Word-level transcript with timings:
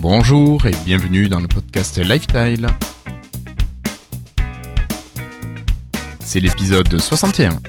Bonjour 0.00 0.64
et 0.64 0.70
bienvenue 0.84 1.28
dans 1.28 1.40
le 1.40 1.48
podcast 1.48 1.98
Lifestyle. 1.98 2.68
C'est 6.20 6.38
l'épisode 6.38 7.00
61. 7.00 7.60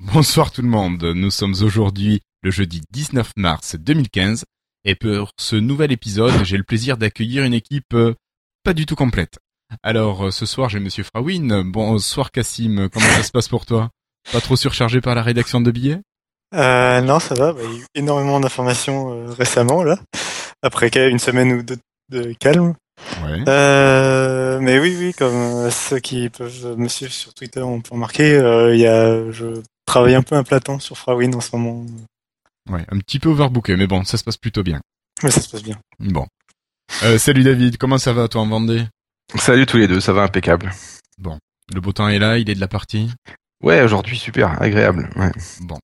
Bonsoir 0.00 0.50
tout 0.50 0.62
le 0.62 0.68
monde, 0.68 1.04
nous 1.14 1.30
sommes 1.30 1.54
aujourd'hui 1.62 2.22
le 2.42 2.50
jeudi 2.50 2.80
19 2.90 3.34
mars 3.36 3.76
2015 3.76 4.44
et 4.84 4.96
pour 4.96 5.30
ce 5.38 5.54
nouvel 5.54 5.92
épisode 5.92 6.32
j'ai 6.42 6.56
le 6.56 6.64
plaisir 6.64 6.96
d'accueillir 6.96 7.44
une 7.44 7.54
équipe 7.54 7.94
euh, 7.94 8.14
pas 8.66 8.74
du 8.74 8.84
tout 8.84 8.96
complète. 8.96 9.38
Alors 9.84 10.26
euh, 10.26 10.30
ce 10.32 10.44
soir 10.44 10.68
j'ai 10.68 10.80
Monsieur 10.80 11.04
Frawin, 11.04 11.62
bonsoir 11.62 12.32
Cassim, 12.32 12.88
comment 12.92 13.06
ça 13.06 13.22
se 13.22 13.30
passe 13.30 13.46
pour 13.46 13.64
toi? 13.64 13.90
Pas 14.32 14.40
trop 14.40 14.56
surchargé 14.56 15.00
par 15.00 15.14
la 15.14 15.22
rédaction 15.22 15.60
de 15.60 15.70
billets? 15.70 16.00
Euh, 16.52 17.00
Non 17.00 17.20
ça 17.20 17.36
va, 17.36 17.52
bah, 17.52 17.60
il 17.62 17.70
y 17.70 17.76
a 17.76 17.78
eu 17.78 17.84
énormément 17.94 18.40
d'informations 18.40 19.12
euh, 19.12 19.30
récemment 19.30 19.84
là, 19.84 20.00
après 20.62 20.90
une 21.08 21.20
semaine 21.20 21.52
ou 21.52 21.62
deux 21.62 21.78
de 22.08 22.32
calme. 22.32 22.74
Ouais. 23.22 23.44
Euh, 23.46 24.58
mais 24.60 24.80
oui, 24.80 24.96
oui, 24.98 25.14
comme 25.14 25.70
ceux 25.70 26.00
qui 26.00 26.28
peuvent 26.28 26.76
me 26.76 26.88
suivre 26.88 27.12
sur 27.12 27.34
Twitter 27.34 27.62
ont 27.62 27.80
pu 27.80 27.92
remarquer, 27.92 28.30
il 28.72 28.80
y 28.80 28.86
a, 28.88 29.30
je 29.30 29.62
travaille 29.84 30.16
un 30.16 30.22
peu 30.22 30.34
un 30.34 30.42
plat 30.42 30.58
temps 30.58 30.80
sur 30.80 30.98
Frawin 30.98 31.32
en 31.34 31.40
ce 31.40 31.54
moment. 31.54 31.86
Ouais, 32.68 32.84
un 32.90 32.98
petit 32.98 33.20
peu 33.20 33.28
overbooké, 33.28 33.76
mais 33.76 33.86
bon, 33.86 34.02
ça 34.02 34.18
se 34.18 34.24
passe 34.24 34.38
plutôt 34.38 34.64
bien. 34.64 34.80
Mais 35.22 35.30
ça 35.30 35.40
se 35.40 35.48
passe 35.48 35.62
bien. 35.62 35.78
Bon. 36.00 36.26
Euh, 37.02 37.18
salut 37.18 37.42
David, 37.42 37.76
comment 37.76 37.98
ça 37.98 38.12
va 38.12 38.28
toi 38.28 38.40
en 38.40 38.46
Vendée? 38.46 38.84
Salut 39.34 39.66
tous 39.66 39.76
les 39.76 39.88
deux, 39.88 40.00
ça 40.00 40.12
va 40.12 40.22
impeccable. 40.22 40.72
Bon, 41.18 41.38
le 41.74 41.80
beau 41.80 41.92
temps 41.92 42.08
est 42.08 42.18
là, 42.18 42.38
il 42.38 42.48
est 42.48 42.54
de 42.54 42.60
la 42.60 42.68
partie? 42.68 43.10
Ouais, 43.62 43.82
aujourd'hui 43.82 44.16
super, 44.16 44.60
agréable. 44.62 45.10
Ouais. 45.16 45.32
Bon. 45.60 45.78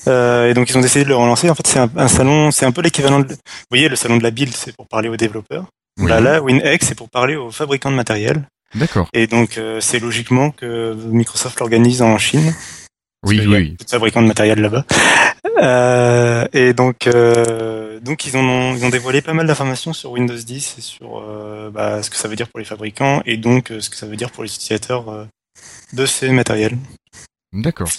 Euh, 0.09 0.49
et 0.49 0.53
donc 0.53 0.69
ils 0.69 0.77
ont 0.77 0.81
décidé 0.81 1.05
de 1.05 1.09
le 1.09 1.15
relancer. 1.15 1.49
En 1.49 1.55
fait, 1.55 1.65
c'est 1.65 1.79
un, 1.79 1.89
un 1.95 2.09
salon, 2.09 2.51
c'est 2.51 2.65
un 2.65 2.73
peu 2.73 2.81
l'équivalent. 2.81 3.21
De, 3.21 3.27
vous 3.27 3.37
voyez, 3.69 3.87
le 3.87 3.95
salon 3.95 4.17
de 4.17 4.23
la 4.23 4.31
build, 4.31 4.53
c'est 4.53 4.75
pour 4.75 4.89
parler 4.89 5.07
aux 5.07 5.15
développeurs. 5.15 5.67
Oui. 5.97 6.09
Là, 6.09 6.19
là, 6.19 6.41
c'est 6.81 6.95
pour 6.95 7.09
parler 7.09 7.37
aux 7.37 7.51
fabricants 7.51 7.91
de 7.91 7.95
matériel. 7.95 8.43
D'accord. 8.75 9.07
Et 9.13 9.25
donc, 9.25 9.57
euh, 9.57 9.79
c'est 9.79 9.99
logiquement 9.99 10.51
que 10.51 10.95
Microsoft 10.95 11.61
l'organise 11.61 12.01
en 12.01 12.17
Chine. 12.17 12.53
Oui, 13.23 13.45
oui. 13.45 13.75
de 13.77 13.89
fabricants 13.89 14.21
de 14.21 14.27
matériel 14.27 14.59
là-bas. 14.61 14.85
Euh, 15.61 16.47
et 16.53 16.73
donc, 16.73 17.07
euh, 17.07 17.99
donc 17.99 18.25
ils, 18.25 18.37
en 18.37 18.43
ont, 18.43 18.75
ils 18.75 18.85
ont 18.85 18.89
dévoilé 18.89 19.21
pas 19.21 19.33
mal 19.33 19.45
d'informations 19.45 19.91
sur 19.91 20.11
Windows 20.11 20.35
10 20.37 20.75
et 20.77 20.81
sur 20.81 21.19
euh, 21.19 21.69
bah, 21.69 22.01
ce 22.01 22.09
que 22.09 22.15
ça 22.15 22.27
veut 22.29 22.37
dire 22.37 22.47
pour 22.47 22.59
les 22.59 22.65
fabricants 22.65 23.21
et 23.25 23.35
donc 23.35 23.71
euh, 23.71 23.81
ce 23.81 23.89
que 23.89 23.97
ça 23.97 24.05
veut 24.05 24.15
dire 24.15 24.31
pour 24.31 24.43
les 24.43 24.49
utilisateurs 24.53 25.09
euh, 25.09 25.25
de 25.93 26.05
ces 26.05 26.29
matériels. 26.31 26.77
D'accord. 27.51 27.89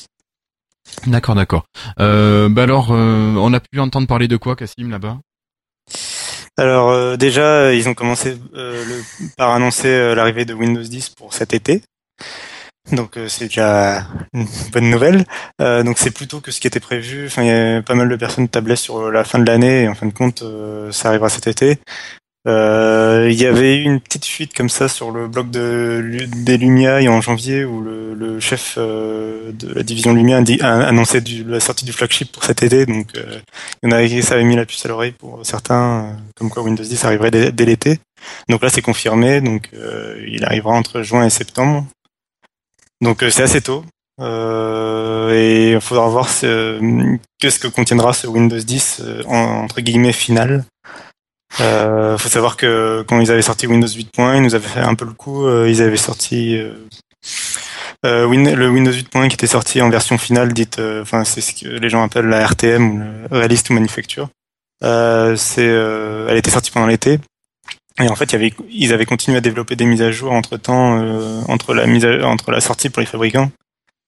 D'accord, 1.06 1.34
d'accord. 1.34 1.64
Euh, 1.98 2.48
bah 2.48 2.62
alors, 2.62 2.90
euh, 2.92 3.34
on 3.36 3.52
a 3.52 3.60
pu 3.60 3.78
entendre 3.78 4.06
parler 4.06 4.26
de 4.26 4.36
quoi, 4.38 4.56
Cassim, 4.56 4.90
là-bas? 4.90 5.18
Alors 6.56 6.90
euh, 6.90 7.16
déjà, 7.16 7.74
ils 7.74 7.88
ont 7.88 7.94
commencé 7.94 8.38
le- 8.54 9.02
par 9.36 9.50
annoncer 9.50 10.14
l'arrivée 10.14 10.44
de 10.46 10.54
Windows 10.54 10.82
10 10.82 11.10
pour 11.10 11.34
cet 11.34 11.52
été. 11.52 11.82
Donc 12.92 13.16
euh, 13.16 13.28
c'est 13.28 13.46
déjà 13.46 14.06
une 14.32 14.46
bonne 14.72 14.90
nouvelle. 14.90 15.24
Euh, 15.60 15.82
donc 15.82 15.98
c'est 15.98 16.10
plutôt 16.10 16.40
que 16.40 16.50
ce 16.50 16.60
qui 16.60 16.66
était 16.66 16.80
prévu. 16.80 17.26
Enfin, 17.26 17.42
il 17.42 17.48
y 17.48 17.50
a 17.52 17.82
pas 17.82 17.94
mal 17.94 18.08
de 18.08 18.16
personnes 18.16 18.48
tablaient 18.48 18.76
sur 18.76 19.10
la 19.10 19.22
fin 19.24 19.38
de 19.38 19.44
l'année 19.46 19.82
et 19.84 19.88
en 19.88 19.94
fin 19.94 20.06
de 20.06 20.12
compte, 20.12 20.42
euh, 20.42 20.90
ça 20.90 21.08
arrivera 21.08 21.28
cet 21.28 21.46
été. 21.46 21.78
Euh, 22.48 23.28
il 23.30 23.38
y 23.38 23.44
avait 23.44 23.76
eu 23.76 23.82
une 23.82 24.00
petite 24.00 24.24
fuite 24.24 24.54
comme 24.56 24.70
ça 24.70 24.88
sur 24.88 25.10
le 25.10 25.28
blog 25.28 25.50
de 25.50 26.26
des 26.38 26.56
Lumia 26.56 26.96
en 27.12 27.20
janvier 27.20 27.66
où 27.66 27.82
le, 27.82 28.14
le 28.14 28.40
chef 28.40 28.76
euh, 28.78 29.52
de 29.52 29.74
la 29.74 29.82
division 29.82 30.14
Lumia 30.14 30.38
a, 30.38 30.66
a 30.66 30.86
annoncé 30.88 31.20
du- 31.20 31.44
la 31.44 31.60
sortie 31.60 31.84
du 31.84 31.92
flagship 31.92 32.32
pour 32.32 32.42
cet 32.44 32.62
été. 32.62 32.86
Donc 32.86 33.08
euh, 33.14 33.40
il 33.82 33.90
y 33.90 33.94
en 33.94 34.06
qui 34.08 34.22
ça 34.22 34.34
avait 34.34 34.44
mis 34.44 34.56
la 34.56 34.64
puce 34.64 34.84
à 34.86 34.88
l'oreille 34.88 35.12
pour 35.12 35.40
certains, 35.44 36.16
comme 36.34 36.48
quoi 36.48 36.62
Windows 36.62 36.82
10 36.82 37.04
arriverait 37.04 37.30
dès, 37.30 37.52
dès 37.52 37.66
l'été. 37.66 37.98
Donc 38.48 38.62
là 38.62 38.70
c'est 38.70 38.82
confirmé, 38.82 39.42
donc 39.42 39.68
il 40.26 40.44
arrivera 40.44 40.72
entre 40.74 41.02
juin 41.02 41.24
et 41.26 41.30
septembre. 41.30 41.86
Donc 43.00 43.22
euh, 43.22 43.30
c'est 43.30 43.42
assez 43.42 43.60
tôt. 43.60 43.84
Euh, 44.20 45.30
et 45.34 45.72
il 45.72 45.80
faudra 45.80 46.08
voir 46.08 46.28
ce, 46.28 46.78
que 47.38 47.68
contiendra 47.68 48.12
ce 48.12 48.26
Windows 48.26 48.58
10 48.58 49.00
euh, 49.02 49.22
en- 49.26 49.62
entre 49.64 49.80
guillemets 49.80 50.12
final. 50.12 50.64
Euh, 51.60 52.18
faut 52.18 52.28
savoir 52.28 52.56
que 52.56 53.02
quand 53.08 53.18
ils 53.20 53.30
avaient 53.30 53.42
sorti 53.42 53.66
Windows 53.66 53.86
8.1, 53.88 54.36
ils 54.36 54.42
nous 54.42 54.54
avaient 54.54 54.68
fait 54.68 54.80
un 54.80 54.94
peu 54.94 55.04
le 55.04 55.12
coup. 55.12 55.48
ils 55.66 55.82
avaient 55.82 55.96
sorti 55.96 56.56
le 58.04 58.24
Windows 58.68 58.92
8.1 58.92 59.28
qui 59.28 59.34
était 59.34 59.46
sorti 59.46 59.82
en 59.82 59.90
version 59.90 60.16
finale, 60.16 60.52
dite, 60.52 60.80
enfin 61.02 61.24
c'est 61.24 61.40
ce 61.40 61.52
que 61.54 61.68
les 61.68 61.88
gens 61.88 62.02
appellent 62.04 62.28
la 62.28 62.46
RTM 62.46 63.26
ou 63.30 63.34
Realist 63.34 63.66
to 63.66 63.74
Manufacture. 63.74 64.28
C'est, 64.82 65.64
elle 65.64 66.36
était 66.36 66.50
sortie 66.50 66.70
pendant 66.70 66.86
l'été. 66.86 67.18
Et 67.98 68.08
en 68.08 68.14
fait, 68.16 68.24
il 68.26 68.32
y 68.32 68.36
avait, 68.36 68.54
ils 68.70 68.92
avaient 68.92 69.04
continué 69.06 69.36
à 69.38 69.40
développer 69.40 69.76
des 69.76 69.84
mises 69.84 70.02
à 70.02 70.10
jour 70.10 70.32
entre 70.32 70.56
temps, 70.56 70.98
entre 71.48 71.74
la 71.74 71.86
mise 71.86 72.04
à- 72.04 72.26
entre 72.26 72.50
la 72.50 72.60
sortie 72.60 72.88
pour 72.88 73.00
les 73.00 73.06
fabricants 73.06 73.50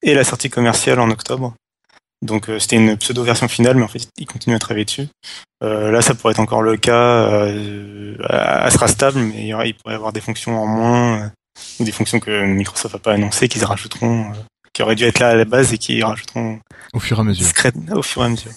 et 0.03 0.15
la 0.15 0.25
sortie 0.25 0.51
commerciale 0.51 1.01
en 1.01 1.11
octobre. 1.11 1.55
Donc 2.23 2.49
euh, 2.49 2.61
c'était 2.61 2.77
une 2.77 2.97
pseudo 2.99 3.25
version 3.25 3.49
finale, 3.49 3.77
mais 3.77 3.83
en 3.83 3.89
fait 3.89 4.09
ils 4.17 4.27
continuent 4.27 4.55
à 4.55 4.61
travailler 4.61 4.85
dessus. 4.85 5.09
Euh, 5.65 5.91
là, 5.91 6.01
ça 6.03 6.15
pourrait 6.15 6.33
être 6.33 6.39
encore 6.41 6.63
le 6.63 6.77
cas. 6.77 6.95
Euh, 7.29 8.17
elle 8.65 8.71
sera 8.73 8.87
stable, 8.89 9.19
mais 9.19 9.41
il, 9.41 9.47
y 9.47 9.55
aura, 9.55 9.67
il 9.67 9.75
pourrait 9.75 9.95
y 9.95 9.97
avoir 9.97 10.13
des 10.13 10.21
fonctions 10.21 10.57
en 10.63 10.67
moins 10.67 11.23
euh, 11.25 11.29
ou 11.81 11.85
des 11.85 11.91
fonctions 11.93 12.21
que 12.21 12.45
Microsoft 12.47 12.95
n'a 12.95 13.01
pas 13.01 13.13
annoncées, 13.15 13.49
qu'ils 13.49 13.65
rajouteront, 13.65 14.31
euh, 14.31 14.35
qui 14.73 14.83
auraient 14.83 14.95
dû 14.95 15.05
être 15.05 15.19
là 15.19 15.31
à 15.31 15.35
la 15.35 15.45
base 15.45 15.73
et 15.73 15.79
qui 15.79 16.01
rajouteront 16.03 16.61
Au 16.95 17.01
fur 17.01 17.19
et 17.19 17.21
à 17.21 17.25
mesure. 17.25 17.49
au 17.93 18.03
fur 18.03 18.23
et 18.23 18.27
à 18.27 18.29
mesure. 18.29 18.53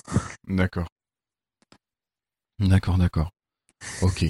D'accord. 0.48 0.86
D'accord, 2.60 2.98
d'accord. 2.98 3.30
Ok. 4.02 4.26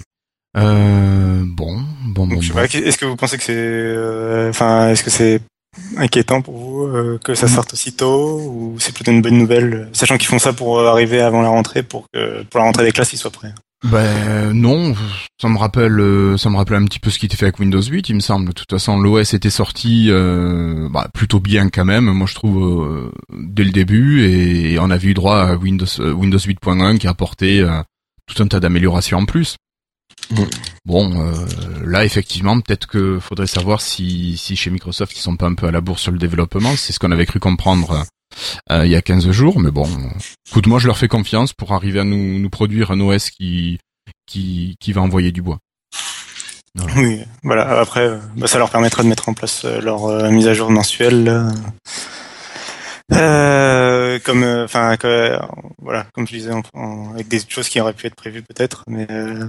Euh, 0.56 1.44
bon, 1.46 1.81
bon, 2.06 2.28
bon, 2.28 2.40
est-ce 2.40 2.98
que 2.98 3.06
vous 3.06 3.16
pensez 3.16 3.38
que 3.38 3.44
c'est, 3.44 3.54
euh, 3.56 4.50
enfin, 4.50 4.90
est-ce 4.90 5.04
que 5.04 5.10
c'est 5.10 5.42
inquiétant 5.98 6.42
pour 6.42 6.57
vous 6.57 6.84
euh, 6.88 7.19
que 7.24 7.36
ça 7.36 7.48
sorte 7.48 7.74
aussitôt 7.74 8.40
ou 8.40 8.75
c'est 8.80 8.94
plutôt 8.94 9.12
une 9.12 9.22
bonne 9.22 9.38
nouvelle, 9.38 9.90
sachant 9.92 10.18
qu'ils 10.18 10.28
font 10.28 10.40
ça 10.40 10.54
pour 10.54 10.80
euh, 10.80 10.88
arriver 10.88 11.22
avant 11.22 11.42
la 11.42 11.50
rentrée, 11.50 11.84
pour 11.84 12.06
que 12.13 12.44
pour 12.44 12.60
la 12.60 12.66
rentrée 12.66 12.86
des 12.86 12.92
classes 12.92 13.12
ils 13.13 13.18
soient 13.18 13.31
prêts? 13.31 13.54
Ben 13.84 14.54
non, 14.54 14.96
ça 15.40 15.48
me 15.50 15.57
rappelle, 15.57 16.00
euh, 16.00 16.38
ça 16.38 16.50
me 16.50 16.56
rappelle 16.56 16.78
un 16.78 16.86
petit 16.86 17.00
peu 17.00 17.10
ce 17.10 17.19
qui 17.19 17.28
était 17.28 17.36
fait 17.36 17.46
avec 17.46 17.60
Windows 17.60 17.81
8, 17.81 18.10
il 18.10 18.16
me 18.16 18.19
semble. 18.19 18.48
De 18.48 18.54
toute 18.54 18.72
façon, 18.72 18.98
l'OS 18.98 19.34
était 19.34 19.50
sorti 19.50 20.08
euh, 20.10 20.88
bah, 20.90 21.08
plutôt 21.13 21.40
bien 21.40 21.69
quand 21.69 21.86
même, 21.86 22.06
moi 22.06 22.25
je 22.25 22.34
trouve 22.34 22.63
euh, 22.63 23.12
dès 23.38 23.63
le 23.63 23.72
début, 23.72 24.24
et 24.24 24.80
on 24.80 24.90
avait 24.90 25.10
eu 25.10 25.13
droit 25.13 25.38
à 25.38 25.56
Windows 25.56 25.86
Windows 26.00 26.38
8.1 26.38 26.98
qui 26.98 27.08
a 27.08 27.12
apporté 27.12 27.60
euh, 27.60 27.81
tout 28.25 28.42
un 28.42 28.48
tas 28.48 28.60
d'améliorations 28.60 29.19
en 29.19 29.25
plus. 29.25 29.56
Mm. 30.31 30.44
Bon, 30.86 31.22
euh, 31.22 31.33
là 31.83 32.06
effectivement, 32.06 32.60
peut-être 32.60 32.88
que 32.88 33.19
faudrait 33.19 33.48
savoir 33.48 33.81
si, 33.81 34.38
si 34.38 34.56
chez 34.56 34.69
Microsoft 34.69 35.16
ils 35.16 35.22
sont 35.22 35.36
pas 35.38 35.48
un 35.48 35.56
peu 35.56 35.68
à 35.68 35.72
la 35.72 35.81
bourre 35.81 36.00
sur 36.00 36.12
le 36.12 36.18
développement. 36.18 36.75
C'est 36.75 36.94
ce 36.94 37.00
qu'on 37.00 37.12
avait 37.12 37.25
cru 37.25 37.39
comprendre 37.39 38.06
euh, 38.72 38.86
il 38.86 38.92
y 38.92 38.95
a 38.95 39.01
15 39.01 39.31
jours, 39.31 39.60
mais 39.60 39.72
bon, 39.72 39.88
écoute, 40.50 40.68
moi 40.68 40.80
je 40.80 40.88
leur 40.88 40.98
fais 40.98 41.07
confiance 41.07 41.54
pour 41.54 41.74
arriver 41.74 42.00
à 42.00 42.04
nous, 42.04 42.39
nous 42.39 42.50
produire 42.50 42.92
un 42.92 43.00
OS 43.00 43.30
qui, 43.30 43.80
qui, 44.25 44.75
qui 44.80 44.94
va 44.94 45.01
envoyer 45.01 45.31
du 45.31 45.42
bois. 45.42 45.60
Oui, 46.98 47.22
voilà. 47.44 47.80
Après, 47.80 48.01
euh, 48.01 48.18
bah, 48.36 48.48
ça 48.48 48.57
leur 48.57 48.69
permettra 48.69 49.04
de 49.04 49.07
mettre 49.07 49.30
en 49.30 49.33
place 49.33 49.63
euh, 49.66 49.80
leur 49.80 50.06
euh, 50.06 50.30
mise 50.30 50.48
à 50.48 50.54
jour 50.54 50.69
mensuelle. 50.69 51.24
là. 51.24 51.48
Euh, 53.13 54.19
comme, 54.24 54.44
euh, 54.44 54.66
enfin, 54.66 54.98
voilà, 55.80 56.07
comme 56.13 56.27
je 56.27 56.33
disais, 56.33 56.51
avec 57.13 57.27
des 57.27 57.39
choses 57.48 57.69
qui 57.69 57.80
auraient 57.80 57.94
pu 57.94 58.07
être 58.07 58.16
prévues 58.16 58.42
peut-être, 58.42 58.83
mais 58.88 59.07
euh, 59.10 59.48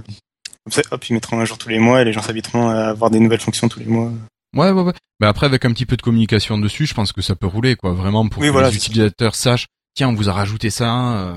comme 0.67 0.83
ça, 0.83 0.89
hop, 0.91 1.05
ils 1.09 1.13
mettront 1.13 1.39
un 1.39 1.45
jour 1.45 1.57
tous 1.57 1.69
les 1.69 1.79
mois 1.79 2.01
et 2.01 2.05
les 2.05 2.11
gens 2.11 2.21
s'habiteront 2.21 2.67
à 2.67 2.87
avoir 2.89 3.09
des 3.09 3.19
nouvelles 3.21 3.39
fonctions 3.39 3.69
tous 3.69 3.79
les 3.79 3.85
mois. 3.85 4.11
Ouais, 4.53 4.71
ouais, 4.71 4.81
ouais. 4.81 4.93
Mais 5.21 5.27
après, 5.27 5.45
avec 5.45 5.63
un 5.63 5.71
petit 5.71 5.85
peu 5.85 5.95
de 5.95 6.01
communication 6.01 6.57
dessus, 6.57 6.85
je 6.85 6.93
pense 6.93 7.13
que 7.13 7.21
ça 7.21 7.35
peut 7.35 7.47
rouler, 7.47 7.75
quoi. 7.75 7.93
Vraiment, 7.93 8.27
pour 8.27 8.41
Oui, 8.41 8.47
que 8.49 8.51
voilà, 8.51 8.69
les 8.69 8.77
ça. 8.77 8.85
utilisateurs 8.85 9.35
sachent, 9.35 9.67
tiens, 9.95 10.09
on 10.09 10.13
vous 10.13 10.27
a 10.29 10.33
rajouté 10.33 10.69
ça. 10.69 11.13
euh, 11.19 11.35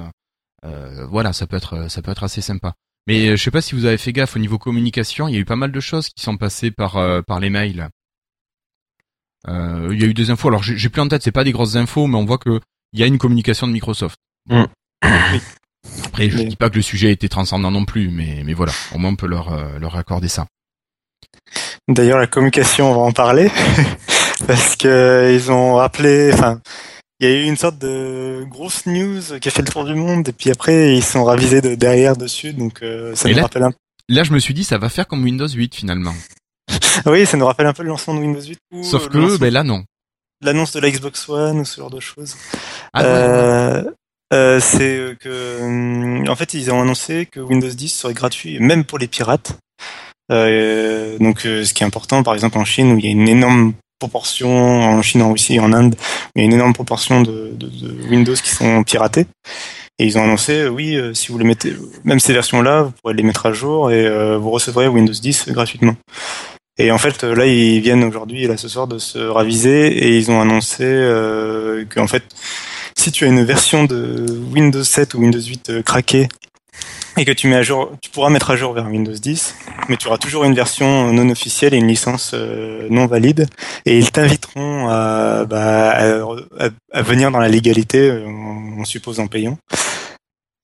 euh, 0.64 1.06
voilà, 1.06 1.32
ça 1.32 1.46
peut 1.46 1.56
être, 1.56 1.88
ça 1.88 2.02
peut 2.02 2.10
être 2.10 2.24
assez 2.24 2.40
sympa. 2.40 2.74
Mais 3.06 3.28
euh, 3.28 3.36
je 3.36 3.42
sais 3.42 3.50
pas 3.52 3.62
si 3.62 3.74
vous 3.76 3.84
avez 3.84 3.98
fait 3.98 4.12
gaffe 4.12 4.34
au 4.34 4.40
niveau 4.40 4.58
communication, 4.58 5.28
il 5.28 5.34
y 5.34 5.36
a 5.36 5.40
eu 5.40 5.44
pas 5.44 5.56
mal 5.56 5.70
de 5.72 5.80
choses 5.80 6.08
qui 6.08 6.22
sont 6.22 6.36
passées 6.36 6.70
par 6.72 6.96
euh, 6.96 7.22
par 7.22 7.38
les 7.40 7.50
mails. 7.50 7.88
Euh, 9.48 9.88
il 9.92 10.00
y 10.00 10.04
a 10.04 10.06
eu 10.06 10.14
des 10.14 10.30
infos. 10.30 10.48
Alors, 10.48 10.62
j'ai 10.62 10.88
plus 10.88 11.00
en 11.00 11.08
tête, 11.08 11.22
c'est 11.22 11.32
pas 11.32 11.44
des 11.44 11.52
grosses 11.52 11.76
infos, 11.76 12.06
mais 12.06 12.16
on 12.16 12.24
voit 12.26 12.38
que 12.38 12.60
il 12.92 13.00
y 13.00 13.02
a 13.02 13.06
une 13.06 13.18
communication 13.18 13.66
de 13.68 13.72
Microsoft. 13.72 14.18
Mm. 14.48 14.64
Oui. 15.04 15.40
Après, 16.04 16.30
je 16.30 16.36
Mais- 16.38 16.44
dis 16.46 16.56
pas 16.56 16.70
que 16.70 16.76
le 16.76 16.82
sujet 16.82 17.08
a 17.08 17.10
été 17.10 17.28
transcendant 17.28 17.70
non 17.70 17.84
plus, 17.84 18.10
mais 18.10 18.42
mais 18.44 18.54
voilà, 18.54 18.72
au 18.94 18.98
moins 18.98 19.10
on 19.10 19.16
peut 19.16 19.26
leur 19.26 19.52
euh, 19.52 19.78
leur 19.78 19.96
accorder 19.96 20.28
ça. 20.28 20.46
D'ailleurs, 21.88 22.18
la 22.18 22.26
communication, 22.26 22.90
on 22.90 22.94
va 22.94 23.00
en 23.00 23.12
parler 23.12 23.50
parce 24.46 24.76
que 24.76 25.32
ils 25.34 25.50
ont 25.50 25.74
rappelé, 25.74 26.30
enfin, 26.32 26.60
il 27.18 27.28
y 27.28 27.32
a 27.32 27.36
eu 27.36 27.44
une 27.44 27.56
sorte 27.56 27.78
de 27.78 28.44
grosse 28.48 28.86
news 28.86 29.20
qui 29.40 29.48
a 29.48 29.50
fait 29.50 29.62
le 29.62 29.68
tour 29.68 29.84
du 29.84 29.94
monde 29.94 30.28
et 30.28 30.32
puis 30.32 30.50
après 30.50 30.94
ils 30.96 31.04
sont 31.04 31.24
ravisés 31.24 31.60
de 31.60 31.74
derrière 31.74 32.16
dessus, 32.16 32.52
donc 32.52 32.82
euh, 32.82 33.14
ça 33.14 33.28
Et 33.28 33.32
nous 33.32 33.36
là- 33.38 33.42
rappelle 33.44 33.62
un 33.64 33.72
Là, 34.08 34.24
je 34.24 34.32
me 34.32 34.40
suis 34.40 34.54
dit, 34.54 34.64
ça 34.64 34.76
va 34.76 34.88
faire 34.88 35.06
comme 35.06 35.22
Windows 35.22 35.46
8 35.46 35.72
finalement. 35.72 36.14
oui, 37.06 37.26
ça 37.26 37.36
nous 37.36 37.46
rappelle 37.46 37.66
un 37.68 37.72
peu 37.72 37.84
le 37.84 37.88
lancement 37.90 38.14
de 38.14 38.18
Windows 38.20 38.40
8 38.42 38.58
ou 38.72 38.82
Sauf 38.82 39.04
euh, 39.04 39.08
que, 39.08 39.36
ben 39.38 39.52
là, 39.52 39.62
non. 39.62 39.84
l'annonce 40.42 40.72
de 40.72 40.80
la 40.80 40.90
Xbox 40.90 41.28
One 41.28 41.60
ou 41.60 41.64
ce 41.64 41.80
genre 41.80 41.90
de 41.90 42.00
choses. 42.00 42.34
Ah, 42.92 43.02
ouais, 43.04 43.08
ouais. 43.84 43.90
Euh, 44.32 44.56
euh, 44.56 44.60
c'est 44.60 44.96
euh, 44.96 45.14
que, 45.18 45.60
hum, 45.60 46.28
en 46.28 46.36
fait, 46.36 46.54
ils 46.54 46.70
ont 46.70 46.80
annoncé 46.80 47.26
que 47.26 47.40
Windows 47.40 47.68
10 47.68 47.88
serait 47.88 48.14
gratuit, 48.14 48.58
même 48.60 48.84
pour 48.84 48.98
les 48.98 49.08
pirates. 49.08 49.58
Euh, 50.30 51.18
donc, 51.18 51.44
euh, 51.46 51.64
ce 51.64 51.74
qui 51.74 51.82
est 51.82 51.86
important, 51.86 52.22
par 52.22 52.34
exemple 52.34 52.58
en 52.58 52.64
Chine, 52.64 52.92
où 52.92 52.98
il 52.98 53.04
y 53.04 53.08
a 53.08 53.10
une 53.10 53.28
énorme 53.28 53.72
proportion, 53.98 54.82
en 54.82 55.02
Chine, 55.02 55.22
en 55.22 55.32
Russie, 55.32 55.58
en 55.60 55.72
Inde, 55.72 55.94
où 55.98 56.30
il 56.38 56.40
y 56.40 56.42
a 56.42 56.46
une 56.46 56.54
énorme 56.54 56.72
proportion 56.72 57.22
de, 57.22 57.52
de, 57.54 57.66
de 57.66 58.08
Windows 58.08 58.34
qui 58.34 58.50
sont 58.50 58.82
piratés. 58.84 59.26
Et 59.98 60.06
ils 60.06 60.16
ont 60.16 60.24
annoncé, 60.24 60.60
euh, 60.60 60.68
oui, 60.68 60.96
euh, 60.96 61.12
si 61.12 61.30
vous 61.30 61.38
les 61.38 61.44
mettez, 61.44 61.74
même 62.04 62.20
ces 62.20 62.32
versions-là, 62.32 62.82
vous 62.82 62.92
pourrez 63.02 63.14
les 63.14 63.22
mettre 63.22 63.44
à 63.44 63.52
jour 63.52 63.90
et 63.90 64.06
euh, 64.06 64.38
vous 64.38 64.50
recevrez 64.50 64.88
Windows 64.88 65.12
10 65.12 65.50
gratuitement. 65.50 65.94
Et 66.78 66.90
en 66.90 66.96
fait, 66.96 67.22
euh, 67.22 67.34
là, 67.34 67.44
ils 67.44 67.80
viennent 67.80 68.04
aujourd'hui, 68.04 68.46
là, 68.46 68.56
ce 68.56 68.68
soir, 68.68 68.86
de 68.86 68.98
se 68.98 69.18
raviser 69.18 69.88
et 69.88 70.16
ils 70.16 70.30
ont 70.30 70.40
annoncé 70.40 70.84
euh, 70.84 71.84
qu'en 71.94 72.06
fait, 72.06 72.22
si 73.00 73.12
tu 73.12 73.24
as 73.24 73.28
une 73.28 73.44
version 73.44 73.84
de 73.84 74.26
Windows 74.52 74.84
7 74.84 75.14
ou 75.14 75.20
Windows 75.20 75.40
8 75.40 75.70
euh, 75.70 75.82
craquée 75.82 76.28
et 77.16 77.24
que 77.24 77.32
tu 77.32 77.48
mets 77.48 77.56
à 77.56 77.62
jour, 77.62 77.92
tu 78.02 78.10
pourras 78.10 78.28
mettre 78.28 78.50
à 78.50 78.56
jour 78.56 78.74
vers 78.74 78.86
Windows 78.86 79.12
10, 79.12 79.54
mais 79.88 79.96
tu 79.96 80.06
auras 80.06 80.18
toujours 80.18 80.44
une 80.44 80.54
version 80.54 81.10
non 81.12 81.28
officielle 81.30 81.72
et 81.72 81.78
une 81.78 81.88
licence 81.88 82.32
euh, 82.34 82.86
non 82.90 83.06
valide, 83.06 83.48
et 83.86 83.98
ils 83.98 84.10
t'inviteront 84.12 84.88
à, 84.88 85.44
bah, 85.46 85.98
venir 86.94 87.30
dans 87.30 87.40
la 87.40 87.48
légalité, 87.48 88.10
euh, 88.10 88.26
on 88.26 88.84
suppose 88.84 89.18
en 89.18 89.26
payant. 89.26 89.56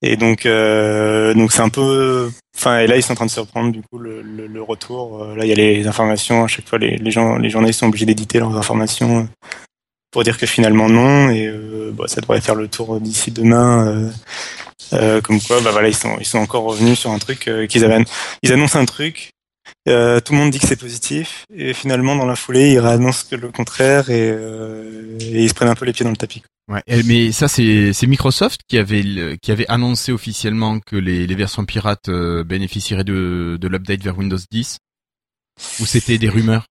Et 0.02 0.16
donc, 0.16 0.44
euh, 0.44 1.32
donc 1.32 1.52
c'est 1.52 1.62
un 1.62 1.70
peu, 1.70 2.30
enfin, 2.56 2.80
et 2.80 2.86
là 2.86 2.96
ils 2.96 3.02
sont 3.02 3.12
en 3.12 3.16
train 3.16 3.26
de 3.26 3.30
se 3.30 3.40
reprendre 3.40 3.72
du 3.72 3.80
coup 3.82 3.98
le, 3.98 4.62
retour. 4.62 5.22
Euh, 5.22 5.36
Là, 5.36 5.44
il 5.44 5.48
y 5.48 5.52
a 5.52 5.54
les 5.54 5.86
informations 5.86 6.44
à 6.44 6.46
chaque 6.48 6.68
fois, 6.68 6.78
les, 6.78 7.10
gens, 7.10 7.36
les 7.36 7.50
journalistes 7.50 7.80
sont 7.80 7.86
obligés 7.86 8.04
d'éditer 8.04 8.38
leurs 8.38 8.56
informations 8.56 9.20
euh, 9.20 9.24
pour 10.16 10.24
dire 10.24 10.38
que 10.38 10.46
finalement 10.46 10.88
non, 10.88 11.28
et 11.28 11.46
euh, 11.46 11.92
bah, 11.92 12.04
ça 12.06 12.22
devrait 12.22 12.40
faire 12.40 12.54
le 12.54 12.68
tour 12.68 12.98
d'ici 13.02 13.32
demain. 13.32 13.86
euh, 13.86 14.10
euh, 14.94 15.20
comme 15.20 15.42
quoi, 15.42 15.60
bah 15.60 15.72
voilà, 15.72 15.88
ils 15.88 15.94
sont, 15.94 16.16
ils 16.18 16.24
sont 16.24 16.38
encore 16.38 16.64
revenus 16.64 16.98
sur 16.98 17.10
un 17.10 17.18
truc 17.18 17.50
qu'ils 17.68 17.84
avaient, 17.84 18.02
ils 18.42 18.50
annoncent 18.50 18.78
un 18.78 18.86
truc. 18.86 19.32
tout 19.84 19.92
le 19.92 20.32
monde 20.32 20.52
dit 20.52 20.58
que 20.58 20.66
c'est 20.66 20.80
positif 20.80 21.44
et 21.54 21.74
finalement 21.74 22.16
dans 22.16 22.24
la 22.24 22.34
foulée 22.34 22.72
ils 22.72 22.78
réannoncent 22.78 23.26
le 23.30 23.50
contraire 23.50 24.08
et, 24.08 24.34
ils 25.20 25.50
se 25.50 25.54
prennent 25.54 25.68
un 25.68 25.74
peu 25.74 25.84
les 25.84 25.92
pieds 25.92 26.04
dans 26.04 26.12
le 26.12 26.16
tapis. 26.16 26.42
Ouais, 26.72 26.82
mais 27.04 27.30
ça 27.30 27.46
c'est 27.46 28.06
Microsoft 28.06 28.62
qui 28.66 28.78
avait 28.78 29.36
qui 29.42 29.52
avait 29.52 29.68
annoncé 29.68 30.12
officiellement 30.12 30.80
que 30.80 30.96
les, 30.96 31.26
les 31.26 31.34
versions 31.34 31.66
pirates 31.66 32.08
bénéficieraient 32.08 33.04
de 33.04 33.58
de 33.60 33.68
l'update 33.68 34.02
vers 34.02 34.16
Windows 34.16 34.38
10 34.50 34.78
ou 35.80 35.84
c'était 35.84 36.16
des 36.16 36.30
rumeurs? 36.30 36.64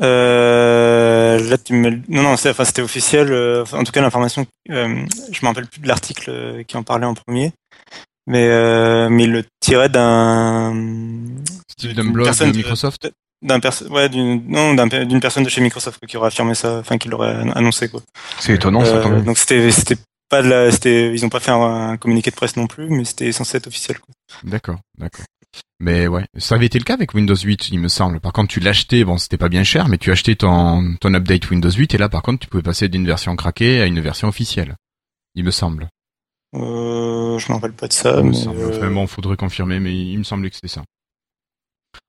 Euh, 0.00 1.38
là, 1.50 1.58
tu 1.58 1.72
me... 1.74 1.90
non, 2.08 2.22
non, 2.22 2.36
c'est- 2.36 2.50
enfin, 2.50 2.64
c'était 2.64 2.82
officiel. 2.82 3.32
euh, 3.32 3.64
en 3.72 3.84
tout 3.84 3.92
cas, 3.92 4.00
l'information, 4.00 4.46
euh, 4.70 5.04
je 5.30 5.38
me 5.42 5.46
rappelle 5.46 5.66
plus 5.66 5.80
de 5.80 5.88
l'article 5.88 6.30
euh, 6.30 6.62
qui 6.62 6.76
en 6.76 6.82
parlait 6.82 7.06
en 7.06 7.14
premier, 7.14 7.52
mais 8.26 8.46
euh, 8.48 9.08
mais 9.08 9.24
il 9.24 9.32
le 9.32 9.44
tirait 9.60 9.88
d'un 9.88 10.74
Steve 11.70 11.94
d'une 11.94 12.04
Dunblog 12.06 12.26
personne 12.26 12.52
de 12.52 12.56
Microsoft 12.56 13.10
d'un 13.40 13.60
perso- 13.60 13.86
ouais, 13.88 14.08
d'une 14.08 14.42
non, 14.48 14.74
d'un 14.74 14.86
d'une 14.88 15.20
personne 15.20 15.44
de 15.44 15.48
chez 15.48 15.60
Microsoft 15.60 16.04
qui 16.06 16.16
aurait 16.16 16.26
affirmé 16.28 16.54
ça, 16.54 16.78
enfin, 16.78 16.98
qui 16.98 17.08
l'aurait 17.08 17.36
annoncé 17.54 17.88
quoi. 17.88 18.00
C'est 18.40 18.54
étonnant 18.54 18.84
ça 18.84 19.00
quand 19.02 19.10
Euh, 19.10 19.14
même. 19.16 19.24
donc 19.24 19.38
c'était 19.38 19.70
c'était 19.70 19.96
pas 20.28 20.42
de 20.42 20.48
la, 20.48 20.70
c'était, 20.72 21.12
ils 21.14 21.24
ont 21.24 21.28
pas 21.30 21.40
fait 21.40 21.52
un, 21.52 21.90
un 21.90 21.96
communiqué 21.96 22.30
de 22.30 22.36
presse 22.36 22.56
non 22.56 22.66
plus, 22.66 22.88
mais 22.90 23.04
c'était 23.04 23.30
censé 23.32 23.56
être 23.56 23.66
officiel. 23.68 23.98
Quoi. 24.00 24.12
D'accord, 24.44 24.78
d'accord. 24.98 25.24
Mais 25.80 26.08
ouais, 26.08 26.26
ça 26.36 26.56
avait 26.56 26.66
été 26.66 26.78
le 26.78 26.84
cas 26.84 26.94
avec 26.94 27.14
Windows 27.14 27.36
8, 27.36 27.68
il 27.68 27.78
me 27.78 27.88
semble. 27.88 28.18
Par 28.20 28.32
contre, 28.32 28.48
tu 28.52 28.58
l'achetais, 28.60 29.04
bon, 29.04 29.16
c'était 29.16 29.36
pas 29.38 29.48
bien 29.48 29.62
cher, 29.62 29.88
mais 29.88 29.98
tu 29.98 30.10
achetais 30.10 30.34
ton 30.34 30.96
ton 31.00 31.14
update 31.14 31.48
Windows 31.50 31.70
8 31.70 31.94
et 31.94 31.98
là 31.98 32.08
par 32.08 32.22
contre, 32.22 32.40
tu 32.40 32.48
pouvais 32.48 32.62
passer 32.64 32.88
d'une 32.88 33.06
version 33.06 33.36
craquée 33.36 33.80
à 33.80 33.86
une 33.86 34.00
version 34.00 34.26
officielle. 34.28 34.74
Il 35.36 35.44
me 35.44 35.50
semble. 35.52 35.88
Euh, 36.54 37.38
je 37.38 37.48
me 37.48 37.54
rappelle 37.54 37.74
pas 37.74 37.86
de 37.88 37.92
ça. 37.92 38.16
Il 38.18 38.24
me 38.24 38.30
mais, 38.30 38.34
semble. 38.34 38.58
euh, 38.58 38.76
Enfin 38.76 38.90
bon, 38.90 39.06
faudrait 39.06 39.36
confirmer, 39.36 39.78
mais 39.78 39.94
il 39.96 40.18
me 40.18 40.24
semblait 40.24 40.50
que 40.50 40.56
c'était 40.56 40.68
ça. 40.68 40.82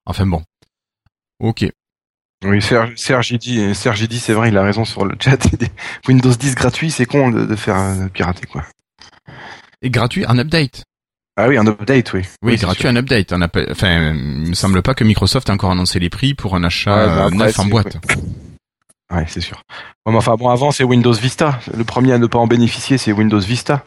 Enfin 0.06 0.26
bon. 0.26 0.42
Ok. 1.40 1.66
Oui, 2.46 2.62
Serge, 2.62 2.96
Serge, 2.96 3.32
il 3.32 3.38
dit, 3.38 3.76
Serge, 3.76 4.00
il 4.02 4.08
dit, 4.08 4.18
c'est 4.20 4.34
vrai, 4.34 4.48
il 4.50 4.58
a 4.58 4.64
raison 4.64 4.86
sur 4.86 5.06
le 5.06 5.16
chat. 5.20 5.38
Windows 6.08 6.32
10 6.34 6.56
gratuit, 6.56 6.90
c'est 6.90 7.06
con 7.06 7.30
de, 7.32 7.46
de 7.46 7.56
faire 7.56 7.76
euh, 7.78 8.08
pirater 8.08 8.48
quoi. 8.48 8.66
Et 9.82 9.90
gratuit, 9.90 10.26
un 10.26 10.40
update. 10.40 10.84
Ah 11.42 11.48
oui, 11.48 11.58
un 11.58 11.66
update, 11.66 12.12
oui. 12.12 12.24
Oui, 12.44 12.58
gratuit, 12.58 12.82
sûr. 12.82 12.90
un 12.90 12.98
update. 12.98 13.32
Enfin, 13.72 14.12
il 14.14 14.50
me 14.50 14.54
semble 14.54 14.82
pas 14.82 14.94
que 14.94 15.06
Microsoft 15.06 15.50
a 15.50 15.54
encore 15.54 15.72
annoncé 15.72 15.98
les 15.98 16.10
prix 16.10 16.34
pour 16.34 16.54
un 16.54 16.66
achat 16.66 16.92
Ouais, 16.94 17.06
bah 17.06 17.16
euh, 17.24 17.28
après, 17.28 17.38
neuf 17.38 17.60
en 17.60 17.66
boîte. 17.66 17.98
Ouais, 19.10 19.24
c'est 19.30 19.40
sûr. 19.40 19.64
Mais 20.06 20.16
enfin, 20.18 20.36
bon, 20.36 20.50
avant, 20.50 20.72
c'est 20.72 20.84
Windows 20.84 21.14
Vista. 21.14 21.60
Le 21.78 21.86
premier 21.86 22.12
à 22.12 22.18
ne 22.18 22.28
pas 22.28 22.40
en 22.40 22.48
bénéficier, 22.48 22.98
c'est 22.98 23.14
Windows 23.14 23.40
Vista. 23.40 23.86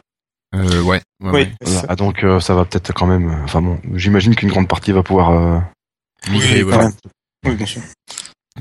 Euh, 0.55 0.81
ouais. 0.81 1.01
ouais, 1.21 1.31
oui. 1.31 1.73
Ah, 1.87 1.95
donc, 1.95 2.23
euh, 2.23 2.39
ça 2.39 2.55
va 2.55 2.65
peut-être 2.65 2.91
quand 2.91 3.05
même. 3.07 3.29
euh, 3.29 3.43
Enfin 3.43 3.61
bon, 3.61 3.79
j'imagine 3.93 4.35
qu'une 4.35 4.49
grande 4.49 4.67
partie 4.67 4.91
va 4.91 5.03
pouvoir. 5.03 5.29
euh, 5.31 5.59
Migrer, 6.31 6.63
Oui. 6.63 6.73
Oui, 7.45 7.55
bien 7.55 7.65
sûr. 7.67 7.81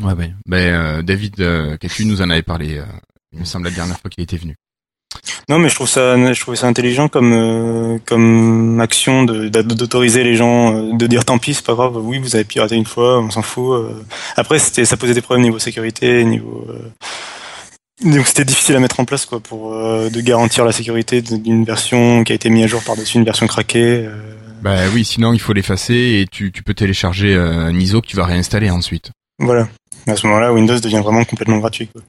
Ouais, 0.03 0.13
ouais. 0.13 0.35
Ben, 0.47 0.75
euh, 0.75 1.03
David 1.03 1.41
euh, 1.41 1.77
Catu 1.79 2.05
nous 2.05 2.21
en 2.21 2.29
avait 2.29 2.43
parlé, 2.43 2.79
euh, 2.79 2.85
il 3.33 3.41
me 3.41 3.45
semble, 3.45 3.67
la 3.67 3.71
dernière 3.71 3.99
fois 3.99 4.11
qu'il 4.11 4.23
était 4.23 4.37
venu. 4.37 4.55
Non, 5.49 5.59
mais 5.59 5.69
je 5.69 5.75
trouve 5.75 5.89
ça, 5.89 6.33
je 6.33 6.41
trouvais 6.41 6.57
ça 6.57 6.67
intelligent 6.67 7.09
comme 7.09 7.33
euh, 7.33 7.99
comme 8.07 8.81
action 8.81 9.25
d'autoriser 9.25 10.25
les 10.25 10.35
gens, 10.35 10.75
euh, 10.75 10.93
de 10.97 11.07
dire 11.07 11.25
tant 11.25 11.39
pis, 11.39 11.55
c'est 11.55 11.65
pas 11.65 11.75
grave. 11.75 11.97
Oui, 11.97 12.19
vous 12.19 12.35
avez 12.35 12.45
piraté 12.45 12.75
une 12.75 12.87
fois, 12.87 13.21
on 13.21 13.31
s'en 13.31 13.43
fout. 13.43 13.73
euh. 13.73 14.03
Après, 14.37 14.59
c'était, 14.59 14.85
ça 14.85 14.97
posait 14.97 15.15
des 15.15 15.21
problèmes 15.21 15.45
niveau 15.45 15.59
sécurité, 15.59 16.25
niveau. 16.25 16.67
Donc 18.05 18.27
c'était 18.27 18.45
difficile 18.45 18.75
à 18.75 18.81
mettre 18.81 18.99
en 18.99 19.05
place 19.05 19.27
quoi 19.27 19.39
pour 19.39 19.71
de 19.73 20.21
garantir 20.21 20.65
la 20.65 20.73
sécurité 20.73 21.23
d'une 21.23 21.65
version 21.65 22.25
qui 22.25 22.33
a 22.33 22.35
été 22.35 22.51
mise 22.51 22.65
à 22.65 22.67
jour 22.67 22.83
par-dessus 22.83 23.17
une 23.19 23.25
version 23.25 23.47
craquée. 23.47 24.09
Bah 24.61 24.77
oui, 24.93 25.05
sinon 25.05 25.33
il 25.33 25.41
faut 25.41 25.53
l'effacer 25.53 25.95
et 26.21 26.27
tu, 26.31 26.51
tu 26.51 26.65
peux 26.65 26.75
télécharger 26.75 27.37
un 27.37 27.79
ISO 27.79 28.01
que 28.01 28.09
tu 28.09 28.17
vas 28.17 28.25
réinstaller 28.25 28.71
ensuite. 28.71 29.11
Voilà. 29.39 29.69
À 30.09 30.17
ce 30.17 30.27
moment-là, 30.27 30.53
Windows 30.53 30.81
devient 30.81 31.01
vraiment 31.03 31.25
complètement 31.25 31.59
gratuit. 31.59 31.89
Quoi. 31.89 32.03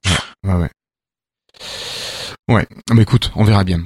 Ouais, 0.43 0.61
ouais. 0.63 0.69
Ouais, 2.49 2.67
mais 2.93 3.03
écoute, 3.03 3.31
on 3.35 3.43
verra 3.43 3.63
bien. 3.63 3.85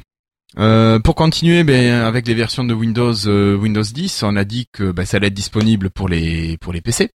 Euh, 0.58 1.00
pour 1.00 1.14
continuer, 1.16 1.64
ben, 1.64 1.94
avec 2.02 2.28
les 2.28 2.34
versions 2.34 2.64
de 2.64 2.74
Windows 2.74 3.14
euh, 3.28 3.56
Windows 3.56 3.84
10, 3.84 4.24
on 4.24 4.36
a 4.36 4.44
dit 4.44 4.68
que 4.72 4.92
ben, 4.92 5.06
ça 5.06 5.18
allait 5.18 5.28
être 5.28 5.34
disponible 5.34 5.90
pour 5.92 6.10
les 6.10 6.58
pour 6.58 6.74
les 6.74 6.82
PC, 6.82 7.12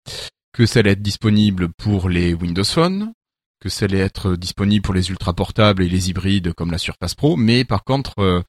que 0.52 0.66
ça 0.66 0.80
allait 0.80 0.92
être 0.92 1.02
disponible 1.02 1.68
pour 1.70 2.08
les 2.08 2.34
Windows 2.34 2.64
Phone, 2.64 3.12
que 3.60 3.68
ça 3.68 3.86
allait 3.86 3.98
être 3.98 4.36
disponible 4.36 4.82
pour 4.82 4.94
les 4.94 5.10
ultra 5.10 5.32
portables 5.32 5.82
et 5.82 5.88
les 5.88 6.10
hybrides 6.10 6.52
comme 6.52 6.70
la 6.70 6.78
Surface 6.78 7.14
Pro, 7.14 7.36
mais 7.36 7.64
par 7.64 7.82
contre, 7.82 8.12
euh, 8.18 8.42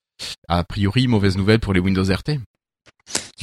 a 0.48 0.64
priori, 0.64 1.08
mauvaise 1.08 1.38
nouvelle 1.38 1.60
pour 1.60 1.74
les 1.74 1.80
Windows 1.80 2.04
RT. 2.04 2.40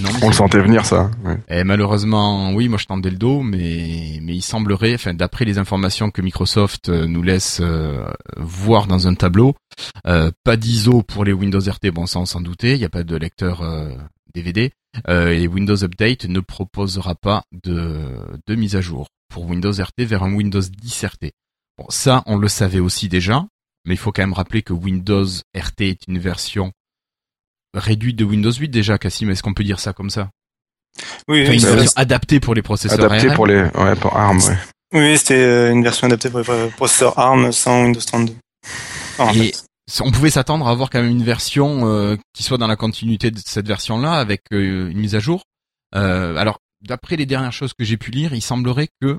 Non, 0.02 0.08
On 0.22 0.28
le 0.28 0.32
sentait 0.32 0.60
venir 0.60 0.84
ça. 0.86 1.10
ouais. 1.24 1.38
Et 1.48 1.64
malheureusement, 1.64 2.52
oui, 2.52 2.68
moi 2.68 2.78
je 2.78 2.86
tendais 2.86 3.10
le 3.10 3.16
dos, 3.16 3.42
mais 3.42 4.18
mais 4.22 4.34
il 4.34 4.42
semblerait, 4.42 4.94
enfin 4.94 5.14
d'après 5.14 5.44
les 5.44 5.58
informations 5.58 6.10
que 6.10 6.22
Microsoft 6.22 6.88
euh, 6.88 7.06
nous 7.06 7.22
laisse 7.22 7.58
euh, 7.60 8.06
voir 8.36 8.86
dans 8.86 9.08
un 9.08 9.14
tableau, 9.14 9.54
euh, 10.06 10.30
pas 10.44 10.56
d'ISO 10.56 11.02
pour 11.02 11.24
les 11.24 11.32
Windows 11.32 11.60
RT, 11.60 11.90
bon 11.92 12.06
ça 12.06 12.18
on 12.20 12.26
s'en 12.26 12.40
doutait, 12.40 12.74
il 12.74 12.78
n'y 12.78 12.84
a 12.84 12.88
pas 12.90 13.02
de 13.04 13.16
lecteur 13.16 13.62
euh, 13.62 13.90
DVD, 14.34 14.70
euh, 15.08 15.30
et 15.30 15.46
Windows 15.46 15.82
Update 15.84 16.24
ne 16.26 16.40
proposera 16.40 17.14
pas 17.14 17.42
de 17.64 17.98
de 18.46 18.54
mise 18.54 18.76
à 18.76 18.80
jour 18.80 19.06
pour 19.28 19.46
Windows 19.46 19.72
RT 19.72 20.04
vers 20.04 20.22
un 20.22 20.32
Windows 20.34 20.60
10 20.60 21.04
RT. 21.04 21.30
Bon, 21.78 21.86
ça 21.88 22.22
on 22.26 22.36
le 22.36 22.48
savait 22.48 22.80
aussi 22.80 23.08
déjà, 23.08 23.46
mais 23.86 23.94
il 23.94 23.98
faut 23.98 24.12
quand 24.12 24.22
même 24.22 24.32
rappeler 24.32 24.62
que 24.62 24.72
Windows 24.72 25.26
RT 25.56 25.80
est 25.82 26.06
une 26.08 26.18
version 26.18 26.72
réduite 27.74 28.16
de 28.16 28.24
Windows 28.24 28.52
8 28.52 28.68
déjà, 28.68 28.98
Cassim, 28.98 29.30
est-ce 29.30 29.42
qu'on 29.42 29.54
peut 29.54 29.64
dire 29.64 29.80
ça 29.80 29.92
comme 29.92 30.10
ça? 30.10 30.30
Oui, 31.28 31.42
Enfin, 31.42 31.50
oui, 31.52 31.56
une 31.62 31.66
version 31.76 31.92
adaptée 31.96 32.40
pour 32.40 32.54
les 32.54 32.62
processeurs 32.62 32.98
Adapté 33.04 33.28
ARM. 33.28 33.36
pour 33.36 33.46
les, 33.46 33.62
ouais, 33.62 33.96
pour 33.96 34.16
ARM, 34.16 34.38
ouais. 34.38 34.56
oui, 34.92 35.16
c'était 35.18 35.34
euh, 35.42 35.70
une 35.72 35.82
version 35.84 36.06
adaptée 36.08 36.30
pour 36.30 36.40
les 36.40 36.50
euh, 36.50 36.68
processeurs 36.70 37.18
ARM 37.18 37.52
sans 37.52 37.84
Windows 37.84 38.00
32. 38.00 38.34
Enfin, 39.18 39.30
en 39.30 39.34
Et- 39.34 39.52
fait. 39.52 40.00
on 40.02 40.10
pouvait 40.10 40.30
s'attendre 40.30 40.66
à 40.66 40.70
avoir 40.72 40.90
quand 40.90 41.00
même 41.00 41.10
une 41.10 41.22
version 41.22 41.86
euh, 41.88 42.16
qui 42.34 42.42
soit 42.42 42.58
dans 42.58 42.66
la 42.66 42.76
continuité 42.76 43.30
de 43.30 43.38
cette 43.44 43.66
version-là 43.68 44.14
avec 44.14 44.42
euh, 44.52 44.88
une 44.90 44.98
mise 44.98 45.14
à 45.14 45.20
jour. 45.20 45.44
Euh, 45.94 46.36
alors, 46.36 46.58
d'après 46.82 47.16
les 47.16 47.26
dernières 47.26 47.52
choses 47.52 47.72
que 47.78 47.84
j'ai 47.84 47.96
pu 47.96 48.10
lire, 48.10 48.34
il 48.34 48.42
semblerait 48.42 48.88
que 49.00 49.18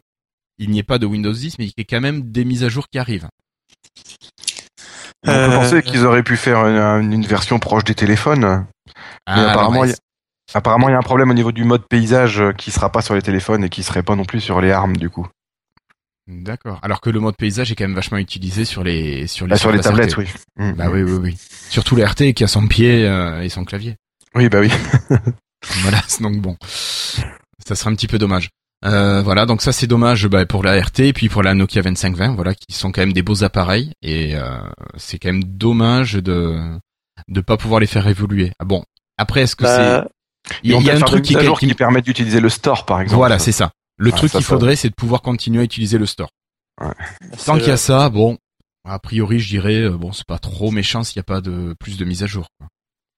il 0.57 0.69
n'y 0.69 0.79
ait 0.79 0.83
pas 0.83 0.99
de 0.99 1.05
Windows 1.05 1.31
10, 1.33 1.57
mais 1.57 1.65
qu'il 1.65 1.73
y 1.77 1.81
ait 1.81 1.85
quand 1.85 2.01
même 2.01 2.31
des 2.31 2.45
mises 2.45 2.63
à 2.63 2.69
jour 2.69 2.85
qui 2.91 2.99
arrivent. 2.99 3.27
On 5.23 5.31
peut 5.31 5.37
Euh, 5.37 5.55
penser 5.55 5.81
qu'ils 5.83 6.05
auraient 6.05 6.23
pu 6.23 6.35
faire 6.37 6.65
une, 6.99 7.13
une 7.13 7.25
version 7.25 7.59
proche 7.59 7.83
des 7.83 7.93
téléphones. 7.95 8.65
Ah, 9.25 9.49
apparemment, 9.51 9.71
alors, 9.81 9.85
il 9.85 9.89
y 9.89 9.93
a- 9.93 9.97
Apparemment, 10.53 10.89
il 10.89 10.91
y 10.91 10.95
a 10.95 10.97
un 10.97 11.01
problème 11.03 11.29
au 11.29 11.33
niveau 11.33 11.51
du 11.53 11.63
mode 11.63 11.87
paysage 11.87 12.41
euh, 12.41 12.51
qui 12.51 12.71
sera 12.71 12.91
pas 12.91 13.01
sur 13.01 13.15
les 13.15 13.21
téléphones 13.21 13.63
et 13.63 13.69
qui 13.69 13.83
serait 13.83 14.03
pas 14.03 14.15
non 14.17 14.25
plus 14.25 14.41
sur 14.41 14.59
les 14.59 14.69
ARM 14.71 14.97
du 14.97 15.09
coup. 15.09 15.25
D'accord. 16.27 16.79
Alors 16.81 16.99
que 17.01 17.09
le 17.09 17.19
mode 17.21 17.35
paysage 17.37 17.71
est 17.71 17.75
quand 17.75 17.85
même 17.85 17.95
vachement 17.95 18.17
utilisé 18.17 18.65
sur 18.65 18.83
les 18.83 19.27
sur 19.27 19.45
les, 19.47 19.51
Là, 19.51 19.57
sur 19.57 19.71
les 19.71 19.79
tablettes, 19.79 20.13
RT. 20.13 20.17
oui. 20.19 20.27
Mm. 20.57 20.71
Bah 20.73 20.89
oui, 20.91 21.03
oui, 21.03 21.13
oui. 21.21 21.37
Surtout 21.69 21.95
le 21.95 22.03
RT 22.05 22.33
qui 22.33 22.43
a 22.43 22.47
son 22.47 22.67
pied 22.67 23.05
euh, 23.05 23.41
et 23.41 23.49
son 23.49 23.63
clavier. 23.63 23.95
Oui, 24.35 24.49
bah 24.49 24.59
oui. 24.59 24.69
Voilà, 25.83 26.01
donc 26.19 26.37
bon, 26.41 26.57
ça 27.65 27.75
serait 27.75 27.89
un 27.89 27.95
petit 27.95 28.07
peu 28.07 28.17
dommage. 28.17 28.49
Euh, 28.83 29.21
voilà, 29.21 29.45
donc 29.45 29.61
ça 29.61 29.71
c'est 29.71 29.85
dommage 29.87 30.27
bah, 30.27 30.45
pour 30.47 30.63
la 30.63 30.81
RT 30.81 30.99
et 31.01 31.13
puis 31.13 31.29
pour 31.29 31.43
la 31.43 31.53
Nokia 31.53 31.83
2520, 31.83 32.33
voilà, 32.35 32.55
qui 32.55 32.73
sont 32.75 32.91
quand 32.91 33.01
même 33.01 33.13
des 33.13 33.21
beaux 33.21 33.43
appareils 33.43 33.91
et 34.01 34.35
euh, 34.35 34.57
c'est 34.97 35.19
quand 35.19 35.29
même 35.31 35.43
dommage 35.43 36.13
de 36.13 36.57
de 37.27 37.41
pas 37.41 37.57
pouvoir 37.57 37.79
les 37.79 37.85
faire 37.87 38.07
évoluer. 38.07 38.51
Ah 38.59 38.65
bon, 38.65 38.83
après 39.17 39.41
est-ce 39.41 39.55
que 39.55 39.63
bah, 39.63 39.75
c'est 40.03 40.59
il 40.63 40.71
y, 40.71 40.73
a- 40.73 40.77
Ils 40.77 40.81
il 40.81 40.85
y 40.87 40.89
a 40.89 40.95
vont 40.95 41.01
un 41.01 41.05
truc 41.05 41.23
qui, 41.23 41.35
qui- 41.35 41.67
qui 41.67 41.73
permettent 41.75 42.05
d'utiliser 42.05 42.39
le 42.39 42.49
store, 42.49 42.85
par 42.87 42.99
exemple. 43.01 43.17
voilà, 43.17 43.37
c'est 43.37 43.51
ça. 43.51 43.71
Le 43.97 44.09
Ah, 44.11 44.17
truc 44.17 44.31
qu'il 44.31 44.41
faudrait, 44.43 44.75
c'est 44.75 44.89
de 44.89 44.95
pouvoir 44.95 45.21
continuer 45.21 45.61
à 45.61 45.63
utiliser 45.63 45.99
le 45.99 46.07
store. 46.07 46.29
Tant 46.79 46.91
c'est- 47.37 47.59
qu'il 47.59 47.67
y 47.67 47.71
a 47.71 47.77
ça, 47.77 48.09
bon, 48.09 48.39
a 48.83 48.97
priori, 48.97 49.39
je 49.39 49.47
dirais, 49.49 49.75
euh, 49.83 49.95
bon, 49.97 50.11
c'est 50.11 50.25
pas 50.25 50.39
trop 50.39 50.71
méchant 50.71 51.03
s'il 51.03 51.19
n'y 51.19 51.21
a 51.21 51.23
pas 51.25 51.41
de 51.41 51.75
plus 51.79 51.97
de 51.97 52.05
mise 52.05 52.23
à 52.23 52.25
jour. 52.25 52.47
quoi. 52.57 52.67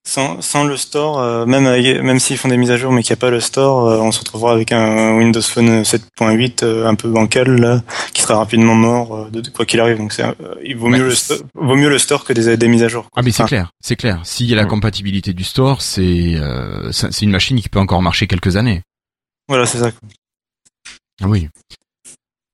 Sans, 0.06 0.42
sans 0.42 0.66
le 0.66 0.76
store, 0.78 1.20
euh, 1.20 1.46
même 1.46 1.66
avec- 1.66 2.02
même 2.02 2.20
s'ils 2.20 2.38
font 2.38 2.50
des 2.50 2.58
mises 2.58 2.72
à 2.72 2.78
jour 2.78 2.92
mais 2.92 3.04
qu'il 3.04 3.14
n'y 3.14 3.20
a 3.20 3.22
pas 3.22 3.30
le 3.30 3.40
store, 3.40 3.88
euh, 3.88 3.98
on 4.00 4.12
se 4.12 4.20
retrouvera 4.20 4.52
avec 4.54 4.72
un 4.74 5.16
Windows 5.18 5.42
Phone 5.42 5.84
7.8 5.84 6.64
euh, 6.64 6.88
un 6.88 6.96
peu 6.96 7.10
bancal 7.10 7.60
là, 7.60 7.82
qui 8.14 8.22
sera 8.22 8.36
rapidement 8.38 8.76
mort 8.76 9.16
euh, 9.16 9.30
de, 9.30 9.40
de 9.42 9.50
quoi 9.50 9.66
qu'il 9.66 9.80
arrive. 9.80 9.98
Donc 9.98 10.12
c'est, 10.12 10.24
euh, 10.24 10.34
il 10.64 10.76
vaut 10.76 10.90
Mais 10.90 10.98
mieux 10.98 11.06
le 11.06 11.16
c'est- 11.16 11.36
sto- 11.36 11.46
vaut 11.56 11.76
mieux 11.76 11.90
le 11.90 11.98
store 12.00 12.26
que 12.26 12.34
des, 12.34 12.58
des 12.58 12.68
mises 12.68 12.84
à 12.84 12.90
jour. 12.90 13.04
quoi. 13.04 13.12
Ah 13.16 13.22
mais 13.24 13.32
c'est 13.32 13.44
Enfin, 13.44 13.48
clair, 13.48 13.72
c'est 13.82 13.96
clair. 13.96 14.20
S'il 14.26 14.48
y 14.48 14.54
a 14.54 14.58
la 14.58 14.66
Mm. 14.66 14.70
compatibilité 14.70 15.34
du 15.34 15.44
store, 15.46 15.82
c'est 15.82 16.36
euh, 16.36 16.92
une 17.22 17.32
machine 17.32 17.60
qui 17.62 17.70
peut 17.70 17.80
encore 17.80 18.02
marcher 18.02 18.28
quelques 18.28 18.58
années. 18.58 18.82
Voilà, 19.48 19.66
c'est 19.66 19.78
ça. 19.80 19.92
quoi. 19.92 20.10
Ah 21.22 21.28
Oui. 21.28 21.48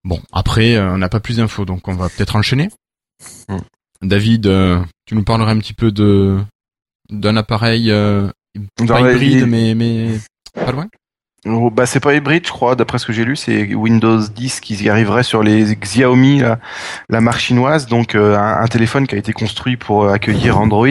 Bon, 0.03 0.21
après, 0.31 0.75
euh, 0.75 0.93
on 0.93 0.97
n'a 0.99 1.09
pas 1.09 1.19
plus 1.19 1.37
d'infos, 1.37 1.65
donc 1.65 1.87
on 1.87 1.95
va 1.95 2.09
peut-être 2.09 2.35
enchaîner. 2.35 2.69
Mm. 3.49 3.57
David, 4.03 4.47
euh, 4.47 4.79
tu 5.05 5.15
nous 5.15 5.23
parlerais 5.23 5.51
un 5.51 5.59
petit 5.59 5.73
peu 5.73 5.91
de 5.91 6.39
d'un 7.09 7.37
appareil 7.37 7.91
euh, 7.91 8.29
pas 8.87 8.99
hybride, 9.01 9.47
mais 9.47 9.75
mais 9.75 10.09
pas 10.53 10.71
loin. 10.71 10.87
Oh, 11.45 11.69
bah 11.69 11.85
c'est 11.85 12.01
pas 12.01 12.13
hybride, 12.13 12.45
je 12.45 12.51
crois, 12.51 12.75
d'après 12.75 12.99
ce 12.99 13.05
que 13.05 13.13
j'ai 13.13 13.23
lu, 13.23 13.37
c'est 13.37 13.73
Windows 13.73 14.19
10 14.19 14.59
qui 14.59 14.75
y 14.75 14.89
arriverait 14.89 15.23
sur 15.23 15.41
les 15.41 15.73
Xiaomi, 15.75 16.39
la, 16.39 16.59
la 17.09 17.21
marque 17.21 17.39
chinoise, 17.39 17.85
donc 17.87 18.13
euh, 18.15 18.37
un, 18.37 18.61
un 18.61 18.67
téléphone 18.67 19.07
qui 19.07 19.15
a 19.15 19.17
été 19.17 19.31
construit 19.31 19.77
pour 19.77 20.09
accueillir 20.09 20.59
Android. 20.59 20.87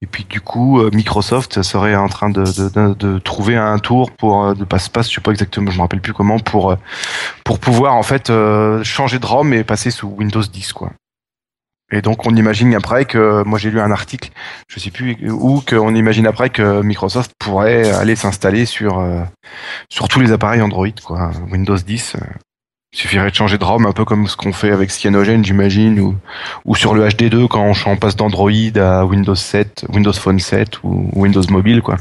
Et 0.00 0.06
puis 0.06 0.24
du 0.24 0.40
coup, 0.40 0.80
euh, 0.80 0.90
Microsoft 0.92 1.62
serait 1.62 1.96
en 1.96 2.08
train 2.08 2.30
de, 2.30 2.44
de, 2.44 2.68
de, 2.68 2.94
de 2.94 3.18
trouver 3.18 3.56
un 3.56 3.78
tour 3.78 4.12
pour 4.12 4.44
euh, 4.44 4.54
de 4.54 4.64
passe-passe, 4.64 5.10
je 5.10 5.16
sais 5.16 5.20
pas 5.20 5.32
exactement, 5.32 5.70
je 5.70 5.76
me 5.76 5.82
rappelle 5.82 6.00
plus 6.00 6.12
comment, 6.12 6.38
pour 6.38 6.76
pour 7.44 7.58
pouvoir 7.58 7.94
en 7.96 8.04
fait 8.04 8.30
euh, 8.30 8.82
changer 8.84 9.18
de 9.18 9.26
ROM 9.26 9.52
et 9.52 9.64
passer 9.64 9.90
sous 9.90 10.06
Windows 10.08 10.42
10 10.42 10.72
quoi. 10.72 10.92
Et 11.90 12.02
donc 12.02 12.26
on 12.26 12.36
imagine 12.36 12.74
après 12.74 13.06
que, 13.06 13.42
moi 13.44 13.58
j'ai 13.58 13.70
lu 13.70 13.80
un 13.80 13.90
article, 13.90 14.30
je 14.68 14.78
sais 14.78 14.90
plus 14.90 15.16
où, 15.30 15.62
qu'on 15.66 15.94
imagine 15.94 16.26
après 16.26 16.50
que 16.50 16.82
Microsoft 16.82 17.32
pourrait 17.38 17.90
aller 17.90 18.14
s'installer 18.14 18.66
sur 18.66 18.98
euh, 18.98 19.22
sur 19.88 20.08
tous 20.08 20.20
les 20.20 20.32
appareils 20.32 20.60
Android 20.60 20.88
quoi, 21.04 21.30
Windows 21.50 21.76
10. 21.76 22.16
euh, 22.16 22.24
il 22.92 22.98
suffirait 22.98 23.30
de 23.30 23.34
changer 23.34 23.58
de 23.58 23.64
ROM 23.64 23.86
un 23.86 23.92
peu 23.92 24.04
comme 24.04 24.26
ce 24.28 24.36
qu'on 24.36 24.52
fait 24.52 24.70
avec 24.70 24.90
Cyanogen 24.90 25.42
j'imagine 25.44 25.98
ou 26.00 26.14
ou 26.66 26.74
sur 26.74 26.94
le 26.94 27.06
HD2 27.08 27.48
quand 27.48 27.72
on, 27.86 27.96
passe 27.96 28.16
d'Android 28.16 28.50
à 28.76 29.04
Windows 29.06 29.34
7, 29.34 29.86
Windows 29.90 30.12
Phone 30.12 30.40
7 30.40 30.82
ou 30.84 31.10
Windows 31.14 31.42
Mobile 31.50 31.80
quoi. 31.80 31.96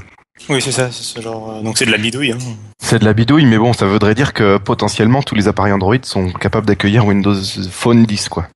Oui, 0.49 0.61
c'est 0.61 0.71
ça. 0.71 0.91
C'est 0.91 1.03
ce 1.03 1.19
genre. 1.19 1.51
euh, 1.51 1.61
donc 1.61 1.77
c'est 1.77 1.85
de 1.85 1.91
la 1.91 1.97
bidouille. 1.97 2.31
Hein. 2.31 2.37
C'est 2.79 2.99
de 2.99 3.05
la 3.05 3.13
bidouille 3.13 3.45
mais 3.45 3.57
bon, 3.57 3.73
ça 3.73 3.85
voudrait 3.85 4.15
dire 4.15 4.33
que 4.33 4.57
potentiellement 4.57 5.21
tous 5.23 5.35
les 5.35 5.47
appareils 5.47 5.73
Android 5.73 5.97
sont 6.03 6.29
capables 6.31 6.65
d'accueillir 6.65 7.05
Windows 7.05 7.35
Phone 7.71 8.05
10 8.05 8.29
quoi. 8.29 8.47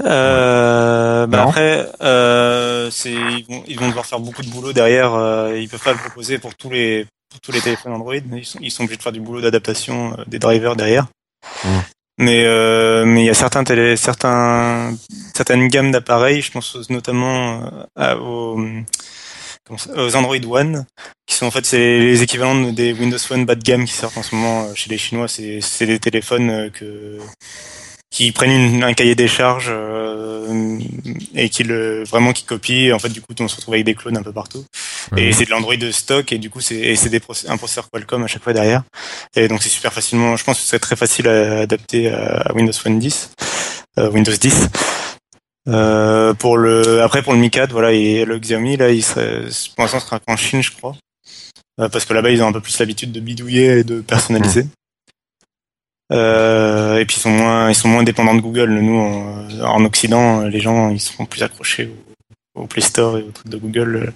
Euh, 0.00 1.26
bah 1.26 1.42
après, 1.42 1.86
euh, 2.00 2.90
c'est 2.90 3.12
ils 3.12 3.44
vont, 3.48 3.62
ils 3.66 3.78
vont 3.78 3.88
devoir 3.88 4.06
faire 4.06 4.20
beaucoup 4.20 4.42
de 4.42 4.48
boulot 4.48 4.72
derrière. 4.72 5.14
Euh, 5.14 5.58
ils 5.58 5.68
peuvent 5.68 5.82
pas 5.82 5.92
le 5.92 5.98
proposer 5.98 6.38
pour 6.38 6.54
tous 6.54 6.70
les 6.70 7.06
pour 7.30 7.40
tous 7.40 7.52
les 7.52 7.60
téléphones 7.60 7.92
Android. 7.92 8.14
Ils 8.14 8.44
sont, 8.44 8.58
ils 8.60 8.70
sont 8.70 8.84
obligés 8.84 8.98
de 8.98 9.02
faire 9.02 9.12
du 9.12 9.20
boulot 9.20 9.40
d'adaptation 9.40 10.14
euh, 10.18 10.24
des 10.26 10.38
drivers 10.38 10.76
derrière. 10.76 11.06
Mm. 11.64 11.68
Mais 12.18 12.44
euh, 12.44 13.04
mais 13.04 13.22
il 13.22 13.26
y 13.26 13.30
a 13.30 13.34
certains 13.34 13.64
télé, 13.64 13.96
certains 13.96 14.94
certaines 15.34 15.68
gammes 15.68 15.90
d'appareils. 15.92 16.42
Je 16.42 16.52
pense 16.52 16.76
notamment 16.90 17.62
euh, 17.64 17.84
à- 17.96 18.16
aux 18.18 18.58
aux 19.96 20.16
Android 20.16 20.36
One, 20.50 20.84
qui 21.26 21.34
sont 21.36 21.46
en 21.46 21.50
fait 21.50 21.64
c'est 21.64 21.98
les 21.98 22.22
équivalents 22.22 22.72
des 22.72 22.92
Windows 22.92 23.18
Phone 23.18 23.46
bas 23.46 23.54
de 23.54 23.62
gamme 23.62 23.84
qui 23.84 23.92
sortent 23.94 24.18
en 24.18 24.22
ce 24.22 24.34
moment 24.34 24.64
euh, 24.64 24.74
chez 24.74 24.90
les 24.90 24.98
Chinois. 24.98 25.28
C'est 25.28 25.60
c'est 25.60 25.86
des 25.86 25.98
téléphones 25.98 26.70
que 26.70 27.18
qui 28.12 28.30
prennent 28.30 28.52
une- 28.52 28.84
un 28.84 28.92
cahier 28.94 29.16
des 29.16 29.26
charges 29.26 29.70
euh, 29.70 30.78
et 31.34 31.48
qui 31.48 31.64
le 31.64 32.04
vraiment 32.04 32.32
qui 32.32 32.44
copient. 32.44 32.86
Et 32.88 32.92
en 32.92 32.98
fait, 33.00 33.08
du 33.08 33.20
coup, 33.22 33.32
on 33.40 33.48
se 33.48 33.56
retrouve 33.56 33.74
avec 33.74 33.86
des 33.86 33.94
clones 33.94 34.16
un 34.18 34.22
peu 34.22 34.32
partout. 34.32 34.64
Et 35.16 35.32
c'est 35.32 35.46
de 35.46 35.50
l'Android 35.50 35.76
de 35.76 35.90
stock 35.90 36.30
et 36.30 36.38
du 36.38 36.48
coup, 36.50 36.60
c'est 36.60 36.94
c'est 36.94 37.10
un 37.48 37.56
processeur 37.56 37.88
Qualcomm 37.90 38.22
à 38.22 38.26
chaque 38.28 38.42
fois 38.44 38.52
derrière. 38.52 38.82
Et 39.34 39.48
donc, 39.48 39.62
c'est 39.62 39.68
super 39.70 39.92
facilement. 39.92 40.36
Je 40.36 40.44
pense 40.44 40.58
que 40.60 40.64
c'est 40.66 40.78
très 40.78 40.94
facile 40.94 41.26
à 41.26 41.60
adapter 41.60 42.10
à, 42.10 42.52
Windows 42.54 42.72
Phone 42.72 42.98
10, 43.00 43.30
euh, 43.98 44.10
Windows 44.10 44.32
10. 44.32 44.68
Euh, 45.68 46.34
pour 46.34 46.56
le 46.56 47.02
après 47.02 47.22
pour 47.22 47.32
le 47.34 47.38
Mi 47.38 47.48
4 47.48 47.70
voilà 47.70 47.92
et 47.92 48.24
le 48.24 48.36
Xiaomi 48.40 48.76
là 48.76 48.90
il 48.90 49.00
serait 49.00 49.42
pour 49.76 49.84
l'instant 49.84 50.00
ce 50.00 50.06
sera 50.06 50.18
qu'en 50.18 50.36
Chine 50.36 50.60
je 50.60 50.72
crois 50.72 50.96
Euh, 51.80 51.88
parce 51.88 52.04
que 52.04 52.12
là-bas 52.14 52.30
ils 52.30 52.42
ont 52.42 52.48
un 52.48 52.52
peu 52.52 52.60
plus 52.60 52.76
l'habitude 52.80 53.12
de 53.12 53.20
bidouiller 53.20 53.78
et 53.78 53.84
de 53.84 54.00
personnaliser 54.00 54.66
euh, 56.12 56.98
et 56.98 57.04
puis 57.06 57.16
ils 57.16 57.20
sont 57.20 57.30
moins 57.30 57.68
ils 57.70 57.74
sont 57.74 57.88
moins 57.88 58.02
dépendants 58.02 58.34
de 58.34 58.40
Google 58.40 58.70
nous 58.70 58.98
en, 58.98 59.46
en 59.64 59.84
Occident 59.84 60.42
les 60.42 60.60
gens 60.60 60.90
ils 60.90 61.00
seront 61.00 61.24
plus 61.26 61.42
accrochés 61.42 61.90
au, 62.54 62.62
au 62.62 62.66
Play 62.66 62.82
Store 62.82 63.18
et 63.18 63.22
au 63.22 63.30
truc 63.30 63.48
de 63.48 63.56
Google 63.56 64.12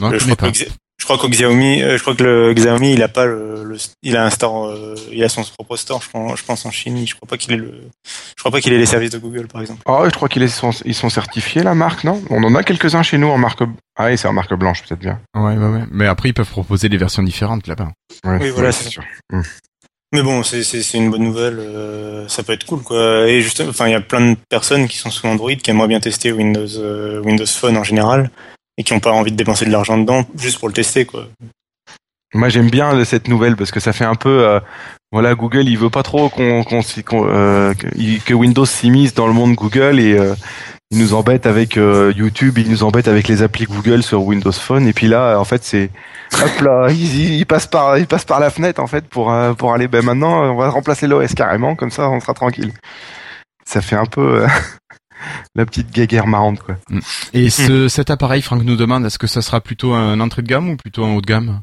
Non, 0.00 0.10
Le- 0.10 0.18
je 0.18 0.24
crois 0.24 0.36
pas. 0.36 0.50
que 0.52 0.58
je 1.00 1.04
crois 1.04 1.16
qu'au 1.16 1.28
Xiaomi, 1.28 1.80
euh, 1.80 1.96
je 1.96 2.02
crois 2.02 2.16
que 2.16 2.24
le 2.24 2.52
Xiaomi, 2.54 2.92
il 2.92 3.02
a 3.04 3.08
pas 3.08 3.24
le, 3.24 3.62
le- 3.62 3.76
il 4.02 4.16
a 4.16 4.24
un 4.26 4.30
store, 4.30 4.66
euh, 4.66 4.96
il 5.12 5.22
a 5.22 5.28
son 5.28 5.42
propre 5.44 5.76
store, 5.76 6.02
je 6.02 6.10
pense, 6.10 6.36
je 6.40 6.44
pense 6.44 6.66
en 6.66 6.72
Chine. 6.72 7.06
Je 7.06 7.14
crois 7.14 7.28
pas 7.28 7.36
qu'il 7.38 7.52
ait 7.52 7.56
le, 7.56 7.72
je 8.04 8.42
crois 8.42 8.50
pas 8.50 8.60
qu'il 8.60 8.72
ait 8.72 8.78
les 8.78 8.84
services 8.84 9.10
de 9.12 9.18
Google, 9.18 9.46
par 9.46 9.60
exemple. 9.60 9.80
Ah, 9.86 10.02
je 10.06 10.10
crois 10.10 10.28
qu'ils 10.28 10.50
sont, 10.50 10.70
ils 10.84 10.96
sont 10.96 11.08
certifiés 11.08 11.62
la 11.62 11.76
marque, 11.76 12.02
non? 12.02 12.20
On 12.30 12.42
en 12.42 12.52
a 12.56 12.64
quelques-uns 12.64 13.04
chez 13.04 13.16
nous 13.16 13.28
en 13.28 13.38
marque. 13.38 13.62
Ah, 13.96 14.14
c'est 14.16 14.26
en 14.26 14.32
marque 14.32 14.52
blanche 14.54 14.82
peut-être 14.82 14.98
bien. 15.00 15.20
Ouais, 15.36 15.56
ouais, 15.56 15.68
ouais. 15.68 15.84
Mais 15.92 16.08
après, 16.08 16.30
ils 16.30 16.34
peuvent 16.34 16.50
proposer 16.50 16.88
des 16.88 16.96
versions 16.98 17.22
différentes 17.22 17.68
là-bas. 17.68 17.90
Ouais, 18.24 18.38
Oui, 18.40 18.50
voilà, 18.50 18.68
ouais, 18.68 18.72
c'est 18.72 18.84
c'est 18.84 18.90
sûr. 18.90 19.04
Mais 20.12 20.22
bon, 20.22 20.42
c'est 20.42 20.94
une 20.94 21.10
bonne 21.10 21.24
nouvelle. 21.24 21.58
euh, 21.58 22.26
ça 22.28 22.42
peut 22.42 22.54
être 22.54 22.64
cool, 22.64 22.82
quoi. 22.82 23.28
Et 23.28 23.42
justement, 23.42 23.68
enfin, 23.70 23.88
il 23.88 23.92
y 23.92 23.94
a 23.94 24.00
plein 24.00 24.32
de 24.32 24.36
personnes 24.48 24.88
qui 24.88 24.96
sont 24.96 25.10
sous 25.10 25.26
Android 25.26 25.54
qui 25.54 25.70
aimeraient 25.70 25.88
bien 25.88 26.00
tester 26.00 26.32
Windows 26.32 26.78
euh, 26.78 27.20
Windows 27.20 27.46
Phone 27.46 27.76
en 27.76 27.84
général 27.84 28.30
et 28.78 28.84
qui 28.84 28.94
n'ont 28.94 29.00
pas 29.00 29.12
envie 29.12 29.32
de 29.32 29.36
dépenser 29.36 29.66
de 29.66 29.70
l'argent 29.70 29.98
dedans 29.98 30.24
juste 30.36 30.58
pour 30.58 30.68
le 30.68 30.74
tester, 30.74 31.04
quoi. 31.04 31.26
Moi, 32.34 32.48
j'aime 32.48 32.70
bien 32.70 33.04
cette 33.04 33.28
nouvelle 33.28 33.56
parce 33.56 33.70
que 33.70 33.80
ça 33.80 33.92
fait 33.92 34.04
un 34.04 34.14
peu, 34.14 34.46
euh, 34.46 34.60
voilà, 35.12 35.34
Google, 35.34 35.68
il 35.68 35.78
veut 35.78 35.90
pas 35.90 36.02
trop 36.02 36.28
qu'on, 36.28 36.62
que 36.62 38.34
Windows 38.34 38.66
s'immisce 38.66 39.14
dans 39.14 39.26
le 39.26 39.32
monde 39.32 39.54
Google 39.54 39.98
et 39.98 40.18
euh, 40.92 40.96
il 40.96 40.98
nous 40.98 41.14
embête 41.14 41.46
avec 41.46 41.76
euh, 41.76 42.12
YouTube, 42.16 42.58
il 42.58 42.70
nous 42.70 42.82
embête 42.82 43.08
avec 43.08 43.28
les 43.28 43.42
applis 43.42 43.64
Google 43.66 44.02
sur 44.02 44.22
Windows 44.22 44.52
Phone. 44.52 44.86
Et 44.86 44.92
puis 44.92 45.06
là, 45.08 45.38
en 45.38 45.44
fait, 45.44 45.62
c'est, 45.64 45.90
hop 46.34 46.60
là, 46.60 46.88
il, 46.90 46.96
il- 47.20 47.34
il 47.34 47.46
passe 47.46 47.66
par, 47.66 47.98
il 47.98 48.06
passe 48.06 48.24
par 48.24 48.40
la 48.40 48.50
fenêtre 48.50 48.80
en 48.80 48.86
fait 48.86 49.06
pour 49.08 49.32
euh, 49.32 49.54
pour 49.54 49.72
aller. 49.74 49.88
Ben 49.88 50.04
maintenant, 50.04 50.42
on 50.52 50.56
va 50.56 50.70
remplacer 50.70 51.06
l'OS 51.06 51.34
carrément, 51.34 51.74
comme 51.76 51.90
ça, 51.90 52.08
on 52.08 52.20
sera 52.20 52.34
tranquille. 52.34 52.72
Ça 53.66 53.80
fait 53.82 53.96
un 53.96 54.06
peu 54.06 54.42
euh, 54.44 54.46
la 55.54 55.66
petite 55.66 55.90
guéguerre 55.90 56.26
marrante, 56.26 56.60
quoi. 56.62 56.76
Et 57.34 57.50
ce, 57.50 57.88
cet 57.88 58.10
appareil, 58.10 58.40
Franck 58.42 58.62
nous 58.64 58.76
demande, 58.76 59.04
est-ce 59.04 59.18
que 59.18 59.26
ça 59.26 59.42
sera 59.42 59.60
plutôt 59.60 59.92
un 59.92 60.18
entrée 60.20 60.42
de 60.42 60.46
gamme 60.48 60.70
ou 60.70 60.76
plutôt 60.76 61.04
un 61.04 61.14
haut 61.14 61.20
de 61.20 61.26
gamme? 61.26 61.60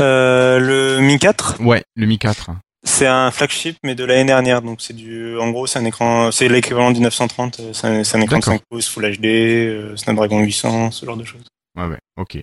Euh, 0.00 0.58
le 0.58 1.00
Mi 1.00 1.18
4, 1.18 1.56
Ouais, 1.60 1.82
le 1.94 2.06
Mi 2.06 2.18
4. 2.18 2.50
C'est 2.96 3.06
un 3.06 3.30
flagship 3.30 3.76
mais 3.82 3.94
de 3.94 4.04
l'année 4.04 4.24
dernière, 4.24 4.62
donc 4.62 4.80
c'est 4.80 4.94
du, 4.94 5.38
en 5.38 5.50
gros, 5.50 5.66
c'est 5.66 5.78
un 5.78 5.84
écran, 5.84 6.32
c'est 6.32 6.48
l'équivalent 6.48 6.92
du 6.92 7.00
930. 7.00 7.60
euh, 7.60 7.72
C'est 7.74 7.86
un, 7.86 8.00
écran 8.00 8.18
de 8.20 8.24
D'accord. 8.26 8.54
5 8.54 8.62
pouces 8.70 8.88
Full 8.88 9.16
HD, 9.18 9.24
euh, 9.26 9.96
Snapdragon 9.96 10.40
800, 10.40 10.90
ce 10.92 11.04
genre 11.04 11.16
de 11.18 11.24
choses. 11.24 11.44
Ouais, 11.76 11.86
ouais, 11.86 11.98
ok. 12.16 12.38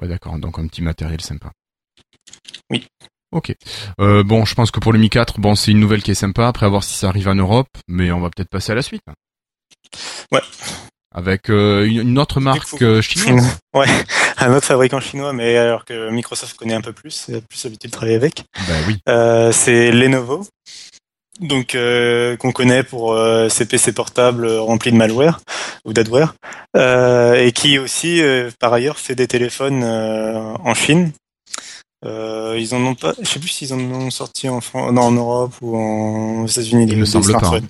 Ouais, 0.00 0.08
d'accord, 0.08 0.38
donc 0.38 0.58
un 0.60 0.66
petit 0.68 0.82
matériel 0.82 1.20
sympa. 1.20 1.50
Oui. 2.70 2.86
Ok. 3.32 3.52
Euh, 4.00 4.22
bon, 4.22 4.44
je 4.44 4.54
pense 4.54 4.70
que 4.70 4.78
pour 4.78 4.92
le 4.92 4.98
Mi 5.00 5.10
4, 5.10 5.40
bon, 5.40 5.56
c'est 5.56 5.72
une 5.72 5.80
nouvelle 5.80 6.02
qui 6.02 6.12
est 6.12 6.14
sympa, 6.14 6.46
après 6.46 6.66
à 6.66 6.68
voir 6.68 6.84
si 6.84 6.94
ça 6.94 7.08
arrive 7.08 7.28
en 7.28 7.34
Europe, 7.34 7.68
mais 7.88 8.12
on 8.12 8.20
va 8.20 8.30
peut-être 8.30 8.48
passer 8.48 8.70
à 8.72 8.76
la 8.76 8.82
suite. 8.82 9.02
Ouais. 10.30 10.40
Avec 11.12 11.50
euh, 11.50 11.84
une, 11.84 12.10
une 12.10 12.18
autre 12.20 12.38
marque 12.40 13.00
chinoise. 13.00 13.58
ouais, 13.74 13.86
un 14.40 14.54
autre 14.54 14.66
fabricant 14.66 15.00
chinois, 15.00 15.32
mais 15.32 15.56
alors 15.56 15.84
que 15.84 16.10
Microsoft 16.10 16.56
connaît 16.56 16.74
un 16.74 16.80
peu 16.80 16.92
plus, 16.92 17.10
c'est 17.10 17.44
plus 17.46 17.62
l'habitude 17.64 17.90
de 17.90 17.96
travailler 17.96 18.16
avec. 18.16 18.44
bah 18.68 18.74
oui. 18.86 18.98
Euh, 19.08 19.52
c'est 19.52 19.92
Lenovo, 19.92 20.46
donc 21.40 21.74
euh, 21.74 22.36
qu'on 22.36 22.52
connaît 22.52 22.82
pour 22.82 23.12
euh, 23.12 23.48
ses 23.48 23.66
PC 23.66 23.92
portables 23.92 24.46
remplis 24.46 24.92
de 24.92 24.96
malware 24.96 25.40
ou 25.84 25.92
d'adware, 25.92 26.34
euh, 26.76 27.34
et 27.34 27.52
qui 27.52 27.78
aussi, 27.78 28.20
euh, 28.22 28.50
par 28.58 28.72
ailleurs, 28.72 28.98
fait 28.98 29.14
des 29.14 29.26
téléphones 29.26 29.82
euh, 29.84 30.54
en 30.64 30.74
Chine. 30.74 31.12
Euh, 32.06 32.56
ils 32.58 32.74
en 32.74 32.80
ont 32.84 32.94
pas, 32.94 33.12
je 33.20 33.28
sais 33.28 33.38
plus 33.38 33.48
s'ils 33.48 33.74
en 33.74 33.78
ont 33.78 34.10
sorti 34.10 34.48
en 34.48 34.62
Fran- 34.62 34.90
non, 34.90 35.02
en 35.02 35.12
Europe 35.12 35.52
ou 35.60 35.76
en 35.76 36.44
aux 36.44 36.46
États-Unis. 36.46 36.86
Il 36.88 36.96
me 36.96 37.04
semble 37.04 37.30
pas, 37.30 37.38
smartphones. 37.38 37.66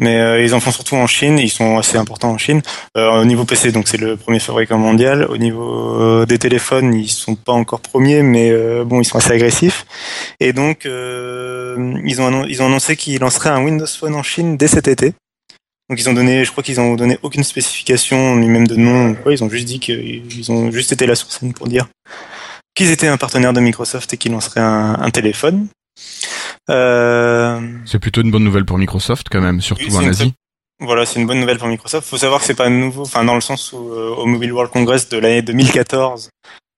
Mais 0.00 0.16
euh, 0.18 0.42
ils 0.42 0.54
en 0.54 0.60
font 0.60 0.72
surtout 0.72 0.96
en 0.96 1.06
Chine, 1.06 1.38
ils 1.38 1.50
sont 1.50 1.78
assez 1.78 1.96
importants 1.96 2.30
en 2.30 2.38
Chine. 2.38 2.62
Euh, 2.96 3.20
au 3.20 3.24
niveau 3.24 3.44
PC, 3.44 3.70
donc 3.70 3.86
c'est 3.86 3.96
le 3.96 4.16
premier 4.16 4.40
fabricant 4.40 4.76
mondial. 4.76 5.24
Au 5.26 5.36
niveau 5.36 6.00
euh, 6.00 6.26
des 6.26 6.38
téléphones, 6.38 6.94
ils 6.94 7.08
sont 7.08 7.36
pas 7.36 7.52
encore 7.52 7.80
premiers, 7.80 8.22
mais 8.22 8.50
euh, 8.50 8.84
bon, 8.84 9.00
ils 9.00 9.04
sont 9.04 9.18
assez 9.18 9.30
agressifs. 9.30 9.86
Et 10.40 10.52
donc, 10.52 10.84
euh, 10.84 11.94
ils 12.04 12.20
ont 12.20 12.44
ils 12.44 12.60
ont 12.60 12.66
annoncé 12.66 12.96
qu'ils 12.96 13.20
lanceraient 13.20 13.50
un 13.50 13.62
Windows 13.62 13.86
Phone 13.86 14.16
en 14.16 14.24
Chine 14.24 14.56
dès 14.56 14.66
cet 14.66 14.88
été. 14.88 15.14
Donc 15.88 16.00
ils 16.00 16.08
ont 16.08 16.14
donné, 16.14 16.44
je 16.44 16.50
crois 16.50 16.64
qu'ils 16.64 16.80
ont 16.80 16.94
donné 16.94 17.18
aucune 17.22 17.44
spécification 17.44 18.34
ni 18.36 18.48
même 18.48 18.66
de 18.66 18.74
nom. 18.74 19.14
Ils 19.30 19.44
ont 19.44 19.50
juste 19.50 19.66
dit 19.66 19.78
qu'ils 19.78 20.50
ont 20.50 20.72
juste 20.72 20.92
été 20.92 21.06
là 21.06 21.14
sur 21.14 21.30
scène 21.30 21.52
pour 21.52 21.68
dire 21.68 21.86
qu'ils 22.74 22.90
étaient 22.90 23.06
un 23.06 23.18
partenaire 23.18 23.52
de 23.52 23.60
Microsoft 23.60 24.12
et 24.14 24.16
qu'ils 24.16 24.32
lanceraient 24.32 24.60
un 24.60 25.10
téléphone. 25.10 25.68
Euh, 26.70 27.60
C'est 27.84 27.98
plutôt 27.98 28.22
une 28.22 28.30
bonne 28.30 28.44
nouvelle 28.44 28.64
pour 28.64 28.78
Microsoft 28.78 29.26
quand 29.30 29.40
même, 29.40 29.60
surtout 29.60 29.84
Oui, 29.88 29.96
en 29.96 30.04
Asie. 30.08 30.34
Voilà, 30.80 31.06
c'est 31.06 31.20
une 31.20 31.26
bonne 31.26 31.40
nouvelle 31.40 31.58
pour 31.58 31.68
Microsoft. 31.68 32.08
Faut 32.08 32.16
savoir 32.18 32.40
que 32.40 32.46
c'est 32.46 32.54
pas 32.54 32.68
nouveau, 32.68 33.02
enfin 33.02 33.24
dans 33.24 33.34
le 33.34 33.40
sens 33.40 33.72
où 33.72 33.92
euh, 33.92 34.14
au 34.16 34.26
Mobile 34.26 34.52
World 34.52 34.72
Congress 34.72 35.08
de 35.08 35.18
l'année 35.18 35.42
2014, 35.42 36.30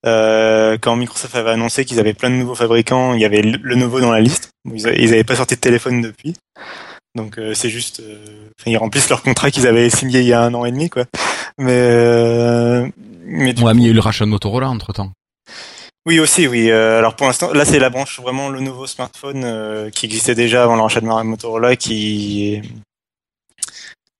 euh, 0.06 0.76
quand 0.80 0.94
Microsoft 0.96 1.34
avait 1.34 1.50
annoncé 1.50 1.84
qu'ils 1.84 1.98
avaient 1.98 2.12
plein 2.14 2.30
de 2.30 2.34
nouveaux 2.36 2.54
fabricants, 2.54 3.14
il 3.14 3.20
y 3.20 3.24
avait 3.24 3.42
le 3.42 3.58
Lenovo 3.62 4.00
dans 4.00 4.10
la 4.12 4.20
liste. 4.20 4.50
Ils, 4.72 4.86
a- 4.86 4.92
ils 4.92 5.12
avaient 5.14 5.24
pas 5.24 5.36
sorti 5.36 5.54
de 5.56 5.60
téléphone 5.60 6.02
depuis, 6.02 6.34
donc 7.14 7.38
euh, 7.38 7.54
c'est 7.54 7.70
juste, 7.70 8.00
euh, 8.00 8.18
ils 8.66 8.76
remplissent 8.76 9.08
leur 9.08 9.22
contrat 9.22 9.50
qu'ils 9.50 9.66
avaient 9.66 9.88
signé 9.90 10.20
il 10.20 10.26
y 10.26 10.32
a 10.34 10.42
un 10.42 10.52
an 10.54 10.64
et 10.66 10.72
demi, 10.72 10.90
quoi. 10.90 11.04
Mais 11.58 11.72
euh, 11.72 12.86
mais 13.24 13.52
y 13.52 13.64
a 13.66 13.72
eu 13.88 13.92
le 13.94 14.00
rachat 14.00 14.24
de 14.26 14.30
Motorola 14.30 14.68
entre 14.68 14.92
temps. 14.92 15.10
Oui 16.06 16.20
aussi, 16.20 16.46
oui. 16.46 16.70
Euh, 16.70 16.98
alors 16.98 17.16
pour 17.16 17.26
l'instant, 17.26 17.52
là 17.52 17.64
c'est 17.64 17.78
la 17.78 17.90
branche 17.90 18.20
vraiment 18.20 18.48
le 18.48 18.60
nouveau 18.60 18.86
smartphone 18.86 19.42
euh, 19.44 19.90
qui 19.90 20.06
existait 20.06 20.34
déjà 20.34 20.62
avant 20.62 20.76
le 20.76 20.82
rachat 20.82 21.00
de 21.00 21.06
Motorola 21.06 21.76
qui 21.76 22.62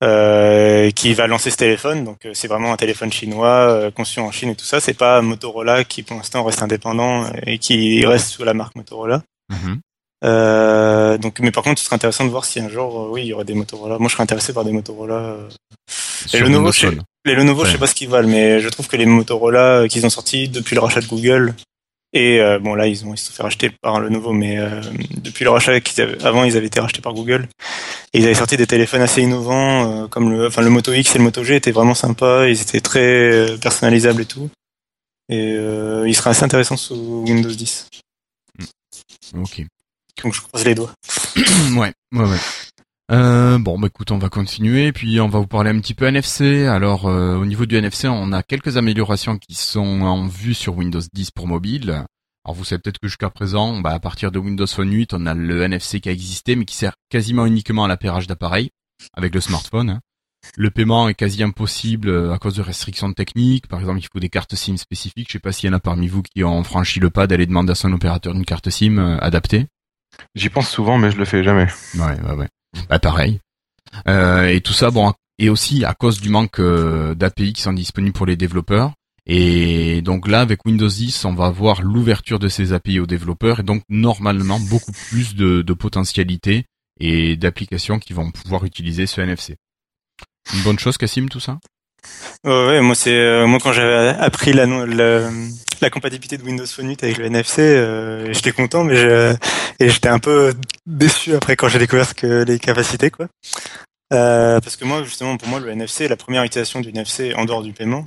euh, 0.02 0.90
qui 0.90 1.14
va 1.14 1.26
lancer 1.26 1.50
ce 1.50 1.56
téléphone. 1.56 2.04
Donc 2.04 2.26
c'est 2.32 2.48
vraiment 2.48 2.72
un 2.72 2.76
téléphone 2.76 3.12
chinois 3.12 3.90
conçu 3.92 4.20
en 4.20 4.30
Chine 4.30 4.50
et 4.50 4.56
tout 4.56 4.64
ça. 4.64 4.80
C'est 4.80 4.94
pas 4.94 5.22
Motorola 5.22 5.84
qui 5.84 6.02
pour 6.02 6.16
l'instant 6.16 6.44
reste 6.44 6.62
indépendant 6.62 7.30
et 7.46 7.58
qui 7.58 8.04
reste 8.04 8.28
sous 8.28 8.44
la 8.44 8.52
marque 8.52 8.74
Motorola. 8.74 9.22
Mhm. 9.50 9.80
Donc, 11.18 11.38
mais 11.38 11.52
par 11.52 11.62
contre, 11.62 11.78
ce 11.78 11.84
serait 11.84 11.94
intéressant 11.94 12.24
de 12.24 12.30
voir 12.30 12.44
si 12.44 12.58
un 12.58 12.68
jour, 12.68 13.10
oui, 13.12 13.22
il 13.22 13.26
y 13.28 13.32
aurait 13.32 13.44
des 13.44 13.54
Motorola. 13.54 13.98
Moi, 13.98 14.08
je 14.08 14.14
serais 14.14 14.24
intéressé 14.24 14.52
par 14.52 14.64
des 14.64 14.72
Motorola. 14.72 15.36
Sur 15.88 16.40
le 16.40 16.48
nouveau. 16.48 16.72
Les 17.26 17.34
Lenovo, 17.34 17.64
je 17.64 17.72
sais 17.72 17.78
pas 17.78 17.88
ce 17.88 17.94
qu'ils 17.94 18.08
valent, 18.08 18.28
mais 18.28 18.60
je 18.60 18.68
trouve 18.68 18.86
que 18.86 18.96
les 18.96 19.04
Motorola 19.04 19.88
qu'ils 19.88 20.06
ont 20.06 20.10
sortis 20.10 20.48
depuis 20.48 20.76
le 20.76 20.80
rachat 20.80 21.00
de 21.00 21.06
Google, 21.06 21.54
et 22.12 22.40
euh, 22.40 22.58
bon 22.58 22.74
là 22.74 22.86
ils 22.86 23.04
ont 23.04 23.12
ils 23.14 23.18
se 23.18 23.26
sont 23.26 23.32
fait 23.32 23.42
racheter 23.42 23.70
par 23.82 24.00
Lenovo, 24.00 24.32
mais 24.32 24.58
euh, 24.58 24.80
depuis 25.18 25.44
le 25.44 25.50
rachat 25.50 25.80
qu'ils 25.80 26.00
avaient- 26.02 26.22
avant 26.24 26.44
ils 26.44 26.56
avaient 26.56 26.66
été 26.66 26.80
rachetés 26.80 27.02
par 27.02 27.14
Google, 27.14 27.48
et 28.12 28.18
ils 28.20 28.24
avaient 28.24 28.34
sorti 28.34 28.56
des 28.56 28.66
téléphones 28.66 29.02
assez 29.02 29.22
innovants, 29.22 30.04
euh, 30.04 30.06
comme 30.08 30.30
le, 30.30 30.46
enfin 30.46 30.62
le 30.62 30.70
Moto 30.70 30.92
X 30.92 31.14
et 31.14 31.18
le 31.18 31.24
Moto 31.24 31.44
G 31.44 31.56
étaient 31.56 31.72
vraiment 31.72 31.94
sympas, 31.94 32.46
ils 32.46 32.60
étaient 32.60 32.80
très 32.80 33.00
euh, 33.00 33.56
personnalisables 33.58 34.22
et 34.22 34.26
tout, 34.26 34.48
et 35.28 35.54
euh, 35.56 36.04
ils 36.08 36.14
seraient 36.14 36.30
assez 36.30 36.44
intéressants 36.44 36.76
sous 36.76 37.24
Windows 37.26 37.50
10. 37.50 37.88
Ok. 39.34 39.62
Donc 40.22 40.32
je 40.34 40.40
croise 40.40 40.64
les 40.64 40.74
doigts. 40.74 40.92
ouais, 41.76 41.92
ouais, 42.12 42.24
ouais. 42.24 42.38
Euh, 43.12 43.58
bon, 43.58 43.78
bah 43.78 43.86
écoute, 43.86 44.10
on 44.10 44.18
va 44.18 44.28
continuer, 44.28 44.90
puis 44.92 45.20
on 45.20 45.28
va 45.28 45.38
vous 45.38 45.46
parler 45.46 45.70
un 45.70 45.78
petit 45.78 45.94
peu 45.94 46.06
NFC. 46.06 46.66
Alors, 46.66 47.06
euh, 47.06 47.36
au 47.36 47.46
niveau 47.46 47.64
du 47.64 47.76
NFC, 47.76 48.08
on 48.08 48.32
a 48.32 48.42
quelques 48.42 48.76
améliorations 48.76 49.38
qui 49.38 49.54
sont 49.54 50.00
en 50.02 50.26
vue 50.26 50.54
sur 50.54 50.76
Windows 50.76 51.00
10 51.12 51.30
pour 51.30 51.46
mobile. 51.46 51.90
Alors, 52.44 52.54
vous 52.56 52.64
savez 52.64 52.80
peut-être 52.80 52.98
que 52.98 53.06
jusqu'à 53.06 53.30
présent, 53.30 53.80
bah, 53.80 53.90
à 53.92 54.00
partir 54.00 54.32
de 54.32 54.38
Windows 54.40 54.66
Phone 54.66 54.90
8, 54.92 55.14
on 55.14 55.26
a 55.26 55.34
le 55.34 55.62
NFC 55.62 56.00
qui 56.00 56.08
a 56.08 56.12
existé, 56.12 56.56
mais 56.56 56.64
qui 56.64 56.74
sert 56.74 56.94
quasiment 57.08 57.46
uniquement 57.46 57.84
à 57.84 57.88
l'appairage 57.88 58.26
d'appareils 58.26 58.70
avec 59.14 59.34
le 59.34 59.40
smartphone. 59.40 59.90
hein. 59.90 60.00
Le 60.56 60.70
paiement 60.70 61.08
est 61.08 61.14
quasi 61.14 61.42
impossible 61.42 62.08
euh, 62.08 62.32
à 62.32 62.38
cause 62.38 62.54
de 62.54 62.62
restrictions 62.62 63.12
techniques. 63.12 63.68
Par 63.68 63.78
exemple, 63.80 64.00
il 64.00 64.08
faut 64.12 64.20
des 64.20 64.28
cartes 64.28 64.54
SIM 64.54 64.76
spécifiques. 64.76 65.28
Je 65.28 65.34
sais 65.34 65.38
pas 65.38 65.52
s'il 65.52 65.68
y 65.68 65.72
en 65.72 65.76
a 65.76 65.80
parmi 65.80 66.08
vous 66.08 66.22
qui 66.22 66.42
ont 66.42 66.62
franchi 66.64 66.98
le 66.98 67.10
pas 67.10 67.26
d'aller 67.28 67.46
demander 67.46 67.70
à 67.72 67.74
son 67.76 67.92
opérateur 67.92 68.34
une 68.34 68.44
carte 68.44 68.68
SIM 68.70 68.98
adaptée. 69.20 69.66
J'y 70.34 70.48
pense 70.48 70.68
souvent, 70.68 70.98
mais 70.98 71.10
je 71.10 71.18
le 71.18 71.24
fais 71.24 71.42
jamais. 71.42 71.66
Ouais, 71.96 72.20
ouais, 72.22 72.34
ouais. 72.34 72.48
Bah 72.88 72.98
pareil. 72.98 73.40
Euh, 74.08 74.48
et 74.48 74.60
tout 74.60 74.72
ça, 74.72 74.90
bon, 74.90 75.12
et 75.38 75.48
aussi 75.48 75.84
à 75.84 75.94
cause 75.94 76.20
du 76.20 76.28
manque 76.28 76.60
euh, 76.60 77.14
d'API 77.14 77.52
qui 77.52 77.62
sont 77.62 77.72
disponibles 77.72 78.14
pour 78.14 78.26
les 78.26 78.36
développeurs. 78.36 78.92
Et 79.26 80.02
donc 80.02 80.28
là, 80.28 80.40
avec 80.40 80.64
Windows 80.64 80.88
10, 80.88 81.24
on 81.24 81.34
va 81.34 81.46
avoir 81.46 81.82
l'ouverture 81.82 82.38
de 82.38 82.48
ces 82.48 82.72
API 82.72 83.00
aux 83.00 83.06
développeurs 83.06 83.60
et 83.60 83.64
donc 83.64 83.82
normalement 83.88 84.60
beaucoup 84.60 84.92
plus 84.92 85.34
de, 85.34 85.62
de 85.62 85.72
potentialités 85.72 86.66
et 87.00 87.36
d'applications 87.36 87.98
qui 87.98 88.12
vont 88.12 88.30
pouvoir 88.30 88.64
utiliser 88.64 89.06
ce 89.06 89.20
NFC. 89.20 89.56
Une 90.54 90.62
bonne 90.62 90.78
chose, 90.78 90.96
Cassim, 90.96 91.28
tout 91.28 91.40
ça? 91.40 91.58
Ouais, 92.44 92.80
moi 92.80 92.94
c'est 92.94 93.10
euh, 93.10 93.46
moi 93.46 93.58
quand 93.60 93.72
j'avais 93.72 94.16
appris 94.20 94.52
la, 94.52 94.66
la 94.66 95.90
compatibilité 95.90 96.38
de 96.38 96.44
Windows 96.44 96.66
Phone 96.66 96.88
8 96.88 97.02
avec 97.02 97.18
le 97.18 97.26
NFC, 97.26 97.60
euh, 97.60 98.32
j'étais 98.32 98.52
content, 98.52 98.84
mais 98.84 98.94
je, 98.94 99.34
et 99.80 99.88
j'étais 99.88 100.08
un 100.08 100.20
peu 100.20 100.54
déçu 100.86 101.34
après 101.34 101.56
quand 101.56 101.68
j'ai 101.68 101.80
découvert 101.80 102.14
que 102.14 102.44
les 102.44 102.58
capacités 102.60 103.10
quoi. 103.10 103.26
Euh, 104.12 104.60
parce 104.60 104.76
que 104.76 104.84
moi 104.84 105.02
justement 105.02 105.36
pour 105.36 105.48
moi 105.48 105.58
le 105.58 105.70
NFC, 105.70 106.06
la 106.06 106.16
première 106.16 106.44
utilisation 106.44 106.80
du 106.80 106.90
NFC 106.90 107.34
en 107.34 107.46
dehors 107.46 107.62
du 107.62 107.72
paiement, 107.72 108.06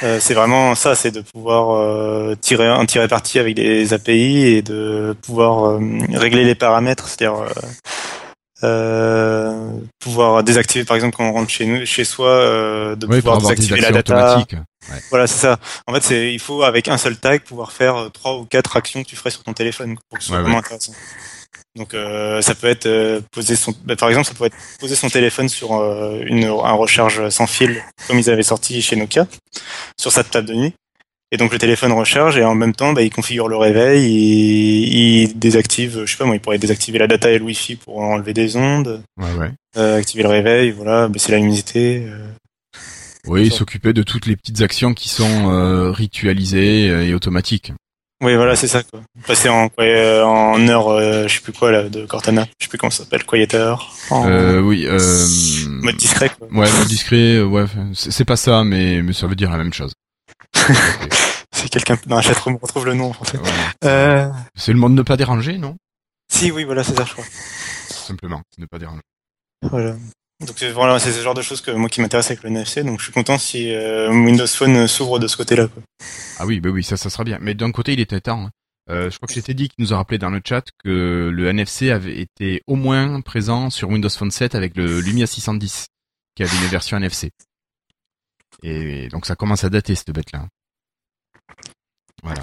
c'est 0.00 0.34
vraiment 0.34 0.74
ça, 0.74 0.96
c'est 0.96 1.12
de 1.12 1.20
pouvoir 1.20 2.36
tirer 2.38 2.66
un 2.66 2.86
tirer 2.86 3.06
parti 3.06 3.38
avec 3.38 3.54
des 3.54 3.92
API 3.92 4.46
et 4.46 4.62
de 4.62 5.14
pouvoir 5.22 5.78
régler 6.12 6.44
les 6.44 6.56
paramètres, 6.56 7.06
c'est-à-dire 7.06 7.44
euh, 8.66 9.70
pouvoir 10.00 10.42
désactiver 10.42 10.84
par 10.84 10.96
exemple 10.96 11.16
quand 11.16 11.28
on 11.28 11.32
rentre 11.32 11.50
chez 11.50 11.66
nous 11.66 11.86
chez 11.86 12.04
soi 12.04 12.28
euh, 12.28 12.96
de 12.96 13.06
pouvoir 13.06 13.38
désactiver 13.38 13.80
la 13.80 13.92
data. 13.92 14.44
Ouais. 14.90 14.98
voilà 15.10 15.26
c'est 15.26 15.38
ça. 15.38 15.58
En 15.86 15.94
fait 15.94 16.02
c'est 16.02 16.32
il 16.32 16.38
faut 16.40 16.62
avec 16.62 16.88
un 16.88 16.98
seul 16.98 17.16
tag 17.16 17.40
pouvoir 17.42 17.72
faire 17.72 17.96
euh, 17.96 18.08
trois 18.08 18.36
ou 18.36 18.44
quatre 18.44 18.76
actions 18.76 19.02
que 19.02 19.08
tu 19.08 19.16
ferais 19.16 19.30
sur 19.30 19.42
ton 19.42 19.52
téléphone 19.52 19.96
pour 20.08 20.18
que 20.18 20.22
ce 20.24 20.28
soit 20.28 20.36
Ouais, 20.38 20.42
vraiment 20.42 20.58
intéressant. 20.58 20.92
Donc 21.76 21.92
euh, 21.94 22.40
ça 22.40 22.54
peut 22.54 22.68
être 22.68 22.86
euh, 22.86 23.20
poser 23.32 23.54
son 23.56 23.74
bah, 23.84 23.96
par 23.96 24.08
exemple 24.08 24.26
ça 24.26 24.34
peut 24.34 24.46
être 24.46 24.56
poser 24.80 24.96
son 24.96 25.08
téléphone 25.10 25.48
sur 25.48 25.74
euh, 25.74 26.20
une 26.26 26.44
un 26.44 26.72
recharge 26.72 27.28
sans 27.28 27.46
fil 27.46 27.82
comme 28.08 28.18
ils 28.18 28.30
avaient 28.30 28.42
sorti 28.42 28.80
chez 28.80 28.96
Nokia 28.96 29.26
sur 30.00 30.10
sa 30.10 30.24
table 30.24 30.48
de 30.48 30.54
nuit 30.54 30.74
Et 31.32 31.36
donc 31.38 31.52
le 31.52 31.58
téléphone 31.58 31.90
recharge 31.92 32.38
et 32.38 32.44
en 32.44 32.54
même 32.54 32.72
temps, 32.74 32.92
bah, 32.92 33.02
il 33.02 33.10
configure 33.10 33.48
le 33.48 33.56
réveil, 33.56 34.04
il, 34.08 35.22
il 35.24 35.38
désactive, 35.38 36.02
je 36.04 36.10
sais 36.10 36.16
pas 36.16 36.24
moi, 36.24 36.36
il 36.36 36.40
pourrait 36.40 36.58
désactiver 36.58 36.98
la 36.98 37.08
data 37.08 37.30
et 37.30 37.38
le 37.38 37.44
Wi-Fi 37.44 37.76
pour 37.76 37.98
enlever 37.98 38.32
des 38.32 38.56
ondes, 38.56 39.02
Ouais, 39.18 39.32
ouais. 39.38 39.50
euh, 39.76 39.98
activer 39.98 40.22
le 40.22 40.28
réveil, 40.28 40.70
voilà, 40.70 41.08
baisser 41.08 41.32
la 41.32 41.38
luminosité. 41.38 42.04
euh. 42.06 42.26
Oui, 43.26 43.50
s'occuper 43.50 43.92
de 43.92 44.04
toutes 44.04 44.26
les 44.26 44.36
petites 44.36 44.62
actions 44.62 44.94
qui 44.94 45.08
sont 45.08 45.50
euh, 45.52 45.90
ritualisées 45.90 46.88
euh, 46.90 47.04
et 47.04 47.12
automatiques. 47.12 47.72
Oui, 48.22 48.34
voilà, 48.36 48.54
c'est 48.54 48.68
ça 48.68 48.84
quoi. 48.84 49.00
Passer 49.26 49.48
en 49.48 49.68
quoi, 49.68 49.82
euh, 49.84 50.22
en 50.22 50.66
heure, 50.68 50.88
euh, 50.90 51.26
je 51.26 51.34
sais 51.34 51.40
plus 51.40 51.52
quoi 51.52 51.72
là, 51.72 51.88
de 51.88 52.06
Cortana, 52.06 52.46
je 52.60 52.64
sais 52.64 52.68
plus 52.68 52.78
comment 52.78 52.90
ça 52.90 53.02
s'appelle, 53.02 53.24
Quiet 53.24 53.48
Hour, 53.56 53.92
en 54.10 54.28
Euh, 54.28 54.60
oui. 54.60 54.86
Euh, 54.86 55.26
mode 55.82 55.96
discret. 55.96 56.30
Quoi. 56.38 56.46
Ouais, 56.52 56.70
mode 56.72 56.86
discret. 56.86 57.42
Ouais, 57.42 57.64
c'est 57.94 58.12
c'est 58.12 58.24
pas 58.24 58.36
ça, 58.36 58.62
mais 58.62 59.02
mais 59.02 59.12
ça 59.12 59.26
veut 59.26 59.34
dire 59.34 59.50
la 59.50 59.58
même 59.58 59.72
chose. 59.74 59.92
Si 61.52 61.70
quelqu'un 61.70 61.96
dans 62.06 62.16
la 62.16 62.22
chatroom 62.22 62.56
retrouve 62.60 62.84
le 62.84 62.92
nom 62.94 63.06
en 63.06 63.12
français. 63.14 63.38
Euh, 63.84 64.30
C'est 64.54 64.72
le 64.72 64.78
mode 64.78 64.92
ne 64.92 65.02
pas 65.02 65.16
déranger, 65.16 65.56
non? 65.56 65.76
Si, 66.30 66.50
oui, 66.50 66.64
voilà, 66.64 66.84
c'est 66.84 66.94
ça, 66.94 67.04
je 67.04 67.12
crois. 67.12 67.24
Simplement, 67.88 68.42
ne 68.58 68.66
pas 68.66 68.78
déranger. 68.78 69.00
Voilà. 69.62 69.96
Donc 70.46 70.62
voilà, 70.74 70.98
c'est 70.98 71.12
ce 71.12 71.22
genre 71.22 71.32
de 71.34 71.40
choses 71.40 71.62
que 71.62 71.70
moi 71.70 71.88
qui 71.88 72.02
m'intéresse 72.02 72.26
avec 72.26 72.42
le 72.42 72.50
NFC. 72.50 72.84
Donc 72.84 72.98
je 72.98 73.04
suis 73.04 73.12
content 73.12 73.38
si 73.38 73.72
euh, 73.72 74.10
Windows 74.10 74.46
Phone 74.46 74.86
s'ouvre 74.86 75.18
de 75.18 75.26
ce 75.28 75.36
côté-là. 75.38 75.68
Ah 76.38 76.44
oui, 76.44 76.60
bah 76.60 76.68
oui, 76.68 76.84
ça, 76.84 76.98
ça 76.98 77.08
sera 77.08 77.24
bien. 77.24 77.38
Mais 77.40 77.54
d'un 77.54 77.72
côté, 77.72 77.94
il 77.94 78.00
était 78.00 78.20
temps. 78.20 78.44
hein. 78.46 78.50
Euh, 78.90 79.10
je 79.10 79.16
crois 79.16 79.26
que 79.26 79.32
c'était 79.34 79.54
dit 79.54 79.68
qui 79.70 79.76
nous 79.78 79.94
a 79.94 79.96
rappelé 79.96 80.18
dans 80.18 80.28
le 80.30 80.42
chat 80.46 80.62
que 80.84 81.30
le 81.32 81.48
NFC 81.48 81.90
avait 81.90 82.20
été 82.20 82.60
au 82.66 82.76
moins 82.76 83.20
présent 83.22 83.70
sur 83.70 83.88
Windows 83.88 84.10
Phone 84.10 84.30
7 84.30 84.54
avec 84.54 84.76
le 84.76 85.00
Lumia 85.00 85.26
610, 85.26 85.86
qui 86.36 86.42
avait 86.42 86.56
une 86.56 86.68
version 86.68 86.98
NFC. 86.98 87.30
Et 88.62 89.08
donc 89.08 89.24
ça 89.26 89.36
commence 89.36 89.64
à 89.64 89.70
dater 89.70 89.94
cette 89.94 90.10
bête-là. 90.10 90.46
Voilà. 92.22 92.42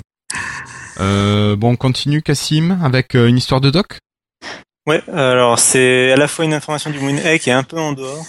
Euh, 0.99 1.55
bon, 1.55 1.71
on 1.71 1.75
continue, 1.75 2.21
Cassim, 2.21 2.79
avec 2.83 3.15
euh, 3.15 3.27
une 3.27 3.37
histoire 3.37 3.61
de 3.61 3.69
doc? 3.69 3.99
Ouais, 4.85 5.01
alors 5.09 5.59
c'est 5.59 6.11
à 6.11 6.17
la 6.17 6.27
fois 6.27 6.45
une 6.45 6.53
information 6.53 6.89
du 6.89 6.99
WinHack 6.99 7.47
et 7.47 7.51
un 7.51 7.63
peu 7.63 7.79
en 7.79 7.93
dehors. 7.93 8.25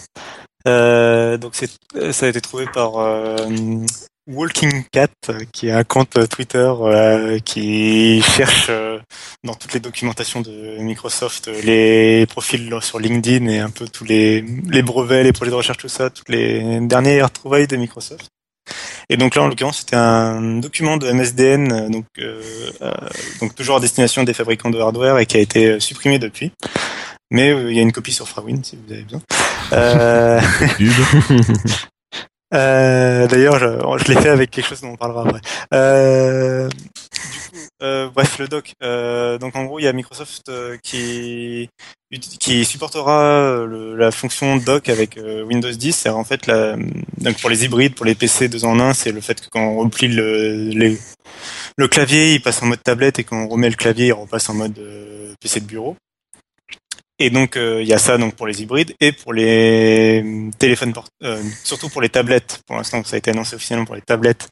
Euh, 0.67 1.37
donc 1.37 1.57
ça 1.57 2.27
a 2.27 2.29
été 2.29 2.41
trouvé 2.41 2.67
par 2.73 2.93
Walking 4.29 4.85
Cat, 4.93 5.09
qui 5.53 5.67
est 5.67 5.73
un 5.73 5.83
compte 5.83 6.17
Twitter 6.29 6.73
qui 7.45 8.23
cherche 8.23 8.71
dans 9.43 9.55
toutes 9.55 9.75
les 9.75 9.81
documentations 9.81 10.41
de 10.41 10.79
Microsoft 10.79 11.49
les 11.49 12.25
profils 12.27 12.73
sur 12.81 13.01
LinkedIn 13.01 13.47
et 13.49 13.59
un 13.59 13.71
peu 13.71 13.89
tous 13.89 14.05
les, 14.05 14.41
les 14.41 14.83
brevets, 14.83 15.25
les 15.25 15.33
projets 15.33 15.51
de 15.51 15.57
recherche, 15.57 15.79
tout 15.79 15.89
ça, 15.89 16.09
toutes 16.09 16.29
les 16.29 16.81
dernières 16.83 17.33
trouvailles 17.33 17.67
de 17.67 17.77
Microsoft. 17.77 18.29
Et 19.11 19.17
donc 19.17 19.35
là, 19.35 19.43
en 19.43 19.49
l'occurrence, 19.49 19.79
c'était 19.79 19.97
un 19.97 20.59
document 20.59 20.97
de 20.97 21.11
MSDN, 21.11 21.73
euh, 21.73 21.89
donc, 21.89 22.07
euh, 22.19 22.41
euh, 22.83 22.93
donc 23.41 23.55
toujours 23.55 23.77
à 23.77 23.81
destination 23.81 24.25
des 24.25 24.35
fabricants 24.35 24.71
de 24.71 24.79
hardware 24.79 25.19
et 25.19 25.27
qui 25.27 25.37
a 25.37 25.41
été 25.41 25.67
euh, 25.67 25.81
supprimé 25.81 26.19
depuis. 26.19 26.53
Mais 27.31 27.51
il 27.51 27.75
y 27.75 27.79
a 27.79 27.83
une 27.83 27.93
copie 27.93 28.13
sur 28.13 28.29
Frawin 28.29 28.63
si 28.63 28.77
vous 28.77 28.93
avez 28.93 29.03
besoin. 29.03 29.23
Euh, 32.55 33.27
D'ailleurs, 33.27 33.59
je, 33.59 34.05
je 34.05 34.13
l'ai 34.13 34.21
fait 34.21 34.29
avec 34.29 34.51
quelque 34.51 34.67
chose 34.69 34.81
dont 34.81 34.91
on 34.93 34.97
parlera 34.97 35.23
après. 35.23 35.41
Euh, 35.73 36.69
du 36.69 36.79
coup, 36.79 37.59
euh, 37.83 38.09
bref, 38.15 38.39
le 38.39 38.49
doc. 38.49 38.73
Euh, 38.83 39.39
donc 39.39 39.57
en 39.57 39.65
gros, 39.65 39.79
il 39.79 39.85
y 39.85 39.89
a 39.89 39.93
Microsoft 39.93 40.49
euh, 40.49 40.77
qui 40.83 41.69
qui 42.39 42.65
supportera 42.65 43.67
la 43.97 44.13
fonction 44.13 44.57
doc 44.57 44.89
avec 44.89 45.19
Windows 45.47 45.71
10. 45.71 45.93
C'est 45.97 46.09
en 46.11 46.23
fait 46.23 46.47
la, 46.47 46.77
donc 47.19 47.41
pour 47.41 47.51
les 47.51 47.65
hybrides, 47.65 47.97
pour 47.97 48.07
les 48.07 48.15
PC 48.15 48.49
2 48.49 48.65
en 48.65 48.79
1, 48.79 48.95
c'est 48.95 49.11
le 49.11 49.21
fait 49.21 49.41
que 49.41 49.49
quand 49.51 49.67
on 49.67 49.79
replie 49.79 50.07
le, 50.07 50.97
le 51.77 51.89
clavier, 51.89 52.35
il 52.35 52.41
passe 52.41 52.63
en 52.63 52.67
mode 52.67 52.81
tablette 52.85 53.19
et 53.19 53.25
quand 53.25 53.37
on 53.43 53.49
remet 53.49 53.69
le 53.69 53.75
clavier, 53.75 54.07
il 54.07 54.13
repasse 54.13 54.49
en 54.49 54.55
mode 54.55 54.79
PC 55.41 55.59
de 55.59 55.67
bureau. 55.67 55.97
Et 57.21 57.31
donc 57.31 57.57
euh, 57.57 57.81
il 57.81 57.87
y 57.89 57.93
a 57.93 57.99
ça 57.99 58.19
donc 58.19 58.35
pour 58.35 58.47
les 58.47 58.61
hybrides 58.63 58.93
et 59.01 59.13
pour 59.13 59.33
les 59.33 60.23
euh, 60.25 60.51
téléphones 60.59 60.93
port- 60.93 61.07
euh, 61.23 61.41
surtout 61.63 61.89
pour 61.89 62.03
les 62.03 62.09
tablettes. 62.09 62.61
Pour 62.67 62.77
l'instant, 62.77 63.03
ça 63.05 63.15
a 63.15 63.19
été 63.19 63.31
annoncé 63.31 63.55
officiellement 63.55 63.85
pour 63.85 63.95
les 63.95 64.01
tablettes 64.03 64.49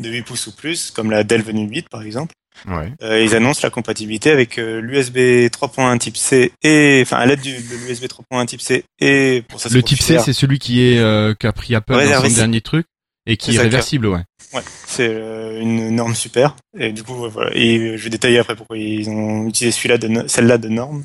de 0.00 0.08
8 0.10 0.22
pouces 0.22 0.46
ou 0.48 0.52
plus, 0.56 0.90
comme 0.90 1.10
la 1.10 1.22
Dell 1.24 1.42
Venue 1.42 1.68
8 1.68 1.88
par 1.88 2.02
exemple. 2.02 2.32
Ouais. 2.68 2.92
Euh, 3.02 3.22
ils 3.22 3.34
annoncent 3.36 3.60
la 3.62 3.70
compatibilité 3.70 4.30
avec 4.30 4.58
euh, 4.58 4.80
l'USB 4.80 5.16
3.1 5.48 5.98
type 5.98 6.16
C 6.16 6.52
et 6.62 6.98
enfin 7.02 7.18
à 7.18 7.26
l'aide 7.26 7.40
de 7.40 7.50
l'USB 7.86 8.04
3.1 8.06 8.44
type 8.46 8.60
C 8.60 8.84
et 9.00 9.44
pour 9.48 9.60
ça 9.60 9.68
Le 9.72 9.82
type 9.82 10.02
C, 10.02 10.18
c'est 10.18 10.32
celui 10.32 10.58
qui 10.58 10.82
est 10.82 10.98
euh, 10.98 11.32
qu'a 11.34 11.52
pris 11.52 11.74
Apple 11.76 11.92
dans 11.92 11.98
Réservé, 12.00 12.28
son 12.28 12.36
dernier 12.36 12.60
truc 12.60 12.86
et 13.26 13.36
qui 13.36 13.54
est 13.54 13.60
réversible, 13.60 14.08
ouais. 14.08 14.20
Ouais, 14.52 14.62
c'est 14.86 15.08
euh, 15.08 15.60
une 15.60 15.94
norme 15.94 16.14
super. 16.16 16.56
Et 16.76 16.90
du 16.92 17.04
coup, 17.04 17.14
voilà. 17.30 17.50
Et 17.54 17.96
je 17.96 18.02
vais 18.02 18.10
détailler 18.10 18.38
après 18.40 18.56
pourquoi 18.56 18.76
ils 18.76 19.08
ont 19.08 19.46
utilisé 19.46 19.70
celui-là 19.70 19.98
de 19.98 20.26
celle-là 20.26 20.58
de 20.58 20.68
norme. 20.68 21.04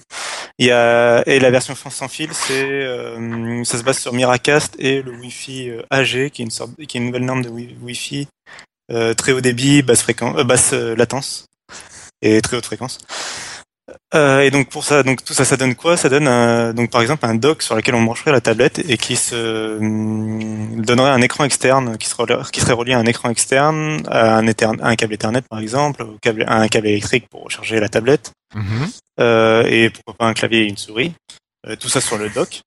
Il 0.57 0.67
y 0.67 0.71
a 0.71 1.21
et 1.27 1.39
la 1.39 1.51
version 1.51 1.75
sans 1.75 2.07
fil, 2.07 2.33
c'est 2.33 2.63
euh, 2.63 3.63
ça 3.65 3.77
se 3.77 3.83
base 3.83 3.99
sur 3.99 4.13
Miracast 4.13 4.75
et 4.79 5.01
le 5.01 5.11
Wi-Fi 5.11 5.69
euh, 5.69 5.81
AG, 5.89 6.29
qui 6.29 6.41
est 6.41 6.45
une 6.45 6.51
sorte, 6.51 6.71
qui 6.87 6.97
est 6.97 7.01
une 7.01 7.07
nouvelle 7.07 7.25
norme 7.25 7.41
de 7.43 7.49
wi- 7.49 7.75
Wi-Fi 7.81 8.27
euh, 8.91 9.13
très 9.13 9.33
haut 9.33 9.41
débit, 9.41 9.81
basse 9.81 10.01
fréquence, 10.03 10.41
basse 10.43 10.71
latence 10.71 11.47
et 12.21 12.41
très 12.41 12.55
haute 12.57 12.65
fréquence. 12.65 12.99
Euh, 14.13 14.41
et 14.41 14.51
donc 14.51 14.69
pour 14.69 14.83
ça, 14.85 15.01
donc 15.03 15.23
tout 15.25 15.33
ça, 15.33 15.43
ça 15.45 15.57
donne 15.57 15.75
quoi? 15.75 15.97
Ça 15.97 16.09
donne 16.09 16.27
un- 16.27 16.73
donc 16.73 16.91
par 16.91 17.01
exemple 17.01 17.25
un 17.25 17.33
dock 17.35 17.63
sur 17.63 17.75
lequel 17.75 17.95
on 17.95 18.03
brancherait 18.03 18.31
la 18.31 18.39
tablette 18.39 18.79
et 18.87 18.97
qui 18.97 19.15
se 19.15 19.77
hum, 19.79 20.81
donnerait 20.85 21.09
un 21.09 21.21
écran 21.21 21.43
externe 21.43 21.97
qui 21.97 22.07
serait 22.07 22.23
qui 22.53 22.61
serait 22.61 22.73
relié 22.73 22.93
à 22.93 22.99
un 22.99 23.05
écran 23.05 23.29
externe, 23.29 24.03
à 24.07 24.35
un, 24.37 24.45
Ethernet- 24.45 24.81
à 24.81 24.87
un 24.89 24.95
câble 24.95 25.13
Ethernet 25.15 25.41
par 25.49 25.59
exemple, 25.59 26.03
au 26.03 26.17
câble, 26.21 26.45
à 26.47 26.57
un 26.57 26.67
câble 26.67 26.87
électrique 26.87 27.27
pour 27.29 27.43
recharger 27.45 27.79
la 27.79 27.89
tablette 27.89 28.31
Mhm. 28.53 28.87
euh, 29.19 29.63
et 29.67 29.89
pourquoi 29.89 30.13
pas 30.13 30.25
un 30.27 30.33
clavier 30.33 30.61
et 30.61 30.67
une 30.69 30.77
souris. 30.77 31.13
Euh, 31.67 31.75
tout 31.75 31.89
ça 31.89 31.99
sur 31.99 32.17
le 32.17 32.29
dock. 32.29 32.61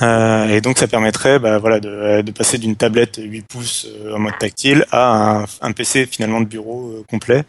Euh, 0.00 0.46
et 0.48 0.60
donc 0.62 0.78
ça 0.78 0.88
permettrait 0.88 1.38
bah, 1.38 1.58
voilà, 1.58 1.78
de, 1.78 2.22
de 2.22 2.30
passer 2.32 2.56
d'une 2.56 2.76
tablette 2.76 3.20
8 3.22 3.42
pouces 3.46 3.86
euh, 3.86 4.14
en 4.14 4.18
mode 4.20 4.38
tactile 4.38 4.86
à 4.90 5.40
un, 5.40 5.44
un 5.60 5.72
PC 5.72 6.06
finalement 6.06 6.40
de 6.40 6.46
bureau 6.46 6.88
euh, 6.92 7.04
complet 7.10 7.44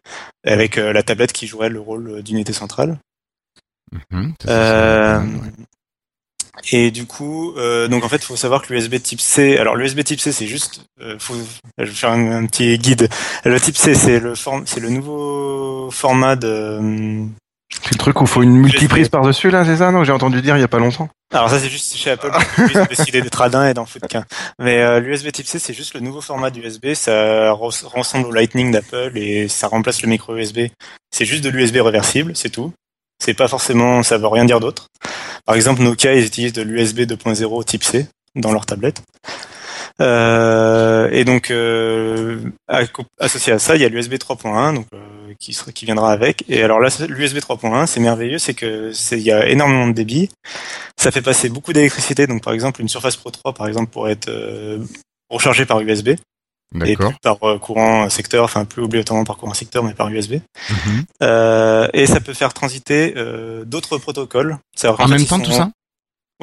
avec 0.46 0.78
euh, 0.78 0.92
la 0.92 1.04
tablette 1.04 1.32
qui 1.32 1.48
jouerait 1.48 1.70
le 1.70 1.80
rôle 1.80 2.10
euh, 2.10 2.22
d'unité 2.22 2.52
centrale. 2.52 2.98
Mhm. 4.12 4.34
Euh, 4.48 5.22
et 6.72 6.92
du 6.92 7.06
coup, 7.06 7.54
euh, 7.58 7.88
donc 7.88 8.04
en 8.04 8.10
fait, 8.10 8.18
il 8.18 8.26
faut 8.26 8.36
savoir 8.36 8.62
que 8.62 8.74
l'USB 8.74 9.02
Type 9.02 9.20
C. 9.22 9.58
Alors 9.58 9.76
l'USB 9.76 10.04
Type 10.04 10.20
C, 10.20 10.32
c'est 10.32 10.48
juste. 10.48 10.86
euh, 11.02 11.16
faut, 11.20 11.36
je 11.78 11.84
vais 11.86 11.92
faire 11.92 12.12
un, 12.12 12.44
un 12.44 12.46
petit 12.46 12.78
guide. 12.78 13.10
Le 13.44 13.60
Type 13.60 13.76
C, 13.78 13.96
c'est 13.96 14.20
le 14.20 14.36
form, 14.36 14.64
c'est 14.68 14.80
le 14.80 14.90
nouveau 14.90 15.90
format 15.92 16.36
de. 16.36 17.26
C'est 17.84 17.92
le 17.92 17.98
truc 17.98 18.20
où 18.22 18.24
il 18.24 18.30
faut 18.30 18.42
une 18.42 18.56
multiprise 18.56 19.10
par-dessus, 19.10 19.50
là, 19.52 19.66
c'est 19.66 19.78
ça 19.78 19.92
Non, 19.92 20.04
j'ai 20.06 20.14
entendu 20.14 20.42
dire 20.42 20.56
il 20.58 20.62
y 20.62 20.64
a 20.64 20.68
pas 20.70 20.80
longtemps. 20.80 21.10
Alors 21.34 21.50
ça, 21.50 21.60
c'est 21.60 21.70
juste 21.70 21.96
chez 21.96 22.12
Apple. 22.12 22.32
Ils 22.74 22.78
ont 22.80 22.86
décidé 22.86 23.22
d'être 23.22 23.36
radin 23.36 23.68
et 23.68 23.74
d'en 23.74 23.86
foutre 23.86 24.08
qu'un. 24.08 24.24
Mais 24.60 24.80
euh, 24.82 25.00
l'USB 25.00 25.32
Type 25.32 25.48
C, 25.48 25.60
c'est 25.60 25.74
juste 25.74 25.94
le 25.94 26.00
nouveau 26.00 26.22
format 26.22 26.50
d'USB. 26.50 26.94
Ça 26.94 27.52
res- 27.52 27.86
ressemble 27.86 28.28
au 28.28 28.32
Lightning 28.32 28.72
d'Apple 28.72 29.12
et 29.16 29.48
ça 29.50 29.68
remplace 29.68 30.02
le 30.02 30.08
micro 30.10 30.36
USB. 30.36 30.60
C'est 31.12 31.26
juste 31.26 31.44
de 31.44 31.50
l'USB 31.50 31.78
réversible, 31.78 32.34
c'est 32.36 32.50
tout. 32.52 32.72
C'est 33.24 33.34
pas 33.34 33.48
forcément, 33.48 34.02
ça 34.04 34.18
veut 34.18 34.28
rien 34.28 34.46
dire 34.46 34.60
d'autre. 34.60 34.88
Par 35.46 35.56
exemple, 35.56 35.82
Nokia, 35.82 36.14
ils 36.16 36.26
utilisent 36.26 36.54
de 36.54 36.62
l'USB 36.62 37.00
2.0 37.02 37.64
Type 37.66 37.84
C 37.84 38.08
dans 38.36 38.52
leur 38.54 38.66
tablette. 38.66 39.02
Euh, 40.02 41.10
et 41.12 41.24
donc, 41.26 41.52
euh, 41.52 42.40
associé 43.20 43.54
à 43.54 43.60
ça, 43.60 43.76
il 43.76 43.82
y 43.82 43.86
a 43.86 43.90
l'USB 43.90 44.14
3.1, 44.16 44.74
donc 44.76 44.88
euh, 44.94 45.34
qui 45.40 45.54
sera, 45.54 45.72
qui 45.72 45.86
viendra 45.86 46.12
avec. 46.12 46.44
Et 46.50 46.64
alors 46.64 46.80
là, 46.80 46.90
l'USB 47.08 47.38
3.1, 47.38 47.86
c'est 47.88 48.00
merveilleux, 48.00 48.38
c'est 48.40 48.54
que 48.54 48.92
il 49.12 49.20
y 49.22 49.32
a 49.32 49.48
énormément 49.48 49.88
de 49.88 49.94
débit. 49.94 50.30
Ça 50.98 51.12
fait 51.12 51.22
passer 51.22 51.50
beaucoup 51.50 51.74
d'électricité. 51.74 52.28
Donc, 52.28 52.44
par 52.44 52.54
exemple, 52.54 52.82
une 52.82 52.90
Surface 52.90 53.16
Pro 53.18 53.30
3, 53.32 53.54
par 53.54 53.68
exemple, 53.68 53.92
pourrait 53.92 54.14
être 54.14 54.30
euh, 54.30 54.80
rechargée 55.30 55.66
par 55.66 55.80
USB 55.82 56.10
et 56.86 56.96
plus 57.10 57.18
par 57.22 57.38
euh, 57.44 57.60
courant 57.60 58.10
secteur, 58.10 58.46
enfin 58.46 58.66
plus 58.66 58.82
obligatoirement 58.82 59.26
par 59.26 59.38
courant 59.38 59.54
secteur, 59.54 59.84
mais 59.84 59.94
par 59.94 60.10
USB. 60.10 60.34
Mhm. 60.70 61.04
Euh, 61.22 61.88
et 61.94 62.08
ça 62.08 62.20
peut 62.20 62.34
faire 62.34 62.54
transiter 62.54 63.14
d'autres 63.66 63.98
protocoles. 64.00 64.58
En 64.94 64.96
fait, 65.08 65.12
même 65.12 65.26
temps, 65.28 65.38
sont- 65.38 65.44
tout 65.44 65.52
ça 65.52 65.70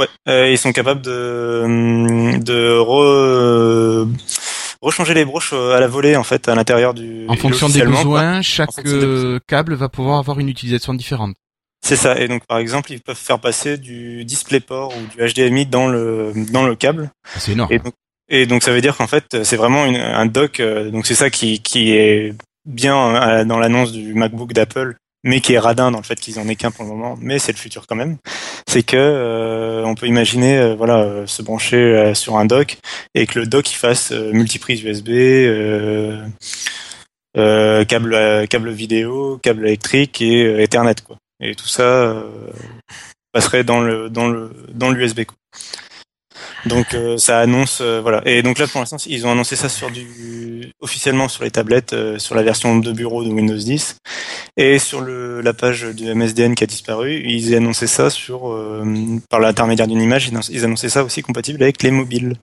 Ouais, 0.00 0.06
euh, 0.28 0.50
ils 0.50 0.58
sont 0.58 0.72
capables 0.72 1.02
de 1.02 1.62
hum, 1.64 2.42
de 2.42 2.76
re, 2.78 4.08
rechanger 4.82 5.14
les 5.14 5.24
broches 5.24 5.52
euh, 5.52 5.76
à 5.76 5.80
la 5.80 5.86
volée 5.88 6.16
en 6.16 6.24
fait 6.24 6.48
à 6.48 6.54
l'intérieur 6.54 6.94
du. 6.94 7.26
En 7.28 7.36
fonction 7.36 7.68
des 7.68 7.80
quoi. 7.80 7.90
besoins, 7.90 8.42
chaque 8.42 8.70
des 8.82 8.92
euh, 8.92 9.38
câble 9.46 9.74
va 9.74 9.88
pouvoir 9.88 10.18
avoir 10.18 10.38
une 10.40 10.48
utilisation 10.48 10.94
différente. 10.94 11.36
C'est 11.86 11.96
ça. 11.96 12.18
Et 12.20 12.28
donc 12.28 12.44
par 12.46 12.58
exemple, 12.58 12.92
ils 12.92 13.00
peuvent 13.00 13.16
faire 13.16 13.38
passer 13.40 13.78
du 13.78 14.24
DisplayPort 14.24 14.92
ou 14.96 15.00
du 15.16 15.32
HDMI 15.32 15.66
dans 15.66 15.86
le 15.88 16.32
dans 16.52 16.66
le 16.66 16.74
câble. 16.74 17.10
Ah, 17.24 17.38
C'est 17.38 17.52
énorme. 17.52 17.72
Et 17.72 17.78
donc, 17.78 17.94
et 18.28 18.46
donc 18.46 18.62
ça 18.62 18.72
veut 18.72 18.80
dire 18.80 18.96
qu'en 18.96 19.06
fait, 19.06 19.42
c'est 19.44 19.56
vraiment 19.56 19.86
une- 19.86 19.96
un 19.96 20.26
dock. 20.26 20.60
euh, 20.60 20.90
donc 20.90 21.06
c'est 21.06 21.14
ça 21.14 21.30
qui, 21.30 21.60
qui 21.62 21.92
est 21.92 22.34
bien 22.66 22.96
euh, 23.16 23.44
dans 23.44 23.58
l'annonce 23.58 23.92
du 23.92 24.12
MacBook 24.14 24.52
d'Apple 24.52 24.96
mais 25.24 25.40
qui 25.40 25.52
est 25.52 25.58
radin 25.58 25.90
dans 25.90 25.98
le 25.98 26.04
fait 26.04 26.18
qu'ils 26.18 26.38
en 26.38 26.48
aient 26.48 26.56
qu'un 26.56 26.70
pour 26.70 26.84
le 26.84 26.90
moment, 26.90 27.16
mais 27.20 27.38
c'est 27.38 27.52
le 27.52 27.58
futur 27.58 27.86
quand 27.86 27.96
même. 27.96 28.16
C'est 28.68 28.82
que 28.82 28.96
euh, 28.96 29.84
on 29.84 29.94
peut 29.94 30.06
imaginer, 30.06 30.58
euh, 30.58 30.74
voilà, 30.74 30.98
euh, 31.00 31.26
se 31.26 31.42
brancher 31.42 32.12
sur 32.14 32.36
un 32.36 32.44
dock 32.44 32.78
et 33.14 33.26
que 33.26 33.40
le 33.40 33.46
dock 33.46 33.70
il 33.70 33.76
fasse 33.76 34.12
multiprise 34.12 34.82
USB, 34.82 35.08
câble 37.34 38.48
câble 38.48 38.70
vidéo, 38.70 39.38
câble 39.42 39.66
électrique 39.66 40.20
et 40.22 40.62
Ethernet 40.62 40.96
quoi. 41.04 41.16
Et 41.42 41.54
tout 41.54 41.68
ça 41.68 42.22
passerait 43.32 43.64
dans 43.64 43.80
le 43.80 44.10
dans 44.10 44.28
le 44.28 44.52
dans 44.72 44.90
l'USB 44.90 45.24
quoi. 45.24 45.36
Donc 46.66 46.94
euh, 46.94 47.16
ça 47.16 47.40
annonce 47.40 47.78
euh, 47.80 48.00
voilà 48.02 48.22
et 48.26 48.42
donc 48.42 48.58
là 48.58 48.66
pour 48.66 48.80
l'instant 48.80 48.98
ils 49.06 49.26
ont 49.26 49.30
annoncé 49.32 49.56
ça 49.56 49.68
sur 49.68 49.90
du 49.90 50.70
officiellement 50.80 51.28
sur 51.28 51.42
les 51.44 51.50
tablettes 51.50 51.92
euh, 51.94 52.18
sur 52.18 52.34
la 52.34 52.42
version 52.42 52.78
de 52.78 52.92
bureau 52.92 53.24
de 53.24 53.30
Windows 53.30 53.56
10 53.56 53.96
et 54.56 54.78
sur 54.78 55.00
le 55.00 55.40
la 55.40 55.54
page 55.54 55.84
du 55.94 56.14
MSDN 56.14 56.54
qui 56.54 56.64
a 56.64 56.66
disparu 56.66 57.22
ils 57.24 57.54
annonçaient 57.54 57.86
ça 57.86 58.10
sur 58.10 58.52
euh, 58.52 58.84
par 59.30 59.40
l'intermédiaire 59.40 59.86
d'une 59.88 60.02
image 60.02 60.28
ils 60.50 60.64
annonçaient- 60.64 60.88
ça 60.90 61.02
aussi 61.04 61.22
compatible 61.22 61.62
avec 61.62 61.82
les 61.82 61.90
mobiles. 61.90 62.36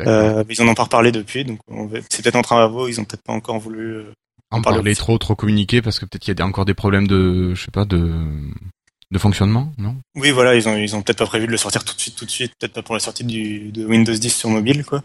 Euh, 0.00 0.44
ils 0.50 0.60
en 0.62 0.68
ont 0.68 0.74
pas 0.74 0.82
reparlé 0.84 1.12
depuis 1.12 1.44
donc 1.44 1.58
c'est 2.10 2.22
peut-être 2.22 2.36
en 2.36 2.42
travaux 2.42 2.88
ils 2.88 3.00
ont 3.00 3.04
peut-être 3.04 3.22
pas 3.22 3.32
encore 3.32 3.58
voulu 3.58 3.94
euh, 3.94 4.12
en 4.50 4.60
parle 4.60 4.76
parler 4.76 4.90
aussi. 4.92 5.00
trop, 5.00 5.18
trop 5.18 5.34
communiquer 5.34 5.82
parce 5.82 5.98
que 5.98 6.04
peut-être 6.04 6.22
qu'il 6.22 6.38
y 6.38 6.42
a 6.42 6.46
encore 6.46 6.64
des 6.64 6.74
problèmes 6.74 7.06
de, 7.08 7.54
je 7.54 7.64
sais 7.64 7.70
pas, 7.72 7.84
de, 7.84 8.12
de 9.10 9.18
fonctionnement, 9.18 9.72
non? 9.78 9.96
Oui, 10.16 10.30
voilà, 10.30 10.54
ils 10.54 10.68
ont 10.68 10.76
ils 10.76 10.96
ont 10.96 11.02
peut-être 11.02 11.18
pas 11.18 11.26
prévu 11.26 11.46
de 11.46 11.52
le 11.52 11.56
sortir 11.56 11.84
tout 11.84 11.94
de 11.94 12.00
suite, 12.00 12.16
tout 12.16 12.24
de 12.24 12.30
suite, 12.30 12.52
peut-être 12.58 12.72
pas 12.72 12.82
pour 12.82 12.94
la 12.94 13.00
sortie 13.00 13.24
du 13.24 13.70
de 13.70 13.86
Windows 13.86 14.12
10 14.12 14.30
sur 14.30 14.50
mobile, 14.50 14.84
quoi. 14.84 15.02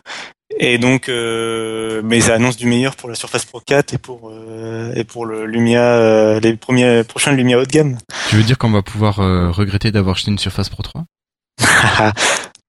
Et 0.59 0.77
donc, 0.77 1.07
euh, 1.07 2.01
mais 2.03 2.21
ça 2.21 2.35
annonce 2.35 2.57
du 2.57 2.65
meilleur 2.67 2.95
pour 2.95 3.09
la 3.09 3.15
Surface 3.15 3.45
Pro 3.45 3.61
4 3.61 3.93
et 3.93 3.97
pour 3.97 4.29
euh, 4.31 4.93
et 4.95 5.03
pour 5.03 5.25
le 5.25 5.45
Lumia, 5.45 5.81
euh, 5.81 6.39
les 6.39 6.55
premiers 6.55 7.03
prochains 7.03 7.31
Lumia 7.31 7.59
haut 7.59 7.65
de 7.65 7.71
gamme. 7.71 7.97
Tu 8.29 8.35
veux 8.35 8.43
dire 8.43 8.57
qu'on 8.57 8.71
va 8.71 8.81
pouvoir 8.81 9.19
euh, 9.19 9.51
regretter 9.51 9.91
d'avoir 9.91 10.15
acheté 10.15 10.31
une 10.31 10.39
Surface 10.39 10.69
Pro 10.69 10.83
3 10.83 11.03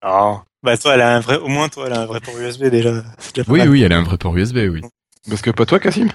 oh. 0.04 0.38
Bah 0.62 0.76
toi, 0.76 0.94
elle 0.94 1.00
a 1.00 1.16
un 1.16 1.20
vrai, 1.20 1.38
au 1.38 1.48
moins 1.48 1.68
toi, 1.68 1.88
elle 1.88 1.92
a 1.92 2.02
un 2.02 2.06
vrai 2.06 2.20
port 2.20 2.38
USB 2.38 2.66
déjà. 2.66 3.02
Oui, 3.48 3.58
mal. 3.58 3.68
oui, 3.68 3.82
elle 3.82 3.92
a 3.92 3.98
un 3.98 4.04
vrai 4.04 4.16
port 4.16 4.36
USB, 4.36 4.58
oui. 4.70 4.80
Parce 5.28 5.42
que 5.42 5.50
pas 5.50 5.66
toi, 5.66 5.80
Cassim? 5.80 6.08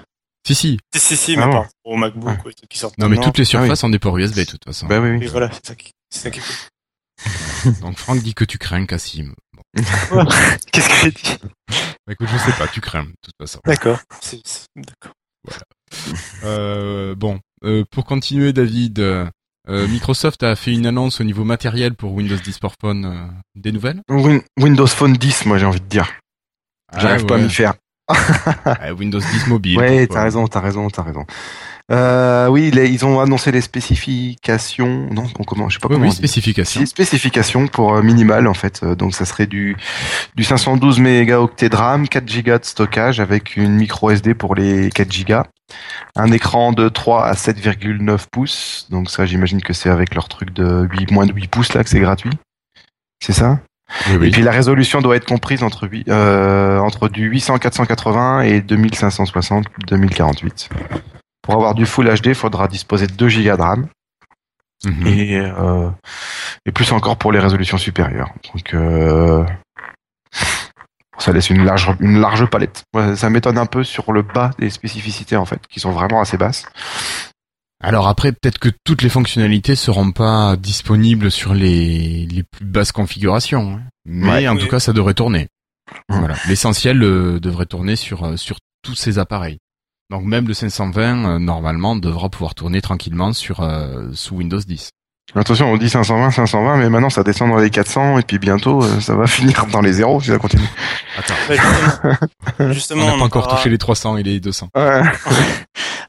Si, 0.48 0.54
si. 0.54 0.78
Si 0.94 1.00
si 1.00 1.16
si, 1.18 1.36
Ah 1.36 1.46
mais 1.46 1.52
bon. 1.52 1.66
au 1.84 1.96
MacBook, 1.96 2.42
ou 2.42 2.48
les 2.48 2.54
trucs 2.54 2.70
qui 2.70 2.78
sortent. 2.78 2.96
Non, 2.96 3.10
mais 3.10 3.16
toutes 3.16 3.36
les 3.36 3.42
Ah 3.44 3.58
oui. 3.60 3.66
surfaces 3.66 3.84
ont 3.84 3.90
des 3.90 3.98
ports 3.98 4.16
USB, 4.16 4.36
de 4.38 4.44
toute 4.44 4.64
façon. 4.64 4.86
Bah 4.86 4.98
oui, 4.98 5.10
Oui, 5.10 5.18
oui. 5.20 5.26
voilà, 5.26 5.50
c'est 5.52 5.66
ça 5.66 5.74
qui, 5.74 5.92
c'est 6.08 6.20
ça 6.20 6.30
qui 6.30 6.38
est 6.40 6.42
cool. 6.42 7.72
Donc, 7.82 7.98
Franck 7.98 8.22
dit 8.22 8.32
que 8.32 8.44
tu 8.44 8.56
crains, 8.56 8.86
Cassim. 8.86 9.34
Bon. 9.52 9.62
Qu'est-ce 10.72 10.88
que 10.88 10.94
j'ai 11.02 11.10
dit? 11.10 11.36
Bah, 12.06 12.12
écoute, 12.14 12.28
je 12.32 12.38
sais 12.38 12.52
pas, 12.52 12.66
tu 12.66 12.80
crains, 12.80 13.04
de 13.04 13.12
toute 13.22 13.34
façon. 13.38 13.60
D'accord. 13.66 13.98
C'est- 14.22 14.40
c'est- 14.46 14.66
D'accord. 14.74 15.12
Euh, 16.44 17.14
bon, 17.14 17.40
euh, 17.64 17.84
pour 17.90 18.04
continuer, 18.06 18.52
David, 18.54 19.00
euh, 19.00 19.26
Microsoft 19.68 20.42
a 20.44 20.56
fait 20.56 20.72
une 20.72 20.86
annonce 20.86 21.20
au 21.20 21.24
niveau 21.24 21.44
matériel 21.44 21.94
pour 21.94 22.14
Windows 22.14 22.36
10 22.36 22.58
pour 22.58 22.72
Phone. 22.80 23.04
euh, 23.04 23.26
des 23.54 23.72
nouvelles? 23.72 24.00
Win- 24.08 24.42
Windows 24.58 24.86
Phone 24.86 25.12
10, 25.12 25.44
moi 25.44 25.58
j'ai 25.58 25.66
envie 25.66 25.80
de 25.80 25.84
dire. 25.86 26.10
J'arrive 26.96 27.22
Ah, 27.24 27.26
pas 27.26 27.34
à 27.34 27.38
m'y 27.38 27.50
faire. 27.50 27.74
Windows 28.98 29.18
10 29.20 29.46
mobile. 29.48 29.78
Ouais, 29.78 30.06
t'as 30.06 30.22
raison, 30.22 30.46
t'as 30.48 30.60
raison, 30.60 30.88
t'as 30.90 31.02
raison. 31.02 31.24
Euh, 31.90 32.48
oui, 32.48 32.70
les- 32.70 32.88
ils 32.90 33.04
ont 33.06 33.18
annoncé 33.20 33.50
les 33.50 33.62
spécifications. 33.62 35.08
Non, 35.10 35.24
on 35.38 35.44
comment, 35.44 35.68
je 35.68 35.74
sais 35.76 35.80
pas 35.80 35.88
Oui, 35.88 35.94
comment 35.94 36.02
oui, 36.04 36.08
on 36.08 36.10
dit. 36.10 36.16
spécification. 36.16 36.80
Si, 36.80 36.86
spécifications 36.86 37.66
pour 37.66 37.94
euh, 37.96 38.02
minimal 38.02 38.46
en 38.46 38.54
fait. 38.54 38.80
Euh, 38.82 38.94
donc 38.94 39.14
ça 39.14 39.24
serait 39.24 39.46
du 39.46 39.76
du 40.36 40.44
512 40.44 41.00
mégaoctets 41.00 41.70
de 41.70 41.76
RAM, 41.76 42.06
4 42.08 42.42
Go 42.42 42.58
de 42.58 42.64
stockage 42.64 43.20
avec 43.20 43.56
une 43.56 43.74
micro 43.76 44.10
SD 44.10 44.34
pour 44.34 44.54
les 44.54 44.90
4 44.90 45.24
Go, 45.26 45.42
un 46.16 46.30
écran 46.30 46.72
de 46.72 46.88
3 46.90 47.24
à 47.24 47.32
7,9 47.34 48.26
pouces. 48.30 48.86
Donc 48.90 49.08
ça, 49.10 49.24
j'imagine 49.24 49.62
que 49.62 49.72
c'est 49.72 49.88
avec 49.90 50.14
leur 50.14 50.28
truc 50.28 50.52
de 50.52 50.86
8 50.92 51.10
moins 51.10 51.24
de 51.26 51.32
8 51.32 51.48
pouces 51.48 51.72
là 51.72 51.82
que 51.84 51.88
c'est 51.90 52.00
gratuit. 52.00 52.32
C'est 53.24 53.32
ça? 53.32 53.60
Oui, 54.10 54.28
Et 54.28 54.30
puis 54.30 54.42
la 54.42 54.50
résolution 54.50 55.00
doit 55.00 55.16
être 55.16 55.26
comprise 55.26 55.62
entre 55.62 55.88
euh, 56.08 56.78
entre 56.78 57.08
du 57.08 57.26
800 57.26 57.58
480 57.58 58.42
et 58.42 58.60
2560 58.60 59.64
2048. 59.86 60.68
Pour 61.42 61.54
avoir 61.54 61.74
du 61.74 61.86
Full 61.86 62.06
HD, 62.06 62.26
il 62.26 62.34
faudra 62.34 62.68
disposer 62.68 63.06
de 63.06 63.12
2 63.12 63.28
Go 63.28 63.56
de 63.56 63.62
RAM 63.62 63.86
Mhm. 64.84 65.06
et, 65.08 65.36
euh, 65.40 65.90
et 66.64 66.70
plus 66.70 66.92
encore 66.92 67.16
pour 67.16 67.32
les 67.32 67.40
résolutions 67.40 67.78
supérieures. 67.78 68.32
Donc 68.54 68.74
euh, 68.74 69.44
ça 71.18 71.32
laisse 71.32 71.50
une 71.50 71.64
large 71.64 71.90
une 71.98 72.20
large 72.20 72.46
palette. 72.46 72.84
Ouais, 72.94 73.16
ça 73.16 73.28
m'étonne 73.28 73.58
un 73.58 73.66
peu 73.66 73.82
sur 73.82 74.12
le 74.12 74.22
bas 74.22 74.50
des 74.60 74.70
spécificités 74.70 75.36
en 75.36 75.44
fait, 75.46 75.60
qui 75.68 75.80
sont 75.80 75.90
vraiment 75.90 76.20
assez 76.20 76.36
basses. 76.36 76.64
Alors 77.80 78.08
après, 78.08 78.32
peut-être 78.32 78.58
que 78.58 78.70
toutes 78.84 79.02
les 79.02 79.08
fonctionnalités 79.08 79.76
seront 79.76 80.10
pas 80.10 80.56
disponibles 80.56 81.30
sur 81.30 81.54
les, 81.54 82.26
les 82.26 82.42
plus 82.42 82.64
basses 82.66 82.90
configurations. 82.92 83.74
hein. 83.76 83.82
Mais 84.04 84.28
Ouais. 84.28 84.48
en 84.48 84.56
Oui. 84.56 84.62
tout 84.62 84.68
cas, 84.68 84.80
ça 84.80 84.92
devrait 84.92 85.14
tourner. 85.14 85.48
Mhm. 86.10 86.18
Voilà. 86.18 86.34
L'essentiel 86.48 87.02
euh, 87.02 87.38
devrait 87.38 87.66
tourner 87.66 87.94
sur, 87.96 88.24
euh, 88.24 88.36
sur 88.36 88.58
tous 88.82 88.94
ces 88.94 89.18
appareils. 89.18 89.58
Donc 90.10 90.24
même 90.24 90.48
le 90.48 90.54
520, 90.54 91.28
euh, 91.36 91.38
normalement, 91.38 91.94
devra 91.94 92.28
pouvoir 92.30 92.54
tourner 92.54 92.80
tranquillement 92.80 93.32
sur 93.32 93.60
euh, 93.60 94.08
sous 94.12 94.36
Windows 94.36 94.58
10. 94.58 94.90
Attention, 95.34 95.70
on 95.70 95.76
dit 95.76 95.90
520, 95.90 96.30
520, 96.30 96.76
mais 96.78 96.88
maintenant 96.88 97.10
ça 97.10 97.22
descend 97.22 97.50
dans 97.50 97.58
les 97.58 97.68
400 97.70 98.18
et 98.18 98.22
puis 98.22 98.38
bientôt 98.38 98.82
euh, 98.82 99.00
ça 99.00 99.14
va 99.14 99.26
finir 99.28 99.66
dans 99.66 99.80
les 99.82 99.92
zéros 99.94 100.20
si 100.22 100.28
ça 100.28 100.38
continue. 100.38 100.66
Attends, 101.18 101.34
Ouais, 101.48 101.56
justement, 101.56 102.72
justement, 102.72 103.04
on 103.04 103.12
n'a 103.12 103.18
pas 103.18 103.24
encore 103.24 103.48
touché 103.48 103.68
les 103.68 103.76
300 103.78 104.16
et 104.16 104.22
les 104.22 104.40
200. 104.40 104.68
Ouais. 104.74 105.02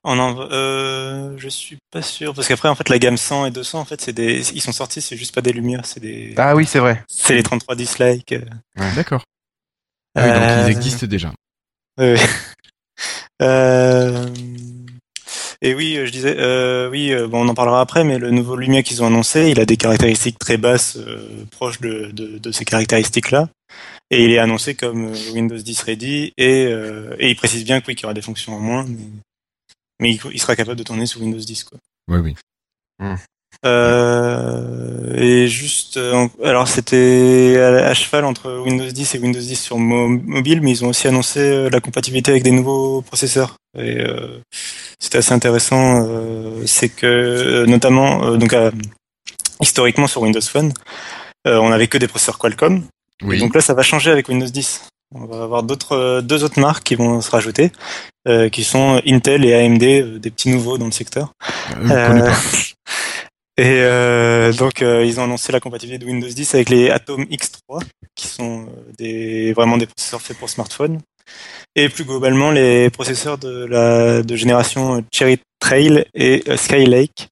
On 0.06 0.18
en, 0.18 0.38
euh, 0.52 1.34
je 1.38 1.50
suis 1.50 1.78
pas 1.92 2.02
sûr 2.02 2.34
parce 2.34 2.48
qu'après 2.48 2.70
en 2.70 2.76
fait 2.76 2.88
la 2.88 2.98
gamme 3.00 3.18
100 3.18 3.48
et 3.48 3.52
200 3.52 3.80
en 3.82 3.86
fait 3.86 4.00
c'est 4.00 4.14
des, 4.14 4.40
ils 4.56 4.62
sont 4.62 4.72
sortis 4.72 5.02
c'est 5.02 5.18
juste 5.18 5.36
pas 5.36 5.42
des 5.42 5.52
lumières 5.52 5.82
c'est 5.84 6.00
des, 6.00 6.34
Ah 6.38 6.56
oui, 6.56 6.66
c'est 6.66 6.80
vrai. 6.80 7.04
c'est 7.10 7.36
les 7.36 7.44
33 7.44 7.76
dislikes. 7.76 8.32
euh. 8.32 8.42
D'accord. 8.96 9.24
Ah 10.16 10.24
oui, 10.24 10.32
donc 10.32 10.42
Euh, 10.42 10.64
ils 10.68 10.72
existent 10.72 11.06
déjà. 11.08 11.32
Ouais. 11.98 12.16
Euh, 13.42 14.26
et 15.62 15.74
oui, 15.74 15.98
euh, 15.98 16.06
je 16.06 16.12
disais, 16.12 16.36
euh, 16.38 16.90
oui, 16.90 17.12
euh, 17.12 17.28
bon, 17.28 17.46
on 17.46 17.50
en 17.50 17.54
parlera 17.54 17.82
après, 17.82 18.04
mais 18.04 18.18
le 18.18 18.32
nouveau 18.32 18.56
Lumia 18.56 18.84
qu'ils 18.84 19.04
ont 19.04 19.08
annoncé, 19.08 19.50
il 19.50 19.60
a 19.60 19.66
des 19.66 19.78
caractéristiques 19.78 20.40
très 20.40 20.58
basses, 20.58 20.98
euh, 20.98 21.46
proches 21.52 21.80
de, 21.82 22.12
de, 22.12 22.38
de 22.38 22.52
ces 22.52 22.66
caractéristiques-là, 22.66 23.50
et 24.10 24.24
il 24.24 24.32
est 24.32 24.40
annoncé 24.40 24.76
comme 24.76 25.14
Windows 25.34 25.58
10 25.58 25.82
ready, 25.82 26.34
et, 26.38 26.66
euh, 26.66 27.16
et 27.20 27.30
il 27.30 27.36
précise 27.36 27.66
bien 27.66 27.82
que 27.82 27.88
oui, 27.88 27.96
qu'il 27.96 28.04
y 28.04 28.06
aura 28.06 28.14
des 28.14 28.22
fonctions 28.22 28.54
en 28.54 28.60
moins, 28.60 28.86
mais, 28.88 29.06
mais 30.00 30.12
il, 30.14 30.20
il 30.32 30.40
sera 30.40 30.56
capable 30.56 30.78
de 30.78 30.84
tourner 30.84 31.06
sous 31.06 31.20
Windows 31.20 31.38
10, 31.38 31.64
quoi. 31.66 31.78
Oui, 32.10 32.20
oui. 32.20 32.36
Euh, 33.66 35.14
et 35.16 35.48
juste, 35.48 35.98
euh, 35.98 36.28
alors 36.44 36.68
c'était 36.68 37.58
à, 37.60 37.88
à 37.88 37.94
cheval 37.94 38.26
entre 38.26 38.62
Windows 38.66 38.86
10 38.86 39.16
et 39.16 39.20
Windows 39.20 39.40
10 39.40 39.56
sur 39.56 39.78
mo- 39.78 40.08
mobile, 40.08 40.62
mais 40.62 40.72
ils 40.72 40.86
ont 40.86 40.90
aussi 40.90 41.08
annoncé 41.08 41.40
euh, 41.40 41.70
la 41.70 41.80
compatibilité 41.82 42.32
avec 42.32 42.44
des 42.44 42.52
nouveaux 42.52 43.02
processeurs. 43.02 43.56
Et 43.78 43.98
c'était 45.00 45.20
assez 45.20 45.32
intéressant. 45.34 46.08
c'est 46.66 46.90
que 46.90 47.66
notamment, 47.68 48.36
donc 48.36 48.56
historiquement 49.62 50.08
sur 50.08 50.24
Windows 50.24 50.42
Phone, 50.42 50.74
on 51.46 51.70
n'avait 51.70 51.86
que 51.88 52.00
des 52.00 52.08
processeurs 52.08 52.40
Qualcomm. 52.40 52.82
Oui. 53.22 53.38
donc 53.40 53.54
là, 53.54 53.62
ça 53.62 53.76
va 53.76 53.84
changer 53.84 54.10
avec 54.10 54.28
Windows 54.28 54.48
10. 54.48 54.88
On 55.14 55.26
va 55.26 55.44
avoir 55.44 55.62
d'autres, 55.62 56.22
deux 56.22 56.44
autres 56.44 56.60
marques 56.60 56.84
qui 56.84 56.96
vont 56.96 57.22
se 57.22 57.30
rajouter, 57.30 57.72
qui 58.52 58.64
sont 58.64 59.00
Intel 59.06 59.46
et 59.46 59.54
AMD, 59.54 60.20
des 60.20 60.32
petits 60.32 60.50
nouveaux 60.50 60.80
dans 60.80 60.86
le 60.88 60.92
secteur. 60.92 61.32
Je. 61.80 62.74
Et 63.60 63.82
euh, 63.82 64.54
donc 64.54 64.82
euh, 64.82 65.04
ils 65.06 65.20
ont 65.20 65.26
annoncé 65.26 65.52
la 65.52 65.60
compatibilité 65.60 66.06
de 66.06 66.10
Windows 66.10 66.30
10 66.30 66.56
avec 66.56 66.70
les 66.70 66.90
Atom 66.90 67.24
X3, 67.26 67.84
qui 68.16 68.28
sont 68.28 68.68
euh, 68.68 68.92
des 68.98 69.52
vraiment 69.52 69.76
des 69.76 69.86
processeurs 69.86 70.22
faits 70.22 70.38
pour 70.38 70.50
smartphone, 70.50 71.02
et 71.76 71.90
plus 71.90 72.06
globalement 72.06 72.52
les 72.52 72.90
processeurs 72.90 73.38
de 73.38 73.66
la 73.66 74.24
de 74.24 74.36
génération 74.38 75.04
Cherry 75.14 75.40
Trail 75.60 76.06
et 76.14 76.42
Skylake. 76.56 77.28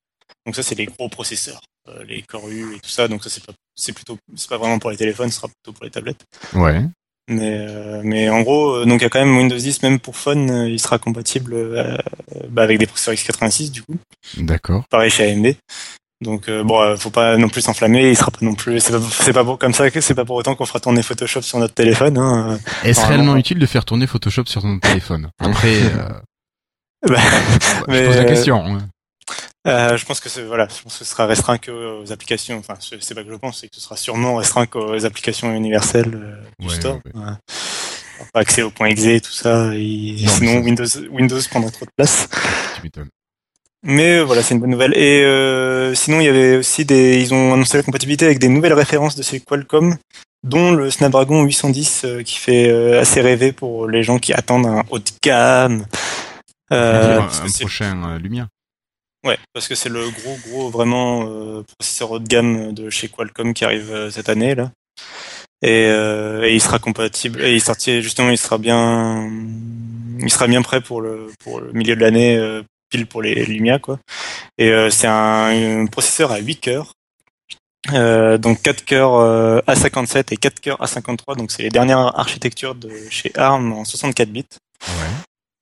Donc 0.46 0.58
ça 0.58 0.64
c'est 0.64 0.76
les 0.76 0.88
gros 0.88 1.08
processeurs, 1.08 1.62
les 2.06 2.22
Core 2.24 2.50
U 2.50 2.76
et 2.76 2.80
tout 2.82 2.90
ça. 2.90 3.08
Donc 3.08 3.24
ça 3.24 3.30
c'est 3.30 3.46
pas 3.46 3.54
c'est 3.74 3.94
plutôt 3.94 4.18
c'est 4.36 4.50
pas 4.50 4.58
vraiment 4.58 4.80
pour 4.80 4.92
les 4.92 4.98
téléphones, 4.98 5.32
ce 5.32 5.38
sera 5.38 5.48
plutôt 5.48 5.72
pour 5.72 5.86
les 5.86 5.92
tablettes. 5.92 6.26
Ouais. 6.54 6.82
Mais 7.30 7.68
euh, 7.70 8.02
mais 8.04 8.30
en 8.30 8.42
gros 8.42 8.84
donc 8.84 9.00
il 9.00 9.04
y 9.04 9.06
a 9.06 9.10
quand 9.10 9.24
même 9.24 9.38
Windows 9.38 9.56
10 9.56 9.82
même 9.84 10.00
pour 10.00 10.18
phone, 10.18 10.50
euh, 10.50 10.70
il 10.70 10.80
sera 10.80 10.98
compatible 10.98 11.54
euh, 11.54 11.98
bah, 12.50 12.64
avec 12.64 12.80
des 12.80 12.86
processeurs 12.86 13.14
x86 13.14 13.72
du 13.72 13.84
coup 13.84 13.96
D'accord. 14.38 14.84
pareil 14.90 15.10
chez 15.10 15.32
AMD. 15.32 15.56
Donc 16.22 16.50
euh, 16.50 16.64
bon, 16.64 16.82
euh, 16.82 16.96
faut 16.98 17.12
pas 17.12 17.38
non 17.38 17.48
plus 17.50 17.62
s'enflammer. 17.62 18.10
Il 18.10 18.18
sera 18.18 18.32
pas 18.32 18.40
non 18.42 18.56
plus. 18.56 18.80
C'est 18.80 18.92
pas, 18.92 19.00
c'est 19.12 19.34
pas 19.34 19.44
pour 19.44 19.60
comme 19.60 19.74
ça 19.74 19.92
que 19.92 20.02
c'est 20.02 20.16
pas 20.16 20.26
pour 20.26 20.36
autant 20.36 20.56
qu'on 20.56 20.66
fera 20.66 20.80
tourner 20.80 21.04
Photoshop 21.04 21.42
sur 21.44 21.60
notre 21.60 21.76
téléphone. 21.76 22.18
Hein. 22.18 22.60
Est-ce 22.84 23.06
réellement 23.06 23.36
utile 23.36 23.60
de 23.60 23.66
faire 23.66 23.86
tourner 23.86 24.08
Photoshop 24.08 24.46
sur 24.48 24.62
ton 24.64 24.80
téléphone? 24.80 25.30
Après, 25.40 25.76
euh, 25.76 26.10
Bah, 27.08 27.20
je 27.20 27.86
pose 27.86 28.16
la 28.16 28.22
euh, 28.22 28.24
question. 28.26 28.66
hein. 28.66 28.90
euh, 29.68 29.96
je 29.98 30.06
pense 30.06 30.20
que 30.20 30.30
c'est 30.30 30.42
voilà, 30.44 30.68
je 30.76 30.82
pense 30.82 30.98
que 30.98 31.06
ce 31.06 31.12
sera 31.12 31.28
restreint 31.28 31.60
que 31.60 32.02
aux 32.02 32.12
applications. 32.12 32.58
Enfin, 32.58 32.74
c'est 32.80 33.14
pas 33.14 33.24
que 33.24 33.30
je 33.32 33.36
pense, 33.36 33.60
c'est 33.62 33.68
que 33.68 33.76
ce 33.76 33.82
sera 33.82 33.96
sûrement 33.96 34.36
restreint 34.38 34.66
qu'aux 34.66 35.06
applications 35.06 35.54
universelles 35.54 36.16
euh, 36.16 36.42
du 36.60 36.68
Ouais, 36.68 36.74
store. 36.74 36.96
ouais, 37.14 37.22
Ouais. 37.22 37.34
Pas 38.34 38.40
accès 38.40 38.64
au 38.64 38.72
point 38.72 38.88
.exe 38.88 39.04
et 39.04 39.22
tout 39.22 39.32
ça. 39.32 39.70
Et 39.76 40.16
Non, 40.24 40.32
sinon, 40.32 40.58
Windows 40.62 40.86
Windows 41.12 41.40
prendra 41.52 41.70
trop 41.70 41.86
de 41.86 41.92
place. 41.96 42.28
Tu 42.76 42.82
m'étonnes. 42.82 43.10
Mais 43.84 44.18
euh, 44.18 44.24
voilà, 44.24 44.42
c'est 44.42 44.56
une 44.56 44.62
bonne 44.62 44.72
nouvelle. 44.72 44.98
Et 44.98 45.24
euh, 45.24 45.94
sinon, 45.94 46.20
il 46.20 46.26
y 46.26 46.30
avait 46.30 46.58
aussi 46.58 46.86
des, 46.86 47.22
ils 47.22 47.34
ont 47.34 47.54
annoncé 47.54 47.78
la 47.78 47.84
compatibilité 47.84 48.26
avec 48.26 48.40
des 48.40 48.50
nouvelles 48.50 48.74
références 48.74 49.16
de 49.16 49.24
chez 49.24 49.40
Qualcomm, 49.40 49.98
dont 50.44 50.72
le 50.72 50.90
Snapdragon 50.90 51.44
810 51.44 52.06
euh, 52.06 52.24
qui 52.24 52.36
fait 52.36 52.70
euh, 52.70 53.02
assez 53.02 53.22
rêver 53.22 53.52
pour 53.52 53.88
les 53.88 54.04
gens 54.04 54.20
qui 54.20 54.34
attendent 54.34 54.66
un 54.66 54.84
haut 54.90 55.00
de 55.00 55.12
gamme. 55.22 55.86
Euh, 56.72 57.22
un, 57.22 57.50
prochain 57.60 58.18
Lumia. 58.18 58.48
Ouais, 59.26 59.38
parce 59.54 59.68
que 59.68 59.76
c'est 59.76 59.90
le 59.90 60.10
gros, 60.10 60.38
gros, 60.48 60.70
vraiment 60.70 61.26
processeur 61.78 62.12
haut 62.12 62.20
de 62.20 62.28
gamme 62.28 62.74
de 62.74 62.90
chez 62.90 63.08
Qualcomm 63.08 63.54
qui 63.54 63.66
arrive 63.66 64.10
cette 64.10 64.30
année 64.30 64.56
là. 64.56 64.72
Et, 65.62 65.86
et 65.86 66.54
il 66.54 66.62
sera 66.62 66.78
compatible. 66.80 67.42
Et 67.42 67.54
il 67.54 67.62
sortit 67.62 68.02
justement, 68.02 68.30
il 68.30 68.38
sera 68.38 68.58
bien, 68.58 69.30
il 70.20 70.30
sera 70.30 70.48
bien 70.48 70.62
prêt 70.62 70.82
pour 70.82 71.02
le 71.02 71.32
pour 71.40 71.60
le 71.60 71.72
milieu 71.72 71.96
de 71.96 72.02
l'année, 72.02 72.38
pile 72.90 73.06
pour 73.08 73.22
les 73.22 73.46
Lumia 73.46 73.80
quoi. 73.80 74.00
Et 74.58 74.70
euh, 74.72 74.90
c'est 74.90 75.08
un, 75.08 75.82
un 75.82 75.86
processeur 75.88 76.32
à 76.32 76.40
8 76.40 76.56
cœurs. 76.58 76.94
Euh, 77.94 78.38
donc 78.38 78.62
4 78.64 78.84
cœurs 78.84 79.14
euh, 79.16 79.60
A57 79.68 80.34
et 80.34 80.38
4 80.38 80.60
cœurs 80.60 80.82
A53, 80.82 81.38
donc 81.38 81.52
c'est 81.52 81.64
les 81.64 81.70
dernières 81.70 82.20
architectures 82.20 82.76
de 82.76 82.90
chez 83.10 83.32
ARM 83.38 83.72
en 83.72 83.86
64 83.86 84.30
bits. 84.30 84.46
Ouais. 84.88 84.94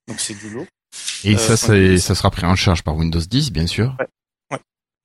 Donc 0.07 0.19
c'est 0.19 0.33
du 0.33 0.49
lourd. 0.49 0.65
Et 1.23 1.35
Euh, 1.35 1.37
ça, 1.37 1.73
doute. 1.75 1.97
ça 1.99 2.15
sera 2.15 2.31
pris 2.31 2.45
en 2.45 2.55
charge 2.55 2.81
par 2.83 2.95
Windows 2.95 3.19
10, 3.19 3.51
bien 3.51 3.67
sûr. 3.67 3.95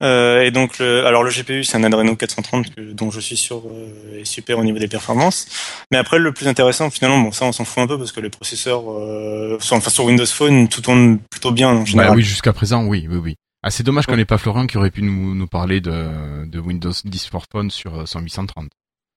Euh, 0.03 0.43
et 0.43 0.51
donc, 0.51 0.79
le, 0.79 1.07
alors 1.07 1.23
le 1.23 1.31
GPU, 1.31 1.65
c'est 1.65 1.77
un 1.77 1.85
Adreno 1.85 2.17
430 2.17 2.75
que, 2.75 2.81
dont 2.93 3.11
je 3.11 3.21
suis 3.21 3.37
sûr 3.37 3.63
euh, 3.67 4.21
est 4.21 4.25
super 4.25 4.59
au 4.59 4.65
niveau 4.65 4.79
des 4.79 4.89
performances. 4.89 5.47
Mais 5.91 5.99
après, 5.99 6.19
le 6.19 6.33
plus 6.33 6.49
intéressant, 6.49 6.91
finalement, 6.91 7.21
bon, 7.21 7.33
ça, 7.33 7.45
on 7.45 7.53
s'en 7.53 7.65
fout 7.65 7.83
un 7.83 7.87
peu 7.87 7.99
parce 7.99 8.13
que 8.13 8.21
les 8.21 8.31
processeurs, 8.31 8.83
euh, 8.91 9.59
enfin 9.71 9.91
sur 9.91 10.05
Windows 10.05 10.27
Phone, 10.27 10.69
tout 10.69 10.81
tourne 10.81 11.19
plutôt 11.31 11.51
bien 11.51 11.69
en 11.69 11.85
général. 11.85 12.11
Bah 12.11 12.17
oui, 12.17 12.23
jusqu'à 12.23 12.53
présent, 12.53 12.85
oui, 12.87 13.07
oui, 13.11 13.17
oui. 13.17 13.37
Ah, 13.63 13.71
c'est 13.71 13.83
dommage 13.83 14.07
qu'on 14.07 14.17
n'ait 14.17 14.25
pas 14.25 14.39
Florent 14.39 14.67
qui 14.67 14.79
aurait 14.79 14.91
pu 14.91 15.03
nous, 15.03 15.35
nous 15.35 15.47
parler 15.47 15.83
de, 15.83 16.47
de 16.47 16.59
Windows 16.59 16.93
10 17.05 17.27
for 17.27 17.45
Phone 17.53 17.71
sur 17.71 17.95
euh, 17.95 18.07
10830. 18.07 18.71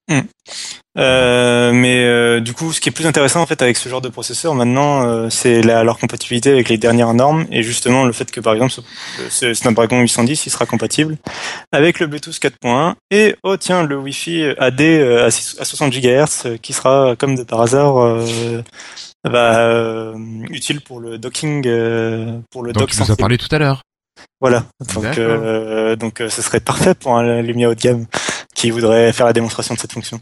Hmm. 0.09 0.21
Euh, 0.97 1.71
mais 1.71 2.03
euh, 2.03 2.39
du 2.39 2.53
coup, 2.53 2.71
ce 2.71 2.79
qui 2.79 2.89
est 2.89 2.91
plus 2.91 3.07
intéressant 3.07 3.41
en 3.41 3.45
fait 3.45 3.61
avec 3.61 3.77
ce 3.77 3.87
genre 3.89 4.01
de 4.01 4.09
processeur 4.09 4.53
maintenant, 4.53 5.07
euh, 5.07 5.29
c'est 5.29 5.61
leur 5.61 5.97
compatibilité 5.97 6.51
avec 6.51 6.69
les 6.69 6.77
dernières 6.77 7.13
normes 7.13 7.45
et 7.51 7.63
justement 7.63 8.03
le 8.05 8.11
fait 8.11 8.29
que 8.29 8.39
par 8.39 8.53
exemple 8.53 8.73
ce, 9.29 9.53
Snapdragon 9.53 10.01
810, 10.01 10.45
il 10.45 10.49
sera 10.49 10.65
compatible 10.65 11.17
avec 11.71 11.99
le 11.99 12.07
Bluetooth 12.07 12.35
4.1 12.35 12.95
et 13.11 13.35
oh 13.43 13.57
tiens 13.57 13.83
le 13.83 13.97
Wi-Fi 13.97 14.53
AD 14.57 14.81
à, 14.81 15.31
60 15.31 15.93
GHz 15.93 16.59
qui 16.61 16.73
sera 16.73 17.15
comme 17.17 17.35
de 17.35 17.43
par 17.43 17.61
hasard 17.61 18.19
bah, 19.23 20.13
utile 20.51 20.81
pour 20.81 20.99
le 20.99 21.17
docking 21.17 21.63
Donc, 21.63 22.71
dock. 22.73 22.89
Tu 22.89 22.99
nous 22.99 23.11
as 23.11 23.15
parlé 23.15 23.37
tout 23.37 23.47
à 23.51 23.57
l'heure. 23.57 23.81
Voilà. 24.41 24.65
Donc, 24.93 25.19
donc, 25.97 26.21
ce 26.29 26.41
serait 26.41 26.59
parfait 26.59 26.93
pour 26.93 27.17
un 27.17 27.41
Lumia 27.41 27.69
haut 27.69 27.73
de 27.73 27.79
gamme 27.79 28.05
qui 28.63 28.71
voudrait 28.71 29.11
faire 29.11 29.25
la 29.25 29.33
démonstration 29.33 29.73
de 29.75 29.79
cette 29.79 29.91
fonction. 29.91 30.21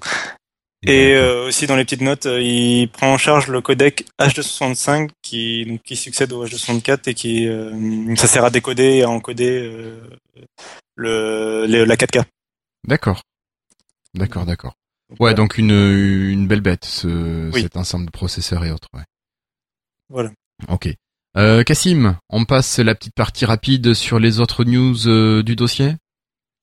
Et 0.81 1.13
euh, 1.13 1.45
aussi 1.45 1.67
dans 1.67 1.75
les 1.75 1.83
petites 1.83 2.01
notes, 2.01 2.25
euh, 2.25 2.41
il 2.41 2.89
prend 2.89 3.13
en 3.13 3.17
charge 3.19 3.49
le 3.49 3.61
codec 3.61 4.07
H265 4.19 5.11
qui 5.21 5.63
donc, 5.67 5.83
qui 5.83 5.95
succède 5.95 6.33
au 6.33 6.43
H264 6.43 7.01
et 7.07 7.13
qui 7.13 7.47
euh, 7.47 8.15
ça 8.15 8.25
sert 8.25 8.43
à 8.43 8.49
décoder 8.49 8.95
et 8.95 9.03
à 9.03 9.09
encoder 9.11 9.59
euh, 9.61 10.01
le, 10.95 11.67
le- 11.67 11.83
la 11.85 11.95
4K. 11.95 12.23
D'accord. 12.87 13.21
D'accord, 14.15 14.47
d'accord. 14.47 14.73
Ouais, 15.19 15.35
donc 15.35 15.59
une, 15.59 15.69
une 15.69 16.47
belle 16.47 16.61
bête, 16.61 16.85
ce, 16.85 17.51
Oui. 17.51 17.61
cet 17.61 17.77
ensemble 17.77 18.07
de 18.07 18.11
processeurs 18.11 18.65
et 18.65 18.71
autres, 18.71 18.87
ouais. 18.95 19.03
Voilà. 20.09 20.31
Ok. 20.67 20.89
Euh, 21.37 21.61
Cassim, 21.63 22.17
on 22.29 22.43
passe 22.45 22.79
la 22.79 22.95
petite 22.95 23.13
partie 23.13 23.45
rapide 23.45 23.93
sur 23.93 24.17
les 24.17 24.39
autres 24.39 24.63
news 24.63 25.07
euh, 25.07 25.43
du 25.43 25.55
dossier? 25.55 25.93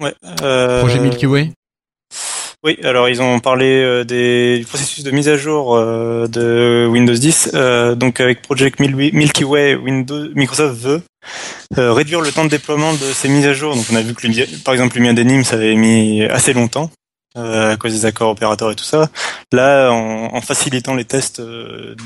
Ouais. 0.00 0.12
euh, 0.42 0.80
Projet 0.80 0.98
Milky 0.98 1.26
Way? 1.26 1.52
Oui, 2.64 2.76
alors 2.82 3.08
ils 3.08 3.22
ont 3.22 3.38
parlé 3.38 3.66
euh, 3.66 4.02
des, 4.04 4.58
du 4.58 4.64
processus 4.64 5.04
de 5.04 5.12
mise 5.12 5.28
à 5.28 5.36
jour 5.36 5.76
euh, 5.76 6.26
de 6.26 6.88
Windows 6.90 7.14
10. 7.14 7.50
Euh, 7.54 7.94
donc 7.94 8.18
avec 8.20 8.42
Project 8.42 8.80
Mil- 8.80 8.96
Milky 9.14 9.44
Way, 9.44 9.76
Windows, 9.76 10.28
Microsoft 10.34 10.74
veut 10.80 11.02
réduire 11.76 12.20
le 12.20 12.32
temps 12.32 12.44
de 12.44 12.50
déploiement 12.50 12.92
de 12.94 12.98
ces 12.98 13.28
mises 13.28 13.46
à 13.46 13.52
jour. 13.54 13.76
Donc 13.76 13.84
on 13.92 13.96
a 13.96 14.02
vu 14.02 14.12
que 14.12 14.26
le- 14.26 14.62
par 14.64 14.74
exemple 14.74 14.96
Lumia 14.96 15.12
Denim 15.12 15.44
ça 15.44 15.54
avait 15.54 15.76
mis 15.76 16.24
assez 16.24 16.52
longtemps 16.52 16.90
à 17.36 17.76
cause 17.78 17.92
des 17.92 18.04
accords 18.06 18.30
opérateurs 18.30 18.72
et 18.72 18.74
tout 18.74 18.82
ça. 18.82 19.08
Là, 19.52 19.90
en, 19.92 20.34
en 20.34 20.40
facilitant 20.40 20.96
les 20.96 21.04
tests 21.04 21.40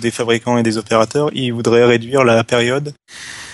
des 0.03 0.11
fabricants 0.11 0.59
et 0.59 0.63
des 0.63 0.77
opérateurs, 0.77 1.31
ils 1.33 1.51
voudraient 1.55 1.85
réduire 1.87 2.25
la 2.25 2.45
période 2.45 2.93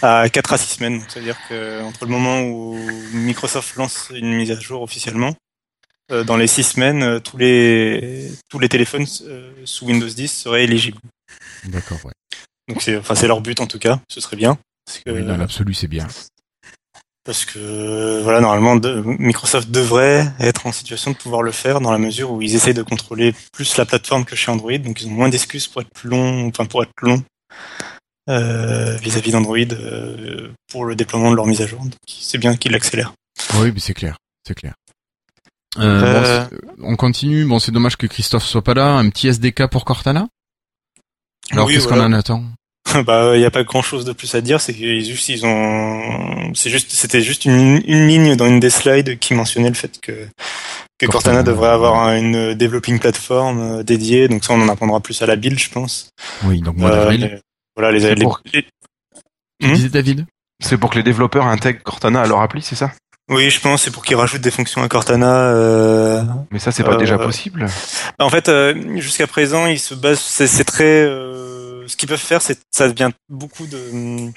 à 0.03 0.29
4 0.29 0.55
à 0.55 0.59
6 0.59 0.75
semaines. 0.79 1.03
C'est-à-dire 1.07 1.37
que 1.49 1.81
entre 1.85 2.05
le 2.07 2.11
moment 2.11 2.41
où 2.41 2.77
Microsoft 3.13 3.77
lance 3.77 4.09
une 4.13 4.33
mise 4.35 4.51
à 4.51 4.59
jour 4.59 4.83
officiellement 4.83 5.35
dans 6.25 6.37
les 6.37 6.47
six 6.47 6.63
semaines, 6.65 7.03
euh, 7.03 7.21
tous 7.21 7.37
les 7.37 8.31
tous 8.49 8.59
les 8.59 8.69
téléphones 8.69 9.07
euh, 9.23 9.51
sous 9.65 9.87
Windows 9.87 10.09
10 10.09 10.29
seraient 10.29 10.65
éligibles. 10.65 10.99
D'accord, 11.65 11.99
ouais. 12.05 12.13
Donc 12.69 12.83
c'est 12.83 12.97
enfin 12.97 13.15
c'est 13.15 13.27
leur 13.29 13.41
but 13.41 13.61
en 13.61 13.67
tout 13.67 13.79
cas, 13.79 14.01
ce 14.09 14.21
serait 14.21 14.37
bien 14.37 14.59
parce 14.87 14.99
que 15.01 15.11
Oui, 15.11 15.25
dans 15.25 15.37
l'absolu, 15.37 15.75
c'est 15.75 15.87
bien. 15.89 16.07
parce 17.25 17.45
que 17.45 18.23
voilà 18.23 18.41
normalement 18.41 18.77
de- 18.77 19.03
Microsoft 19.19 19.71
devrait 19.71 20.33
être 20.41 20.67
en 20.67 20.73
situation 20.73 21.11
de 21.11 21.17
pouvoir 21.17 21.43
le 21.43 21.53
faire 21.53 21.81
dans 21.81 21.93
la 21.93 21.99
mesure 21.99 22.31
où 22.31 22.41
ils 22.41 22.55
essayent 22.55 22.73
de 22.75 22.83
contrôler 22.83 23.35
plus 23.53 23.77
la 23.77 23.85
plateforme 23.85 24.25
que 24.25 24.35
chez 24.37 24.51
Android, 24.51 24.79
donc 24.79 25.03
ils 25.03 25.09
ont 25.09 25.11
moins 25.11 25.29
d'excuses 25.29 25.67
pour 25.67 25.83
être 25.83 25.91
plus 25.95 26.09
long, 26.09 26.49
enfin 26.49 26.65
pour 26.65 26.83
être 26.83 26.93
long 27.03 27.23
euh, 28.31 28.97
vis-à-vis 28.97 29.33
d'Android 29.33 29.59
euh, 29.59 30.51
pour 30.71 30.85
le 30.87 30.95
déploiement 30.95 31.31
de 31.31 31.37
leur 31.37 31.47
mise 31.47 31.61
à 31.63 31.67
jour. 31.67 31.81
Donc 31.83 31.93
c'est 32.07 32.39
bien 32.39 32.57
qu'ils 32.57 32.73
l'accélèrent. 32.73 33.13
Oui, 33.57 33.73
mais 33.73 33.81
c'est 33.81 33.95
clair, 33.95 34.17
c'est 34.47 34.55
clair. 34.55 34.75
Euh, 35.79 36.01
bon, 36.01 36.57
Euh, 36.57 36.59
on 36.83 36.97
continue. 36.97 37.45
Bon, 37.45 37.59
c'est 37.59 37.73
dommage 37.73 37.97
que 37.97 38.07
Christophe 38.07 38.45
soit 38.45 38.63
pas 38.63 38.75
là. 38.75 38.93
Un 38.95 39.09
petit 39.11 39.29
SDK 39.29 39.67
pour 39.71 39.85
Cortana? 39.85 40.29
Alors, 41.51 41.67
Oui, 41.67 41.75
qu'est-ce 41.75 41.89
voilà. 41.89 42.05
qu'on 42.05 42.09
en 42.11 42.13
attend? 42.13 42.45
Bah, 43.07 43.33
il 43.35 43.41
n'y 43.41 43.45
a 43.45 43.51
pas 43.51 43.65
grand 43.65 43.83
chose 43.83 44.07
de 44.07 44.13
plus 44.13 44.35
à 44.35 44.41
dire, 44.41 44.61
c'est 44.63 44.73
qu'ils 44.73 45.05
juste, 45.05 45.29
ils 45.29 45.45
ont, 45.45 46.53
c'est 46.55 46.71
juste, 46.71 46.91
c'était 46.91 47.21
juste 47.21 47.45
une, 47.45 47.83
une 47.87 48.09
ligne 48.09 48.35
dans 48.35 48.47
une 48.47 48.61
des 48.61 48.71
slides 48.71 49.19
qui 49.19 49.35
mentionnait 49.35 49.69
le 49.69 49.75
fait 49.75 50.01
que, 50.01 50.13
que 50.99 51.05
Cortana, 51.07 51.11
Cortana, 51.11 51.43
devrait 51.43 51.69
avoir 51.69 52.13
une 52.15 52.55
developing 52.55 52.99
platform 52.99 53.59
euh, 53.61 53.83
dédiée, 53.83 54.29
donc 54.29 54.43
ça 54.43 54.55
on 54.55 54.63
en 54.63 54.69
apprendra 54.71 55.01
plus 55.01 55.21
à 55.21 55.27
la 55.27 55.37
build, 55.37 55.59
je 55.59 55.69
pense. 55.69 56.09
Oui, 56.45 56.63
donc 56.63 56.77
mois 56.79 56.91
Euh, 56.91 56.97
d'avril. 56.97 57.41
voilà, 57.77 57.93
les, 57.93 58.15
les- 58.15 58.23
pour- 58.23 58.41
les- 58.55 58.63
Tu 59.61 59.67
Hmm 59.69 59.73
disais 59.75 59.89
David? 59.91 60.25
C'est 60.65 60.79
pour 60.79 60.89
que 60.89 60.97
les 60.97 61.03
développeurs 61.05 61.47
intègrent 61.47 61.83
Cortana 61.83 62.23
à 62.23 62.27
leur 62.27 62.41
appli, 62.41 62.63
c'est 62.63 62.75
ça? 62.77 62.93
Oui, 63.31 63.51
je 63.51 63.61
pense, 63.61 63.83
c'est 63.83 63.91
pour 63.91 64.05
qu'ils 64.05 64.17
rajoutent 64.17 64.41
des 64.41 64.51
fonctions 64.51 64.83
à 64.83 64.89
Cortana, 64.89 65.49
euh, 65.51 66.23
Mais 66.51 66.59
ça, 66.59 66.73
c'est 66.73 66.83
pas 66.83 66.93
Euh, 66.95 66.97
déjà 66.97 67.19
possible 67.19 67.67
En 68.19 68.31
fait, 68.31 68.49
euh, 68.49 68.75
jusqu'à 69.01 69.27
présent, 69.27 69.67
ils 69.67 69.79
se 69.79 69.95
basent, 69.95 70.21
c'est 70.21 70.47
c'est 70.47 70.65
très, 70.65 70.85
euh, 71.03 71.87
ce 71.87 71.97
qu'ils 71.97 72.09
peuvent 72.09 72.19
faire, 72.19 72.41
c'est, 72.43 72.59
ça 72.71 72.89
vient 72.89 73.11
beaucoup 73.29 73.67
de, 73.67 74.31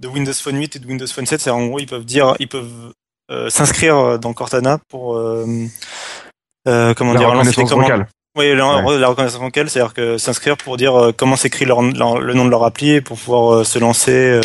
de 0.00 0.08
Windows 0.08 0.32
Phone 0.32 0.56
8 0.58 0.76
et 0.76 0.78
de 0.78 0.86
Windows 0.86 1.06
Phone 1.06 1.26
7. 1.26 1.40
C'est 1.40 1.50
en 1.50 1.66
gros, 1.66 1.78
ils 1.80 1.86
peuvent 1.86 2.04
dire, 2.04 2.34
ils 2.38 2.48
peuvent 2.48 2.92
s'inscrire 3.48 4.18
dans 4.20 4.32
Cortana 4.32 4.78
pour, 4.88 5.16
euh, 5.16 5.44
euh, 6.68 6.94
comment 6.94 7.12
La 7.12 7.18
dire, 7.18 7.28
reconnaissance 7.30 7.70
vocale. 7.72 8.06
Oui, 8.38 8.54
la, 8.54 8.84
Ouais. 8.84 8.98
la 8.98 9.08
reconnaissance 9.08 9.40
vocale, 9.40 9.68
c'est-à-dire 9.70 9.94
que 9.94 10.18
s'inscrire 10.18 10.56
pour 10.56 10.76
dire 10.76 11.10
comment 11.16 11.36
s'écrit 11.36 11.64
le 11.64 11.74
nom 12.34 12.44
de 12.44 12.50
leur 12.50 12.64
appli 12.64 12.90
et 12.92 13.00
pour 13.00 13.18
pouvoir 13.18 13.64
se 13.66 13.78
lancer. 13.78 14.12
euh, 14.12 14.42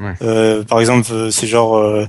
Euh, 0.00 0.64
par 0.64 0.80
exemple, 0.80 1.12
euh, 1.12 1.30
c'est 1.30 1.46
genre 1.46 1.76
euh, 1.76 2.06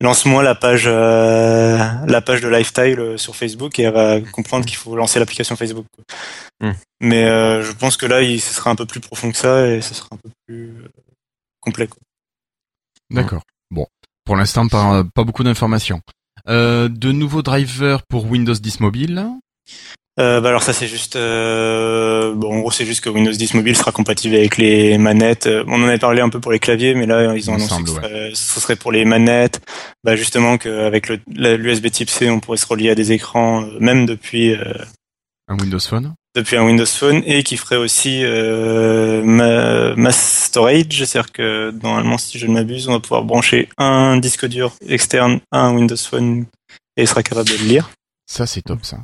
lance-moi 0.00 0.42
la 0.42 0.56
page 0.56 0.84
euh, 0.86 1.78
la 2.06 2.20
page 2.20 2.40
de 2.40 2.48
Lifestyle 2.48 3.14
sur 3.16 3.36
Facebook 3.36 3.78
et 3.78 3.84
elle 3.84 3.94
va 3.94 4.20
comprendre 4.20 4.66
qu'il 4.66 4.76
faut 4.76 4.96
lancer 4.96 5.20
l'application 5.20 5.54
Facebook. 5.54 5.86
Hmm. 6.60 6.72
Mais 7.00 7.24
euh, 7.26 7.62
je 7.62 7.72
pense 7.72 7.96
que 7.96 8.06
là, 8.06 8.22
il, 8.22 8.40
ce 8.40 8.54
sera 8.54 8.70
un 8.70 8.74
peu 8.74 8.86
plus 8.86 9.00
profond 9.00 9.30
que 9.30 9.36
ça 9.36 9.68
et 9.68 9.80
ce 9.80 9.94
sera 9.94 10.08
un 10.12 10.16
peu 10.16 10.30
plus 10.46 10.74
complet. 11.60 11.86
Quoi. 11.86 12.00
D'accord. 13.10 13.42
Bon, 13.70 13.86
pour 14.24 14.36
l'instant, 14.36 14.66
pas, 14.66 15.04
pas 15.14 15.24
beaucoup 15.24 15.44
d'informations. 15.44 16.02
Euh, 16.48 16.88
de 16.88 17.12
nouveaux 17.12 17.42
drivers 17.42 18.02
pour 18.08 18.26
Windows 18.26 18.54
10 18.54 18.80
mobile. 18.80 19.26
Euh, 20.18 20.40
bah 20.40 20.48
alors 20.48 20.64
ça 20.64 20.72
c'est 20.72 20.88
juste 20.88 21.14
euh, 21.14 22.34
bon 22.34 22.56
en 22.56 22.58
gros 22.58 22.72
c'est 22.72 22.84
juste 22.84 23.02
que 23.04 23.08
Windows 23.08 23.30
10 23.30 23.54
mobile 23.54 23.76
sera 23.76 23.92
compatible 23.92 24.34
avec 24.34 24.56
les 24.56 24.98
manettes. 24.98 25.46
Euh, 25.46 25.62
On 25.68 25.82
en 25.82 25.86
avait 25.86 25.98
parlé 25.98 26.20
un 26.20 26.28
peu 26.28 26.40
pour 26.40 26.50
les 26.50 26.58
claviers 26.58 26.94
mais 26.94 27.06
là 27.06 27.36
ils 27.36 27.50
ont 27.50 27.54
annoncé 27.54 27.68
semble, 27.68 27.84
que 27.84 27.90
ce 27.90 27.96
serait, 27.96 28.30
ce 28.34 28.60
serait 28.60 28.76
pour 28.76 28.90
les 28.90 29.04
manettes. 29.04 29.60
Bah 30.02 30.16
justement 30.16 30.58
qu'avec 30.58 31.08
l'USB 31.28 31.90
Type 31.90 32.10
C 32.10 32.30
on 32.30 32.40
pourrait 32.40 32.56
se 32.56 32.66
relier 32.66 32.90
à 32.90 32.94
des 32.96 33.12
écrans 33.12 33.62
euh, 33.62 33.78
même 33.78 34.06
depuis 34.06 34.54
euh, 34.54 34.64
Un 35.46 35.56
Windows 35.56 35.78
Phone. 35.78 36.14
depuis 36.34 36.56
un 36.56 36.64
Windows 36.64 36.86
Phone 36.86 37.22
et 37.24 37.44
qui 37.44 37.56
ferait 37.56 37.76
aussi 37.76 38.22
euh, 38.24 39.22
ma, 39.22 39.94
mass 39.94 40.46
storage, 40.46 41.04
c'est-à-dire 41.04 41.30
que 41.30 41.72
normalement 41.80 42.18
si 42.18 42.40
je 42.40 42.48
ne 42.48 42.54
m'abuse 42.54 42.88
on 42.88 42.92
va 42.92 43.00
pouvoir 43.00 43.22
brancher 43.22 43.68
un 43.78 44.16
disque 44.16 44.46
dur 44.46 44.72
externe 44.88 45.38
à 45.52 45.60
un 45.60 45.76
Windows 45.76 45.96
Phone 45.96 46.46
et 46.96 47.02
il 47.02 47.08
sera 47.08 47.22
capable 47.22 47.48
de 47.48 47.54
le 47.54 47.68
lire. 47.68 47.90
Ça, 48.26 48.46
c'est 48.46 48.60
top, 48.60 48.84
ça. 48.84 48.98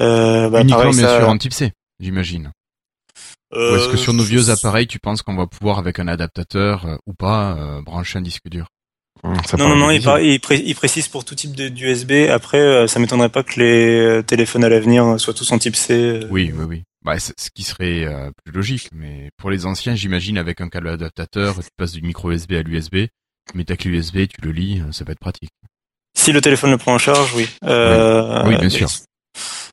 Euh, 0.00 0.48
bah, 0.50 0.60
Uniquement, 0.62 0.78
pareil, 0.78 0.96
bien 0.96 1.06
ça- 1.08 1.18
sûr, 1.20 1.28
en 1.28 1.38
type 1.38 1.52
C, 1.52 1.72
j'imagine. 2.00 2.50
Ou 3.54 3.56
est-ce 3.76 3.88
que 3.88 3.94
euh, 3.94 3.96
sur 3.96 4.12
nos 4.14 4.22
vieux 4.22 4.50
appareils, 4.50 4.86
tu 4.86 4.98
penses 4.98 5.22
qu'on 5.22 5.36
va 5.36 5.46
pouvoir, 5.46 5.78
avec 5.78 5.98
un 5.98 6.08
adaptateur 6.08 6.86
euh, 6.86 6.96
ou 7.06 7.12
pas, 7.14 7.56
euh, 7.58 7.82
brancher 7.82 8.18
un 8.18 8.22
disque 8.22 8.48
dur? 8.48 8.66
Ça 9.46 9.56
Non, 9.56 9.68
non, 9.68 9.76
non, 9.76 9.90
il, 9.90 9.98
difficile. 10.00 10.04
par- 10.06 10.20
il 10.20 10.40
pré- 10.40 10.62
il 10.64 10.74
précise 10.74 11.06
pour 11.06 11.24
tout 11.24 11.34
type 11.36 11.54
de- 11.54 11.68
d'USB. 11.68 12.28
Après, 12.30 12.58
euh, 12.58 12.86
ça 12.88 12.98
m'étonnerait 12.98 13.28
pas 13.28 13.42
que 13.44 13.60
les 13.60 14.00
euh, 14.00 14.22
téléphones 14.22 14.64
à 14.64 14.68
l'avenir 14.68 15.20
soient 15.20 15.34
tous 15.34 15.52
en 15.52 15.58
type 15.58 15.76
C. 15.76 15.92
euh. 15.94 16.26
Oui, 16.30 16.50
oui, 16.56 16.64
oui. 16.68 16.82
Bah, 17.04 17.18
c'est 17.18 17.38
ce 17.38 17.50
qui 17.54 17.62
serait 17.62 18.04
euh, 18.04 18.30
plus 18.44 18.52
logique, 18.54 18.88
mais 18.92 19.30
pour 19.36 19.50
les 19.50 19.66
anciens, 19.66 19.94
j'imagine 19.94 20.38
avec 20.38 20.60
un 20.60 20.68
câble 20.68 20.88
adaptateur, 20.88 21.54
tu 21.56 21.68
passes 21.76 21.92
du 21.92 22.02
micro 22.02 22.30
USB 22.32 22.52
à 22.52 22.62
l'USB, 22.62 23.06
tu 23.50 23.56
mets 23.56 23.64
ta 23.64 23.76
clé 23.76 23.90
USB, 23.90 24.26
tu 24.28 24.40
le 24.40 24.50
lis, 24.52 24.80
euh, 24.80 24.90
ça 24.92 25.04
peut 25.04 25.12
être 25.12 25.18
pratique. 25.20 25.50
Si 26.16 26.32
le 26.32 26.40
téléphone 26.40 26.70
le 26.70 26.78
prend 26.78 26.94
en 26.94 26.98
charge, 26.98 27.32
oui. 27.34 27.48
Euh, 27.64 28.42
Oui, 28.46 28.56
bien 28.56 28.66
et- 28.66 28.70
sûr. 28.70 28.88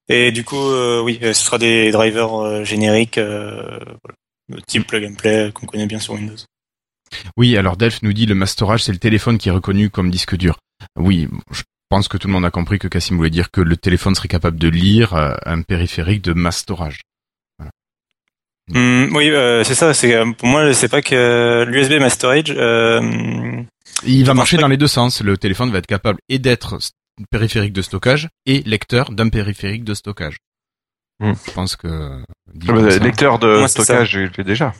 Et 0.09 0.31
du 0.31 0.43
coup, 0.43 0.57
euh, 0.57 1.01
oui, 1.01 1.19
euh, 1.21 1.33
ce 1.33 1.45
sera 1.45 1.57
des 1.57 1.91
drivers 1.91 2.33
euh, 2.33 2.63
génériques, 2.63 3.19
euh, 3.19 3.79
type 4.67 4.87
plug 4.87 5.05
and 5.05 5.13
play 5.13 5.51
qu'on 5.53 5.67
connaît 5.67 5.85
bien 5.85 5.99
sur 5.99 6.15
Windows. 6.15 6.35
Oui, 7.37 7.55
alors 7.57 7.77
Delph 7.77 8.01
nous 8.01 8.13
dit 8.13 8.25
le 8.25 8.35
mastorage, 8.35 8.83
c'est 8.83 8.91
le 8.91 8.97
téléphone 8.97 9.37
qui 9.37 9.49
est 9.49 9.53
reconnu 9.53 9.89
comme 9.89 10.11
disque 10.11 10.35
dur. 10.35 10.57
Oui, 10.95 11.27
je 11.51 11.61
pense 11.89 12.07
que 12.07 12.17
tout 12.17 12.27
le 12.27 12.33
monde 12.33 12.45
a 12.45 12.51
compris 12.51 12.79
que 12.79 12.87
Cassim 12.87 13.17
voulait 13.17 13.29
dire 13.29 13.51
que 13.51 13.61
le 13.61 13.77
téléphone 13.77 14.15
serait 14.15 14.27
capable 14.27 14.57
de 14.57 14.67
lire 14.67 15.13
euh, 15.15 15.33
un 15.45 15.61
périphérique 15.61 16.21
de 16.21 16.33
mastorage. 16.33 17.01
Hum, 18.73 19.09
oui, 19.15 19.31
euh, 19.31 19.63
c'est 19.63 19.73
ça. 19.73 19.95
C'est 19.95 20.15
pour 20.37 20.47
moi, 20.47 20.71
c'est 20.73 20.89
pas 20.89 21.01
que 21.01 21.65
l'USB. 21.67 21.93
Euh, 22.49 23.63
Il 24.05 24.25
va 24.25 24.33
marcher 24.35 24.57
dans 24.57 24.67
les 24.67 24.77
deux 24.77 24.87
sens. 24.87 25.21
Le 25.21 25.37
téléphone 25.37 25.71
va 25.71 25.79
être 25.79 25.87
capable 25.87 26.19
et 26.29 26.37
d'être 26.37 26.77
périphérique 27.31 27.73
de 27.73 27.81
stockage 27.81 28.29
et 28.45 28.61
lecteur 28.63 29.11
d'un 29.11 29.29
périphérique 29.29 29.83
de 29.83 29.93
stockage. 29.93 30.37
Hmm. 31.19 31.33
Je 31.45 31.51
pense 31.51 31.75
que 31.75 31.87
Ah 31.87 32.73
bah, 32.73 32.97
lecteur 32.99 33.39
de 33.39 33.57
Moi, 33.59 33.67
stockage, 33.67 34.09
je 34.11 34.19
l'ai 34.37 34.43
déjà. 34.43 34.73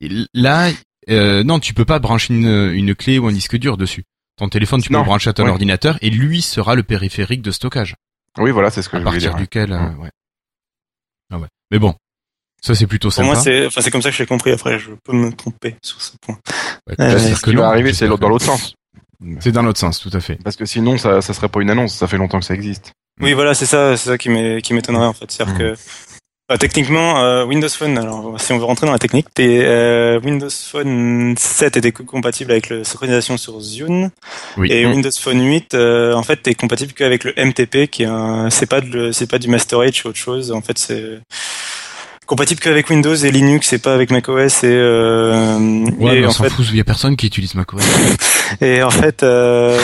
Et 0.00 0.08
là, 0.34 0.70
euh, 1.08 1.42
non, 1.42 1.58
tu 1.58 1.74
peux 1.74 1.84
pas 1.84 1.98
brancher 1.98 2.34
une, 2.34 2.70
une 2.72 2.94
clé 2.94 3.18
ou 3.18 3.26
un 3.28 3.32
disque 3.32 3.56
dur 3.56 3.76
dessus. 3.76 4.04
Ton 4.36 4.48
téléphone, 4.48 4.80
tu 4.82 4.88
peux 4.90 4.96
le 4.98 5.02
brancher 5.02 5.30
à 5.30 5.32
ton 5.32 5.44
Ouais. 5.44 5.50
ordinateur 5.50 5.98
et 6.02 6.10
lui 6.10 6.42
sera 6.42 6.74
le 6.74 6.82
périphérique 6.84 7.42
de 7.42 7.50
stockage 7.50 7.94
Oui, 8.38 8.50
voilà, 8.52 8.70
c'est 8.70 8.82
ce 8.82 8.88
que 8.88 8.96
à 8.96 9.00
je 9.00 9.04
voulais 9.04 9.14
partir 9.16 9.30
dire. 9.32 9.40
duquel. 9.40 9.72
euh, 9.72 9.78
Mm. 9.80 9.98
ouais. 10.00 10.10
Ah 11.32 11.38
ouais. 11.38 11.48
Mais 11.72 11.78
bon, 11.78 11.94
ça 12.62 12.74
c'est 12.74 12.86
plutôt 12.86 13.08
pour 13.08 13.14
sympa. 13.14 13.26
moi, 13.26 13.36
c'est, 13.36 13.66
enfin, 13.66 13.80
c'est 13.80 13.90
comme 13.90 14.00
ça 14.02 14.10
que 14.10 14.16
je 14.16 14.22
l'ai 14.22 14.26
compris. 14.26 14.52
Après, 14.52 14.78
je 14.78 14.90
peux 15.02 15.12
me 15.12 15.32
tromper 15.32 15.74
sur 15.82 16.00
ce 16.00 16.12
point. 16.20 16.38
Ouais, 16.88 16.94
Euh, 17.00 17.18
Ce 17.18 17.40
que 17.42 17.50
qui 17.50 17.56
non. 17.56 17.62
va 17.62 17.68
arriver, 17.68 17.92
c'est 17.92 18.06
dans 18.06 18.28
l'autre 18.28 18.44
sens. 18.44 18.74
C'est 19.40 19.52
dans 19.52 19.62
l'autre 19.62 19.80
sens, 19.80 19.98
tout 20.00 20.10
à 20.12 20.20
fait. 20.20 20.38
Parce 20.44 20.56
que 20.56 20.64
sinon, 20.64 20.96
ça, 20.98 21.20
ça 21.22 21.32
serait 21.34 21.48
pas 21.48 21.60
une 21.60 21.70
annonce. 21.70 21.94
Ça 21.94 22.06
fait 22.06 22.16
longtemps 22.18 22.38
que 22.38 22.44
ça 22.46 22.54
existe. 22.54 22.92
Oui, 23.20 23.32
voilà, 23.32 23.52
c'est 23.54 23.66
ça, 23.66 23.96
c'est 23.96 24.10
ça 24.10 24.18
qui 24.18 24.28
m'é- 24.28 24.62
qui 24.62 24.74
m'étonnerait 24.74 25.06
en 25.06 25.12
fait. 25.12 25.30
C'est-à-dire 25.30 25.54
Mhm. 25.54 25.58
que 25.58 25.74
bah, 26.48 26.56
techniquement, 26.56 27.18
euh, 27.22 27.44
Windows 27.44 27.68
Phone. 27.68 27.98
Alors, 27.98 28.40
si 28.40 28.52
on 28.54 28.58
veut 28.58 28.64
rentrer 28.64 28.86
dans 28.86 28.92
la 28.92 28.98
technique, 28.98 29.26
t'es, 29.34 29.60
euh, 29.66 30.18
Windows 30.20 30.48
Phone 30.48 31.34
7 31.36 31.76
était 31.76 31.92
co- 31.92 32.04
compatible 32.04 32.52
avec 32.52 32.70
la 32.70 32.84
synchronisation 32.84 33.36
sur 33.36 33.60
Zune. 33.60 34.10
Oui. 34.56 34.72
Et. 34.72 34.86
Windows 34.86 35.10
Phone 35.20 35.44
8, 35.44 35.74
euh, 35.74 36.14
en 36.14 36.22
fait, 36.22 36.36
t'es 36.36 36.54
compatible 36.54 36.92
qu'avec 36.94 37.24
le 37.24 37.34
MTP, 37.36 37.88
qui 37.88 38.04
est 38.04 38.06
un, 38.06 38.48
c'est 38.48 38.64
pas 38.66 38.80
de, 38.80 38.86
le- 38.86 39.12
c'est 39.12 39.26
pas 39.28 39.38
du 39.38 39.48
Master 39.48 39.66
Storage, 39.80 40.00
c'est 40.02 40.08
autre 40.08 40.16
chose. 40.16 40.50
En 40.52 40.62
fait, 40.62 40.78
c'est 40.78 41.18
compatible 42.28 42.60
qu'avec 42.60 42.88
Windows 42.90 43.14
et 43.16 43.30
Linux, 43.32 43.72
et 43.72 43.78
pas 43.78 43.94
avec 43.94 44.12
macOS. 44.12 44.62
Et, 44.62 44.66
euh, 44.66 45.58
Ouais, 45.58 46.18
et 46.18 46.20
mais 46.20 46.26
on 46.26 46.28
en 46.28 46.30
s'en 46.30 46.44
fait, 46.44 46.50
fout, 46.50 46.66
il 46.70 46.76
y 46.76 46.80
a 46.80 46.84
personne 46.84 47.16
qui 47.16 47.26
utilise 47.26 47.54
macOS. 47.56 47.82
et 48.60 48.82
en 48.84 48.90
fait, 48.90 49.24
euh, 49.24 49.80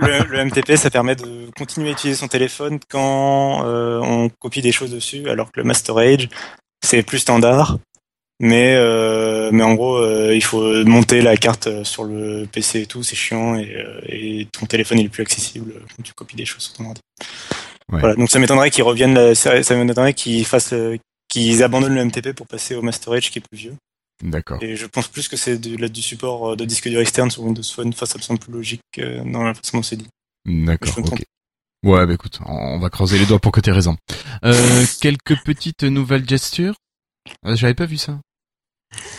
le, 0.00 0.24
le 0.24 0.44
MTP, 0.46 0.76
ça 0.76 0.88
permet 0.88 1.16
de 1.16 1.50
continuer 1.58 1.90
à 1.90 1.92
utiliser 1.92 2.18
son 2.18 2.28
téléphone 2.28 2.78
quand 2.88 3.66
euh, 3.66 4.00
on 4.00 4.30
copie 4.30 4.62
des 4.62 4.72
choses 4.72 4.92
dessus, 4.92 5.28
alors 5.28 5.52
que 5.52 5.60
le 5.60 5.64
Master 5.64 5.94
Storage, 5.94 6.28
c'est 6.82 7.02
plus 7.02 7.18
standard. 7.18 7.76
Mais 8.40 8.76
euh, 8.76 9.50
mais 9.52 9.64
en 9.64 9.74
gros, 9.74 9.96
euh, 9.96 10.32
il 10.32 10.44
faut 10.44 10.84
monter 10.84 11.22
la 11.22 11.36
carte 11.36 11.82
sur 11.82 12.04
le 12.04 12.46
PC 12.50 12.82
et 12.82 12.86
tout, 12.86 13.02
c'est 13.02 13.16
chiant 13.16 13.56
et, 13.56 13.74
euh, 13.74 14.00
et 14.06 14.46
ton 14.52 14.64
téléphone 14.66 15.00
il 15.00 15.06
est 15.06 15.08
plus 15.08 15.22
accessible 15.22 15.72
quand 15.96 16.02
tu 16.04 16.12
copies 16.12 16.36
des 16.36 16.44
choses 16.44 16.62
sur 16.62 16.74
ton 16.74 16.84
ordi. 16.86 17.00
Ouais. 17.92 18.00
Voilà, 18.00 18.14
donc 18.14 18.30
ça 18.30 18.38
m'étonnerait 18.38 18.70
qu'ils 18.70 18.84
reviennent, 18.84 19.34
ça 19.34 19.54
m'étonnerait 19.74 20.14
qu'ils 20.14 20.44
fassent, 20.44 20.74
euh, 20.74 20.98
qu'ils 21.28 21.62
abandonnent 21.62 21.94
le 21.94 22.04
MTP 22.04 22.32
pour 22.32 22.46
passer 22.46 22.74
au 22.74 22.82
Master 22.82 23.02
Storage 23.02 23.30
qui 23.30 23.38
est 23.38 23.42
plus 23.48 23.58
vieux. 23.58 23.74
D'accord. 24.22 24.58
Et 24.62 24.74
je 24.74 24.86
pense 24.86 25.06
plus 25.08 25.28
que 25.28 25.36
c'est 25.36 25.58
de, 25.58 25.76
là, 25.76 25.88
du 25.88 26.02
support 26.02 26.50
euh, 26.50 26.56
de 26.56 26.64
disque 26.64 26.88
dur 26.88 27.00
externe 27.00 27.30
sur 27.30 27.44
Windows 27.44 27.62
Phone. 27.62 27.88
Enfin, 27.88 28.06
ça 28.06 28.18
me 28.18 28.22
semble 28.22 28.40
plus 28.40 28.52
logique 28.52 28.80
dans 28.96 29.44
la 29.44 29.54
façon 29.54 29.78
dont 29.78 29.82
c'est 29.82 29.96
dit. 29.96 30.08
D'accord, 30.44 30.98
ok. 30.98 31.20
Ouais, 31.84 32.04
bah 32.06 32.12
écoute, 32.12 32.40
on 32.44 32.78
va 32.80 32.90
creuser 32.90 33.18
les 33.18 33.26
doigts 33.26 33.38
pour 33.38 33.52
que 33.52 33.60
t'aies 33.60 33.70
raison. 33.72 33.96
Euh, 34.44 34.84
quelques 35.00 35.36
petites 35.44 35.84
nouvelles 35.84 36.28
gestures? 36.28 36.74
Euh, 37.46 37.54
J'avais 37.54 37.74
pas 37.74 37.86
vu 37.86 37.96
ça. 37.96 38.18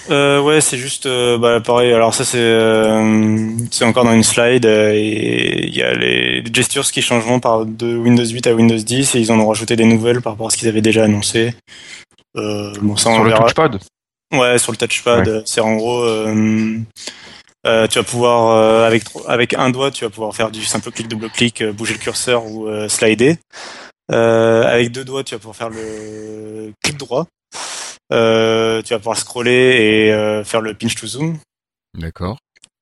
Euh, 0.09 0.41
ouais, 0.41 0.59
c'est 0.59 0.77
juste, 0.77 1.05
euh, 1.05 1.37
bah, 1.37 1.61
pareil. 1.61 1.93
Alors 1.93 2.13
ça, 2.13 2.25
c'est, 2.25 2.37
euh, 2.37 3.49
c'est 3.71 3.85
encore 3.85 4.03
dans 4.03 4.13
une 4.13 4.23
slide 4.23 4.65
et 4.65 5.58
il 5.69 5.77
y 5.77 5.83
a 5.83 5.93
les, 5.93 6.43
gestures 6.51 6.83
qui 6.83 7.01
changeront 7.01 7.39
par 7.39 7.65
de 7.65 7.95
Windows 7.95 8.25
8 8.25 8.47
à 8.47 8.53
Windows 8.53 8.75
10 8.75 9.15
et 9.15 9.19
ils 9.19 9.31
en 9.31 9.39
ont 9.39 9.47
rajouté 9.47 9.75
des 9.75 9.85
nouvelles 9.85 10.21
par 10.21 10.33
rapport 10.33 10.47
à 10.47 10.49
ce 10.49 10.57
qu'ils 10.57 10.67
avaient 10.67 10.81
déjà 10.81 11.03
annoncé. 11.03 11.53
Euh, 12.37 12.73
bon, 12.81 12.97
ça 12.97 13.09
on 13.09 13.15
Sur 13.15 13.23
le 13.23 13.33
touchpad. 13.33 13.79
Ouais, 14.33 14.57
sur 14.57 14.71
le 14.71 14.77
touchpad, 14.77 15.43
c'est 15.45 15.61
en 15.61 15.75
gros, 15.75 16.01
euh, 16.01 16.77
euh, 17.65 17.87
tu 17.87 17.99
vas 17.99 18.03
pouvoir 18.03 18.85
avec 18.85 19.03
avec 19.27 19.53
un 19.53 19.69
doigt, 19.69 19.91
tu 19.91 20.03
vas 20.03 20.09
pouvoir 20.09 20.35
faire 20.35 20.51
du 20.51 20.63
simple 20.63 20.91
clic, 20.91 21.07
double 21.07 21.29
clic, 21.29 21.63
bouger 21.63 21.93
le 21.93 21.99
curseur 21.99 22.45
ou 22.45 22.67
slider. 22.87 23.37
Avec 24.09 24.91
deux 24.91 25.05
doigts, 25.05 25.23
tu 25.23 25.35
vas 25.35 25.39
pouvoir 25.39 25.55
faire 25.55 25.69
le 25.69 26.73
clic 26.83 26.97
droit. 26.97 27.27
Tu 28.11 28.15
vas 28.15 28.97
pouvoir 28.97 29.17
scroller 29.17 29.51
et 29.51 30.43
faire 30.43 30.61
le 30.61 30.73
pinch 30.73 30.95
to 30.95 31.07
zoom. 31.07 31.37
D'accord. 31.97 32.37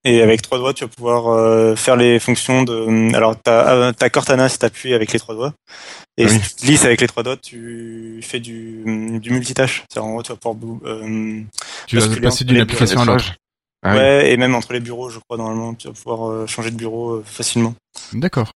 Et 0.08 0.22
avec 0.22 0.42
trois 0.42 0.58
doigts, 0.58 0.74
tu 0.74 0.86
vas 0.86 0.88
pouvoir 0.88 1.28
euh, 1.28 1.76
faire 1.76 1.98
les 1.98 2.18
fonctions 2.20 2.64
de. 2.64 3.14
Alors, 3.14 3.36
ta, 3.42 3.74
euh, 3.74 3.92
ta 3.92 4.10
Cortana, 4.10 4.48
c'est 4.48 4.60
t'appuies 4.60 4.94
avec 4.94 5.12
les 5.12 5.20
trois 5.20 5.36
doigts. 5.36 5.54
Et 6.18 6.26
Ah 6.26 6.30
oui. 6.32 6.40
si 6.42 6.56
tu 6.56 6.66
glisses 6.66 6.86
avec 6.86 7.02
les 7.02 7.08
trois 7.08 7.24
doigts, 7.24 7.36
tu 7.36 8.20
fais 8.24 8.40
du, 8.40 8.84
du 9.22 9.32
multitâche. 9.32 9.84
C'est-à-dire, 9.90 10.08
en 10.08 10.14
gros, 10.14 10.24
tu 10.24 10.32
vas 10.32 10.38
pouvoir 10.38 10.56
euh, 10.86 11.42
Tu 11.88 11.98
vas 12.00 12.22
passer 12.22 12.46
d'une 12.46 12.62
application 12.62 13.02
à 13.02 13.06
l'autre. 13.06 13.34
Ah 13.84 13.92
oui. 13.92 13.98
ouais, 14.00 14.32
et 14.32 14.38
même 14.38 14.56
entre 14.56 14.72
les 14.74 14.80
bureaux, 14.80 15.10
je 15.10 15.20
crois, 15.20 15.38
normalement, 15.38 15.74
tu 15.74 15.88
vas 15.88 15.94
pouvoir 15.94 16.30
euh, 16.32 16.48
changer 16.48 16.72
de 16.72 16.78
bureau 16.78 17.16
euh, 17.16 17.24
facilement. 17.26 17.76
D'accord. 18.14 18.52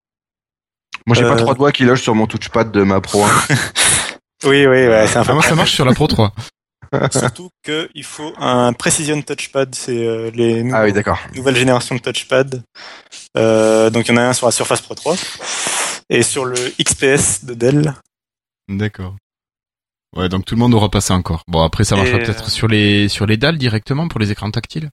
Moi, 1.05 1.15
j'ai 1.15 1.23
pas 1.23 1.33
Euh, 1.33 1.35
trois 1.35 1.53
doigts 1.55 1.71
qui 1.71 1.83
logent 1.83 2.01
sur 2.01 2.15
mon 2.15 2.27
touchpad 2.27 2.71
de 2.71 2.83
ma 2.83 3.01
Pro 3.01 3.23
1. 3.23 3.27
Oui, 4.43 4.65
oui, 4.65 4.87
ouais, 4.87 5.05
c'est 5.07 5.17
un 5.19 5.23
Ah, 5.27 5.33
moi, 5.33 5.43
ça 5.43 5.53
marche 5.55 5.73
sur 5.73 5.85
la 5.85 5.93
Pro 5.93 6.07
3. 6.07 6.33
Surtout 7.11 7.49
qu'il 7.63 8.03
faut 8.03 8.33
un 8.37 8.73
Precision 8.73 9.21
Touchpad, 9.21 9.73
c'est 9.75 10.05
euh, 10.05 10.29
les 10.31 10.63
nouveaux- 10.63 10.75
Ah 10.77 10.83
oui, 10.85 10.93
nouvelles 11.35 11.55
générations 11.55 11.95
de 11.95 12.01
touchpad. 12.01 12.63
Euh, 13.37 13.89
donc 13.89 14.07
il 14.07 14.11
y 14.11 14.13
en 14.13 14.17
a 14.17 14.23
un 14.23 14.33
sur 14.33 14.47
la 14.47 14.51
Surface 14.51 14.81
Pro 14.81 14.95
3 14.95 15.15
et 16.09 16.23
sur 16.23 16.45
le 16.45 16.55
XPS 16.79 17.45
de 17.45 17.53
Dell. 17.53 17.93
D'accord. 18.67 19.15
Ouais, 20.15 20.27
donc 20.27 20.43
tout 20.43 20.55
le 20.55 20.59
monde 20.59 20.73
aura 20.73 20.89
passé 20.89 21.13
encore. 21.13 21.43
Bon, 21.47 21.63
après, 21.63 21.85
ça 21.85 21.95
marchera 21.95 22.17
Et, 22.17 22.23
peut-être 22.23 22.45
euh, 22.45 22.49
sur 22.49 22.67
les 22.67 23.07
sur 23.07 23.25
les 23.25 23.37
dalles 23.37 23.57
directement 23.57 24.09
pour 24.09 24.19
les 24.19 24.31
écrans 24.31 24.51
tactiles? 24.51 24.89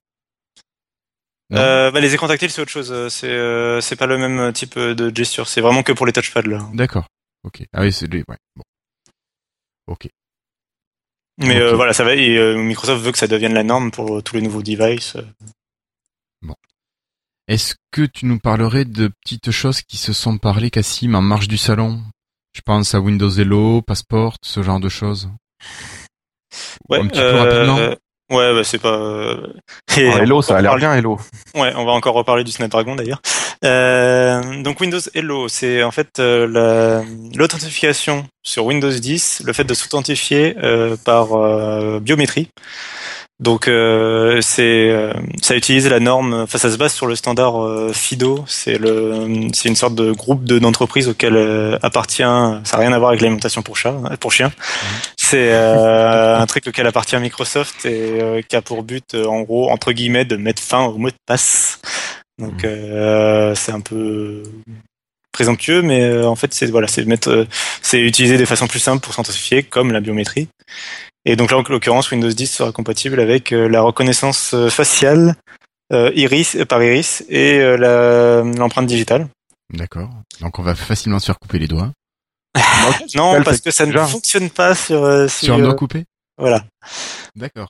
Euh, 1.51 1.89
bah, 1.91 1.99
les 1.99 2.13
écrans 2.13 2.27
tactiles 2.27 2.51
c'est 2.51 2.61
autre 2.61 2.71
chose, 2.71 2.91
euh, 2.91 3.09
c'est 3.09 3.27
euh, 3.27 3.81
c'est 3.81 3.95
pas 3.95 4.05
le 4.05 4.17
même 4.19 4.53
type 4.53 4.77
de 4.77 5.13
gesture, 5.13 5.47
c'est 5.47 5.61
vraiment 5.61 5.81
que 5.83 5.91
pour 5.91 6.05
les 6.05 6.13
touchpads 6.13 6.43
là. 6.43 6.59
D'accord. 6.73 7.07
Ok. 7.43 7.63
Ah 7.73 7.81
oui, 7.81 7.91
c'est 7.91 8.07
les. 8.07 8.19
Ouais. 8.27 8.37
Bon. 8.55 8.63
Ok. 9.87 10.07
Mais 11.39 11.55
Ok. 11.55 11.61
euh, 11.61 11.75
voilà, 11.75 11.93
ça 11.93 12.03
va. 12.03 12.15
Et 12.15 12.37
euh, 12.37 12.57
Microsoft 12.61 13.03
veut 13.03 13.11
que 13.11 13.17
ça 13.17 13.27
devienne 13.27 13.53
la 13.53 13.63
norme 13.63 13.91
pour 13.91 14.17
euh, 14.17 14.21
tous 14.21 14.35
les 14.35 14.41
nouveaux 14.41 14.61
devices. 14.61 15.15
Est-ce 17.47 17.73
que 17.91 18.03
tu 18.03 18.27
nous 18.27 18.37
parlerais 18.37 18.85
de 18.85 19.07
petites 19.07 19.49
choses 19.49 19.81
qui 19.81 19.97
se 19.97 20.13
sont 20.13 20.37
parlées, 20.37 20.69
Cassim, 20.69 21.15
en 21.15 21.21
marge 21.21 21.47
du 21.47 21.57
salon? 21.57 21.99
Je 22.53 22.61
pense 22.61 22.93
à 22.93 22.99
Windows 22.99 23.29
Hello, 23.29 23.81
Passport, 23.81 24.35
ce 24.43 24.61
genre 24.61 24.79
de 24.79 24.89
choses. 24.89 25.29
Ouais, 26.89 26.99
Un 26.99 27.07
petit 27.07 27.19
peu 27.19 27.35
rapidement. 27.35 27.95
Euh, 28.31 28.35
ouais, 28.35 28.53
bah, 28.53 28.63
c'est 28.63 28.77
pas. 28.77 28.93
euh, 28.93 29.47
et 29.97 30.09
Oh, 30.13 30.17
Hello, 30.17 30.35
va 30.37 30.41
ça 30.41 30.57
a 30.57 30.61
l'air 30.61 30.75
bien, 30.75 30.93
Hello. 30.93 31.19
Ouais, 31.55 31.73
on 31.75 31.85
va 31.85 31.91
encore 31.91 32.13
reparler 32.15 32.43
du 32.43 32.51
Snapdragon 32.51 32.95
d'ailleurs. 32.95 33.21
Euh, 33.65 34.61
donc 34.63 34.79
Windows 34.79 34.99
Hello, 35.13 35.47
c'est 35.49 35.83
en 35.83 35.91
fait 35.91 36.19
euh, 36.19 36.47
la- 36.47 37.03
l'authentification 37.35 38.25
sur 38.41 38.65
Windows 38.65 38.89
10, 38.91 39.41
le 39.45 39.51
fait 39.53 39.65
de 39.65 39.73
s'authentifier 39.73 40.55
euh, 40.63 40.95
par 41.03 41.33
euh, 41.33 41.99
biométrie. 41.99 42.49
Donc 43.39 43.69
euh, 43.69 44.41
c'est 44.41 44.89
euh, 44.89 45.13
ça 45.41 45.55
utilise 45.55 45.87
la 45.87 46.01
norme, 46.01 46.33
enfin 46.33 46.57
ça 46.57 46.69
se 46.69 46.75
base 46.75 46.93
sur 46.93 47.07
le 47.07 47.15
standard 47.15 47.63
euh, 47.63 47.93
FIDO. 47.93 48.43
C'est 48.47 48.77
le 48.77 49.47
c'est 49.53 49.69
une 49.69 49.77
sorte 49.77 49.95
de 49.95 50.11
groupe 50.11 50.43
de 50.43 50.59
d'entreprises 50.59 51.07
auquel 51.07 51.37
euh, 51.37 51.77
appartient. 51.81 52.17
Ça 52.23 52.61
n'a 52.73 52.77
rien 52.77 52.91
à 52.91 52.99
voir 52.99 53.11
avec 53.11 53.21
l'alimentation 53.21 53.61
pour 53.61 53.77
chat, 53.77 53.91
hein, 53.91 54.17
pour 54.19 54.33
chien. 54.33 54.51
C'est 55.15 55.53
euh, 55.53 56.37
un 56.37 56.45
truc 56.47 56.67
auquel 56.67 56.85
appartient 56.85 57.15
Microsoft 57.17 57.85
et 57.85 58.21
euh, 58.21 58.41
qui 58.41 58.57
a 58.57 58.61
pour 58.61 58.83
but, 58.83 59.13
euh, 59.13 59.25
en 59.25 59.41
gros, 59.41 59.69
entre 59.69 59.93
guillemets, 59.93 60.25
de 60.25 60.35
mettre 60.35 60.61
fin 60.61 60.83
au 60.83 60.97
mot 60.97 61.09
de 61.09 61.15
passe. 61.25 61.79
Donc 62.39 62.65
euh, 62.65 63.55
c'est 63.55 63.71
un 63.71 63.81
peu 63.81 64.43
présomptueux, 65.31 65.81
mais 65.81 66.01
euh, 66.01 66.27
en 66.27 66.35
fait 66.35 66.53
c'est 66.53 66.65
voilà, 66.65 66.87
c'est 66.87 67.05
mettre, 67.05 67.29
euh, 67.29 67.45
c'est 67.81 68.01
utiliser 68.01 68.37
des 68.37 68.45
façons 68.45 68.67
plus 68.67 68.79
simples 68.79 69.01
pour 69.01 69.13
s'identifier, 69.13 69.63
comme 69.63 69.93
la 69.93 70.01
biométrie. 70.01 70.49
Et 71.25 71.35
donc 71.35 71.51
là, 71.51 71.57
en 71.57 71.63
l'occurrence, 71.67 72.11
Windows 72.11 72.29
10 72.29 72.47
sera 72.47 72.71
compatible 72.71 73.19
avec 73.19 73.51
euh, 73.51 73.67
la 73.67 73.81
reconnaissance 73.81 74.53
euh, 74.53 74.69
faciale 74.69 75.35
euh, 75.91 76.11
iris 76.15 76.57
par 76.67 76.81
iris 76.81 77.23
et 77.29 77.59
euh, 77.59 78.43
l'empreinte 78.57 78.87
digitale. 78.87 79.27
D'accord. 79.73 80.09
Donc 80.41 80.59
on 80.59 80.63
va 80.63 80.75
facilement 80.75 81.19
se 81.19 81.25
faire 81.27 81.39
couper 81.39 81.59
les 81.59 81.67
doigts. 81.67 81.91
Non, 83.15 83.41
parce 83.43 83.61
que 83.61 83.71
ça 83.71 83.85
ne 83.85 83.97
fonctionne 83.97 84.49
pas 84.49 84.75
sur. 84.75 85.03
euh, 85.03 85.27
Sur 85.27 85.55
un 85.55 85.59
doigt 85.59 85.75
coupé? 85.75 86.05
Voilà. 86.37 86.63
D'accord. 87.35 87.67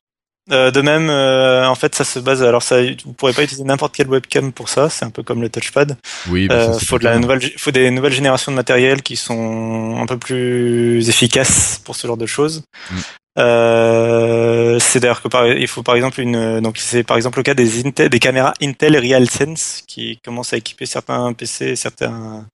Euh, 0.51 0.71
de 0.71 0.81
même, 0.81 1.09
euh, 1.09 1.67
en 1.67 1.75
fait, 1.75 1.93
ça 1.93 2.03
se 2.03 2.17
base. 2.17 2.41
Alors, 2.41 2.63
ça, 2.63 2.81
vous 3.05 3.13
pourrez 3.13 3.33
pas 3.33 3.43
utiliser 3.43 3.63
n'importe 3.63 3.95
quelle 3.95 4.07
webcam 4.09 4.51
pour 4.51 4.67
ça. 4.67 4.89
C'est 4.89 5.05
un 5.05 5.11
peu 5.11 5.21
comme 5.21 5.41
le 5.41 5.49
touchpad. 5.49 5.95
Oui, 6.27 6.47
bah, 6.47 6.73
ça, 6.73 6.79
faut 6.79 6.97
de 6.97 7.03
la 7.03 7.19
nouvelle, 7.19 7.41
faut 7.57 7.69
des 7.69 7.91
nouvelles 7.91 8.13
générations 8.13 8.51
de 8.51 8.55
matériel 8.55 9.03
qui 9.03 9.15
sont 9.15 9.97
un 9.99 10.05
peu 10.07 10.17
plus 10.17 11.07
efficaces 11.07 11.79
pour 11.83 11.95
ce 11.95 12.07
genre 12.07 12.17
de 12.17 12.25
choses. 12.25 12.63
Mm. 12.89 12.95
Euh, 13.39 14.79
c'est 14.79 14.99
d'ailleurs 14.99 15.21
que 15.21 15.29
par, 15.29 15.47
il 15.47 15.67
faut 15.67 15.83
par 15.83 15.95
exemple 15.95 16.19
une, 16.19 16.59
donc 16.59 16.77
c'est 16.77 17.03
par 17.03 17.15
exemple 17.15 17.39
le 17.39 17.43
cas 17.43 17.53
des 17.53 17.85
Intel, 17.85 18.09
des 18.09 18.19
caméras 18.19 18.53
Intel 18.61 18.97
RealSense 18.97 19.83
qui 19.87 20.19
commencent 20.23 20.53
à 20.53 20.57
équiper 20.57 20.85
certains 20.85 21.31
PC, 21.33 21.75
certains, 21.75 22.45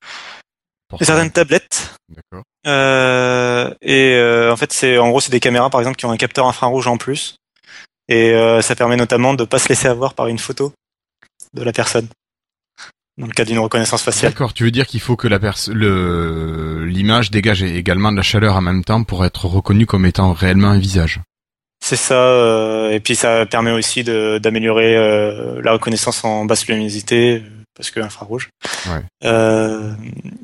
et 0.99 1.05
certaines 1.05 1.31
tablettes. 1.31 1.95
D'accord. 2.09 2.43
Euh, 2.67 3.73
et 3.81 4.13
euh, 4.13 4.51
en 4.51 4.55
fait, 4.57 4.71
c'est 4.73 4.97
en 4.97 5.09
gros, 5.09 5.21
c'est 5.21 5.31
des 5.31 5.39
caméras 5.39 5.69
par 5.69 5.81
exemple 5.81 5.97
qui 5.97 6.05
ont 6.05 6.11
un 6.11 6.17
capteur 6.17 6.45
infrarouge 6.45 6.87
en 6.87 6.97
plus, 6.97 7.37
et 8.07 8.31
euh, 8.31 8.61
ça 8.61 8.75
permet 8.75 8.95
notamment 8.95 9.33
de 9.33 9.43
pas 9.43 9.59
se 9.59 9.69
laisser 9.69 9.87
avoir 9.87 10.13
par 10.13 10.27
une 10.27 10.39
photo 10.39 10.71
de 11.53 11.63
la 11.63 11.73
personne 11.73 12.07
dans 13.17 13.27
le 13.27 13.31
cas 13.31 13.45
d'une 13.45 13.59
reconnaissance 13.59 14.01
faciale. 14.01 14.31
D'accord, 14.31 14.53
tu 14.53 14.63
veux 14.63 14.71
dire 14.71 14.87
qu'il 14.87 14.99
faut 14.99 15.15
que 15.15 15.27
la 15.27 15.39
le 15.69 16.85
l'image 16.85 17.31
dégage 17.31 17.63
également 17.63 18.11
de 18.11 18.17
la 18.17 18.23
chaleur 18.23 18.55
en 18.55 18.61
même 18.61 18.83
temps 18.83 19.03
pour 19.03 19.25
être 19.25 19.45
reconnue 19.45 19.85
comme 19.85 20.05
étant 20.05 20.33
réellement 20.33 20.69
un 20.69 20.79
visage. 20.79 21.21
C'est 21.83 21.95
ça, 21.95 22.15
euh, 22.15 22.89
et 22.91 22.99
puis 22.99 23.15
ça 23.15 23.45
permet 23.45 23.71
aussi 23.71 24.03
d'améliorer 24.03 24.97
euh, 24.97 25.61
la 25.61 25.73
reconnaissance 25.73 26.23
en 26.23 26.45
basse 26.45 26.67
luminosité 26.67 27.43
parce 27.75 27.91
que 27.91 27.99
infrarouge. 27.99 28.49
Ouais. 28.87 29.01
Euh, 29.25 29.93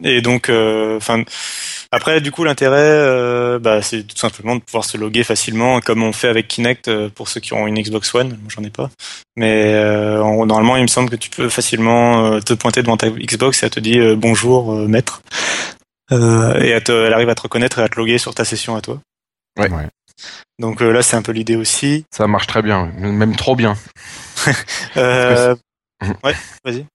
et 0.03 0.21
donc, 0.21 0.49
euh, 0.49 0.97
enfin, 0.97 1.23
après, 1.91 2.21
du 2.21 2.31
coup, 2.31 2.43
l'intérêt, 2.43 2.77
euh, 2.79 3.59
bah, 3.59 3.81
c'est 3.81 4.03
tout 4.03 4.17
simplement 4.17 4.55
de 4.55 4.61
pouvoir 4.61 4.83
se 4.85 4.97
loguer 4.97 5.23
facilement, 5.23 5.79
comme 5.81 6.03
on 6.03 6.13
fait 6.13 6.27
avec 6.27 6.47
Kinect 6.47 6.87
euh, 6.87 7.09
pour 7.09 7.27
ceux 7.29 7.39
qui 7.39 7.53
ont 7.53 7.67
une 7.67 7.79
Xbox 7.81 8.13
One. 8.15 8.29
Moi, 8.29 8.49
j'en 8.49 8.63
ai 8.63 8.69
pas, 8.69 8.89
mais 9.35 9.73
euh, 9.73 10.21
en- 10.21 10.45
normalement, 10.45 10.75
il 10.77 10.83
me 10.83 10.87
semble 10.87 11.09
que 11.09 11.15
tu 11.15 11.29
peux 11.29 11.49
facilement 11.49 12.25
euh, 12.33 12.39
te 12.39 12.53
pointer 12.53 12.81
devant 12.81 12.97
ta 12.97 13.09
Xbox 13.09 13.61
et 13.63 13.65
elle 13.65 13.71
te 13.71 13.79
dit 13.79 13.99
euh, 13.99 14.15
bonjour, 14.15 14.73
euh, 14.73 14.87
maître, 14.87 15.21
Euh, 16.11 16.59
et 16.61 16.67
elle, 16.69 16.83
te- 16.83 16.91
elle 16.91 17.13
arrive 17.13 17.29
à 17.29 17.35
te 17.35 17.41
reconnaître 17.43 17.79
et 17.79 17.83
à 17.83 17.87
te 17.87 17.95
loguer 17.95 18.17
sur 18.17 18.35
ta 18.35 18.43
session 18.43 18.75
à 18.75 18.81
toi. 18.81 18.99
Ouais. 19.57 19.69
Donc 20.59 20.81
euh, 20.81 20.91
là, 20.91 21.01
c'est 21.01 21.15
un 21.15 21.21
peu 21.21 21.31
l'idée 21.31 21.55
aussi. 21.55 22.03
Ça 22.11 22.27
marche 22.27 22.47
très 22.47 22.61
bien, 22.61 22.87
même 22.97 23.35
trop 23.35 23.55
bien. 23.55 23.75
Euh, 24.97 25.55
ouais, 26.23 26.35
vas-y. 26.65 26.85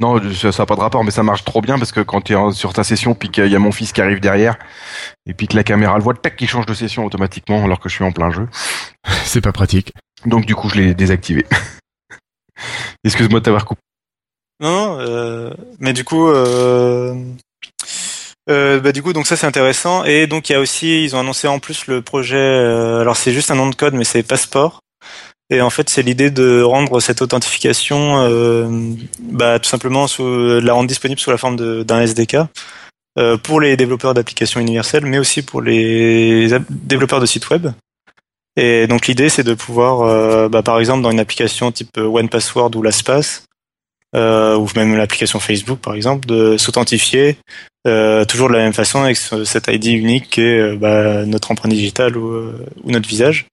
Non, 0.00 0.20
ça 0.34 0.50
n'a 0.50 0.66
pas 0.66 0.76
de 0.76 0.80
rapport, 0.80 1.04
mais 1.04 1.10
ça 1.10 1.22
marche 1.22 1.44
trop 1.44 1.60
bien 1.60 1.78
parce 1.78 1.92
que 1.92 2.00
quand 2.00 2.20
tu 2.20 2.34
es 2.34 2.52
sur 2.52 2.72
ta 2.72 2.84
session, 2.84 3.14
puis 3.14 3.30
qu'il 3.30 3.46
y 3.46 3.56
a 3.56 3.58
mon 3.58 3.72
fils 3.72 3.92
qui 3.92 4.00
arrive 4.00 4.20
derrière, 4.20 4.56
et 5.26 5.34
puis 5.34 5.48
que 5.48 5.56
la 5.56 5.64
caméra 5.64 5.96
le 5.96 6.02
voit, 6.02 6.14
tac, 6.14 6.40
il 6.40 6.48
change 6.48 6.66
de 6.66 6.74
session 6.74 7.04
automatiquement 7.04 7.64
alors 7.64 7.80
que 7.80 7.88
je 7.88 7.94
suis 7.94 8.04
en 8.04 8.12
plein 8.12 8.30
jeu. 8.30 8.48
C'est 9.24 9.40
pas 9.40 9.52
pratique. 9.52 9.92
Donc 10.26 10.44
du 10.46 10.54
coup, 10.54 10.68
je 10.68 10.76
l'ai 10.76 10.94
désactivé. 10.94 11.46
Excuse-moi 13.04 13.40
de 13.40 13.44
t'avoir 13.44 13.64
coupé. 13.64 13.80
Non, 14.60 14.70
non, 14.70 15.00
euh, 15.00 15.50
mais 15.80 15.92
du 15.92 16.04
coup, 16.04 16.28
euh, 16.28 17.14
euh, 18.50 18.80
bah, 18.80 18.92
du 18.92 19.02
coup, 19.02 19.12
donc 19.12 19.26
ça 19.26 19.36
c'est 19.36 19.46
intéressant. 19.46 20.04
Et 20.04 20.26
donc 20.26 20.48
il 20.48 20.52
y 20.52 20.56
a 20.56 20.60
aussi, 20.60 21.04
ils 21.04 21.16
ont 21.16 21.20
annoncé 21.20 21.48
en 21.48 21.58
plus 21.58 21.86
le 21.86 22.02
projet. 22.02 22.36
euh, 22.36 23.00
alors 23.00 23.16
c'est 23.16 23.32
juste 23.32 23.50
un 23.50 23.54
nom 23.56 23.68
de 23.68 23.74
code, 23.74 23.94
mais 23.94 24.04
c'est 24.04 24.22
Passport. 24.22 24.80
Et 25.52 25.60
en 25.60 25.68
fait, 25.68 25.90
c'est 25.90 26.00
l'idée 26.02 26.30
de 26.30 26.62
rendre 26.62 26.98
cette 27.00 27.20
authentification, 27.20 28.22
euh, 28.22 28.66
bah, 29.20 29.58
tout 29.58 29.68
simplement, 29.68 30.06
la 30.18 30.72
rendre 30.72 30.88
disponible 30.88 31.20
sous 31.20 31.30
la 31.30 31.36
forme 31.36 31.84
d'un 31.84 32.00
SDK 32.00 32.38
euh, 33.18 33.36
pour 33.36 33.60
les 33.60 33.76
développeurs 33.76 34.14
d'applications 34.14 34.60
universelles, 34.60 35.04
mais 35.04 35.18
aussi 35.18 35.42
pour 35.42 35.60
les 35.60 36.48
développeurs 36.70 37.20
de 37.20 37.26
sites 37.26 37.50
web. 37.50 37.68
Et 38.56 38.86
donc 38.86 39.06
l'idée, 39.08 39.28
c'est 39.28 39.42
de 39.44 39.52
pouvoir, 39.52 40.00
euh, 40.00 40.48
bah, 40.48 40.62
par 40.62 40.80
exemple, 40.80 41.02
dans 41.02 41.10
une 41.10 41.20
application 41.20 41.70
type 41.70 41.98
OnePassword 41.98 42.74
ou 42.74 42.82
LastPass, 42.82 43.44
euh, 44.16 44.56
ou 44.56 44.66
même 44.74 44.96
l'application 44.96 45.38
Facebook 45.38 45.80
par 45.80 45.94
exemple, 45.94 46.26
de 46.26 46.56
s'authentifier 46.56 47.36
euh, 47.86 48.24
toujours 48.24 48.48
de 48.48 48.54
la 48.54 48.60
même 48.60 48.72
façon 48.72 49.02
avec 49.02 49.16
ce- 49.18 49.44
cet 49.44 49.68
ID 49.68 49.86
unique 49.88 50.30
qui 50.30 50.40
est 50.40 50.76
bah, 50.76 51.26
notre 51.26 51.50
empreinte 51.50 51.72
digitale 51.72 52.16
ou 52.16 52.52
notre 52.84 53.08
visage. 53.08 53.46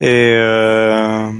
Et 0.00 0.32
euh, 0.36 1.30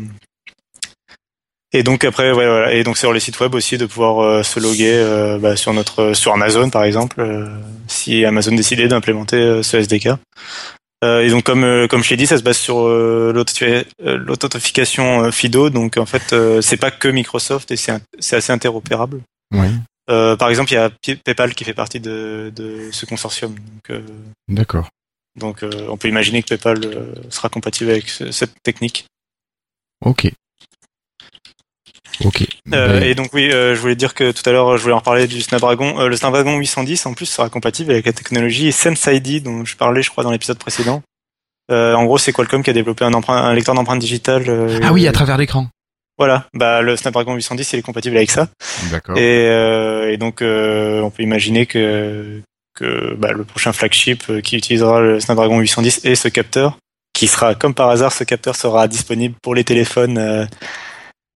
et 1.72 1.82
donc 1.82 2.02
après 2.04 2.32
ouais, 2.32 2.46
voilà 2.46 2.72
et 2.72 2.82
donc 2.82 2.96
sur 2.98 3.12
les 3.12 3.20
sites 3.20 3.38
web 3.40 3.54
aussi 3.54 3.76
de 3.78 3.86
pouvoir 3.86 4.20
euh, 4.20 4.42
se 4.42 4.58
loguer 4.58 4.94
euh, 4.94 5.38
bah, 5.38 5.54
sur 5.54 5.72
notre 5.74 6.14
sur 6.14 6.32
Amazon 6.32 6.70
par 6.70 6.84
exemple 6.84 7.20
euh, 7.20 7.46
si 7.86 8.24
Amazon 8.24 8.54
décidait 8.54 8.88
d'implémenter 8.88 9.62
ce 9.62 9.76
SDK. 9.76 10.08
Et 11.04 11.28
donc 11.30 11.44
comme 11.44 11.86
comme 11.88 12.02
je 12.02 12.10
l'ai 12.10 12.16
dit, 12.16 12.26
ça 12.26 12.36
se 12.38 12.42
base 12.42 12.56
sur 12.58 12.78
l'authentifi- 12.88 13.84
l'authentification 14.02 15.30
FIDO. 15.30 15.70
Donc 15.70 15.96
en 15.96 16.06
fait, 16.06 16.34
c'est 16.60 16.76
pas 16.76 16.90
que 16.90 17.06
Microsoft 17.06 17.70
et 17.70 17.76
c'est 17.76 18.36
assez 18.36 18.50
interopérable. 18.52 19.20
Oui. 19.54 19.68
Par 20.08 20.48
exemple, 20.48 20.72
il 20.72 20.74
y 20.74 20.78
a 20.78 20.90
PayPal 21.24 21.54
qui 21.54 21.62
fait 21.62 21.72
partie 21.72 22.00
de, 22.00 22.52
de 22.56 22.88
ce 22.90 23.06
consortium. 23.06 23.54
D'accord. 24.48 24.88
Donc 25.38 25.62
euh, 25.62 25.70
on 25.88 25.96
peut 25.96 26.08
imaginer 26.08 26.42
que 26.42 26.48
PayPal 26.48 26.78
euh, 26.84 27.14
sera 27.30 27.48
compatible 27.48 27.90
avec 27.90 28.08
ce- 28.08 28.30
cette 28.30 28.62
technique. 28.62 29.06
Ok. 30.04 30.30
Ok. 32.24 32.42
Euh, 32.74 32.98
Ben, 33.00 33.02
et 33.04 33.14
donc 33.14 33.32
oui, 33.32 33.50
euh, 33.52 33.74
je 33.76 33.80
voulais 33.80 33.94
dire 33.94 34.12
que 34.14 34.32
tout 34.32 34.42
à 34.48 34.52
l'heure, 34.52 34.76
je 34.76 34.82
voulais 34.82 34.94
en 34.94 35.00
parler 35.00 35.26
du 35.28 35.40
Snapdragon. 35.40 36.00
Euh, 36.00 36.08
le 36.08 36.16
Snapdragon 36.16 36.56
810, 36.58 37.06
en 37.06 37.14
plus, 37.14 37.26
sera 37.26 37.48
compatible 37.48 37.92
avec 37.92 38.06
la 38.06 38.12
technologie 38.12 38.72
Sense 38.72 39.06
ID 39.06 39.42
dont 39.42 39.64
je 39.64 39.76
parlais, 39.76 40.02
je 40.02 40.10
crois, 40.10 40.24
dans 40.24 40.32
l'épisode 40.32 40.58
précédent. 40.58 41.02
En 41.70 42.04
gros, 42.06 42.16
c'est 42.18 42.32
Qualcomm 42.32 42.62
qui 42.62 42.70
a 42.70 42.72
développé 42.72 43.04
un, 43.04 43.12
emprunt- 43.12 43.36
un 43.36 43.52
lecteur 43.54 43.74
d'empreintes 43.74 43.98
digitales. 44.00 44.80
Ah 44.82 44.92
oui, 44.92 45.06
à 45.06 45.12
travers 45.12 45.36
l'écran. 45.36 45.68
Voilà, 46.16 46.48
bah 46.54 46.82
le 46.82 46.96
Snapdragon 46.96 47.34
810 47.36 47.74
il 47.74 47.78
est 47.78 47.82
compatible 47.82 48.16
avec 48.16 48.30
ça. 48.32 48.48
D'accord. 48.90 49.16
Et, 49.16 49.44
et 50.12 50.16
donc 50.16 50.38
on 50.42 51.10
peut 51.10 51.22
imaginer 51.22 51.66
que 51.66 52.40
bah, 53.18 53.32
le 53.32 53.44
prochain 53.44 53.72
flagship 53.72 54.24
euh, 54.30 54.40
qui 54.40 54.56
utilisera 54.56 55.00
le 55.00 55.20
Snapdragon 55.20 55.58
810 55.58 56.00
et 56.04 56.14
ce 56.14 56.28
capteur, 56.28 56.78
qui 57.12 57.26
sera 57.26 57.54
comme 57.54 57.74
par 57.74 57.90
hasard 57.90 58.12
ce 58.12 58.24
capteur 58.24 58.56
sera 58.56 58.88
disponible 58.88 59.34
pour 59.42 59.54
les 59.54 59.64
téléphones 59.64 60.18
euh, 60.18 60.46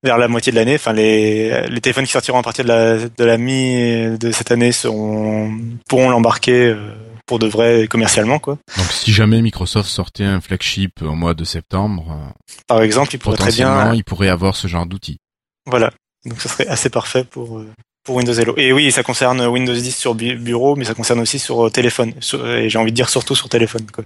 vers 0.03 0.18
la 0.18 0.28
moitié 0.28 0.53
de 0.53 0.57
l'année. 0.57 0.76
Enfin 0.76 0.93
les 0.93 1.68
les 1.68 1.80
téléphones 1.80 2.05
qui 2.05 2.12
sortiront 2.12 2.38
à 2.38 2.43
partir 2.43 2.64
de 2.64 2.68
la 2.68 2.99
de 2.99 3.24
la 3.24 3.38
mi 3.38 4.18
de 4.18 4.32
cette 4.32 4.51
année 4.51 4.72
seront 4.72 5.53
pourront 5.88 6.11
l'embarquer 6.11 6.66
euh, 6.66 6.95
pour 7.26 7.38
de 7.38 7.47
vrai 7.47 7.86
commercialement 7.88 8.38
quoi. 8.38 8.59
Donc 8.76 8.86
si 8.86 9.12
jamais 9.12 9.43
Microsoft 9.43 9.88
sortait 9.88 10.24
un 10.24 10.40
flagship 10.40 11.03
au 11.03 11.14
mois 11.14 11.34
de 11.34 11.45
septembre, 11.45 12.34
Par 12.66 12.82
exemple, 12.82 13.14
il 13.14 13.18
pourrait 13.18 13.36
très 13.36 13.53
bien 13.53 13.95
il 13.95 14.05
pourrait 14.05 14.28
avoir 14.28 14.57
ce 14.57 14.68
genre 14.68 14.86
d'outil. 14.86 15.18
Voilà. 15.66 15.90
Donc 16.24 16.40
ça 16.40 16.49
serait 16.49 16.68
assez 16.68 16.90
parfait 16.90 17.24
pour 17.24 17.61
pour 18.05 18.16
Windows 18.16 18.32
Hello. 18.32 18.55
Et 18.57 18.72
oui, 18.72 18.90
ça 18.92 19.03
concerne 19.03 19.40
Windows 19.46 19.72
10 19.74 19.92
sur 19.94 20.14
bu- 20.14 20.36
bureau, 20.36 20.74
mais 20.76 20.84
ça 20.84 20.94
concerne 20.94 21.20
aussi 21.20 21.38
sur 21.38 21.66
euh, 21.66 21.70
téléphone. 21.70 22.12
Sur- 22.20 22.46
et 22.48 22.68
j'ai 22.68 22.78
envie 22.78 22.90
de 22.90 22.96
dire 22.96 23.09
surtout 23.09 23.34
sur 23.36 23.48
téléphone. 23.48 23.86
Quoi. 23.92 24.05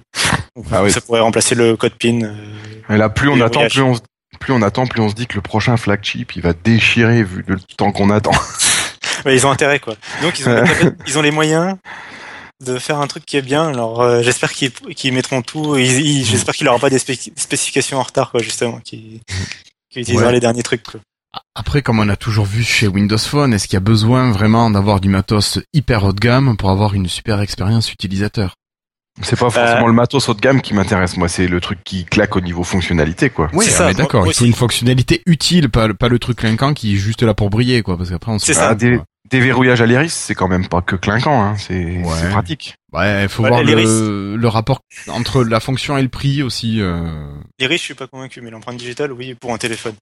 Donc, 0.54 0.66
Ah 0.72 0.82
oui. 0.82 0.90
Ça 0.90 1.00
pourrait 1.00 1.20
remplacer 1.20 1.54
le 1.54 1.76
code 1.76 1.94
PIN. 1.94 2.22
euh, 2.22 2.34
Et 2.94 2.96
là, 2.96 3.08
plus 3.08 3.28
on 3.28 3.40
attend, 3.40 3.60
voyage. 3.60 3.72
plus 3.72 3.82
on, 3.82 3.94
se- 3.94 4.00
plus 4.40 4.52
on 4.52 4.62
attend, 4.62 4.86
plus 4.86 5.00
on 5.00 5.08
se 5.08 5.14
dit 5.14 5.26
que 5.26 5.34
le 5.34 5.40
prochain 5.40 5.76
flagship, 5.76 6.36
il 6.36 6.42
va 6.42 6.52
déchirer 6.52 7.22
vu 7.22 7.42
le 7.46 7.58
temps 7.76 7.90
qu'on 7.92 8.10
attend. 8.10 8.32
ouais, 9.24 9.34
ils 9.34 9.46
ont 9.46 9.50
intérêt 9.50 9.80
quoi. 9.80 9.94
Donc 10.22 10.38
ils 10.38 10.48
ont, 10.48 10.54
les, 10.54 10.62
capac- 10.62 10.94
ils 11.06 11.18
ont 11.18 11.22
les 11.22 11.30
moyens 11.30 11.76
de 12.64 12.78
faire 12.78 12.98
un 13.00 13.06
truc 13.06 13.24
qui 13.24 13.36
est 13.38 13.42
bien. 13.42 13.66
Alors 13.68 14.02
euh, 14.02 14.22
j'espère 14.22 14.52
qu'ils 14.52 14.72
qu'ils 14.72 15.12
mettront 15.14 15.40
tout. 15.42 15.76
J'espère 15.78 16.54
qu'il 16.54 16.68
aura 16.68 16.78
pas 16.78 16.90
des 16.90 16.98
spé- 16.98 17.32
spécifications 17.36 17.98
en 17.98 18.02
retard 18.02 18.30
quoi 18.30 18.42
justement, 18.42 18.78
qui 18.84 19.20
qui 19.90 20.00
utilisera 20.00 20.26
Ouais. 20.28 20.32
les 20.34 20.40
derniers 20.40 20.62
trucs. 20.62 20.82
Quoi. 20.82 21.00
Après, 21.54 21.82
comme 21.82 21.98
on 21.98 22.08
a 22.08 22.16
toujours 22.16 22.44
vu 22.46 22.62
chez 22.62 22.86
Windows 22.88 23.18
Phone, 23.18 23.52
est-ce 23.54 23.66
qu'il 23.66 23.74
y 23.74 23.76
a 23.78 23.80
besoin 23.80 24.30
vraiment 24.30 24.70
d'avoir 24.70 25.00
du 25.00 25.08
matos 25.08 25.58
hyper 25.72 26.04
haut 26.04 26.12
de 26.12 26.20
gamme 26.20 26.56
pour 26.56 26.70
avoir 26.70 26.94
une 26.94 27.08
super 27.08 27.40
expérience 27.40 27.92
utilisateur? 27.92 28.54
C'est 29.22 29.38
pas 29.38 29.48
forcément 29.48 29.86
le 29.86 29.94
matos 29.94 30.28
haut 30.28 30.34
de 30.34 30.40
gamme 30.40 30.60
qui 30.60 30.74
m'intéresse, 30.74 31.16
moi, 31.16 31.28
c'est 31.28 31.48
le 31.48 31.58
truc 31.60 31.78
qui 31.84 32.04
claque 32.04 32.36
au 32.36 32.42
niveau 32.42 32.62
fonctionnalité, 32.64 33.30
quoi. 33.30 33.48
Oui, 33.54 33.64
C'est 33.64 33.72
on 33.74 33.78
ça, 33.78 33.92
d'accord. 33.94 34.26
Il 34.26 34.34
faut 34.34 34.44
une 34.44 34.52
fonctionnalité 34.52 35.22
utile, 35.24 35.70
pas, 35.70 35.86
le- 35.86 35.94
pas 35.94 36.08
le 36.08 36.18
truc 36.18 36.36
clinquant 36.38 36.74
qui 36.74 36.94
est 36.94 36.98
juste 36.98 37.22
là 37.22 37.32
pour 37.32 37.48
briller, 37.48 37.82
quoi. 37.82 37.96
Parce 37.96 38.10
qu'après, 38.10 38.32
on 38.32 38.38
se 38.38 38.44
C'est 38.44 38.52
ça. 38.52 38.68
Ah, 38.70 38.74
des, 38.74 39.00
déverrouillage 39.30 39.80
à 39.80 39.86
l'iris, 39.86 40.12
c'est 40.12 40.34
quand 40.34 40.48
même 40.48 40.68
pas 40.68 40.82
que 40.82 40.96
clinquant, 40.96 41.42
hein. 41.42 41.56
c'est 41.56 42.02
Ouais. 42.04 42.28
pratique. 42.30 42.74
Ouais, 42.92 43.22
il 43.22 43.28
faut 43.30 43.42
Ouais, 43.42 43.48
voir 43.48 43.62
le, 43.64 44.36
le 44.36 44.48
rapport 44.48 44.80
entre 45.08 45.42
la 45.44 45.60
fonction 45.60 45.96
et 45.96 46.02
le 46.02 46.08
prix 46.10 46.42
aussi. 46.42 46.82
euh. 46.82 47.26
Riches, 47.58 47.80
je 47.80 47.84
suis 47.86 47.94
pas 47.94 48.06
convaincu, 48.06 48.42
mais 48.42 48.50
l'empreinte 48.50 48.76
digitale, 48.76 49.12
oui, 49.12 49.34
pour 49.34 49.52
un 49.54 49.58
téléphone. 49.58 49.94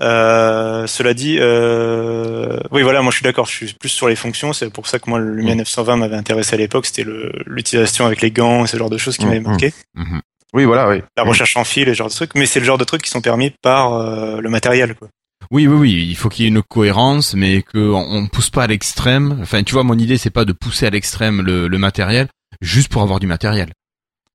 Euh, 0.00 0.86
cela 0.86 1.12
dit, 1.14 1.38
euh, 1.40 2.58
oui, 2.70 2.82
voilà, 2.82 3.02
moi 3.02 3.10
je 3.10 3.16
suis 3.16 3.24
d'accord, 3.24 3.46
je 3.46 3.52
suis 3.52 3.74
plus 3.74 3.88
sur 3.88 4.08
les 4.08 4.16
fonctions. 4.16 4.52
C'est 4.52 4.70
pour 4.70 4.86
ça 4.86 4.98
que 4.98 5.10
moi 5.10 5.18
le 5.18 5.34
Lumia 5.34 5.54
920 5.56 5.96
m'avait 5.96 6.16
intéressé 6.16 6.54
à 6.54 6.58
l'époque. 6.58 6.86
C'était 6.86 7.04
le- 7.04 7.32
l'utilisation 7.46 8.06
avec 8.06 8.20
les 8.20 8.30
gants 8.30 8.64
et 8.64 8.68
ce 8.68 8.76
genre 8.76 8.90
de 8.90 8.98
choses 8.98 9.16
qui 9.16 9.24
Mm, 9.24 9.28
m'avait 9.28 9.40
marqué. 9.40 9.72
Mhm. 9.94 10.20
Oui, 10.54 10.64
voilà, 10.64 10.88
oui. 10.88 11.02
La 11.16 11.24
recherche 11.24 11.56
en 11.56 11.64
fil 11.64 11.88
et 11.88 11.92
ce 11.92 11.98
genre 11.98 12.08
de 12.08 12.14
trucs. 12.14 12.34
Mais 12.34 12.46
c'est 12.46 12.60
le 12.60 12.64
genre 12.66 12.78
de 12.78 12.84
trucs 12.84 13.02
qui 13.02 13.10
sont 13.10 13.20
permis 13.20 13.52
par 13.62 13.92
euh, 13.94 14.40
le 14.40 14.48
matériel. 14.48 14.94
Quoi. 14.94 15.08
Oui, 15.50 15.66
oui, 15.66 15.76
oui, 15.76 16.06
il 16.08 16.16
faut 16.16 16.28
qu'il 16.28 16.44
y 16.44 16.48
ait 16.48 16.50
une 16.50 16.62
cohérence, 16.62 17.34
mais 17.34 17.62
qu'on 17.62 17.94
on 17.94 18.26
pousse 18.28 18.50
pas 18.50 18.64
à 18.64 18.66
l'extrême. 18.66 19.38
Enfin, 19.42 19.62
tu 19.62 19.72
vois, 19.74 19.82
mon 19.82 19.98
idée, 19.98 20.16
c'est 20.16 20.30
pas 20.30 20.44
de 20.44 20.52
pousser 20.52 20.86
à 20.86 20.90
l'extrême 20.90 21.42
le, 21.42 21.68
le 21.68 21.78
matériel, 21.78 22.28
juste 22.60 22.88
pour 22.90 23.02
avoir 23.02 23.20
du 23.20 23.26
matériel. 23.26 23.72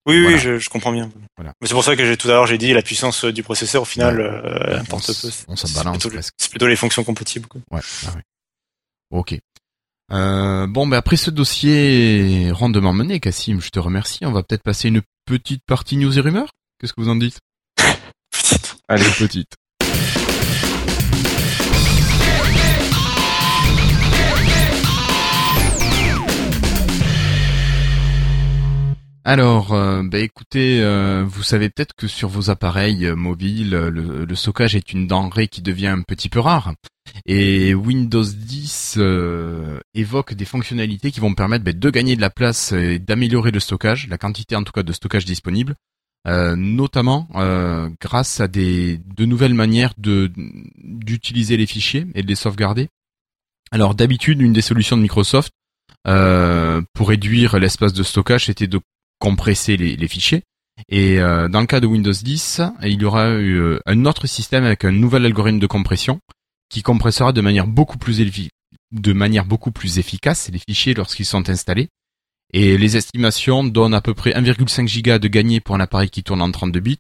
Oui, 0.05 0.21
Voilà. 0.21 0.35
oui, 0.35 0.41
je, 0.41 0.59
je 0.59 0.69
comprends 0.69 0.91
bien. 0.91 1.09
Voilà. 1.37 1.53
Mais 1.61 1.67
c'est 1.67 1.73
pour 1.73 1.83
ça 1.83 1.95
que 1.95 2.05
j'ai 2.05 2.17
tout 2.17 2.27
à 2.27 2.31
l'heure 2.31 2.45
j'ai 2.45 2.57
dit 2.57 2.73
la 2.73 2.81
puissance 2.81 3.23
euh, 3.25 3.31
du 3.31 3.41
processeur 3.43 3.83
au 3.83 3.85
final 3.85 4.19
Ouais. 4.19 4.25
euh, 4.25 4.79
importe 4.79 5.09
on, 5.09 5.13
peu. 5.13 5.29
on 5.47 5.55
se 5.55 5.67
C'est 5.67 5.73
balance 5.75 5.95
plutôt 5.97 6.09
le- 6.09 6.15
presque. 6.15 6.33
C'est 6.37 6.49
plutôt 6.49 6.67
les 6.67 6.75
fonctions 6.75 7.03
compatibles. 7.05 7.47
Quoi. 7.47 7.61
Ouais, 7.71 7.81
ah. 8.07 8.11
Ok. 9.11 9.35
Euh, 10.11 10.67
bon, 10.67 10.85
ben 10.87 10.97
après 10.97 11.15
ce 11.15 11.31
dossier 11.31 12.51
rondement 12.51 12.91
mené, 12.93 13.19
Cassim, 13.21 13.61
je 13.61 13.69
te 13.69 13.79
remercie. 13.79 14.25
On 14.25 14.31
va 14.33 14.43
peut-être 14.43 14.61
passer 14.63 14.89
une 14.89 15.01
petite 15.25 15.63
partie 15.65 15.95
news 15.95 16.17
et 16.17 16.21
rumeurs. 16.21 16.49
Qu'est-ce 16.79 16.91
que 16.93 16.99
vous 17.01 17.09
en 17.09 17.15
dites? 17.15 17.39
Allez. 18.89 19.05
petite. 19.17 19.53
Alors, 29.25 29.73
euh, 29.73 30.03
bah 30.03 30.19
écoutez, 30.19 30.81
euh, 30.81 31.23
vous 31.25 31.43
savez 31.43 31.69
peut-être 31.69 31.95
que 31.95 32.07
sur 32.07 32.27
vos 32.27 32.49
appareils 32.49 33.05
euh, 33.05 33.15
mobiles, 33.15 33.73
euh, 33.73 33.89
le, 33.89 34.35
stockage 34.35 34.75
est 34.75 34.91
une 34.91 35.07
denrée 35.07 35.47
qui 35.47 35.61
devient 35.61 35.87
un 35.87 36.01
petit 36.01 36.27
peu 36.27 36.41
rare. 36.41 36.73
Et 37.25 37.73
Windows 37.73 38.25
10 38.25 38.95
euh, 38.97 39.79
évoque 39.93 40.33
des 40.33 40.43
fonctionnalités 40.43 41.11
qui 41.11 41.21
vont 41.21 41.35
permettre 41.35 41.63
bah, 41.63 41.71
de 41.71 41.89
gagner 41.89 42.17
de 42.17 42.21
la 42.21 42.29
place 42.29 42.73
et 42.73 42.99
d'améliorer 42.99 43.51
le 43.51 43.61
stockage, 43.61 44.09
la 44.09 44.17
quantité 44.17 44.57
en 44.57 44.63
tout 44.63 44.73
cas 44.73 44.83
de 44.83 44.91
stockage 44.91 45.23
disponible, 45.23 45.75
notamment 46.25 47.27
grâce 48.01 48.39
à 48.39 48.47
des 48.47 48.99
de 49.17 49.25
nouvelles 49.25 49.53
manières 49.53 49.93
d'utiliser 49.97 51.57
les 51.57 51.65
fichiers 51.65 52.07
et 52.15 52.23
de 52.23 52.27
les 52.27 52.35
sauvegarder. 52.35 52.89
Alors 53.71 53.95
d'habitude, 53.95 54.41
une 54.41 54.53
des 54.53 54.61
solutions 54.61 54.97
de 54.97 55.01
Microsoft 55.01 55.51
pour 56.05 57.09
réduire 57.09 57.59
l'espace 57.59 57.93
de 57.93 58.03
stockage, 58.03 58.45
c'était 58.45 58.67
de 58.67 58.79
compresser 59.23 59.77
les, 59.77 60.07
fichiers. 60.09 60.43
Et 60.89 61.21
euh, 61.21 61.47
dans 61.47 61.61
le 61.61 61.65
cas 61.65 61.79
de 61.79 61.87
Windows 61.87 62.11
10, 62.11 62.61
il 62.83 63.01
y 63.01 63.05
aura 63.05 63.29
eu 63.29 63.55
euh, 63.55 63.79
un 63.85 64.05
autre 64.05 64.27
système 64.27 64.65
avec 64.65 64.83
un 64.83 64.91
nouvel 64.91 65.25
algorithme 65.25 65.59
de 65.59 65.67
compression 65.67 66.19
qui 66.69 66.81
compressera 66.81 67.31
de 67.31 67.39
manière 67.39 67.65
beaucoup 67.65 67.97
plus 67.97 68.19
élevée, 68.19 68.49
de 68.91 69.13
manière 69.13 69.45
beaucoup 69.45 69.71
plus 69.71 69.97
efficace 69.97 70.49
les 70.51 70.59
fichiers 70.59 70.93
lorsqu'ils 70.93 71.25
sont 71.25 71.49
installés. 71.49 71.87
Et 72.51 72.77
les 72.77 72.97
estimations 72.97 73.63
donnent 73.63 73.93
à 73.93 74.01
peu 74.01 74.13
près 74.13 74.31
1,5 74.31 74.87
giga 74.89 75.19
de 75.19 75.29
gagné 75.29 75.61
pour 75.61 75.75
un 75.75 75.79
appareil 75.79 76.09
qui 76.09 76.23
tourne 76.23 76.41
en 76.41 76.51
32 76.51 76.81
bits 76.81 76.99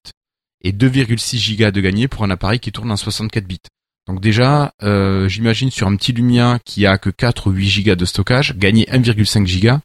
et 0.63 0.71
2,6 0.71 1.35
giga 1.35 1.71
de 1.71 1.81
gagné 1.81 2.07
pour 2.07 2.23
un 2.23 2.29
appareil 2.29 2.61
qui 2.61 2.71
tourne 2.71 2.89
en 2.89 2.95
64 2.95 3.45
bits. 3.45 3.59
Donc 4.07 4.21
déjà, 4.21 4.73
euh, 4.81 5.27
j'imagine 5.27 5.71
sur 5.71 5.87
un 5.87 5.95
petit 5.97 6.13
Lumia 6.13 6.59
qui 6.63 6.85
a 6.85 6.97
que 6.97 7.09
4 7.09 7.47
ou 7.47 7.51
8 7.51 7.67
gigas 7.67 7.95
de 7.95 8.05
stockage, 8.05 8.55
gagner 8.55 8.85
1,5 8.85 9.45
giga. 9.45 9.81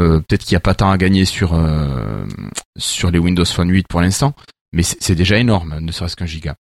Euh, 0.00 0.20
peut-être 0.20 0.44
qu'il 0.44 0.54
n'y 0.54 0.58
a 0.58 0.60
pas 0.60 0.74
tant 0.74 0.90
à 0.90 0.98
gagner 0.98 1.24
sur 1.24 1.54
euh, 1.54 2.24
sur 2.76 3.10
les 3.10 3.18
Windows 3.18 3.44
Phone 3.44 3.70
8 3.70 3.88
pour 3.88 4.00
l'instant, 4.00 4.34
mais 4.72 4.82
c'est 4.82 5.02
c'est 5.02 5.14
déjà 5.16 5.38
énorme, 5.38 5.78
ne 5.80 5.90
serait-ce 5.90 6.16
qu'un 6.16 6.26
giga. 6.26 6.54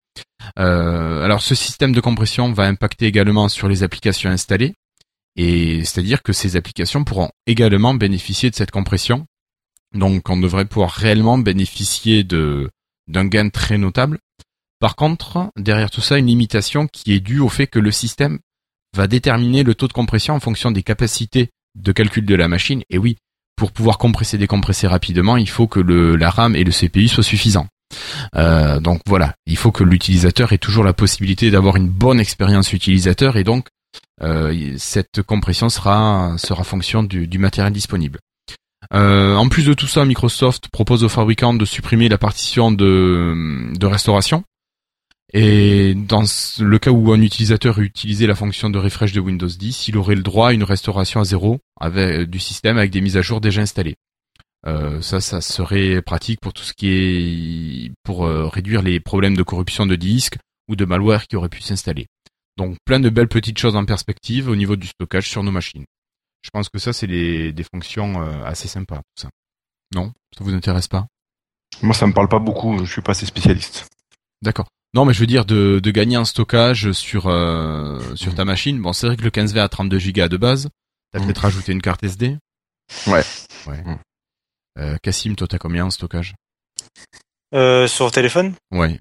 Euh, 0.59 1.22
alors 1.22 1.43
ce 1.43 1.55
système 1.55 1.93
de 1.93 2.01
compression 2.01 2.53
va 2.53 2.64
impacter 2.64 3.07
également 3.07 3.49
sur 3.49 3.68
les 3.68 3.82
applications 3.82 4.30
installées, 4.30 4.74
et 5.37 5.84
c'est-à-dire 5.84 6.22
que 6.22 6.32
ces 6.32 6.57
applications 6.57 7.05
pourront 7.05 7.30
également 7.47 7.95
bénéficier 7.95 8.51
de 8.51 8.55
cette 8.55 8.70
compression. 8.70 9.26
Donc 9.95 10.30
on 10.30 10.39
devrait 10.39 10.64
pouvoir 10.64 10.91
réellement 10.91 11.37
bénéficier 11.37 12.24
de 12.24 12.70
d'un 13.07 13.26
gain 13.26 13.51
très 13.51 13.76
notable. 13.76 14.18
Par 14.80 14.97
contre, 14.97 15.51
derrière 15.57 15.91
tout 15.91 16.01
ça, 16.01 16.18
une 16.18 16.26
limitation 16.26 16.87
qui 16.87 17.12
est 17.12 17.20
due 17.20 17.41
au 17.41 17.49
fait 17.49 17.66
que 17.66 17.78
le 17.78 17.91
système 17.91 18.39
va 18.95 19.07
déterminer 19.07 19.62
le 19.62 19.74
taux 19.74 19.89
de 19.89 19.93
compression 19.93 20.34
en 20.34 20.41
fonction 20.41 20.70
des 20.70 20.82
capacités 20.82 21.51
de 21.74 21.93
calcul 21.93 22.24
de 22.24 22.34
la 22.34 22.49
machine. 22.49 22.82
Et 22.91 22.99
oui, 22.99 23.16
pour 23.57 23.72
pouvoir 23.72 23.98
compresser, 23.98 24.38
décompresser 24.38 24.86
rapidement, 24.86 25.36
il 25.36 25.48
faut 25.48 25.66
que 25.66 25.80
le, 25.80 26.16
la 26.16 26.30
RAM 26.30 26.54
et 26.54 26.62
le 26.62 26.70
CPU 26.70 27.09
soient 27.09 27.24
suffisants. 27.24 27.66
Euh, 28.34 28.80
donc 28.80 29.00
voilà, 29.07 29.34
il 29.46 29.57
faut 29.57 29.72
que 29.72 29.84
l'utilisateur 29.84 30.52
ait 30.52 30.59
toujours 30.59 30.84
la 30.84 30.92
possibilité 30.92 31.50
d'avoir 31.50 31.76
une 31.76 31.88
bonne 31.88 32.20
expérience 32.20 32.72
utilisateur 32.72 33.36
et 33.36 33.44
donc 33.44 33.68
euh, 34.22 34.74
cette 34.76 35.22
compression 35.22 35.68
sera 35.68 36.34
sera 36.38 36.64
fonction 36.64 37.02
du, 37.02 37.38
matériel 37.38 37.72
disponible. 37.72 38.18
Euh, 38.94 39.34
en 39.34 39.48
plus 39.48 39.64
de 39.64 39.74
tout 39.74 39.86
ça, 39.86 40.04
Microsoft 40.04 40.68
propose 40.68 41.02
aux 41.02 41.09
fabricants 41.09 41.54
de 41.54 41.64
supprimer 41.64 42.09
la 42.09 42.18
partition 42.18 42.70
de, 42.70 43.72
de 43.76 43.86
restauration. 43.86 44.44
Et 45.33 45.95
dans 45.95 46.22
le 46.61 46.79
cas 46.79 46.91
où 46.91 47.12
un 47.12 47.20
utilisateur 47.20 47.81
utilisait 47.81 48.27
la 48.27 48.35
fonction 48.35 48.70
de 48.70 48.79
refresh 48.79 49.12
de 49.12 49.20
Windows 49.20 49.49
10, 49.49 49.89
il 49.89 49.97
aurait 49.97 50.14
le 50.14 50.22
droit 50.22 50.51
à 50.51 50.53
une 50.53 50.62
restauration 50.62 51.20
à 51.20 51.24
zéro 51.24 51.59
avec, 51.81 52.31
du 52.31 52.39
système 52.39 52.79
avec 52.79 52.91
des 52.91 53.01
mises 53.01 53.16
à 53.16 53.22
jour 53.22 53.41
déjà 53.41 53.61
installées. 53.61 53.97
Euh, 54.66 55.01
ça, 55.01 55.20
ça 55.20 55.41
serait 55.41 56.01
pratique 56.03 56.41
pour 56.41 56.53
tout 56.53 56.62
ce 56.62 56.72
qui 56.72 56.89
est 56.89 57.93
pour 58.03 58.24
euh, 58.24 58.47
réduire 58.47 58.83
les 58.83 59.01
problèmes 59.01 59.37
de 59.37 59.43
corruption 59.43 59.87
de 59.87 59.97
disques 59.97 60.39
ou 60.68 60.77
de 60.77 60.85
malware 60.85 61.27
qui 61.27 61.37
auraient 61.37 61.49
pu 61.49 61.62
s'installer. 61.62 62.07
Donc 62.57 62.77
plein 62.85 63.01
de 63.01 63.11
belles 63.11 63.29
petites 63.29 63.59
choses 63.59 63.77
en 63.77 63.85
perspective 63.85 64.49
au 64.49 64.57
niveau 64.57 64.77
du 64.77 64.87
stockage 64.87 65.29
sur 65.29 65.43
nos 65.43 65.53
machines. 65.53 65.85
Je 66.43 66.51
pense 66.51 66.68
que 66.68 66.79
ça, 66.79 66.93
c'est 66.93 67.07
des, 67.07 67.53
des 67.53 67.64
fonctions 67.64 68.22
euh, 68.22 68.45
assez 68.45 68.68
sympas. 68.68 68.97
Tout 69.16 69.22
ça. 69.22 69.31
Non, 69.95 70.12
ça 70.37 70.43
vous 70.43 70.55
intéresse 70.55 70.89
pas? 70.89 71.07
Moi, 71.83 71.95
ça 71.95 72.07
me 72.07 72.12
parle 72.12 72.29
pas 72.29 72.39
beaucoup. 72.39 72.79
Je 72.85 72.91
suis 72.91 73.03
pas 73.03 73.12
assez 73.12 73.27
spécialiste. 73.27 73.89
D'accord. 74.43 74.68
Non, 74.97 75.05
mais 75.05 75.12
je 75.12 75.20
veux 75.20 75.26
dire 75.26 75.44
de, 75.44 75.78
de 75.78 75.90
gagner 75.90 76.16
en 76.16 76.24
stockage 76.24 76.90
sur 76.92 77.26
euh, 77.28 78.01
sur 78.14 78.34
ta 78.34 78.47
machine. 78.47 78.80
Bon, 78.80 78.94
c'est 78.94 79.07
vrai 79.07 79.16
que 79.18 79.22
le 79.22 79.28
15V 79.30 79.59
a 79.61 79.68
32 79.68 79.99
Go 80.12 80.26
de 80.28 80.36
base. 80.38 80.68
T'as 81.12 81.18
Mhm. 81.20 81.26
peut-être 81.26 81.38
rajouté 81.42 81.72
une 81.72 81.82
carte 81.82 82.03
SD. 82.03 82.38
Ouais. 83.07 83.22
Ouais. 83.66 83.82
Mhm. 83.84 83.99
Euh, 84.78 84.97
Cassim, 85.03 85.34
toi, 85.36 85.47
t'as 85.47 85.59
combien 85.59 85.84
en 85.84 85.90
stockage? 85.90 86.34
Euh, 87.55 87.86
sur 87.86 88.11
téléphone, 88.11 88.55
Ouais. 88.72 88.99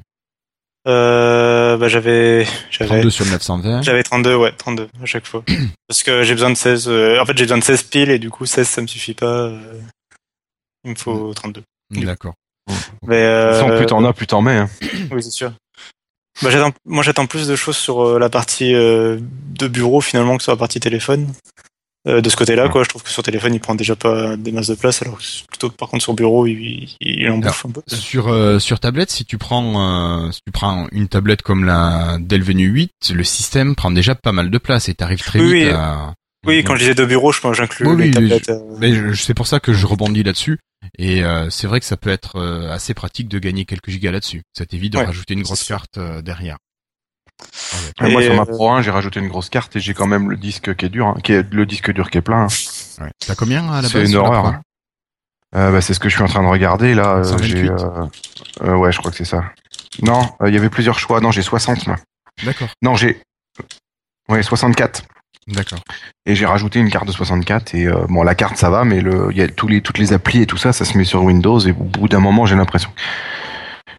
euh, 0.88 1.78
bah, 1.78 1.88
j'avais 1.88 2.46
j'avais 2.70 2.90
32 2.90 3.10
sur 3.10 3.24
le 3.26 3.32
920. 3.32 3.82
j'avais 3.82 4.04
32 4.04 4.36
ouais 4.36 4.52
32 4.56 4.88
à 5.02 5.06
chaque 5.06 5.26
fois 5.26 5.44
parce 5.88 6.04
que 6.04 6.24
j'ai 6.24 6.34
besoin 6.34 6.50
de 6.52 6.56
16 6.56 6.88
euh, 6.90 7.20
en 7.20 7.26
fait 7.26 7.36
j'ai 7.38 7.46
besoin 7.46 7.58
de 7.58 7.64
16 7.64 7.84
piles 7.84 8.12
et 8.12 8.20
du 8.20 8.30
coup 8.30 8.46
16 8.46 8.68
ça 8.68 8.82
me 8.84 8.88
suffit 8.88 9.16
pas 9.16 9.26
euh, 9.48 9.82
il 10.84 10.92
me 10.92 10.96
faut 10.96 11.34
32 11.34 11.64
D'accord. 11.92 12.36
mais 13.08 13.24
euh, 13.24 13.78
plus 13.78 13.88
t'en 13.88 14.04
as, 14.06 14.14
plus 14.14 14.28
t'en 14.28 14.42
mets. 14.44 14.58
Hein. 14.58 14.70
oui 15.12 15.24
c'est 15.24 15.32
sûr 15.32 15.52
bah, 16.42 16.50
j'attends 16.50 16.72
moi 16.86 17.04
j'attends 17.04 17.26
plus 17.28 17.48
de 17.48 17.56
choses 17.56 17.78
sur 17.78 18.02
euh, 18.06 18.20
la 18.20 18.30
partie 18.30 18.74
euh, 18.74 19.18
de 19.60 19.68
bureau 19.68 20.02
finalement 20.02 20.38
que 20.38 20.44
sur 20.44 20.52
la 20.52 20.58
partie 20.58 20.80
téléphone 20.80 21.28
Euh, 22.08 22.22
de 22.22 22.30
ce 22.30 22.36
côté-là 22.36 22.70
quoi 22.70 22.84
je 22.84 22.90
trouve 22.90 23.02
que 23.02 23.10
sur 23.10 23.24
téléphone 23.24 23.56
il 23.56 23.60
prend 23.60 23.74
déjà 23.74 23.96
pas 23.96 24.38
des 24.38 24.52
masses 24.52 24.68
de 24.68 24.76
place 24.76 25.02
alors 25.02 25.18
que 25.18 25.24
plutôt 25.50 25.72
que 25.72 25.76
par 25.76 25.90
contre 25.90 26.04
sur 26.04 26.14
bureau 26.14 26.46
il, 26.46 26.60
il, 27.02 27.20
il 27.22 27.30
en 27.32 27.40
bouffe 27.40 27.66
un 27.66 27.72
peu 27.72 27.82
Sur 27.88 28.28
euh, 28.28 28.60
sur 28.60 28.80
tablette, 28.80 29.10
si 29.10 29.26
tu 29.26 29.40
prends 29.40 30.28
euh, 30.28 30.32
si 30.32 30.40
tu 30.46 30.52
prends 30.52 30.88
une 30.92 31.08
tablette 31.08 31.42
comme 31.42 31.64
la 31.66 32.18
Dell 32.20 32.44
Venue 32.44 32.68
8, 32.68 32.92
le 33.12 33.24
système 33.24 33.74
prend 33.76 33.90
déjà 33.90 34.14
pas 34.14 34.34
mal 34.34 34.52
de 34.52 34.58
place 34.60 34.88
et 34.88 34.94
t'arrives 34.94 35.24
très 35.24 35.40
Oui, 35.40 35.46
vite 35.64 35.68
oui. 35.70 35.74
à. 35.74 36.14
Oui 36.48 36.64
quand 36.64 36.76
je 36.76 36.80
disais 36.82 36.96
de 36.96 37.06
bureau 37.06 37.32
je 37.32 37.40
pense 37.42 37.56
j'inclus 37.58 37.88
Oui, 37.88 37.96
les 37.98 38.04
oui, 38.06 38.12
tablettes 38.12 38.50
euh, 38.50 38.60
Mais 38.80 38.94
je- 38.94 39.14
c'est 39.14 39.34
pour 39.34 39.48
ça 39.48 39.60
que 39.60 39.74
je 39.74 39.86
rebondis 39.86 40.24
là-dessus. 40.24 40.60
Et 41.00 41.24
euh, 41.24 41.50
c'est 41.50 41.66
vrai 41.68 41.80
que 41.80 41.86
ça 41.86 41.98
peut 41.98 42.10
être 42.12 42.36
euh, 42.40 42.72
assez 42.72 42.94
pratique 42.94 43.28
de 43.28 43.40
gagner 43.40 43.66
quelques 43.66 43.90
gigas 43.90 44.12
là-dessus. 44.12 44.44
Ça 44.56 44.66
t'évite 44.66 44.94
de 44.94 45.00
Ouais, 45.00 45.06
rajouter 45.06 45.34
une 45.34 45.40
c'est 45.40 45.46
grosse 45.46 45.64
carte 45.64 45.98
euh, 45.98 46.22
derrière. 46.22 46.58
Ouais, 48.02 48.12
moi, 48.12 48.22
Et, 48.22 48.26
sur 48.26 48.36
ma 48.36 48.44
euh, 48.44 48.46
Pro 48.46 48.70
1, 48.72 48.82
j'ai 48.82 48.92
rajouté 48.92 49.20
une 49.20 49.28
grosse 49.28 49.50
carte 49.50 49.76
et 49.76 49.80
j'ai 49.80 49.94
quand 49.94 50.08
même 50.08 50.30
le 50.30 50.38
disque 50.38 50.76
qui 50.76 50.86
est 50.86 50.90
dur, 50.90 51.08
hein, 51.08 51.18
qui 51.24 51.34
est 51.34 51.52
le 51.52 51.66
disque 51.66 51.92
dur 51.92 52.10
qui 52.10 52.18
est 52.20 52.22
plein. 52.22 52.44
hein. 52.44 53.04
Ouais. 53.04 53.10
T'as 53.26 53.36
combien 53.36 53.68
à 53.72 53.82
la 53.82 53.88
C'est 53.90 53.96
base 54.00 54.04
une 54.08 54.12
sur 54.12 54.24
la 54.24 54.28
horreur, 54.30 54.46
hein. 54.46 54.62
Euh, 55.56 55.72
bah, 55.72 55.82
c'est 55.82 55.94
ce 55.94 56.00
que 56.00 56.10
je 56.10 56.16
suis 56.16 56.24
en 56.24 56.28
train 56.28 56.44
de 56.44 56.48
regarder 56.48 56.94
là. 56.94 57.16
euh, 57.18 57.24
128. 57.24 57.50
j'ai, 57.50 57.70
euh, 57.70 57.78
euh, 58.62 58.76
ouais, 58.76 58.92
je 58.92 59.00
crois 59.00 59.10
que 59.12 59.18
c'est 59.18 59.26
ça. 59.26 59.44
Non, 60.02 60.30
euh, 60.42 60.50
il 60.50 60.54
y 60.54 60.58
avait 60.58 60.70
plusieurs 60.70 61.00
choix. 61.00 61.20
Non, 61.22 61.32
j'ai 61.32 61.42
60 61.42 61.88
moi. 61.88 61.96
D'accord, 62.44 62.68
Non, 62.82 62.96
j'ai. 62.96 63.22
Ouais, 64.28 64.44
64. 64.44 65.04
D'accord. 65.48 65.80
Et 66.26 66.36
j'ai 66.36 66.46
rajouté 66.46 66.80
une 66.80 66.90
carte 66.90 67.08
de 67.08 67.12
64 67.12 67.76
et 67.76 67.86
euh, 67.88 68.06
bon 68.08 68.24
la 68.24 68.36
carte 68.36 68.58
ça 68.58 68.70
va 68.70 68.84
mais 68.84 69.02
le 69.02 69.28
il 69.32 69.38
y 69.38 69.42
a 69.42 69.48
tous 69.48 69.68
les 69.68 69.82
toutes 69.82 69.98
les 69.98 70.14
applis 70.14 70.42
et 70.42 70.46
tout 70.46 70.58
ça 70.58 70.74
ça 70.74 70.86
se 70.86 70.98
met 70.98 71.04
sur 71.04 71.24
Windows 71.24 71.60
et 71.60 71.72
au 71.72 71.84
bout 71.84 72.08
d'un 72.08 72.20
moment 72.20 72.46
j'ai 72.46 72.56
l'impression 72.56 72.90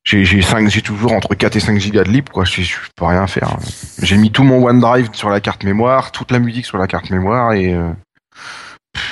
j'ai 0.04 0.24
j'ai 0.24 0.42
5 0.42 0.68
j'ai 0.68 0.82
toujours 0.82 1.12
entre 1.12 1.34
4 1.34 1.56
et 1.56 1.60
5 1.60 1.78
gigas 1.78 2.04
de 2.04 2.10
libre 2.10 2.32
quoi 2.32 2.44
je, 2.44 2.62
je 2.62 2.76
peux 2.96 3.04
rien 3.04 3.26
faire 3.26 3.56
j'ai 4.02 4.16
mis 4.16 4.30
tout 4.32 4.42
mon 4.42 4.64
OneDrive 4.66 5.10
sur 5.12 5.30
la 5.30 5.40
carte 5.40 5.64
mémoire 5.64 6.12
toute 6.12 6.30
la 6.30 6.38
musique 6.38 6.66
sur 6.66 6.78
la 6.78 6.86
carte 6.86 7.10
mémoire 7.10 7.52
et 7.52 7.74
euh, 7.74 7.90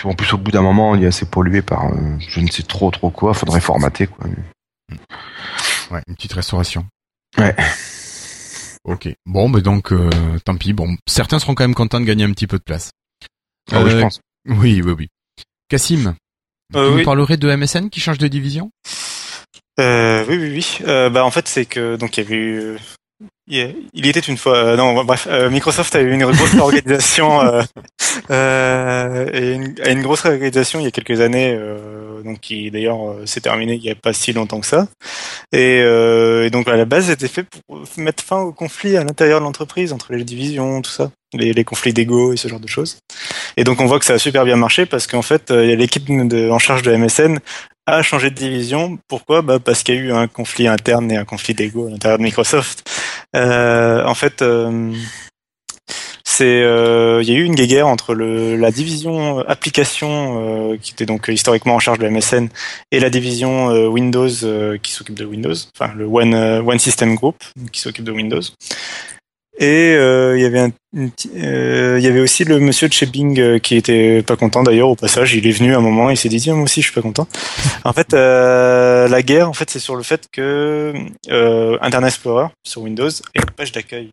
en 0.05 0.15
plus 0.15 0.33
au 0.33 0.39
bout 0.39 0.51
d'un 0.51 0.63
moment 0.63 0.95
il 0.95 1.05
est 1.05 1.09
assez 1.09 1.27
pollué 1.27 1.63
par 1.63 1.87
euh, 1.87 2.17
je 2.29 2.41
ne 2.41 2.49
sais 2.49 2.63
trop 2.63 2.91
trop 2.91 3.11
quoi 3.11 3.35
faudrait 3.35 3.61
formater 3.61 4.07
quoi 4.07 4.27
Ouais, 5.91 6.01
une 6.09 6.15
petite 6.15 6.33
restauration. 6.33 6.87
Ouais. 7.39 7.55
Ok. 8.85 9.09
Bon, 9.27 9.49
mais 9.49 9.63
donc, 9.63 9.93
euh, 9.93 10.11
tant 10.45 10.57
pis. 10.57 10.73
Bon, 10.73 10.97
certains 11.09 11.39
seront 11.39 11.55
quand 11.55 11.65
même 11.65 11.75
contents 11.75 12.01
de 12.01 12.05
gagner 12.05 12.25
un 12.25 12.33
petit 12.33 12.47
peu 12.47 12.59
de 12.59 12.63
place. 12.63 12.91
Ah 13.73 13.83
oui, 13.83 13.91
je 13.91 13.97
Euh, 13.97 14.01
pense 14.03 14.21
Oui, 14.47 14.83
oui, 14.85 14.93
oui. 14.97 15.09
Cassim, 15.69 16.15
Euh, 16.77 16.89
tu 16.89 16.93
oui. 16.93 16.99
nous 16.99 17.05
parlerais 17.05 17.37
de 17.39 17.49
MSN 17.55 17.89
qui 17.89 18.01
change 18.01 18.19
de 18.19 18.29
division? 18.29 18.71
Euh, 19.81 20.25
oui, 20.29 20.37
oui, 20.37 20.51
oui. 20.51 20.79
Euh, 20.87 21.09
bah, 21.11 21.25
en 21.25 21.31
fait, 21.31 21.49
c'est 21.49 21.65
que 21.67 21.97
donc 21.97 22.17
il 22.17 22.25
y 22.25 22.27
avait 22.27 22.37
eu 22.37 22.77
il 23.47 23.75
il 23.93 24.07
était 24.07 24.21
une 24.21 24.37
fois. 24.37 24.57
euh, 24.57 24.77
non, 24.77 25.05
bref, 25.05 25.27
euh, 25.31 25.51
Microsoft 25.51 25.95
a 25.97 26.01
eu 26.01 26.13
une 26.13 26.25
grosse 26.25 26.55
organisation 26.59 27.41
euh, 27.43 27.63
euh, 28.31 29.29
et 29.33 29.53
une, 29.55 29.75
a 29.85 29.91
une 29.91 30.03
grosse 30.03 30.21
réorganisation 30.23 30.81
il 30.81 30.85
y 30.85 30.87
a 30.87 30.91
quelques 30.91 31.21
années, 31.21 31.55
euh, 31.59 32.23
donc 32.23 32.41
qui 32.41 32.71
d'ailleurs 32.71 33.11
euh, 33.11 33.27
s'est 33.27 33.41
terminée 33.41 33.75
il 33.75 33.83
n'y 33.83 33.91
a 33.91 33.95
pas 33.95 34.13
si 34.13 34.33
longtemps 34.33 34.61
que 34.61 34.67
ça. 34.67 34.89
Et, 35.53 35.81
euh, 35.83 36.47
et 36.47 36.51
donc 36.51 36.69
à 36.69 36.77
la 36.77 36.85
base, 36.85 37.07
c'était 37.07 37.29
fait 37.29 37.45
pour 37.67 37.83
mettre 37.97 38.23
fin 38.25 38.39
aux 38.41 38.53
conflits 38.53 38.97
à 38.97 39.05
l'intérieur 39.05 39.41
de 39.41 39.45
l'entreprise 39.45 39.93
entre 39.93 40.13
les 40.13 40.25
divisions, 40.25 40.81
tout 40.83 40.91
ça, 40.91 41.11
les, 41.35 41.53
les 41.53 41.65
conflits 41.65 41.93
d'ego 41.93 42.33
et 42.33 42.37
ce 42.37 42.49
genre 42.49 42.61
de 42.61 42.69
choses. 42.69 42.99
Et 43.57 43.65
donc 43.65 43.81
on 43.81 43.87
voit 43.87 43.99
que 43.99 44.05
ça 44.07 44.15
a 44.15 44.19
super 44.19 44.45
bien 44.45 44.57
marché 44.57 44.87
parce 44.87 45.07
qu'en 45.07 45.23
fait, 45.23 45.51
il 45.51 45.69
y 45.69 45.73
a 45.73 45.77
l'équipe 45.77 46.09
en 46.11 46.59
charge 46.59 46.83
de 46.83 46.95
MSN 46.97 47.39
a 47.87 48.03
changé 48.03 48.31
de 48.31 48.35
division. 48.35 48.99
Pourquoi? 49.09 49.43
Bah 49.43 49.59
Parce 49.59 49.83
qu'il 49.83 49.95
y 49.95 49.99
a 49.99 50.01
eu 50.01 50.13
un 50.13 50.27
conflit 50.27 50.69
interne 50.69 51.13
et 51.13 51.19
un 51.19 51.25
conflit 51.27 51.53
d'ego 51.55 51.87
à 51.87 51.91
l'intérieur 51.91 52.19
de 52.19 52.23
Microsoft. 52.23 52.83
Euh, 53.35 54.05
en 54.05 54.15
fait, 54.15 54.43
euh, 54.43 54.93
c'est 56.25 56.63
euh, 56.63 57.23
il 57.23 57.29
y 57.29 57.33
a 57.33 57.39
eu 57.39 57.45
une 57.45 57.55
guéguerre 57.55 57.87
entre 57.87 58.15
le, 58.15 58.57
la 58.57 58.71
division 58.73 59.39
euh, 59.39 59.45
application 59.47 60.73
euh, 60.73 60.77
qui 60.77 60.93
était 60.93 61.07
donc 61.07 61.29
historiquement 61.29 61.77
en 61.77 61.79
charge 61.79 61.99
de 61.99 62.09
MSN 62.09 62.49
et 62.91 62.99
la 62.99 63.09
division 63.09 63.71
euh, 63.71 63.87
Windows 63.87 64.29
qui 64.83 64.93
s'occupe 64.93 65.15
de 65.15 65.25
Windows, 65.25 65.55
enfin 65.79 65.93
le 65.95 66.07
One 66.07 66.35
One 66.35 66.79
System 66.79 67.15
Group 67.15 67.37
qui 67.71 67.81
s'occupe 67.81 68.05
de 68.05 68.13
Windows. 68.13 68.41
Et 69.59 69.95
euh, 69.95 70.37
il 70.37 70.43
y 70.43 70.45
avait 70.45 70.59
un, 70.59 70.73
euh, 71.37 71.97
il 71.99 72.05
y 72.05 72.09
avait 72.09 72.21
aussi 72.21 72.45
le 72.45 72.59
monsieur 72.59 72.89
de 72.89 72.93
chez 72.93 73.07
Bing 73.07 73.39
euh, 73.39 73.59
qui 73.59 73.77
était 73.77 74.23
pas 74.23 74.37
content 74.37 74.65
d'ailleurs 74.65 74.89
au 74.89 74.97
passage. 74.97 75.35
Il 75.35 75.47
est 75.47 75.53
venu 75.53 75.75
à 75.75 75.79
un 75.79 75.81
moment, 75.81 76.11
il 76.11 76.17
s'est 76.17 76.29
dit 76.29 76.41
tiens 76.41 76.55
moi 76.55 76.65
aussi 76.65 76.83
je 76.83 76.87
suis 76.87 76.95
pas 76.95 77.03
content. 77.03 77.29
En 77.85 77.93
fait, 77.93 78.15
euh, 78.15 79.07
la 79.07 79.23
guerre 79.23 79.49
en 79.49 79.53
fait 79.53 79.71
c'est 79.71 79.79
sur 79.79 79.95
le 79.95 80.03
fait 80.03 80.27
que 80.33 80.93
euh, 81.31 81.79
Internet 81.81 82.09
Explorer 82.09 82.49
sur 82.67 82.83
Windows 82.83 83.09
est 83.09 83.39
une 83.39 83.51
page 83.57 83.71
d'accueil 83.71 84.11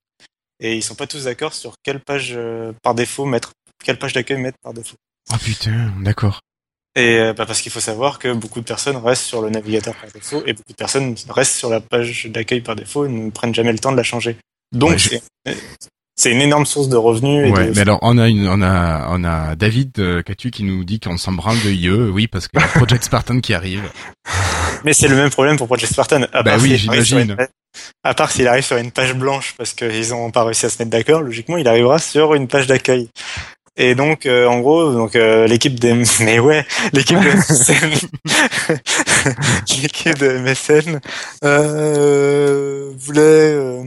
et 0.59 0.75
ils 0.75 0.83
sont 0.83 0.95
pas 0.95 1.07
tous 1.07 1.25
d'accord 1.25 1.53
sur 1.53 1.73
quelle 1.83 1.99
page 1.99 2.33
euh, 2.35 2.71
par 2.83 2.93
défaut 2.93 3.25
mettre, 3.25 3.51
quelle 3.83 3.97
page 3.97 4.13
d'accueil 4.13 4.39
mettre 4.39 4.59
par 4.61 4.73
défaut. 4.73 4.95
Oh 5.33 5.37
putain, 5.43 5.91
d'accord. 6.01 6.39
Et 6.95 7.17
euh, 7.17 7.33
bah, 7.33 7.45
parce 7.45 7.61
qu'il 7.61 7.71
faut 7.71 7.79
savoir 7.79 8.19
que 8.19 8.31
beaucoup 8.33 8.59
de 8.59 8.65
personnes 8.65 8.97
restent 8.97 9.23
sur 9.23 9.41
le 9.41 9.49
navigateur 9.49 9.95
par 9.95 10.11
défaut 10.11 10.43
et 10.45 10.53
beaucoup 10.53 10.71
de 10.71 10.77
personnes 10.77 11.15
restent 11.29 11.55
sur 11.55 11.69
la 11.69 11.79
page 11.79 12.27
d'accueil 12.27 12.61
par 12.61 12.75
défaut 12.75 13.05
et 13.05 13.09
ne 13.09 13.31
prennent 13.31 13.55
jamais 13.55 13.71
le 13.71 13.79
temps 13.79 13.91
de 13.91 13.97
la 13.97 14.03
changer. 14.03 14.37
Donc 14.71 14.91
Ouais, 14.91 14.97
je- 14.97 15.51
c'est 16.15 16.31
une 16.31 16.41
énorme 16.41 16.65
source 16.65 16.87
de 16.87 16.97
revenus. 16.97 17.47
Et 17.47 17.51
Ouais, 17.51 17.67
de... 17.67 17.71
mais 17.71 17.81
alors 17.81 17.99
on 18.03 18.17
a 18.17 18.27
une, 18.27 18.47
on 18.47 18.61
a, 18.61 19.07
on 19.09 19.23
a 19.23 19.55
David 19.55 19.91
euh, 19.99 20.21
Catu 20.21 20.51
qui 20.51 20.63
nous 20.63 20.83
dit 20.83 20.99
qu'on 20.99 21.17
s'en 21.17 21.31
branle 21.31 21.59
de 21.63 21.71
IE, 21.71 21.89
oui, 21.89 22.27
parce 22.27 22.47
qu'il 22.47 22.59
y 22.59 22.63
a 22.63 22.67
Project 22.67 23.03
Spartan 23.03 23.39
qui 23.39 23.53
arrive. 23.53 23.81
Mais 24.83 24.93
c'est 24.93 25.07
le 25.07 25.15
même 25.15 25.29
problème 25.31 25.57
pour 25.57 25.67
Project 25.67 25.91
Spartan. 25.91 26.23
À 26.33 26.43
Bah 26.43 26.57
oui, 26.61 26.77
j'imagine. 26.77 27.19
une- 27.37 27.47
À 28.03 28.13
part 28.13 28.31
s'il 28.31 28.47
arrive 28.47 28.63
sur 28.65 28.77
une 28.77 28.91
page 28.91 29.13
blanche 29.15 29.55
parce 29.57 29.73
qu'ils 29.73 30.13
ont 30.13 30.29
pas 30.31 30.43
réussi 30.43 30.65
à 30.65 30.69
se 30.69 30.77
mettre 30.79 30.91
d'accord, 30.91 31.21
logiquement 31.21 31.57
il 31.57 31.67
arrivera 31.67 31.97
sur 31.99 32.33
une 32.35 32.47
page 32.47 32.67
d'accueil. 32.67 33.09
Et 33.77 33.95
donc, 33.95 34.25
euh, 34.25 34.47
en 34.47 34.59
gros, 34.59 34.91
donc 34.93 35.15
euh, 35.15 35.47
l'équipe 35.47 35.79
des, 35.79 35.93
mais 36.19 36.39
ouais, 36.39 36.65
l'équipe 36.93 37.17
de 37.19 37.29
MSN, 37.29 38.09
l'équipe 39.81 40.17
de 40.19 40.37
MSN 40.39 40.99
euh, 41.45 42.91
voulait 42.97 43.21
euh, 43.21 43.83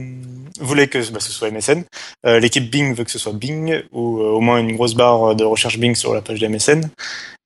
voulait 0.59 0.87
que 0.87 0.97
bah, 1.11 1.19
ce 1.19 1.31
soit 1.31 1.49
MSN. 1.51 1.83
Euh, 2.25 2.39
l'équipe 2.39 2.69
Bing 2.69 2.93
veut 2.95 3.03
que 3.03 3.11
ce 3.11 3.19
soit 3.19 3.33
Bing 3.33 3.81
ou 3.91 4.19
euh, 4.21 4.29
au 4.29 4.39
moins 4.39 4.57
une 4.59 4.75
grosse 4.75 4.93
barre 4.93 5.35
de 5.35 5.43
recherche 5.43 5.77
Bing 5.77 5.95
sur 5.95 6.13
la 6.13 6.21
page 6.21 6.39
de 6.39 6.47
MSN. 6.47 6.89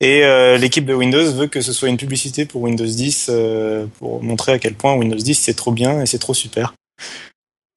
Et 0.01 0.23
euh, 0.23 0.57
l'équipe 0.57 0.85
de 0.85 0.93
Windows 0.93 1.31
veut 1.33 1.47
que 1.47 1.61
ce 1.61 1.73
soit 1.73 1.89
une 1.89 1.97
publicité 1.97 2.45
pour 2.45 2.61
Windows 2.61 2.85
10 2.85 3.27
euh, 3.29 3.85
pour 3.99 4.23
montrer 4.23 4.53
à 4.53 4.59
quel 4.59 4.73
point 4.73 4.93
Windows 4.95 5.17
10 5.17 5.35
c'est 5.35 5.53
trop 5.55 5.71
bien 5.71 6.01
et 6.01 6.05
c'est 6.05 6.19
trop 6.19 6.33
super. 6.33 6.73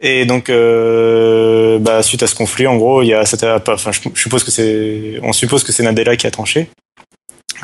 Et 0.05 0.25
donc, 0.27 0.51
euh, 0.51 1.79
bah, 1.79 2.03
suite 2.03 2.23
à 2.25 2.27
ce 2.27 2.35
conflit, 2.35 2.67
en 2.67 2.77
gros, 2.77 3.03
il 3.03 3.09
y 3.09 3.15
a, 3.15 3.25
pas- 3.61 3.75
enfin, 3.75 3.93
je 3.93 4.01
suppose 4.21 4.43
que 4.43 4.51
c'est, 4.51 5.21
on 5.23 5.33
suppose 5.33 5.63
que 5.63 5.71
c'est 5.71 5.85
Nadella 5.85 6.17
qui 6.17 6.27
a 6.27 6.31
tranché. 6.33 6.69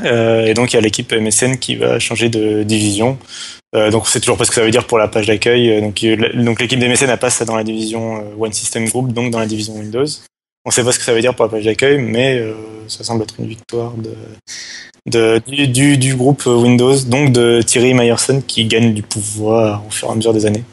Euh, 0.05 0.47
et 0.47 0.55
donc, 0.55 0.73
il 0.73 0.77
y 0.77 0.79
a 0.79 0.81
l'équipe 0.81 1.13
MSN 1.13 1.57
qui 1.59 1.75
va 1.75 1.99
changer 1.99 2.29
de 2.29 2.63
division. 2.63 3.19
Euh, 3.77 3.91
donc, 3.91 4.09
c'est 4.09 4.21
toujours 4.21 4.37
pas 4.39 4.45
ce 4.45 4.51
que 4.51 4.55
ça 4.55 4.63
veut 4.65 4.71
dire 4.71 4.87
pour 4.87 4.99
la 4.99 5.09
page 5.09 5.27
d'accueil. 5.27 5.71
Euh, 5.71 5.81
Donc, 5.81 6.03
il- 6.03 6.45
donc 6.45 6.61
l'équipe 6.61 6.79
d'MSN 6.79 7.11
elle 7.11 7.19
passe 7.19 7.43
dans 7.43 7.57
la 7.57 7.65
division 7.65 8.17
euh, 8.19 8.35
One 8.39 8.53
System 8.53 8.87
Group, 8.89 9.13
donc 9.13 9.31
dans 9.31 9.39
la 9.41 9.47
division 9.47 9.75
Windows. 9.75 10.07
On 10.65 10.71
sait 10.71 10.83
pas 10.85 10.93
ce 10.93 10.99
que 10.99 11.05
ça 11.05 11.13
veut 11.15 11.21
dire 11.21 11.35
pour 11.35 11.45
la 11.45 11.51
page 11.51 11.65
d'accueil, 11.65 11.99
mais 11.99 12.39
euh, 12.39 12.55
ça 12.89 13.05
semble 13.05 13.23
être 13.23 13.35
une 13.39 13.47
victoire 13.47 13.93
de, 13.95 14.13
de 15.07 15.41
du, 15.67 15.97
du, 15.99 16.15
groupe 16.17 16.45
Windows, 16.47 16.95
donc 17.07 17.33
de 17.33 17.63
Thierry 17.63 17.95
Meyerson 17.95 18.43
qui 18.47 18.65
gagne 18.67 18.93
du 18.95 19.03
pouvoir 19.03 19.83
au 19.87 19.91
fur 19.91 20.09
et 20.09 20.13
à 20.13 20.15
mesure 20.15 20.33
des 20.35 20.47
années 20.47 20.65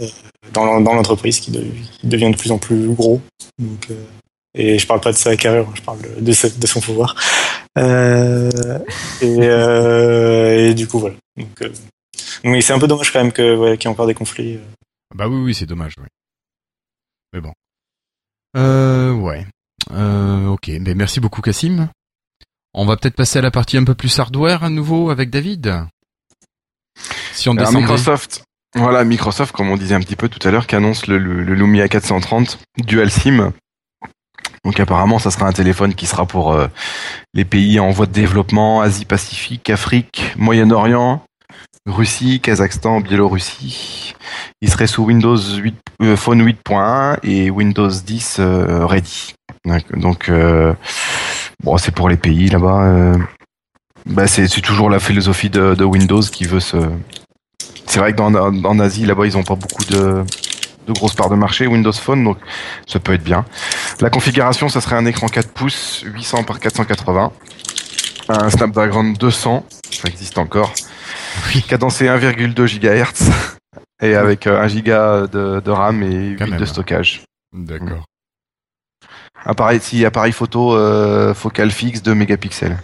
euh, 0.00 0.06
dans, 0.52 0.64
l'en- 0.64 0.80
dans 0.80 0.94
l'entreprise 0.94 1.38
qui, 1.40 1.50
de- 1.50 1.64
qui 2.00 2.06
devient 2.06 2.30
de 2.30 2.36
plus 2.36 2.50
en 2.50 2.58
plus 2.58 2.88
gros. 2.88 3.20
Donc, 3.58 3.86
euh, 3.90 3.94
et 4.58 4.78
je 4.78 4.86
parle 4.86 5.00
pas 5.00 5.12
de 5.12 5.16
sa 5.16 5.36
carrière, 5.36 5.66
je 5.74 5.82
parle 5.82 5.98
de, 6.18 6.32
son 6.66 6.80
pouvoir. 6.80 7.14
Euh, 7.78 8.50
et, 9.22 9.36
euh, 9.40 10.68
et 10.70 10.74
du 10.74 10.88
coup 10.88 10.98
voilà. 10.98 11.14
Donc, 11.40 11.62
euh, 11.62 11.72
donc 12.44 12.62
c'est 12.62 12.72
un 12.72 12.78
peu 12.78 12.86
dommage 12.88 13.12
quand 13.12 13.22
même 13.22 13.32
que 13.32 13.74
qu'il 13.76 13.84
y 13.84 13.88
ait 13.88 13.92
encore 13.92 14.06
des 14.06 14.14
conflits. 14.14 14.56
euh. 14.56 14.64
Bah 15.14 15.28
oui, 15.28 15.40
oui, 15.42 15.54
c'est 15.54 15.66
dommage, 15.66 15.94
oui. 15.98 16.06
Mais 17.32 17.40
bon. 17.40 17.52
Euh, 18.56 19.12
ouais. 19.12 19.46
Euh, 19.92 20.46
ok. 20.48 20.68
Mais 20.80 20.94
merci 20.94 21.20
beaucoup, 21.20 21.40
Cassim. 21.42 21.88
On 22.74 22.86
va 22.86 22.96
peut-être 22.96 23.16
passer 23.16 23.38
à 23.38 23.42
la 23.42 23.50
partie 23.50 23.76
un 23.76 23.84
peu 23.84 23.94
plus 23.94 24.18
hardware 24.18 24.62
à 24.64 24.70
nouveau 24.70 25.10
avec 25.10 25.30
David. 25.30 25.84
Si 27.32 27.48
on 27.48 27.52
Alors, 27.52 27.66
descendait. 27.66 27.80
Microsoft, 27.80 28.44
voilà, 28.74 29.04
Microsoft, 29.04 29.52
comme 29.52 29.70
on 29.70 29.76
disait 29.76 29.94
un 29.94 30.00
petit 30.00 30.16
peu 30.16 30.28
tout 30.28 30.46
à 30.46 30.50
l'heure, 30.52 30.66
qui 30.66 30.76
annonce 30.76 31.06
le, 31.06 31.18
le, 31.18 31.42
le 31.42 31.54
Lumia 31.54 31.88
430 31.88 32.58
Dual 32.78 33.10
SIM. 33.10 33.52
Donc 34.64 34.78
apparemment, 34.78 35.18
ça 35.18 35.30
sera 35.30 35.46
un 35.46 35.52
téléphone 35.52 35.94
qui 35.94 36.06
sera 36.06 36.26
pour 36.26 36.52
euh, 36.52 36.68
les 37.34 37.44
pays 37.44 37.80
en 37.80 37.90
voie 37.90 38.06
de 38.06 38.12
développement, 38.12 38.82
Asie-Pacifique, 38.82 39.70
Afrique, 39.70 40.34
Moyen-Orient, 40.36 41.24
Russie, 41.90 42.40
Kazakhstan, 42.40 43.00
Biélorussie. 43.00 44.14
Il 44.60 44.70
serait 44.70 44.86
sous 44.86 45.04
Windows 45.04 45.36
8, 45.36 45.74
euh, 46.02 46.16
Phone 46.16 46.42
8.1 46.42 47.18
et 47.22 47.50
Windows 47.50 47.90
10 47.90 48.36
euh, 48.38 48.86
Ready. 48.86 49.34
Donc, 49.94 50.28
euh, 50.28 50.72
bon, 51.62 51.76
c'est 51.76 51.94
pour 51.94 52.08
les 52.08 52.16
pays 52.16 52.48
là-bas. 52.48 53.14
bah, 54.06 54.26
c'est 54.26 54.48
toujours 54.62 54.88
la 54.88 55.00
philosophie 55.00 55.50
de, 55.50 55.84
Windows 55.84 56.22
qui 56.22 56.44
veut 56.44 56.60
se. 56.60 56.76
C'est 57.86 57.98
vrai 57.98 58.12
que 58.12 58.18
dans, 58.18 58.78
Asie, 58.78 59.04
là-bas, 59.04 59.26
ils 59.26 59.36
ont 59.36 59.42
pas 59.42 59.56
beaucoup 59.56 59.84
de, 59.84 60.24
de 60.86 60.92
grosses 60.92 61.14
parts 61.14 61.30
de 61.30 61.34
marché 61.34 61.66
Windows 61.66 61.92
Phone, 61.92 62.24
donc 62.24 62.38
ça 62.86 63.00
peut 63.00 63.12
être 63.12 63.24
bien. 63.24 63.44
La 64.00 64.10
configuration, 64.10 64.68
ça 64.68 64.80
serait 64.80 64.96
un 64.96 65.06
écran 65.06 65.26
4 65.28 65.50
pouces, 65.50 66.04
800 66.06 66.44
par 66.44 66.60
480, 66.60 67.32
un 68.30 68.50
Snapdragon 68.50 69.04
200, 69.12 69.66
ça 69.90 70.08
existe 70.08 70.38
encore, 70.38 70.72
Oui. 71.54 71.62
cadencé 71.62 72.06
1,2 72.06 72.66
GHz 72.78 73.30
et 74.02 74.14
avec 74.14 74.46
euh, 74.46 74.60
1 74.62 74.68
Go 74.80 75.26
de, 75.26 75.60
de 75.60 75.70
RAM 75.70 76.02
et 76.02 76.28
8 76.30 76.36
Quand 76.38 76.46
même. 76.48 76.60
de 76.60 76.64
stockage. 76.64 77.22
D'accord. 77.52 78.04
Appareil, 79.44 79.80
si 79.80 80.04
appareil 80.04 80.32
photo 80.32 80.76
euh, 80.76 81.34
focal 81.34 81.70
fixe 81.70 82.02
2 82.02 82.14
mégapixels. 82.14 82.78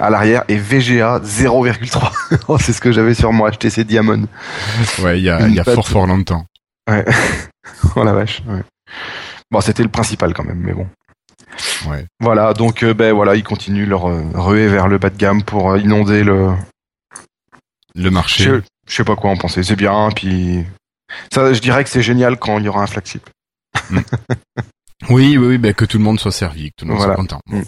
À 0.00 0.10
l'arrière 0.10 0.44
et 0.48 0.56
VGA 0.56 1.18
0,3. 1.20 2.12
Oh, 2.48 2.56
c'est 2.58 2.72
ce 2.72 2.80
que 2.80 2.92
j'avais 2.92 3.14
sur 3.14 3.32
mon 3.32 3.48
HTC 3.50 3.84
Diamond. 3.84 4.26
Ouais, 5.02 5.18
il 5.18 5.24
y 5.24 5.30
a, 5.30 5.48
y 5.48 5.56
fort 5.64 5.88
fort 5.88 6.06
longtemps. 6.06 6.46
Oh 7.96 8.02
la 8.04 8.12
vache. 8.12 8.42
ouais. 8.46 8.62
Bon, 9.50 9.60
c'était 9.60 9.82
le 9.82 9.88
principal 9.90 10.32
quand 10.34 10.44
même, 10.44 10.60
mais 10.64 10.72
bon. 10.72 10.86
Ouais. 11.86 12.04
Voilà, 12.20 12.54
donc 12.54 12.82
euh, 12.82 12.94
ben 12.94 13.12
voilà, 13.12 13.34
ils 13.36 13.44
continuent 13.44 13.86
leur 13.88 14.08
euh, 14.08 14.22
ruée 14.34 14.68
vers 14.68 14.88
le 14.88 14.98
bas 14.98 15.10
de 15.10 15.16
gamme 15.16 15.42
pour 15.42 15.72
euh, 15.72 15.78
inonder 15.78 16.22
le. 16.24 16.52
Le 17.94 18.10
marché. 18.10 18.44
Je, 18.44 18.60
je 18.86 18.94
sais 18.94 19.04
pas 19.04 19.16
quoi 19.16 19.30
en 19.30 19.36
penser. 19.36 19.62
C'est 19.64 19.76
bien, 19.76 20.10
puis 20.14 20.64
ça, 21.32 21.52
je 21.52 21.60
dirais 21.60 21.82
que 21.84 21.90
c'est 21.90 22.02
génial 22.02 22.38
quand 22.38 22.58
il 22.58 22.64
y 22.64 22.68
aura 22.68 22.82
un 22.82 22.86
flagship. 22.86 23.28
Oui, 25.10 25.36
oui, 25.36 25.46
oui, 25.46 25.58
bah, 25.58 25.72
que 25.72 25.84
tout 25.84 25.98
le 25.98 26.04
monde 26.04 26.18
soit 26.20 26.32
servi, 26.32 26.70
que 26.70 26.76
tout 26.78 26.84
le 26.84 26.90
monde 26.90 26.98
Voilà. 26.98 27.14
soit 27.14 27.22
content. 27.22 27.40
Mm. 27.46 27.62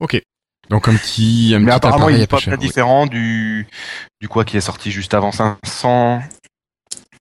Ok. 0.00 0.20
Donc 0.68 0.88
un 0.88 0.94
petit, 0.94 1.52
un 1.54 1.58
Mais 1.58 1.66
petit 1.66 1.74
apparemment, 1.76 2.04
appareil 2.04 2.16
il 2.16 2.20
à 2.20 2.24
est 2.24 2.26
pas 2.26 2.36
très 2.38 2.52
oui. 2.52 2.58
différent 2.58 3.06
du 3.06 3.66
du 4.20 4.28
quoi 4.28 4.44
qui 4.44 4.56
est 4.56 4.60
sorti 4.60 4.90
juste 4.90 5.14
avant 5.14 5.32
500. 5.32 6.22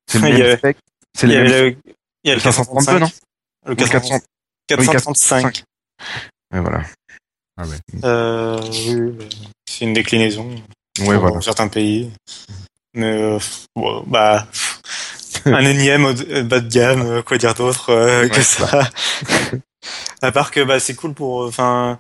C'est 0.08 0.20
le 0.20 0.30
Il 0.30 0.38
même 0.44 0.58
spec. 0.58 0.78
C'est 1.18 1.28
Il 1.28 1.34
y 1.34 1.36
le 1.36 1.44
le, 1.44 1.78
il 2.24 2.30
y 2.30 2.32
a 2.32 2.36
le 2.36 2.40
Le 2.40 2.42
432, 2.44 3.00
435, 3.00 3.00
non? 3.00 3.10
Le 3.66 3.72
Le 3.72 3.76
400 3.76 4.20
435. 4.68 5.64
Ouais, 6.54 6.60
voilà. 6.62 6.82
Ah 7.58 7.64
ouais. 7.66 7.78
Euh, 8.04 8.60
oui, 8.88 9.28
c'est 9.70 9.86
une 9.86 9.94
déclinaison. 9.94 10.50
Ouais, 11.02 11.16
dans 11.16 11.20
voilà. 11.20 11.42
certains 11.42 11.68
pays. 11.68 12.12
Mais 12.94 13.06
euh, 13.22 13.38
bon, 13.76 14.04
bah 14.08 14.48
un 15.46 15.64
énième 15.66 16.06
euh, 16.06 16.44
bas 16.44 16.60
de 16.60 16.70
gamme, 16.70 17.24
quoi 17.24 17.38
dire 17.38 17.54
d'autre 17.54 17.92
euh, 17.92 18.28
que 18.28 18.42
ça. 18.42 18.90
à 20.22 20.32
part 20.32 20.52
que 20.52 20.64
bah 20.64 20.80
c'est 20.80 20.96
cool 20.96 21.14
pour, 21.14 21.44
enfin 21.46 22.00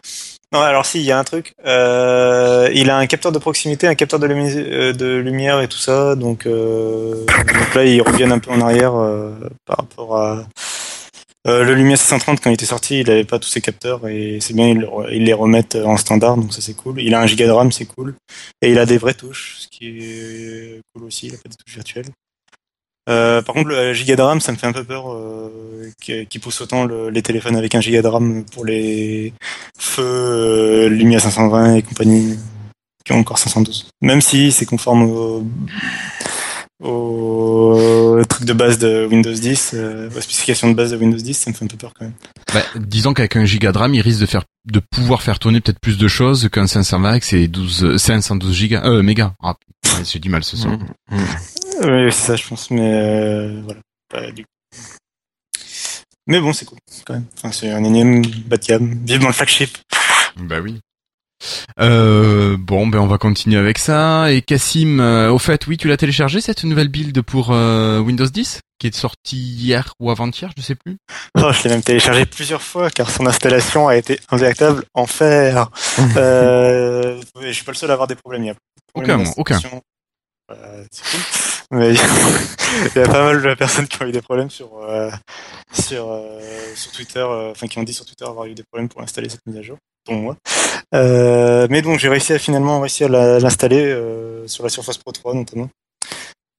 Non, 0.51 0.61
alors 0.61 0.85
si, 0.85 0.99
il 0.99 1.05
y 1.05 1.11
a 1.11 1.19
un 1.19 1.23
truc. 1.23 1.53
Euh, 1.65 2.69
il 2.73 2.89
a 2.89 2.97
un 2.97 3.05
capteur 3.07 3.31
de 3.31 3.37
proximité, 3.39 3.87
un 3.87 3.95
capteur 3.95 4.19
de, 4.19 4.27
lumi- 4.27 4.93
de 4.93 5.15
lumière 5.17 5.61
et 5.61 5.67
tout 5.67 5.77
ça. 5.77 6.15
Donc, 6.15 6.45
euh, 6.47 7.23
donc 7.25 7.75
là, 7.75 7.85
ils 7.85 8.01
reviennent 8.01 8.31
un 8.31 8.39
peu 8.39 8.51
en 8.51 8.61
arrière 8.61 8.95
euh, 8.95 9.31
par 9.65 9.77
rapport 9.77 10.17
à 10.17 10.45
euh, 11.47 11.63
le 11.63 11.73
Lumia 11.73 11.95
630 11.95 12.41
quand 12.41 12.49
il 12.49 12.53
était 12.53 12.65
sorti. 12.65 12.99
Il 12.99 13.09
avait 13.11 13.23
pas 13.23 13.39
tous 13.39 13.49
ses 13.49 13.61
capteurs 13.61 14.07
et 14.07 14.39
c'est 14.41 14.53
bien, 14.53 14.67
ils, 14.67 15.23
les 15.23 15.33
remettent 15.33 15.75
en 15.75 15.97
standard. 15.97 16.37
Donc 16.37 16.53
ça, 16.53 16.61
c'est 16.61 16.73
cool. 16.75 17.01
Il 17.01 17.13
a 17.13 17.21
un 17.21 17.27
giga 17.27 17.45
de 17.45 17.51
RAM, 17.51 17.71
c'est 17.71 17.85
cool. 17.85 18.15
Et 18.61 18.71
il 18.71 18.79
a 18.79 18.85
des 18.85 18.97
vraies 18.97 19.13
touches, 19.13 19.57
ce 19.59 19.67
qui 19.67 19.87
est 19.87 20.81
cool 20.93 21.05
aussi. 21.05 21.27
Il 21.27 21.35
a 21.35 21.37
pas 21.37 21.49
des 21.49 21.55
touches 21.55 21.75
virtuelles. 21.75 22.09
Euh, 23.09 23.41
par 23.41 23.55
contre, 23.55 23.69
le 23.69 23.93
giga 23.93 24.15
de 24.15 24.21
RAM, 24.21 24.39
ça 24.39 24.51
me 24.51 24.57
fait 24.57 24.67
un 24.67 24.73
peu 24.73 24.83
peur 24.83 25.11
euh, 25.11 25.89
qui, 25.99 26.39
pousse 26.39 26.61
autant 26.61 26.85
le- 26.85 27.09
les 27.09 27.23
téléphones 27.23 27.55
avec 27.55 27.73
un 27.73 27.81
giga 27.81 28.01
de 28.03 28.07
RAM 28.07 28.45
pour 28.45 28.65
les 28.65 29.33
feux 29.77 30.03
euh, 30.03 30.89
Lumia 30.89 31.19
520 31.19 31.75
et 31.75 31.81
compagnie 31.81 32.37
qui 33.03 33.13
ont 33.13 33.17
encore 33.19 33.39
512. 33.39 33.89
Même 34.01 34.21
si 34.21 34.51
c'est 34.51 34.67
conforme 34.67 35.03
au, 35.03 35.43
au 36.81 38.21
truc 38.27 38.45
de 38.45 38.53
base 38.53 38.77
de 38.79 39.05
Windows 39.09 39.33
10, 39.33 39.71
euh, 39.73 40.07
aux 40.09 40.21
spécifications 40.21 40.69
de 40.69 40.73
base 40.75 40.91
de 40.91 40.97
Windows 40.97 41.17
10, 41.17 41.33
ça 41.33 41.49
me 41.51 41.55
fait 41.55 41.65
un 41.65 41.67
peu 41.67 41.77
peur 41.77 41.93
quand 41.97 42.05
même. 42.05 42.13
Bah, 42.53 42.61
disons 42.75 43.13
qu'avec 43.13 43.35
un 43.35 43.45
giga 43.45 43.71
de 43.71 43.77
RAM, 43.77 43.93
il 43.93 44.01
risque 44.01 44.21
de 44.21 44.25
faire, 44.25 44.43
de 44.71 44.79
pouvoir 44.79 45.21
faire 45.21 45.39
tourner 45.39 45.61
peut-être 45.61 45.79
plus 45.79 45.97
de 45.97 46.07
choses 46.07 46.49
qu'un 46.49 46.67
520 46.67 47.09
avec 47.09 47.23
ses 47.23 47.47
12, 47.47 47.83
euh, 47.83 47.97
512 47.97 48.53
gigas, 48.55 48.83
euh, 48.85 49.01
mégas. 49.03 49.33
Ah, 49.43 49.55
j'ai 50.03 50.19
du 50.19 50.29
mal 50.29 50.43
ce 50.43 50.57
soir. 50.57 50.77
Mm, 51.09 51.15
mm. 51.17 51.25
Oui, 51.81 52.11
c'est 52.11 52.27
ça, 52.27 52.35
je 52.35 52.47
pense, 52.47 52.71
mais 52.71 52.81
euh, 52.93 53.61
voilà. 53.63 53.79
Pas 54.09 54.31
du- 54.31 54.45
Mais 56.27 56.39
bon, 56.39 56.53
c'est 56.53 56.65
cool 56.65 56.77
quand 57.05 57.13
même. 57.13 57.25
Enfin, 57.37 57.51
c'est 57.51 57.71
un 57.71 57.83
énième 57.83 58.21
bas 58.47 58.57
de 58.57 58.65
gamme. 58.65 58.99
Vivement 59.05 59.27
le 59.27 59.33
flagship. 59.33 59.77
Bah 60.37 60.59
oui. 60.61 60.79
Euh, 61.79 62.57
bon, 62.59 62.87
ben 62.87 62.99
on 62.99 63.07
va 63.07 63.17
continuer 63.17 63.57
avec 63.57 63.77
ça. 63.77 64.31
Et 64.31 64.41
Cassim, 64.41 64.99
euh, 64.99 65.31
au 65.31 65.39
fait, 65.39 65.67
oui, 65.67 65.77
tu 65.77 65.87
l'as 65.87 65.97
téléchargé 65.97 66.41
cette 66.41 66.63
nouvelle 66.63 66.89
build 66.89 67.21
pour 67.21 67.51
euh, 67.51 67.99
Windows 67.99 68.25
10 68.25 68.59
qui 68.79 68.87
est 68.87 68.95
sortie 68.95 69.37
hier 69.37 69.93
ou 69.99 70.09
avant-hier, 70.09 70.51
je 70.57 70.61
sais 70.61 70.75
plus? 70.75 70.97
Oh, 71.37 71.51
je 71.51 71.63
l'ai 71.63 71.69
même 71.71 71.83
téléchargé 71.83 72.25
plusieurs 72.25 72.61
fois 72.61 72.89
car 72.89 73.09
son 73.09 73.25
installation 73.25 73.89
a 73.89 73.97
été 73.97 74.19
un 74.29 74.37
véritable 74.37 74.85
enfer. 74.93 75.69
euh, 76.15 77.21
je 77.41 77.51
suis 77.51 77.65
pas 77.65 77.73
le 77.73 77.77
seul 77.77 77.89
à 77.89 77.93
avoir 77.93 78.07
des 78.07 78.15
problèmes. 78.15 78.43
Il 78.43 78.47
y 78.47 78.51
a 78.51 78.55
Aucun, 78.93 79.17
problème 79.17 79.33
aucun. 79.37 79.59
Euh, 80.51 80.85
c'est 80.91 81.03
cool. 81.11 81.19
Mais 81.71 81.93
il 82.95 82.99
y 82.99 83.03
a 83.03 83.07
pas 83.07 83.23
mal 83.23 83.41
de 83.41 83.53
personnes 83.53 83.87
qui 83.87 84.01
ont 84.01 84.07
eu 84.07 84.11
des 84.11 84.21
problèmes 84.21 84.49
sur 84.49 84.79
euh, 84.81 85.11
sur 85.71 86.09
euh, 86.09 86.41
sur 86.75 86.91
Twitter, 86.91 87.21
enfin 87.51 87.67
qui 87.67 87.77
ont 87.77 87.83
dit 87.83 87.93
sur 87.93 88.05
Twitter 88.05 88.25
avoir 88.25 88.45
eu 88.47 88.55
des 88.55 88.63
problèmes 88.63 88.89
pour 88.89 89.01
installer 89.01 89.29
cette 89.29 89.45
mise 89.45 89.57
à 89.57 89.61
jour, 89.61 89.77
dont 90.09 90.19
moi. 90.19 90.35
Euh, 90.95 91.67
mais 91.69 91.81
donc 91.81 91.99
j'ai 91.99 92.09
réussi 92.09 92.33
à 92.33 92.39
finalement 92.39 92.79
réussi 92.79 93.03
à 93.03 93.07
l'installer 93.07 93.85
euh, 93.85 94.47
sur 94.47 94.63
la 94.63 94.69
Surface 94.69 94.97
Pro 94.97 95.11
3 95.11 95.33
notamment. 95.35 95.69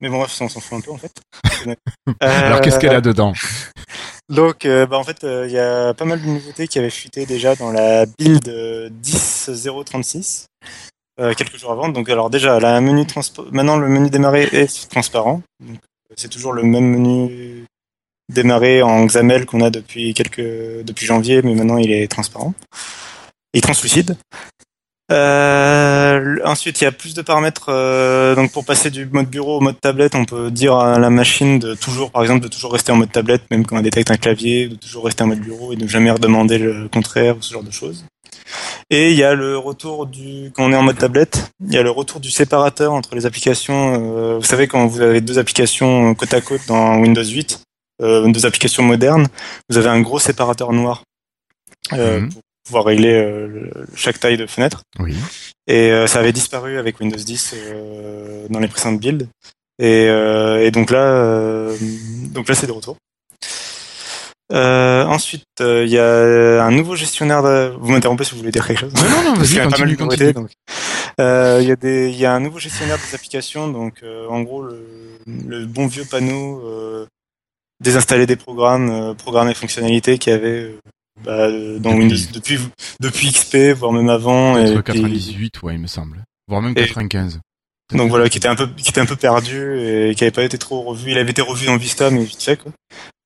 Mais 0.01 0.09
bon 0.09 0.19
bref, 0.19 0.31
ça, 0.31 0.45
on 0.45 0.49
s'en 0.49 0.61
fout 0.61 0.79
un 0.79 0.81
peu 0.81 0.93
en 0.93 0.99
fait. 0.99 1.13
Alors 2.21 2.61
qu'est-ce 2.61 2.79
qu'elle 2.79 2.95
a 2.95 3.01
dedans? 3.01 3.35
Donc, 4.31 4.65
euh, 4.65 4.87
bah, 4.87 4.97
en 4.97 5.03
fait, 5.03 5.19
il 5.25 5.51
y 5.51 5.59
a 5.59 5.93
pas 5.93 6.05
mal 6.05 6.23
de 6.23 6.27
nouveautés 6.27 6.69
qui 6.69 6.79
avaient 6.79 6.89
fuité 6.89 7.27
déjà 7.27 7.57
dans 7.57 7.73
la 7.73 8.07
build 8.07 8.49
euh, 8.49 8.89
10.036 9.03 10.47
euh, 11.19 11.35
quelques 11.35 11.57
jours 11.57 11.73
avant. 11.73 11.89
Donc, 11.89 12.09
alors 12.09 12.31
déjà, 12.31 12.81
menu 12.81 13.05
maintenant 13.51 13.77
le 13.77 13.89
menu 13.89 14.09
démarrer 14.09 14.49
est 14.53 14.89
transparent. 14.89 15.43
Donc, 15.59 15.79
c'est 16.17 16.31
toujours 16.31 16.53
le 16.53 16.63
même 16.63 16.85
menu 16.85 17.65
démarrer 18.33 18.83
en 18.83 19.05
XAML 19.05 19.45
qu'on 19.47 19.61
a 19.61 19.71
depuis 19.71 20.15
quelques 20.15 20.85
depuis 20.85 21.07
janvier, 21.07 21.43
mais 21.43 21.55
maintenant 21.55 21.79
il 21.79 21.91
est 21.91 22.09
transparent 22.09 22.55
et 23.55 23.61
translucide. 23.61 24.17
Euh, 25.13 26.37
ensuite, 26.45 26.81
il 26.81 26.85
y 26.85 26.87
a 26.87 26.93
plus 26.93 27.15
de 27.15 27.23
paramètres. 27.23 27.67
euh, 27.69 28.37
donc, 28.37 28.53
pour 28.53 28.65
passer 28.65 28.91
du 28.91 29.07
mode 29.07 29.27
bureau 29.29 29.57
au 29.59 29.61
mode 29.61 29.81
tablette, 29.81 30.15
on 30.15 30.25
peut 30.25 30.51
dire 30.53 30.77
à 30.77 30.99
la 31.01 31.11
machine 31.11 31.59
de 31.59 31.75
toujours, 31.75 32.13
par 32.13 32.23
exemple, 32.23 32.41
de 32.45 32.49
toujours 32.49 32.73
rester 32.73 32.93
en 32.93 32.97
mode 32.97 33.11
tablette, 33.11 33.43
même 33.51 33.67
quand 33.67 33.77
on 33.77 33.81
détecte 33.83 34.11
un 34.13 34.17
clavier, 34.17 34.69
de 34.69 34.77
toujours 34.77 35.05
rester 35.05 35.25
en 35.25 35.27
mode 35.27 35.41
bureau 35.41 35.73
et 35.73 35.77
de 35.77 35.87
jamais 35.89 36.11
redemander 36.13 36.59
le 36.59 36.89
contraire 36.89 37.37
ou 37.37 37.43
ce 37.43 37.53
genre 37.53 37.65
de 37.65 37.73
choses. 37.73 38.05
Et 38.89 39.11
il 39.11 39.17
y 39.17 39.25
a 39.25 39.35
le 39.35 39.59
retour 39.59 40.07
du, 40.07 40.53
quand 40.55 40.65
on 40.65 40.73
est 40.73 40.77
en 40.77 40.83
mode 40.83 40.99
tablette, 40.99 41.51
il 41.67 41.73
y 41.73 41.79
a 41.79 41.83
le 41.83 41.91
retour 41.91 42.21
du 42.21 42.31
séparateur 42.31 42.93
entre 42.93 43.15
les 43.17 43.27
applications. 43.27 44.17
euh, 44.17 44.37
vous 44.39 44.45
savez, 44.45 44.69
quand 44.69 44.87
vous 44.87 45.01
avez 45.01 45.21
deux 45.21 45.39
applications 45.41 46.15
côte 46.15 46.35
à 46.35 46.41
côte 46.41 46.63
dans 46.69 46.99
Windows 46.99 47.25
8, 47.25 47.63
euh, 48.03 48.31
deux 48.31 48.47
applications 48.47 48.83
modernes, 48.85 49.27
vous 49.69 49.77
avez 49.77 49.89
un 49.89 50.01
gros 50.01 50.19
séparateur 50.21 50.73
noir 50.73 51.03
euh, 51.95 52.21
Mhm. 52.21 52.33
pour 52.33 52.43
pouvoir 52.71 52.85
régler 52.85 53.13
euh, 53.13 53.69
chaque 53.97 54.21
taille 54.21 54.37
de 54.37 54.47
fenêtre. 54.47 54.83
Oui. 55.01 55.17
Et 55.67 55.91
euh, 55.91 56.07
ça 56.07 56.21
avait 56.21 56.33
disparu 56.33 56.79
avec 56.79 57.01
Windows 57.01 57.17
10 57.17 57.55
euh, 57.57 58.47
dans 58.49 58.61
les 58.61 58.69
précédentes 58.69 59.01
builds. 59.01 59.29
Et, 59.83 60.05
et 60.05 60.71
donc 60.73 60.91
là, 60.91 61.73
donc 62.35 62.49
là 62.49 62.55
c'est 62.55 62.67
de 62.67 62.73
retour. 62.73 62.99
Ensuite, 64.53 65.45
il 65.61 65.89
y 65.89 65.99
a 65.99 66.63
un 66.63 66.71
nouveau 66.71 66.97
gestionnaire. 66.97 67.43
De... 67.43 67.75
Vous 67.81 67.91
m'interrompez 67.91 68.25
si 68.25 68.33
vous 68.33 68.39
voulez 68.41 68.53
dire 68.53 68.67
quelque 68.67 68.81
chose. 68.81 68.93
Non, 68.93 69.09
non, 69.09 69.23
non, 69.31 69.35
Parce 69.37 69.49
qu'il 69.49 69.57
y 69.57 69.61
vas-y, 69.61 69.69
a 69.69 69.71
pas 69.71 69.79
mal 69.79 69.97
continue, 69.97 69.97
continue. 69.97 70.33
donc. 70.35 70.51
Il 71.19 71.67
y 71.67 71.73
a 71.73 71.77
des, 71.77 72.11
il 72.11 72.17
y 72.17 72.27
a 72.27 72.35
un 72.35 72.41
nouveau 72.41 72.59
gestionnaire 72.59 72.99
des 72.99 73.15
applications. 73.15 73.69
Donc, 73.69 74.05
en 74.29 74.43
gros, 74.43 74.63
le, 74.63 74.85
le 75.27 75.65
bon 75.65 75.87
vieux 75.87 76.05
panneau 76.05 76.63
désinstaller 77.81 78.27
des 78.27 78.37
programmes, 78.37 78.91
euh, 78.91 79.15
programmer 79.15 79.55
fonctionnalités 79.55 80.19
avait 80.31 80.65
euh, 80.65 80.79
bah, 81.25 81.33
euh, 81.33 81.79
dans 81.79 81.91
Depuis- 81.91 82.03
Windows 82.03 82.17
depuis 82.33 82.59
depuis 83.01 83.31
XP, 83.33 83.73
voire 83.77 83.93
même 83.93 84.09
avant. 84.09 84.53
Entre 84.53 84.61
et 84.61 84.83
puis- 84.83 85.01
98, 85.01 85.63
ouais, 85.63 85.75
il 85.75 85.81
me 85.81 85.87
semble. 85.87 86.25
Voire 86.49 86.63
même 86.63 86.73
Et- 86.77 86.87
95. 86.87 87.41
donc 87.95 88.09
voilà, 88.11 88.29
qui 88.29 88.39
était 88.39 88.49
un 88.49 88.55
peu, 88.55 88.69
qui 88.77 88.89
était 88.91 89.01
un 89.01 89.07
peu 89.07 89.17
perdu 89.17 89.79
et 89.81 90.15
qui 90.15 90.25
avait 90.25 90.31
pas 90.31 90.45
été 90.45 90.59
trop 90.59 90.83
revu. 90.83 91.11
Il 91.11 91.19
avait 91.19 91.31
été 91.31 91.43
revu 91.43 91.67
dans 91.67 91.77
Vista, 91.77 92.11
mais 92.11 92.25
vite 92.25 92.43
fait 92.43 92.57
quoi. 92.57 92.73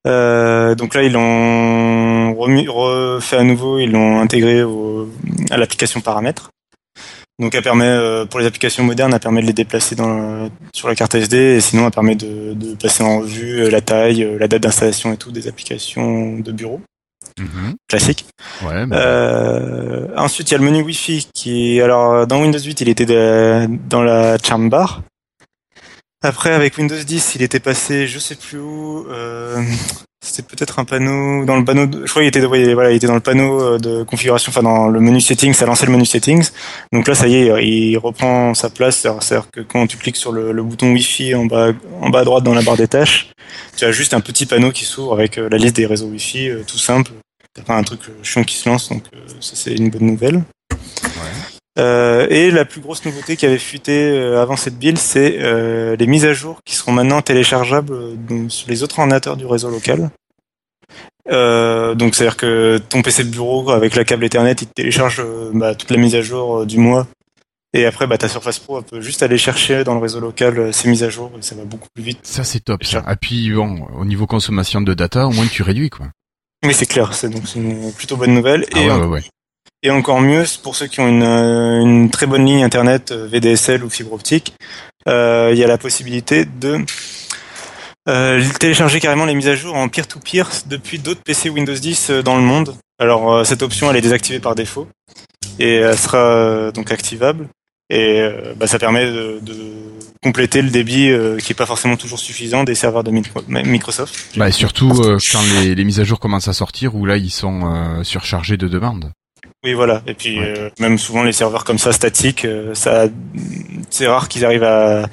Euh, 0.07 0.75
donc 0.75 0.95
là, 0.95 1.03
ils 1.03 1.13
l'ont 1.13 2.35
remis, 2.35 2.67
refait 2.69 3.37
à 3.39 3.43
nouveau, 3.43 3.79
ils 3.79 3.91
l'ont 3.91 4.21
intégré 4.21 4.63
au, 4.63 5.09
à 5.51 5.57
l'application 5.57 6.01
paramètres. 6.01 6.51
Donc 7.41 7.55
elle 7.55 7.63
permet, 7.63 7.87
euh, 7.87 8.27
pour 8.27 8.39
les 8.39 8.47
applications 8.47 8.85
modernes, 8.85 9.13
elle 9.13 9.19
permet 9.21 9.41
de 9.41 9.47
les 9.47 9.53
déplacer 9.53 9.97
dans 9.97 10.49
sur 10.75 10.89
la 10.89 10.95
carte 10.95 11.15
SD, 11.17 11.37
et 11.57 11.61
sinon 11.61 11.87
elle 11.87 11.91
permet 11.91 12.15
de, 12.17 12.53
de 12.55 12.75
passer 12.75 13.03
en 13.03 13.21
revue 13.21 13.63
euh, 13.63 13.71
la 13.71 13.81
taille, 13.81 14.23
euh, 14.23 14.39
la 14.39 14.47
date 14.47 14.63
d'installation 14.63 15.13
et 15.13 15.17
tout 15.17 15.33
des 15.33 15.49
applications 15.49 16.39
de 16.39 16.53
bureau 16.53 16.81
Mhm. 17.39 17.75
Ouais, 18.65 18.87
bah, 18.87 18.97
Euh, 18.97 20.09
ensuite, 20.17 20.51
il 20.51 20.53
y 20.53 20.55
a 20.55 20.59
le 20.59 20.65
menu 20.65 20.83
Wi-Fi 20.83 21.29
qui, 21.35 21.81
alors, 21.81 22.27
dans 22.27 22.41
Windows 22.41 22.59
8, 22.61 22.81
il 22.81 22.89
était 22.89 23.07
de- 23.07 23.67
dans 23.89 24.03
la 24.03 24.39
charm 24.39 24.69
bar. 24.71 25.03
Après, 26.23 26.53
avec 26.53 26.79
Windows 26.79 26.97
10, 27.05 27.35
il 27.35 27.43
était 27.43 27.61
passé, 27.61 28.07
je 28.07 28.19
sais 28.19 28.37
plus 28.37 28.59
où. 28.59 29.07
Euh, 29.11 29.63
c'était 30.25 30.43
peut-être 30.43 30.79
un 30.79 30.85
panneau 30.87 31.45
dans 31.45 31.57
le 31.59 31.65
panneau. 31.67 31.85
De, 31.87 32.07
je 32.07 32.11
crois 32.11 32.23
qu'il 32.23 32.29
était, 32.29 32.41
voilà, 32.73 32.93
il 32.93 32.97
était 32.97 33.07
dans 33.07 33.15
le 33.15 33.21
panneau 33.21 33.61
euh, 33.61 33.79
de 33.79 34.05
configuration, 34.05 34.49
enfin 34.51 34.63
dans 34.63 34.89
le 34.89 35.01
menu 35.01 35.21
settings. 35.21 35.53
Ça 35.53 35.67
lançait 35.67 35.85
le 35.85 35.93
menu 35.93 36.07
settings. 36.07 36.49
Donc 36.93 37.09
là, 37.09 37.15
ça 37.15 37.27
y 37.29 37.35
est, 37.35 37.67
il 37.67 37.99
reprend 37.99 38.55
sa 38.55 38.71
place. 38.71 39.01
C'est-à-dire 39.21 39.51
que 39.53 39.61
quand 39.61 39.87
tu 39.87 39.99
cliques 39.99 40.17
sur 40.17 40.33
le, 40.33 40.53
le 40.53 40.63
bouton 40.63 40.93
Wi-Fi 40.93 41.35
en 41.35 41.45
bas, 41.45 41.73
en 42.01 42.09
bas 42.09 42.21
à 42.21 42.25
droite 42.25 42.43
dans 42.45 42.55
la 42.55 42.63
barre 42.63 42.79
des 42.79 42.89
tâches, 42.89 43.33
tu 43.77 43.85
as 43.85 43.93
juste 43.93 44.15
un 44.15 44.21
petit 44.21 44.47
panneau 44.47 44.71
qui 44.71 44.87
s'ouvre 44.87 45.13
avec 45.13 45.37
la 45.37 45.59
liste 45.59 45.77
des 45.77 45.85
réseaux 45.85 46.07
Wi-Fi, 46.07 46.53
tout 46.67 46.79
simple. 46.79 47.11
T'as 47.55 47.63
pas 47.63 47.77
un 47.77 47.83
truc 47.85 48.01
euh, 48.09 48.13
chiant 48.23 48.43
qui 48.45 48.57
se 48.57 48.69
lance, 48.69 48.89
donc 48.89 49.05
euh, 49.15 49.19
ça 49.41 49.55
c'est 49.55 49.75
une 49.75 49.91
bonne 49.91 50.07
nouvelle. 50.07 50.43
Euh, 51.77 52.29
et 52.31 52.53
la 52.53 52.65
plus 52.65 52.81
grosse 52.81 53.05
nouveauté 53.05 53.37
qui 53.37 53.47
avait 53.47 53.59
fuité 53.59 54.11
euh, 54.11 54.41
avant 54.41 54.57
cette 54.57 54.79
build, 54.79 54.97
c'est 54.97 55.39
euh, 55.41 55.97
les 55.97 56.07
mises 56.07 56.25
à 56.25 56.33
jour 56.33 56.61
qui 56.65 56.77
seront 56.77 56.93
maintenant 56.93 57.21
téléchargeables 57.21 57.93
euh, 57.93 58.15
donc, 58.15 58.53
sur 58.53 58.69
les 58.69 58.85
autres 58.85 58.99
ordinateurs 59.01 59.37
du 59.37 59.45
réseau 59.45 59.71
local. 59.71 60.11
Euh, 61.31 61.95
donc 61.95 62.15
c'est-à-dire 62.15 62.37
que 62.37 62.79
ton 62.91 63.03
PC 63.03 63.25
de 63.25 63.31
bureau 63.31 63.71
avec 63.71 63.97
la 63.97 64.05
câble 64.05 64.25
Ethernet, 64.25 64.53
il 64.53 64.67
te 64.69 64.73
télécharge 64.73 65.21
euh, 65.21 65.51
bah, 65.53 65.75
toute 65.75 65.91
la 65.91 65.97
mise 65.97 66.15
à 66.15 66.23
jour 66.23 66.59
euh, 66.59 66.67
du 66.67 66.79
mois. 66.79 67.07
Et 67.73 67.87
après, 67.87 68.07
bah, 68.07 68.19
ta 68.19 68.29
Surface 68.29 68.61
Pro 68.61 68.79
elle 68.79 68.85
peut 68.85 69.01
juste 69.01 69.25
aller 69.25 69.39
chercher 69.39 69.83
dans 69.83 69.95
le 69.95 70.01
réseau 70.01 70.21
local 70.21 70.59
euh, 70.59 70.71
ces 70.73 70.89
mises 70.89 71.03
à 71.03 71.09
jour 71.09 71.33
et 71.37 71.43
ça 71.43 71.57
va 71.57 71.65
beaucoup 71.65 71.89
plus 71.93 72.05
vite. 72.05 72.21
ça 72.23 72.45
c'est 72.45 72.61
top. 72.61 72.85
Ça. 72.85 73.05
Et 73.11 73.17
puis 73.17 73.51
bon, 73.53 73.87
au 73.97 74.05
niveau 74.05 74.27
consommation 74.27 74.81
de 74.81 74.95
data, 74.95 75.27
au 75.27 75.33
moins 75.33 75.47
tu 75.47 75.63
réduis 75.65 75.91
quoi. 75.91 76.07
Oui, 76.65 76.73
c'est 76.75 76.87
clair, 76.87 77.13
c'est 77.15 77.29
donc 77.29 77.43
une 77.55 77.93
plutôt 77.93 78.17
bonne 78.17 78.35
nouvelle. 78.35 78.65
Ah 78.75 78.79
et 78.81 78.85
ouais, 78.87 78.91
en- 78.91 79.01
ouais, 79.01 79.07
ouais. 79.07 79.23
Et 79.83 79.91
encore 79.91 80.21
mieux, 80.21 80.45
pour 80.63 80.77
ceux 80.77 80.87
qui 80.87 81.01
ont 81.01 81.09
une, 81.09 81.23
euh, 81.23 81.81
une 81.83 82.11
très 82.11 82.27
bonne 82.27 82.47
ligne 82.47 82.65
internet 82.65 83.13
euh, 83.13 83.27
VDSL 83.27 83.85
ou 83.85 83.91
fibre 83.91 84.15
optique, 84.15 84.55
euh, 85.09 85.51
il 85.53 85.59
y 85.59 85.65
a 85.65 85.67
la 85.67 85.77
possibilité 85.77 86.47
de 86.47 86.79
euh, 88.09 88.43
télécharger 88.61 89.01
carrément 89.01 89.27
les 89.27 89.35
mises 89.35 89.49
à 89.49 89.55
jour 89.55 89.75
en 89.75 89.89
peer-to-peer 89.89 90.49
depuis 90.67 90.99
d'autres 90.99 91.21
PC 91.23 91.51
Windows 91.51 91.75
10 91.75 92.11
euh, 92.11 92.23
dans 92.23 92.37
le 92.37 92.43
monde. 92.43 92.75
Alors 92.99 93.45
cette 93.45 93.63
option 93.63 93.91
elle 93.91 93.97
est 93.97 94.01
désactivée 94.03 94.39
par 94.39 94.55
défaut 94.55 94.87
et 95.59 95.75
elle 95.77 95.99
sera 95.99 96.71
donc 96.73 96.93
activable 96.93 97.49
et 97.91 98.21
euh, 98.21 98.55
bah, 98.57 98.67
ça 98.67 98.79
permet 98.79 99.07
de, 99.07 99.39
de 99.43 99.55
compléter 100.23 100.63
le 100.63 100.71
débit 100.71 101.11
euh, 101.11 101.37
qui 101.39 101.53
est 101.53 101.55
pas 101.55 101.67
forcément 101.67 101.97
toujours 101.97 102.19
suffisant 102.19 102.65
des 102.65 102.75
serveurs 102.75 103.05
de 103.05 103.11
micro- 103.11 103.43
Microsoft. 103.49 104.37
Bah, 104.37 104.49
et 104.49 104.53
surtout 104.53 104.91
euh, 105.03 105.19
quand 105.33 105.43
les, 105.61 105.75
les 105.75 105.85
mises 105.85 106.01
à 106.01 106.05
jour 106.05 106.19
commencent 106.21 106.49
à 106.49 106.53
sortir, 106.55 106.95
où 106.95 107.05
là 107.07 107.17
ils 107.17 107.31
sont 107.31 107.73
euh, 107.75 108.03
surchargés 108.05 108.57
de 108.57 108.69
demandes. 108.69 109.13
Oui, 109.63 109.73
voilà. 109.75 110.03
Et 110.07 110.15
puis 110.15 110.39
Ouais. 110.39 110.55
euh, 110.59 110.71
même 110.81 110.99
souvent 110.99 111.23
les 111.23 111.33
serveurs 111.33 111.65
comme 111.65 111.79
ça 111.79 111.93
statiques, 111.93 112.45
euh, 112.45 112.75
ça, 112.75 113.07
c'est 113.91 114.07
rare 114.07 114.29
qu'ils 114.29 114.45
arrivent 114.45 114.65
à, 114.65 115.09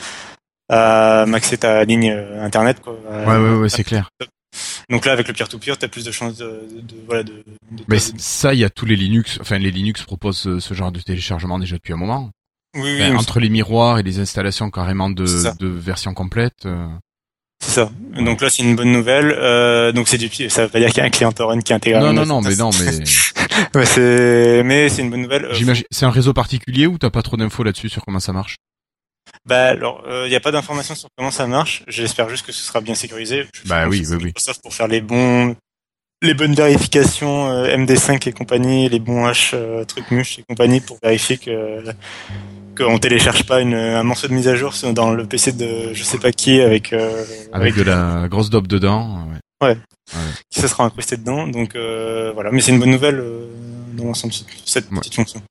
à 0.69 1.25
maxer 1.25 1.57
ta 1.57 1.83
ligne 1.83 2.11
internet. 2.39 2.79
Quoi. 2.81 2.97
Ouais, 3.27 3.37
ouais, 3.37 3.55
ouais, 3.59 3.69
c'est 3.69 3.83
clair. 3.83 4.09
Donc 4.89 5.05
là, 5.05 5.13
avec 5.13 5.27
le 5.27 5.33
peer-to-peer, 5.33 5.77
t'as 5.77 5.87
plus 5.87 6.03
de 6.03 6.11
chances 6.11 6.37
de, 6.37 6.45
de, 6.45 6.81
de- 6.81 6.95
voilà 7.05 7.23
de. 7.23 7.31
de- 7.71 7.83
Mais 7.87 7.99
ça, 7.99 8.53
il 8.53 8.59
y 8.59 8.65
a 8.65 8.69
tous 8.69 8.85
les 8.85 8.97
Linux. 8.97 9.37
Enfin, 9.41 9.57
les 9.57 9.71
Linux 9.71 10.03
proposent 10.03 10.37
ce, 10.37 10.59
ce 10.59 10.73
genre 10.73 10.91
de 10.91 10.99
téléchargement 10.99 11.57
déjà 11.59 11.75
depuis 11.77 11.93
un 11.93 11.97
moment. 11.97 12.29
Oui, 12.75 12.81
oui, 12.83 13.01
Enfin, 13.01 13.11
mais 13.11 13.17
entre 13.19 13.39
les 13.39 13.49
miroirs 13.49 13.99
et 13.99 14.03
les 14.03 14.19
installations 14.19 14.69
carrément 14.69 15.09
de, 15.09 15.25
de 15.59 15.67
versions 15.67 16.13
complètes. 16.13 16.65
euh, 16.65 16.87
c'est 17.63 17.71
ça. 17.71 17.91
Donc 18.15 18.41
là, 18.41 18.49
c'est 18.49 18.63
une 18.63 18.75
bonne 18.75 18.91
nouvelle. 18.91 19.35
Euh, 19.37 19.91
donc 19.91 20.07
c'est 20.07 20.17
du, 20.17 20.29
ça 20.49 20.63
veut 20.63 20.69
pas 20.69 20.79
dire 20.79 20.89
qu'il 20.89 20.97
y 20.97 21.01
a 21.01 21.05
un 21.05 21.09
client 21.11 21.31
torrent 21.31 21.59
qui 21.59 21.71
est 21.71 21.75
intégré. 21.75 21.99
Non, 21.99 22.11
non, 22.13 22.25
non, 22.25 22.41
mais 22.41 22.55
non, 22.55 22.71
mais 22.79 23.03
Ouais, 23.79 23.85
c'est, 23.85 24.63
mais 24.63 24.89
c'est 24.89 25.01
une 25.03 25.11
bonne 25.11 25.21
nouvelle. 25.21 25.45
Euh, 25.45 25.53
j'imagine. 25.53 25.83
C'est 25.91 26.05
un 26.05 26.09
réseau 26.11 26.33
particulier 26.33 26.87
ou 26.87 26.97
t'as 26.97 27.09
pas 27.11 27.21
trop 27.21 27.37
d'infos 27.37 27.63
là-dessus 27.63 27.89
sur 27.89 28.03
comment 28.03 28.19
ça 28.19 28.33
marche? 28.33 28.55
Bah 29.45 29.67
alors, 29.67 30.03
il 30.25 30.29
n'y 30.29 30.35
a 30.35 30.39
pas 30.39 30.51
d'informations 30.51 30.95
sur 30.95 31.07
comment 31.15 31.31
ça 31.31 31.45
marche. 31.47 31.83
J'espère 31.87 32.27
juste 32.29 32.45
que 32.45 32.51
ce 32.51 32.61
sera 32.63 32.81
bien 32.81 32.95
sécurisé. 32.95 33.45
Je 33.53 33.67
Bah 33.69 33.87
oui, 33.87 34.03
oui, 34.09 34.15
oui. 34.17 34.23
Microsoft 34.25 34.61
pour 34.63 34.73
faire 34.73 34.87
les 34.87 34.99
bons, 35.01 35.55
les 36.23 36.33
bonnes 36.33 36.53
vérifications 36.55 37.49
euh, 37.51 37.75
MD5 37.77 38.27
et 38.27 38.31
compagnie, 38.33 38.89
les 38.89 38.99
bons 38.99 39.27
H 39.27 39.51
euh, 39.53 39.83
trucs 39.85 40.09
muches 40.11 40.39
et 40.39 40.43
compagnie 40.47 40.81
pour 40.81 40.97
vérifier 41.01 41.37
que 41.37 41.83
qu'on 42.83 42.97
télécharge 42.99 43.43
pas 43.45 43.61
une, 43.61 43.73
un 43.73 44.03
morceau 44.03 44.27
de 44.27 44.33
mise 44.33 44.47
à 44.47 44.55
jour 44.55 44.73
dans 44.93 45.11
le 45.11 45.25
PC 45.25 45.51
de 45.53 45.93
je 45.93 46.03
sais 46.03 46.17
pas 46.17 46.31
qui 46.31 46.59
avec 46.61 46.93
euh, 46.93 47.23
avec 47.53 47.75
de 47.75 47.83
la 47.83 48.27
grosse 48.29 48.49
dope 48.49 48.67
dedans. 48.67 49.27
Ouais. 49.63 49.77
qui 50.49 50.59
se 50.59 50.67
sera 50.67 50.83
incrusté 50.85 51.17
dedans. 51.17 51.47
Donc 51.47 51.75
euh, 51.75 52.31
voilà, 52.33 52.51
mais 52.51 52.61
c'est 52.61 52.71
une 52.71 52.79
bonne 52.79 52.89
nouvelle 52.91 53.19
euh, 53.19 53.47
dans 53.93 54.05
l'ensemble 54.05 54.33
cette 54.65 54.91
Ouais. 54.91 54.99
petite 54.99 55.15
fonction. 55.15 55.41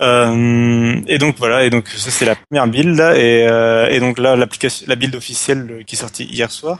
Euh, 0.00 1.00
et 1.08 1.18
donc 1.18 1.36
voilà, 1.38 1.64
et 1.64 1.70
donc 1.70 1.88
ça 1.88 2.10
c'est 2.10 2.24
la 2.24 2.36
première 2.36 2.68
build 2.68 3.00
et, 3.00 3.46
euh, 3.48 3.88
et 3.88 3.98
donc 3.98 4.18
là 4.18 4.36
l'application, 4.36 4.84
la 4.88 4.94
build 4.94 5.14
officielle 5.16 5.82
qui 5.86 5.96
est 5.96 5.98
sortie 5.98 6.24
hier 6.24 6.52
soir, 6.52 6.78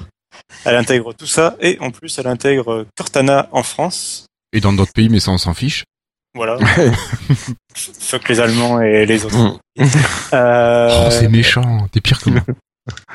elle 0.65 0.77
intègre 0.77 1.13
tout 1.15 1.27
ça 1.27 1.57
et 1.61 1.79
en 1.81 1.91
plus 1.91 2.17
elle 2.19 2.29
intègre 2.29 2.87
Cortana 2.97 3.49
en 3.51 3.63
France. 3.65 4.27
Et 4.53 4.61
dans 4.61 4.73
d'autres 4.73 4.93
pays, 4.93 5.09
mais 5.09 5.19
ça 5.21 5.33
on 5.33 5.39
s'en 5.39 5.53
fiche. 5.55 5.85
Voilà. 6.39 6.57
Fuck 7.75 8.29
les 8.29 8.39
Allemands 8.41 8.81
et 8.81 9.05
les 9.07 9.25
autres. 9.25 9.37
Mm. 9.37 9.59
Euh, 10.33 11.05
Oh, 11.07 11.11
c'est 11.11 11.29
méchant. 11.29 11.87
T'es 11.93 12.01
pire 12.01 12.21
que 12.21 12.31
moi. 12.31 12.43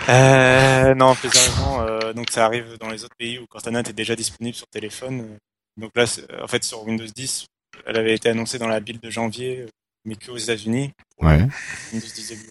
Euh, 0.10 0.94
non, 0.94 1.16
plus 1.16 1.30
sérieusement, 1.30 1.82
euh, 1.82 2.14
donc 2.14 2.30
ça 2.30 2.46
arrive 2.46 2.78
dans 2.80 2.90
les 2.90 3.04
autres 3.06 3.16
pays 3.18 3.40
où 3.40 3.46
Cortana 3.48 3.80
est 3.80 3.94
déjà 3.94 4.16
disponible 4.16 4.56
sur 4.56 4.68
téléphone. 4.68 5.38
Donc 5.78 5.92
là, 5.96 6.06
en 6.44 6.48
fait, 6.48 6.64
sur 6.64 6.84
Windows 6.86 7.06
10, 7.16 7.46
elle 7.88 7.98
avait 7.98 8.14
été 8.14 8.30
annoncée 8.30 8.60
dans 8.60 8.68
la 8.68 8.80
build 8.80 9.02
de 9.02 9.10
janvier, 9.10 9.66
mais 10.06 10.16
que 10.16 10.30
aux 10.30 10.38
États-Unis, 10.38 10.92
Ouais. 11.22 11.48
Windows 11.92 12.08
10 12.16 12.30
de 12.30 12.36
bureau. 12.36 12.50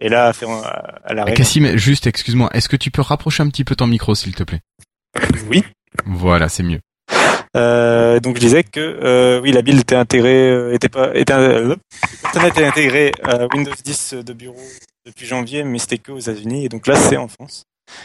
Et 0.00 0.08
là, 0.08 0.28
elle, 0.28 0.34
fait, 0.34 0.46
euh, 0.46 0.60
elle 1.06 1.18
Ah, 1.18 1.22
arrive. 1.22 1.36
Cassim, 1.36 1.76
juste, 1.76 2.06
excuse-moi, 2.06 2.50
est-ce 2.52 2.68
que 2.68 2.76
tu 2.76 2.90
peux 2.90 3.02
rapprocher 3.02 3.42
un 3.42 3.48
petit 3.48 3.64
peu 3.64 3.76
ton 3.76 3.86
micro, 3.86 4.14
s'il 4.14 4.34
te 4.34 4.42
plaît? 4.42 4.60
Oui. 5.48 5.64
Voilà, 6.04 6.48
c'est 6.48 6.62
mieux. 6.62 6.80
Euh, 7.56 8.20
donc 8.20 8.36
je 8.36 8.40
disais 8.40 8.62
que 8.62 8.78
euh, 8.80 9.40
oui, 9.40 9.50
la 9.52 9.62
build 9.62 9.80
était 9.80 9.96
intégrée, 9.96 10.50
euh, 10.50 10.72
était 10.72 10.88
pas, 10.88 11.10
était, 11.14 11.32
euh, 11.32 11.74
était 12.46 12.64
intégrée 12.64 13.12
à 13.24 13.46
Windows 13.52 13.72
10 13.84 14.14
de 14.24 14.32
bureau 14.32 14.56
depuis 15.04 15.26
janvier, 15.26 15.64
mais 15.64 15.78
c'était 15.78 15.98
que 15.98 16.12
aux 16.12 16.18
États-Unis. 16.18 16.66
Et 16.66 16.68
donc 16.68 16.86
là, 16.86 16.94
c'est 16.96 17.16
en 17.16 17.26
France. 17.28 17.64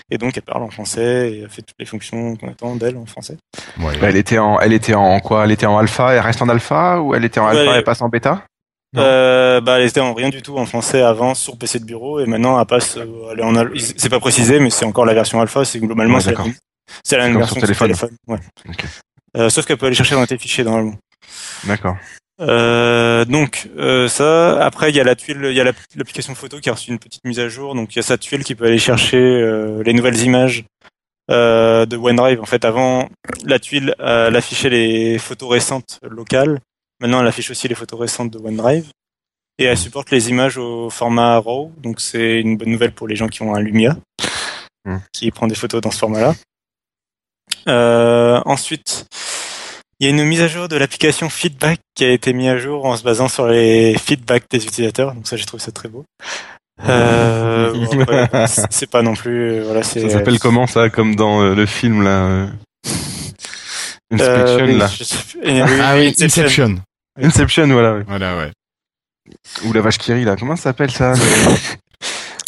Et 0.10 0.18
donc 0.18 0.36
elle 0.36 0.42
parle 0.42 0.64
en 0.64 0.72
français 0.72 1.32
et 1.32 1.40
elle 1.42 1.50
fait 1.50 1.62
toutes 1.62 1.76
les 1.78 1.86
fonctions 1.86 2.36
qu'on 2.38 2.48
attend 2.48 2.76
d'elle 2.76 2.98
en 2.98 3.06
français. 3.06 3.38
Ouais. 3.80 3.94
Elle 4.02 4.16
était 4.16 4.40
en, 4.40 4.60
elle 4.60 4.74
était 4.74 4.96
en 4.96 5.20
quoi? 5.20 5.46
Elle 5.46 5.52
était 5.52 5.68
en 5.68 5.78
alpha, 5.78 6.14
elle 6.14 6.22
reste 6.22 6.42
en 6.42 6.50
alpha 6.50 7.00
ou 7.02 7.14
elle 7.14 7.24
était 7.24 7.40
en 7.40 7.46
alpha 7.46 7.64
et 7.64 7.78
elle 7.78 7.84
passe 7.84 8.02
en 8.02 8.10
bêta? 8.10 8.44
Euh, 8.98 9.62
bah, 9.62 9.78
elle 9.80 9.88
était 9.88 10.00
en 10.00 10.14
rien 10.16 10.30
du 10.30 10.42
tout 10.42 10.58
en 10.58 10.66
français 10.66 11.02
avant 11.02 11.36
sur 11.36 11.58
PC 11.58 11.80
de 11.80 11.86
bureau 11.86 12.20
et 12.20 12.26
maintenant 12.26 12.60
elle 12.60 12.66
passe, 12.66 12.98
euh, 12.98 13.06
elle 13.32 13.42
est 13.42 13.44
en, 13.44 13.56
al- 13.58 13.74
c'est 13.80 14.10
pas 14.10 14.20
précisé, 14.22 14.60
mais 14.60 14.70
c'est 14.72 14.86
encore 14.86 15.06
la 15.06 15.14
version 15.14 15.40
alpha. 15.40 15.66
C'est 15.66 15.80
globalement 15.80 16.16
Ouais, 16.16 16.22
c'est 16.22 16.32
la 16.32 16.44
même, 16.44 16.54
c'est 17.04 17.18
la 17.18 17.28
même 17.28 17.38
version 17.38 17.60
sur 17.60 17.68
téléphone. 17.78 18.10
Ouais. 18.28 18.40
Euh, 19.36 19.50
sauf 19.50 19.66
qu'elle 19.66 19.78
peut 19.78 19.86
aller 19.88 19.96
chercher 19.96 20.16
dans 20.16 20.26
tes 20.26 20.38
fichiers 20.38 20.64
normalement. 20.64 20.96
D'accord. 21.66 21.98
Euh, 22.42 23.24
donc 23.26 23.70
euh, 23.78 24.08
ça. 24.08 24.64
Après, 24.66 24.90
il 24.90 24.96
y 24.96 25.00
a 25.00 25.04
la 25.04 25.16
tuile, 25.16 25.40
il 25.50 25.56
y 25.56 25.62
a 25.62 25.64
la- 25.64 25.72
l'application 25.96 26.36
photo 26.36 26.60
qui 26.60 26.70
a 26.70 26.74
reçu 26.74 26.92
une 26.92 27.00
petite 27.00 27.24
mise 27.26 27.40
à 27.40 27.48
jour. 27.50 27.76
Donc 27.76 27.94
il 27.94 27.98
y 27.98 28.00
a 28.00 28.04
sa 28.04 28.18
tuile 28.18 28.44
qui 28.44 28.56
peut 28.56 28.66
aller 28.66 28.78
chercher 28.78 29.18
euh, 29.18 29.82
les 29.84 29.94
nouvelles 29.94 30.22
images 30.22 30.64
de 31.30 31.96
OneDrive. 31.98 32.40
En 32.42 32.46
fait, 32.46 32.66
avant 32.66 33.10
la 33.46 33.58
tuile, 33.60 33.96
elle 34.00 34.36
affichait 34.36 34.70
les 34.70 35.18
photos 35.18 35.50
récentes 35.50 36.00
locales. 36.04 36.60
Maintenant, 37.02 37.20
elle 37.22 37.28
affiche 37.28 37.50
aussi 37.50 37.68
les 37.68 37.76
photos 37.76 38.00
récentes 38.00 38.32
de 38.32 38.38
OneDrive. 38.38 38.88
Et 39.58 39.64
elle 39.66 39.78
supporte 39.78 40.12
les 40.12 40.30
images 40.30 40.58
au 40.58 40.90
format 40.90 41.40
RAW. 41.40 41.72
Donc 41.78 42.00
c'est 42.00 42.42
une 42.42 42.58
bonne 42.58 42.70
nouvelle 42.70 42.92
pour 42.92 43.08
les 43.08 43.16
gens 43.16 43.28
qui 43.28 43.42
ont 43.42 43.56
un 43.56 43.60
Lumia, 43.62 43.96
Hmm. 44.88 44.98
qui 45.14 45.32
prend 45.32 45.48
des 45.48 45.56
photos 45.56 45.82
dans 45.82 45.90
ce 45.90 45.98
format-là. 45.98 46.36
Euh, 47.68 48.42
ensuite, 48.46 49.06
il 50.00 50.06
y 50.06 50.08
a 50.08 50.14
une 50.14 50.24
mise 50.26 50.42
à 50.42 50.48
jour 50.48 50.68
de 50.68 50.76
l'application 50.76 51.30
Feedback 51.30 51.80
qui 51.96 52.06
a 52.06 52.12
été 52.12 52.34
mise 52.34 52.50
à 52.50 52.58
jour 52.58 52.86
en 52.86 52.96
se 52.98 53.04
basant 53.04 53.28
sur 53.28 53.48
les 53.48 53.98
feedbacks 53.98 54.44
des 54.52 54.64
utilisateurs. 54.66 55.14
Donc 55.14 55.28
ça, 55.28 55.38
j'ai 55.38 55.46
trouvé 55.46 55.64
ça 55.64 55.72
très 55.72 55.90
beau. 55.90 56.04
Euh, 56.88 57.72
bon, 57.74 58.02
après, 58.02 58.48
c'est- 58.70 58.88
pas 58.90 59.02
non 59.02 59.14
plus, 59.14 59.52
euh, 59.60 59.64
voilà, 59.66 59.82
c'est. 59.84 60.02
Ça 60.02 60.10
s'appelle 60.10 60.40
comment 60.40 60.68
ça 60.68 60.90
Comme 60.90 61.16
dans 61.16 61.42
euh, 61.42 61.56
le 61.56 61.66
film 61.66 62.04
là 62.04 62.26
euh, 62.26 62.48
Inspection 64.12 64.66
Euh, 64.68 64.78
là. 64.78 64.88
je 64.88 65.04
oui, 65.44 65.80
Ah 65.82 65.96
oui, 65.96 66.08
Inception. 66.10 66.26
Inception. 66.26 66.76
Inception 67.22 67.68
voilà. 67.68 67.94
ouais. 67.96 68.04
Voilà, 68.08 68.38
ouais. 68.38 68.52
Ou 69.64 69.74
la 69.74 69.82
vache 69.82 69.98
qui 69.98 70.12
rit 70.14 70.26
là. 70.26 70.36
Comment 70.36 70.56
ça 70.56 70.64
s'appelle 70.64 70.92
ça 70.92 71.14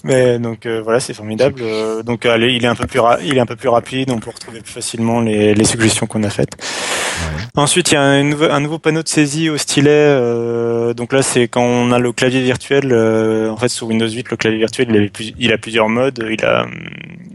Mais 0.08 0.40
donc 0.40 0.66
euh, 0.66 0.82
voilà, 0.82 1.00
c'est 1.02 1.14
formidable. 1.14 1.62
Euh, 1.62 2.02
donc 2.02 2.26
allez, 2.26 2.54
il 2.54 2.64
est 2.64 2.68
un 2.68 2.76
peu 2.76 2.88
plus, 2.88 3.00
il 3.24 3.36
est 3.38 3.40
un 3.42 3.46
peu 3.46 3.56
plus 3.58 3.68
rapide. 3.70 4.10
On 4.10 4.20
peut 4.20 4.30
retrouver 4.34 4.62
plus 4.62 4.72
facilement 4.72 5.20
les, 5.20 5.54
les 5.54 5.64
suggestions 5.66 6.08
qu'on 6.08 6.24
a 6.24 6.30
faites. 6.30 6.52
Ouais. 6.56 7.44
Ensuite, 7.56 7.92
il 7.92 7.96
y 7.96 7.98
a 7.98 8.02
un 8.02 8.24
nouveau, 8.24 8.46
un 8.46 8.60
nouveau 8.62 8.80
panneau 8.80 9.04
de 9.04 9.08
saisie 9.08 9.50
au 9.50 9.58
stylet. 9.58 9.90
euh, 9.92 10.94
donc 10.94 11.12
là, 11.12 11.22
c'est 11.22 11.48
quand 11.50 11.62
on 11.64 11.92
a 11.92 12.00
le 12.00 12.14
clavier 12.14 12.42
virtuel. 12.42 12.90
euh, 12.94 13.50
en 13.50 13.58
fait, 13.58 13.68
sur 13.70 13.88
Windows 13.88 14.08
8, 14.10 14.30
le 14.32 14.38
clavier 14.38 14.60
virtuel, 14.60 14.88
il, 14.92 14.96
avait 14.98 15.10
plus- 15.10 15.34
il 15.38 15.52
a 15.52 15.58
plusieurs 15.58 15.90
modes. 15.90 16.26
Il 16.30 16.44
a 16.46 16.64
hum, 16.64 16.72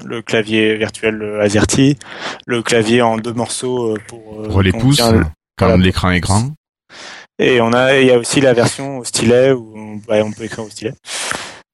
le 0.07 0.23
clavier 0.23 0.77
virtuel 0.77 1.21
euh, 1.23 1.43
AZERTY, 1.43 1.99
le 2.47 2.63
clavier 2.63 3.03
en 3.03 3.17
deux 3.19 3.33
morceaux 3.35 3.93
euh, 3.95 3.99
pour, 4.09 4.41
euh, 4.41 4.49
Pour 4.49 4.63
les 4.63 4.73
pouces, 4.73 5.03
quand 5.59 5.77
l'écran 5.77 6.11
est 6.11 6.21
grand. 6.21 6.51
Et 7.39 7.61
on 7.61 7.73
a, 7.73 7.99
il 7.99 8.07
y 8.07 8.11
a 8.13 8.19
aussi 8.19 8.41
la 8.41 8.53
version 8.55 8.99
au 8.99 9.05
stylet 9.05 9.53
où 9.53 9.73
on, 9.77 10.01
ouais, 10.11 10.23
on 10.23 10.33
peut 10.33 10.45
écrire 10.45 10.65
au 10.65 10.71
stylet. 10.71 10.95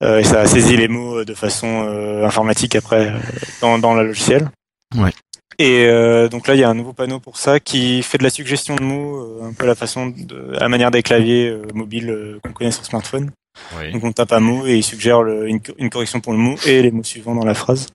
Euh, 0.03 0.19
et 0.21 0.25
ça 0.25 0.47
saisit 0.47 0.77
les 0.77 0.87
mots 0.89 1.25
de 1.25 1.35
façon 1.35 1.85
euh, 1.89 2.25
informatique 2.25 2.77
après 2.77 3.09
euh, 3.09 3.19
dans, 3.61 3.79
dans 3.79 3.95
le 3.95 4.07
logiciel. 4.07 4.49
Ouais. 4.97 5.11
Et 5.59 5.87
euh, 5.87 6.29
donc 6.29 6.47
là, 6.47 6.55
il 6.55 6.61
y 6.61 6.65
a 6.65 6.69
un 6.71 6.75
nouveau 6.75 6.93
panneau 6.93 7.19
pour 7.19 7.37
ça 7.37 7.59
qui 7.59 8.01
fait 8.05 8.17
de 8.19 8.23
la 8.23 8.31
suggestion 8.31 8.77
de 8.77 8.83
mots, 8.85 9.19
euh, 9.43 9.49
un 9.49 9.53
peu 9.53 9.67
la 9.67 9.75
façon, 9.75 10.07
de, 10.07 10.55
à 10.57 10.61
la 10.61 10.69
manière 10.69 10.93
des 10.93 11.03
claviers 11.03 11.49
euh, 11.49 11.63
mobiles 11.75 12.11
euh, 12.11 12.39
qu'on 12.45 12.53
connaît 12.53 12.71
sur 12.71 12.85
smartphone. 12.85 13.33
Ouais. 13.77 13.91
Donc 13.91 14.05
on 14.05 14.13
tape 14.13 14.33
un 14.33 14.39
mot 14.39 14.67
et 14.69 14.77
il 14.77 14.85
suggère 14.85 15.23
le- 15.23 15.49
une, 15.49 15.59
une 15.79 15.91
correction 15.91 16.21
pour 16.21 16.33
le 16.33 16.39
mot 16.39 16.55
et 16.65 16.81
les 16.81 16.93
mots 16.93 17.03
suivants 17.03 17.35
dans 17.35 17.45
la 17.45 17.55
phrase. 17.55 17.89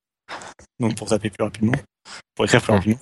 Donc 0.82 0.98
pour 0.98 1.08
taper 1.08 1.30
plus 1.30 1.44
rapidement, 1.46 1.72
pour 2.36 2.44
écrire 2.44 2.62
plus 2.62 2.74
rapidement. 2.74 3.00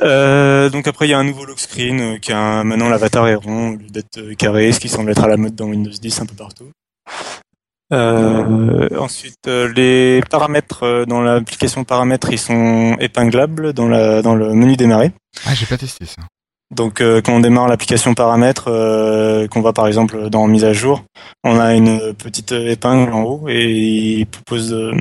Euh, 0.00 0.70
donc 0.70 0.86
après 0.86 1.06
il 1.06 1.10
y 1.10 1.14
a 1.14 1.18
un 1.18 1.24
nouveau 1.24 1.44
lock 1.44 1.58
screen 1.58 2.00
euh, 2.00 2.18
qui 2.18 2.32
a 2.32 2.38
un- 2.38 2.62
maintenant 2.64 2.88
l'avatar 2.88 3.26
est 3.28 3.34
rond 3.34 3.70
au 3.70 3.76
lieu 3.76 3.88
d'être 3.90 4.18
euh, 4.18 4.34
carré, 4.34 4.70
ce 4.72 4.78
qui 4.80 4.88
semble 4.88 5.10
être 5.10 5.24
à 5.24 5.28
la 5.28 5.36
mode 5.36 5.54
dans 5.56 5.66
Windows 5.66 5.90
10 5.90 6.20
un 6.20 6.26
peu 6.26 6.34
partout. 6.36 6.70
Euh, 7.94 8.88
ensuite 8.98 9.46
euh, 9.46 9.72
les 9.72 10.20
paramètres 10.28 10.82
euh, 10.82 11.04
dans 11.06 11.20
l'application 11.20 11.84
paramètres 11.84 12.32
ils 12.32 12.38
sont 12.38 12.96
épinglables 12.98 13.72
dans 13.72 13.86
la 13.86 14.20
dans 14.20 14.34
le 14.34 14.52
menu 14.52 14.76
démarrer. 14.76 15.12
Ah, 15.46 15.54
j'ai 15.54 15.66
pas 15.66 15.76
testé 15.76 16.04
ça. 16.04 16.22
Donc 16.74 17.00
euh, 17.00 17.20
quand 17.20 17.34
on 17.34 17.40
démarre 17.40 17.68
l'application 17.68 18.14
paramètres, 18.14 18.68
euh, 18.68 19.46
qu'on 19.46 19.60
va 19.60 19.72
par 19.72 19.86
exemple 19.86 20.28
dans 20.28 20.46
mise 20.48 20.64
à 20.64 20.72
jour, 20.72 21.04
on 21.44 21.60
a 21.60 21.74
une 21.74 22.14
petite 22.14 22.52
épingle 22.52 23.12
en 23.12 23.22
haut 23.22 23.44
et 23.48 24.18
il 24.18 24.26
propose 24.26 24.70
de... 24.70 24.92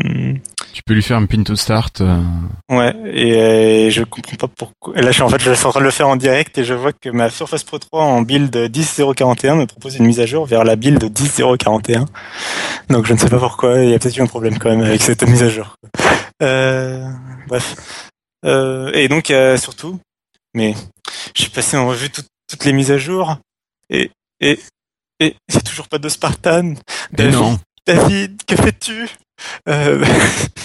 Tu 0.73 0.81
peux 0.83 0.95
lui 0.95 1.03
faire 1.03 1.17
un 1.17 1.25
pin 1.27 1.43
to 1.43 1.55
start. 1.55 2.01
euh, 2.01 2.19
Ouais, 2.69 2.93
et 3.05 3.33
euh, 3.35 3.89
je 3.91 4.03
comprends 4.03 4.35
pas 4.37 4.47
pourquoi. 4.47 4.95
Là, 4.99 5.07
je 5.11 5.13
suis 5.13 5.21
en 5.21 5.29
fait, 5.29 5.39
je 5.41 5.53
suis 5.53 5.65
en 5.67 5.69
train 5.69 5.79
de 5.81 5.85
le 5.85 5.91
faire 5.91 6.07
en 6.07 6.15
direct 6.15 6.57
et 6.57 6.63
je 6.63 6.73
vois 6.73 6.91
que 6.93 7.09
ma 7.09 7.29
Surface 7.29 7.63
Pro 7.63 7.77
3 7.77 8.01
en 8.03 8.23
build 8.23 8.55
10.041 8.55 9.55
me 9.59 9.65
propose 9.67 9.97
une 9.97 10.05
mise 10.07 10.19
à 10.19 10.25
jour 10.25 10.47
vers 10.47 10.63
la 10.63 10.75
build 10.75 11.03
10.041. 11.03 12.05
Donc 12.89 13.05
je 13.05 13.13
ne 13.13 13.19
sais 13.19 13.29
pas 13.29 13.37
pourquoi, 13.37 13.81
il 13.83 13.91
y 13.91 13.93
a 13.93 13.99
peut-être 13.99 14.17
eu 14.17 14.21
un 14.21 14.27
problème 14.27 14.57
quand 14.57 14.69
même 14.71 14.81
avec 14.81 15.01
cette 15.03 15.21
mise 15.27 15.43
à 15.43 15.49
jour. 15.49 15.75
Euh, 16.41 17.07
bref. 17.47 17.75
Euh, 18.43 18.91
et 18.93 19.07
donc 19.07 19.29
euh, 19.29 19.57
surtout, 19.57 19.99
mais 20.55 20.73
j'ai 21.35 21.49
passé 21.49 21.77
en 21.77 21.87
revue 21.87 22.09
toutes- 22.09 22.27
toutes 22.49 22.65
les 22.65 22.73
mises 22.73 22.91
à 22.91 22.97
jour 22.97 23.37
et 23.91 24.09
et 24.41 24.59
et 25.19 25.35
a 25.55 25.61
toujours 25.61 25.87
pas 25.87 25.99
de 25.99 26.09
Spartan. 26.09 26.73
David, 27.85 28.41
que 28.47 28.55
fais-tu? 28.55 29.07
Euh, 29.67 30.03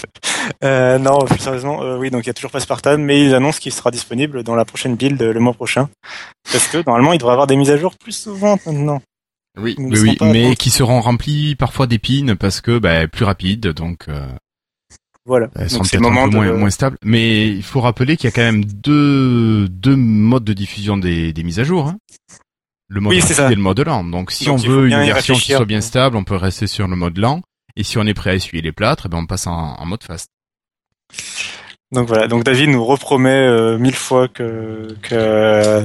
euh, 0.63 0.97
non, 0.97 1.19
plus 1.25 1.39
sérieusement, 1.39 1.83
euh, 1.83 1.97
oui, 1.97 2.09
donc 2.09 2.23
il 2.25 2.27
y 2.27 2.29
a 2.29 2.33
toujours 2.33 2.51
pas 2.51 2.59
Spartan, 2.59 2.97
mais 2.97 3.23
ils 3.23 3.33
annoncent 3.33 3.59
qu'il 3.59 3.73
sera 3.73 3.91
disponible 3.91 4.43
dans 4.43 4.55
la 4.55 4.65
prochaine 4.65 4.95
build 4.95 5.21
euh, 5.21 5.33
le 5.33 5.39
mois 5.39 5.53
prochain. 5.53 5.89
Parce 6.51 6.67
que 6.67 6.77
normalement, 6.85 7.13
il 7.13 7.19
devrait 7.19 7.33
avoir 7.33 7.47
des 7.47 7.55
mises 7.55 7.71
à 7.71 7.77
jour 7.77 7.95
plus 7.97 8.11
souvent 8.11 8.57
maintenant. 8.65 9.01
Oui, 9.59 9.75
oui, 9.77 10.17
mais 10.21 10.55
qui 10.55 10.69
seront 10.69 11.01
remplis 11.01 11.55
parfois 11.55 11.87
d'épines 11.87 12.35
parce 12.35 12.61
que 12.61 12.77
bah, 12.77 13.07
plus 13.07 13.25
rapides, 13.25 13.67
donc 13.67 14.07
euh, 14.07 14.25
Voilà. 15.25 15.49
elles 15.55 15.69
c'est 15.69 15.79
peut-être 15.79 15.95
un 16.05 16.29
peu 16.29 16.37
moins, 16.37 16.47
de... 16.47 16.51
moins 16.51 16.69
stables. 16.69 16.97
Mais 17.03 17.47
il 17.47 17.63
faut 17.63 17.81
rappeler 17.81 18.15
qu'il 18.15 18.29
y 18.29 18.33
a 18.33 18.35
quand 18.35 18.41
même 18.43 18.63
deux, 18.63 19.67
deux 19.67 19.95
modes 19.95 20.45
de 20.45 20.53
diffusion 20.53 20.97
des, 20.97 21.33
des 21.33 21.43
mises 21.43 21.59
à 21.59 21.63
jour. 21.63 21.87
Hein. 21.87 21.97
Le 22.87 23.01
mode 23.01 23.13
Oui, 23.13 23.19
rapide 23.21 23.51
et 23.51 23.55
le 23.55 23.61
mode 23.61 23.79
lent. 23.81 24.03
Donc 24.03 24.31
si 24.31 24.45
Donc, 24.45 24.59
on 24.59 24.67
veut 24.67 24.89
une 24.89 25.05
version 25.05 25.35
qui 25.35 25.51
soit 25.51 25.65
bien 25.65 25.81
stable, 25.81 26.15
on 26.15 26.23
peut 26.23 26.35
rester 26.35 26.67
sur 26.67 26.87
le 26.87 26.95
mode 26.95 27.17
lent. 27.17 27.41
Et 27.75 27.83
si 27.83 27.97
on 27.97 28.05
est 28.05 28.13
prêt 28.13 28.31
à 28.31 28.35
essuyer 28.35 28.61
les 28.61 28.71
plâtres, 28.71 29.03
eh 29.05 29.09
ben 29.09 29.17
on 29.17 29.25
passe 29.25 29.47
en, 29.47 29.75
en 29.75 29.85
mode 29.85 30.03
fast. 30.03 30.29
Donc 31.91 32.07
voilà, 32.07 32.27
donc 32.27 32.43
David 32.43 32.69
nous 32.69 32.85
repromet 32.85 33.29
euh, 33.47 33.77
mille 33.77 33.95
fois 33.95 34.27
que 34.27 34.95
que 35.01 35.83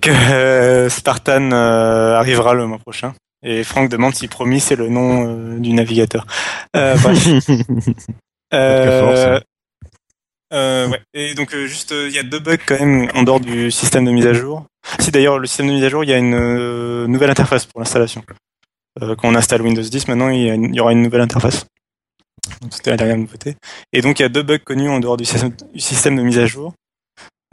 que 0.00 0.10
euh, 0.10 0.88
Spartan 0.88 1.52
euh, 1.52 2.16
arrivera 2.16 2.54
le 2.54 2.66
mois 2.66 2.78
prochain. 2.78 3.14
Et 3.42 3.64
Franck 3.64 3.88
demande 3.88 4.14
si 4.14 4.28
promis 4.28 4.60
c'est 4.60 4.76
le 4.76 4.88
nom 4.88 5.26
euh, 5.26 5.58
du 5.58 5.72
navigateur. 5.72 6.26
Euh, 6.76 6.96
bref. 7.02 7.26
Euh, 8.52 9.40
euh, 10.52 10.88
ouais. 10.88 11.00
Et 11.14 11.34
donc 11.34 11.54
euh, 11.54 11.66
juste, 11.66 11.92
euh, 11.92 12.08
il 12.08 12.14
y 12.14 12.18
a 12.18 12.22
deux 12.24 12.40
bugs 12.40 12.56
quand 12.66 12.78
même 12.78 13.08
en 13.14 13.22
dehors 13.22 13.40
du 13.40 13.70
système 13.70 14.04
de 14.04 14.10
mise 14.10 14.26
à 14.26 14.32
jour. 14.32 14.66
Si 14.98 15.10
d'ailleurs 15.10 15.38
le 15.38 15.46
système 15.46 15.68
de 15.68 15.72
mise 15.72 15.84
à 15.84 15.88
jour, 15.88 16.02
il 16.02 16.10
y 16.10 16.12
a 16.12 16.18
une 16.18 16.34
euh, 16.34 17.06
nouvelle 17.06 17.30
interface 17.30 17.64
pour 17.66 17.80
l'installation. 17.80 18.24
Euh, 19.02 19.14
quand 19.16 19.28
on 19.28 19.34
installe 19.34 19.62
Windows 19.62 19.82
10, 19.82 20.08
maintenant 20.08 20.28
il 20.30 20.42
y, 20.42 20.50
a 20.50 20.54
une- 20.54 20.64
il 20.72 20.74
y 20.74 20.80
aura 20.80 20.92
une 20.92 21.02
nouvelle 21.02 21.20
interface. 21.20 21.64
C'était 22.70 22.90
la 22.90 22.96
dernière 22.96 23.16
nouveauté. 23.18 23.56
Et 23.92 24.00
donc 24.02 24.18
il 24.18 24.22
y 24.22 24.24
a 24.24 24.28
deux 24.28 24.42
bugs 24.42 24.58
connus 24.58 24.88
en 24.88 24.98
dehors 25.00 25.16
du 25.16 25.24
système, 25.24 26.16
de 26.16 26.22
mise 26.22 26.38
à 26.38 26.46
jour. 26.46 26.74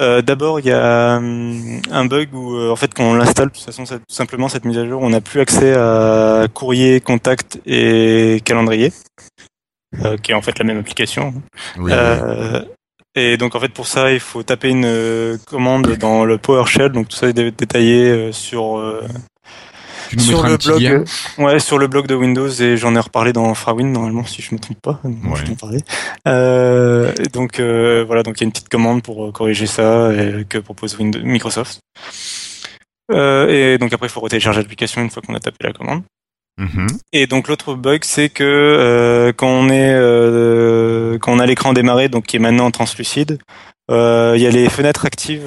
Euh, 0.02 0.22
D'abord, 0.22 0.60
il 0.60 0.68
y 0.68 0.72
a 0.72 1.18
hum, 1.18 1.82
un 1.92 2.06
bug 2.06 2.34
où, 2.34 2.56
euh, 2.56 2.72
en 2.72 2.76
fait, 2.76 2.94
quand 2.94 3.04
on 3.04 3.16
l'installe, 3.16 3.48
de 3.50 3.54
toute 3.54 3.64
façon, 3.64 3.84
tout 3.86 4.00
simplement 4.10 4.48
cette 4.48 4.66
mise 4.66 4.78
à 4.78 4.86
jour, 4.88 5.02
on 5.02 5.10
n'a 5.10 5.22
plus 5.22 5.40
accès 5.40 5.74
à 5.76 6.48
courrier, 6.54 7.02
contact 7.02 7.60
et 7.66 8.42
calendrier, 8.46 8.92
euh, 10.06 10.18
qui 10.18 10.32
est 10.32 10.36
en 10.36 10.42
fait 10.42 10.58
la 10.60 10.66
même 10.66 10.78
application. 10.80 11.34
Oui, 11.78 11.92
et 13.16 13.38
donc 13.38 13.56
en 13.56 13.60
fait 13.60 13.70
pour 13.74 13.88
ça 13.88 14.12
il 14.14 14.20
faut 14.20 14.44
taper 14.44 14.70
une 14.70 15.40
commande 15.48 15.88
dans 15.98 16.24
le 16.26 16.38
PowerShell, 16.38 16.92
donc 16.92 17.08
tout 17.10 17.16
ça 17.18 17.30
est 17.30 17.34
dé- 17.34 17.50
détaillé 17.52 18.32
sur 18.32 18.78
tu 20.10 20.16
nous 20.18 20.24
sur 20.24 20.38
mettras 20.44 20.48
le 20.50 20.54
un 20.54 20.58
petit 20.58 20.68
blog, 20.70 20.82
lien. 20.82 21.04
euh, 21.40 21.44
ouais 21.44 21.60
sur 21.60 21.78
le 21.78 21.88
blog 21.88 22.08
de 22.08 22.16
Windows 22.16 22.50
et 22.50 22.78
j'en 22.78 22.96
ai 22.96 23.00
reparlé 23.00 23.34
dans 23.34 23.54
Frawin 23.54 23.86
normalement 23.86 24.26
si 24.26 24.42
je 24.42 24.54
me 24.54 24.60
trompe 24.60 24.82
pas, 24.82 25.00
donc 25.04 25.34
Ouais. 25.36 25.42
je 25.46 25.54
parler. 25.54 25.80
Euh, 26.28 27.12
donc 27.34 27.60
euh, 27.60 28.04
voilà 28.06 28.24
donc 28.24 28.38
il 28.38 28.42
y 28.42 28.44
a 28.44 28.48
une 28.48 28.52
petite 28.52 28.70
commande 28.70 29.04
pour 29.04 29.32
corriger 29.34 29.66
ça 29.68 30.12
et, 30.14 30.46
que 30.48 30.58
propose 30.58 30.98
Windows, 30.98 31.20
Microsoft. 31.24 31.80
Euh, 33.14 33.74
et 33.74 33.78
donc 33.78 33.94
après 33.94 34.08
il 34.08 34.10
faut 34.10 34.20
retélécharger 34.20 34.60
l'application 34.62 35.02
une 35.02 35.10
fois 35.10 35.22
qu'on 35.26 35.34
a 35.36 35.40
tapé 35.40 35.58
la 35.62 35.74
commande. 35.74 36.04
Mhm. 36.60 36.88
Et 37.14 37.28
donc 37.28 37.48
l'autre 37.48 37.76
bug, 37.76 38.02
c'est 38.04 38.30
que 38.30 38.44
euh, 38.44 39.32
quand 39.32 39.48
on 39.48 39.70
est 39.70 39.94
euh, 39.94 41.18
quand 41.20 41.32
on 41.34 41.40
a 41.40 41.46
l'écran 41.46 41.72
démarré, 41.74 42.10
donc 42.10 42.26
qui 42.26 42.36
est 42.38 42.40
maintenant 42.40 42.72
translucide, 42.72 43.38
il 43.90 43.94
y 44.42 44.46
a 44.48 44.50
les 44.50 44.68
fenêtres 44.68 45.06
actives. 45.06 45.44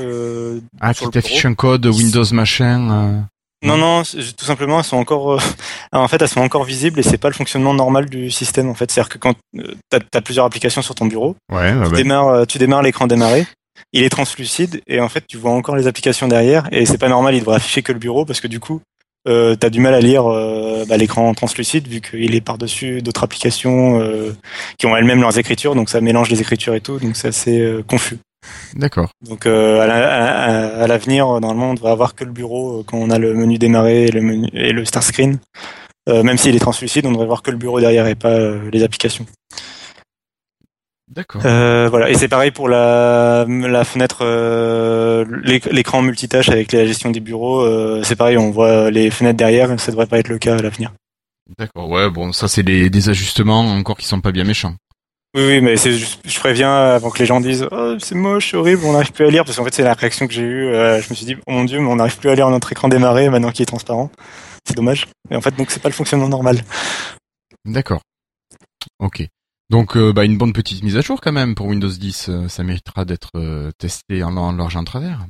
Ah, 0.80 0.94
qui 0.94 1.08
t'affiche 1.10 1.44
un 1.44 1.54
code 1.54 1.84
Windows 1.86 2.24
machin. 2.32 3.24
Non, 3.62 3.76
non, 3.76 4.02
tout 4.02 4.44
simplement, 4.46 4.78
elles 4.78 4.84
sont 4.84 4.96
encore. 4.96 5.32
euh, 5.34 5.38
en 5.92 6.08
fait, 6.08 6.20
elles 6.22 6.28
sont 6.28 6.40
encore 6.40 6.64
visibles 6.64 6.98
et 6.98 7.02
c'est 7.02 7.18
pas 7.18 7.28
le 7.28 7.34
fonctionnement 7.34 7.74
normal 7.74 8.08
du 8.08 8.30
système. 8.30 8.68
En 8.70 8.74
fait, 8.74 8.90
c'est-à-dire 8.90 9.10
que 9.10 9.18
quand 9.18 9.34
euh, 9.58 9.74
t'as 9.90 9.98
as 10.14 10.20
plusieurs 10.22 10.46
applications 10.46 10.82
sur 10.82 10.94
ton 10.94 11.06
bureau, 11.06 11.36
Ouais, 11.52 11.72
tu 11.88 11.92
démarres, 11.96 12.28
euh, 12.28 12.44
tu 12.46 12.58
démarres 12.58 12.82
l'écran 12.82 13.06
démarré. 13.06 13.46
Il 13.92 14.02
est 14.02 14.08
translucide 14.10 14.82
et 14.86 15.00
en 15.00 15.08
fait 15.08 15.24
tu 15.26 15.36
vois 15.38 15.50
encore 15.52 15.74
les 15.74 15.86
applications 15.86 16.28
derrière 16.28 16.68
et 16.70 16.84
c'est 16.86 16.98
pas 16.98 17.08
normal. 17.08 17.34
Il 17.34 17.40
devrait 17.40 17.56
afficher 17.56 17.82
que 17.82 17.92
le 17.92 17.98
bureau 17.98 18.24
parce 18.24 18.40
que 18.40 18.46
du 18.46 18.60
coup 18.60 18.80
euh, 19.26 19.56
t'as 19.56 19.70
du 19.70 19.80
mal 19.80 19.94
à 19.94 20.00
lire 20.00 20.26
euh, 20.30 20.84
bah, 20.88 20.96
l'écran 20.96 21.32
translucide 21.34 21.88
vu 21.88 22.00
qu'il 22.00 22.34
est 22.34 22.40
par 22.40 22.56
dessus 22.58 23.00
d'autres 23.02 23.24
applications 23.24 23.98
euh, 24.00 24.36
qui 24.78 24.86
ont 24.86 24.96
elles-mêmes 24.96 25.20
leurs 25.20 25.38
écritures 25.38 25.74
donc 25.74 25.88
ça 25.90 26.00
mélange 26.00 26.28
les 26.30 26.40
écritures 26.40 26.74
et 26.74 26.80
tout 26.80 26.98
donc 26.98 27.16
c'est 27.16 27.28
assez 27.28 27.58
euh, 27.58 27.82
confus. 27.82 28.18
D'accord. 28.74 29.10
Donc 29.28 29.46
euh, 29.46 29.80
à 29.80 29.86
la- 29.86 30.44
à- 30.78 30.82
à 30.82 30.86
l'avenir 30.86 31.26
normalement 31.40 31.70
on 31.70 31.74
devrait 31.74 31.90
avoir 31.92 32.14
que 32.14 32.24
le 32.24 32.32
bureau 32.32 32.80
euh, 32.80 32.84
quand 32.86 32.96
on 32.98 33.10
a 33.10 33.18
le 33.18 33.34
menu 33.34 33.58
démarrer 33.58 34.04
et 34.06 34.10
le 34.10 34.20
menu 34.22 34.48
et 34.52 34.72
le 34.72 34.84
start 34.84 35.04
screen. 35.04 35.38
Euh, 36.08 36.22
même 36.22 36.38
s'il 36.38 36.56
est 36.56 36.60
translucide, 36.60 37.04
on 37.06 37.12
devrait 37.12 37.26
voir 37.26 37.42
que 37.42 37.50
le 37.50 37.58
bureau 37.58 37.78
derrière 37.80 38.06
et 38.06 38.14
pas 38.14 38.30
euh, 38.30 38.70
les 38.72 38.82
applications. 38.82 39.26
D'accord. 41.08 41.42
Euh, 41.44 41.88
voilà, 41.90 42.08
et 42.08 42.14
c'est 42.14 42.28
pareil 42.28 42.52
pour 42.52 42.68
la, 42.68 43.44
la 43.48 43.84
fenêtre, 43.84 44.18
euh, 44.22 45.24
l'éc- 45.42 45.70
l'écran 45.72 46.02
multitâche 46.02 46.48
avec 46.48 46.70
la 46.72 46.86
gestion 46.86 47.10
des 47.10 47.18
bureaux. 47.20 47.60
euh, 47.62 48.02
c'est 48.04 48.14
pareil, 48.16 48.38
on 48.38 48.50
voit 48.52 48.90
les 48.92 49.10
fenêtres 49.10 49.36
derrière, 49.36 49.78
ça 49.80 49.90
devrait 49.90 50.06
pas 50.06 50.18
être 50.20 50.28
le 50.28 50.38
cas 50.38 50.56
à 50.56 50.62
l'avenir. 50.62 50.92
D'accord. 51.58 51.88
Ouais, 51.90 52.08
bon, 52.10 52.32
ça 52.32 52.46
c'est 52.46 52.62
des, 52.62 52.90
des 52.90 53.08
ajustements 53.08 53.60
encore 53.72 53.96
qui 53.98 54.06
sont 54.06 54.20
pas 54.20 54.30
bien 54.30 54.44
méchants. 54.44 54.74
Oui, 55.36 55.42
oui, 55.46 55.60
mais 55.60 55.76
c'est 55.76 55.92
juste, 55.92 56.20
je 56.24 56.38
préviens 56.40 56.74
avant 56.74 57.10
que 57.10 57.18
les 57.20 57.26
gens 57.26 57.40
disent 57.40 57.64
oh, 57.70 57.94
c'est 58.00 58.16
moche, 58.16 58.52
horrible, 58.52 58.82
on 58.84 58.92
n'arrive 58.92 59.12
plus 59.12 59.26
à 59.26 59.30
lire 59.30 59.44
parce 59.44 59.56
qu'en 59.56 59.64
fait 59.64 59.72
c'est 59.72 59.84
la 59.84 59.94
réaction 59.94 60.26
que 60.26 60.32
j'ai 60.32 60.42
eue. 60.42 60.66
euh, 60.66 61.00
je 61.00 61.08
me 61.08 61.14
suis 61.14 61.24
dit 61.24 61.36
oh 61.46 61.52
mon 61.52 61.64
dieu, 61.64 61.78
mais 61.78 61.86
on 61.86 61.96
n'arrive 61.96 62.18
plus 62.18 62.30
à 62.30 62.34
lire 62.34 62.50
notre 62.50 62.72
écran 62.72 62.88
démarré 62.88 63.28
maintenant 63.30 63.52
qu'il 63.52 63.62
est 63.62 63.66
transparent. 63.66 64.10
C'est 64.66 64.74
dommage. 64.74 65.06
Et 65.30 65.36
en 65.36 65.40
fait 65.40 65.54
donc 65.56 65.70
c'est 65.70 65.80
pas 65.80 65.88
le 65.88 65.94
fonctionnement 65.94 66.28
normal. 66.28 66.62
D'accord. 67.64 68.00
Ok. 68.98 69.24
Donc, 69.68 69.96
euh, 69.96 70.12
bah, 70.12 70.24
une 70.24 70.36
bonne 70.36 70.52
petite 70.52 70.82
mise 70.82 70.96
à 70.96 71.00
jour 71.00 71.20
quand 71.20 71.30
même 71.30 71.54
pour 71.54 71.66
Windows 71.66 71.88
10. 71.88 72.28
euh, 72.28 72.48
ça 72.48 72.64
méritera 72.64 73.04
d'être 73.04 73.30
testé 73.78 74.24
en, 74.24 74.50
large 74.52 74.74
en 74.76 74.82
travers. 74.82 75.26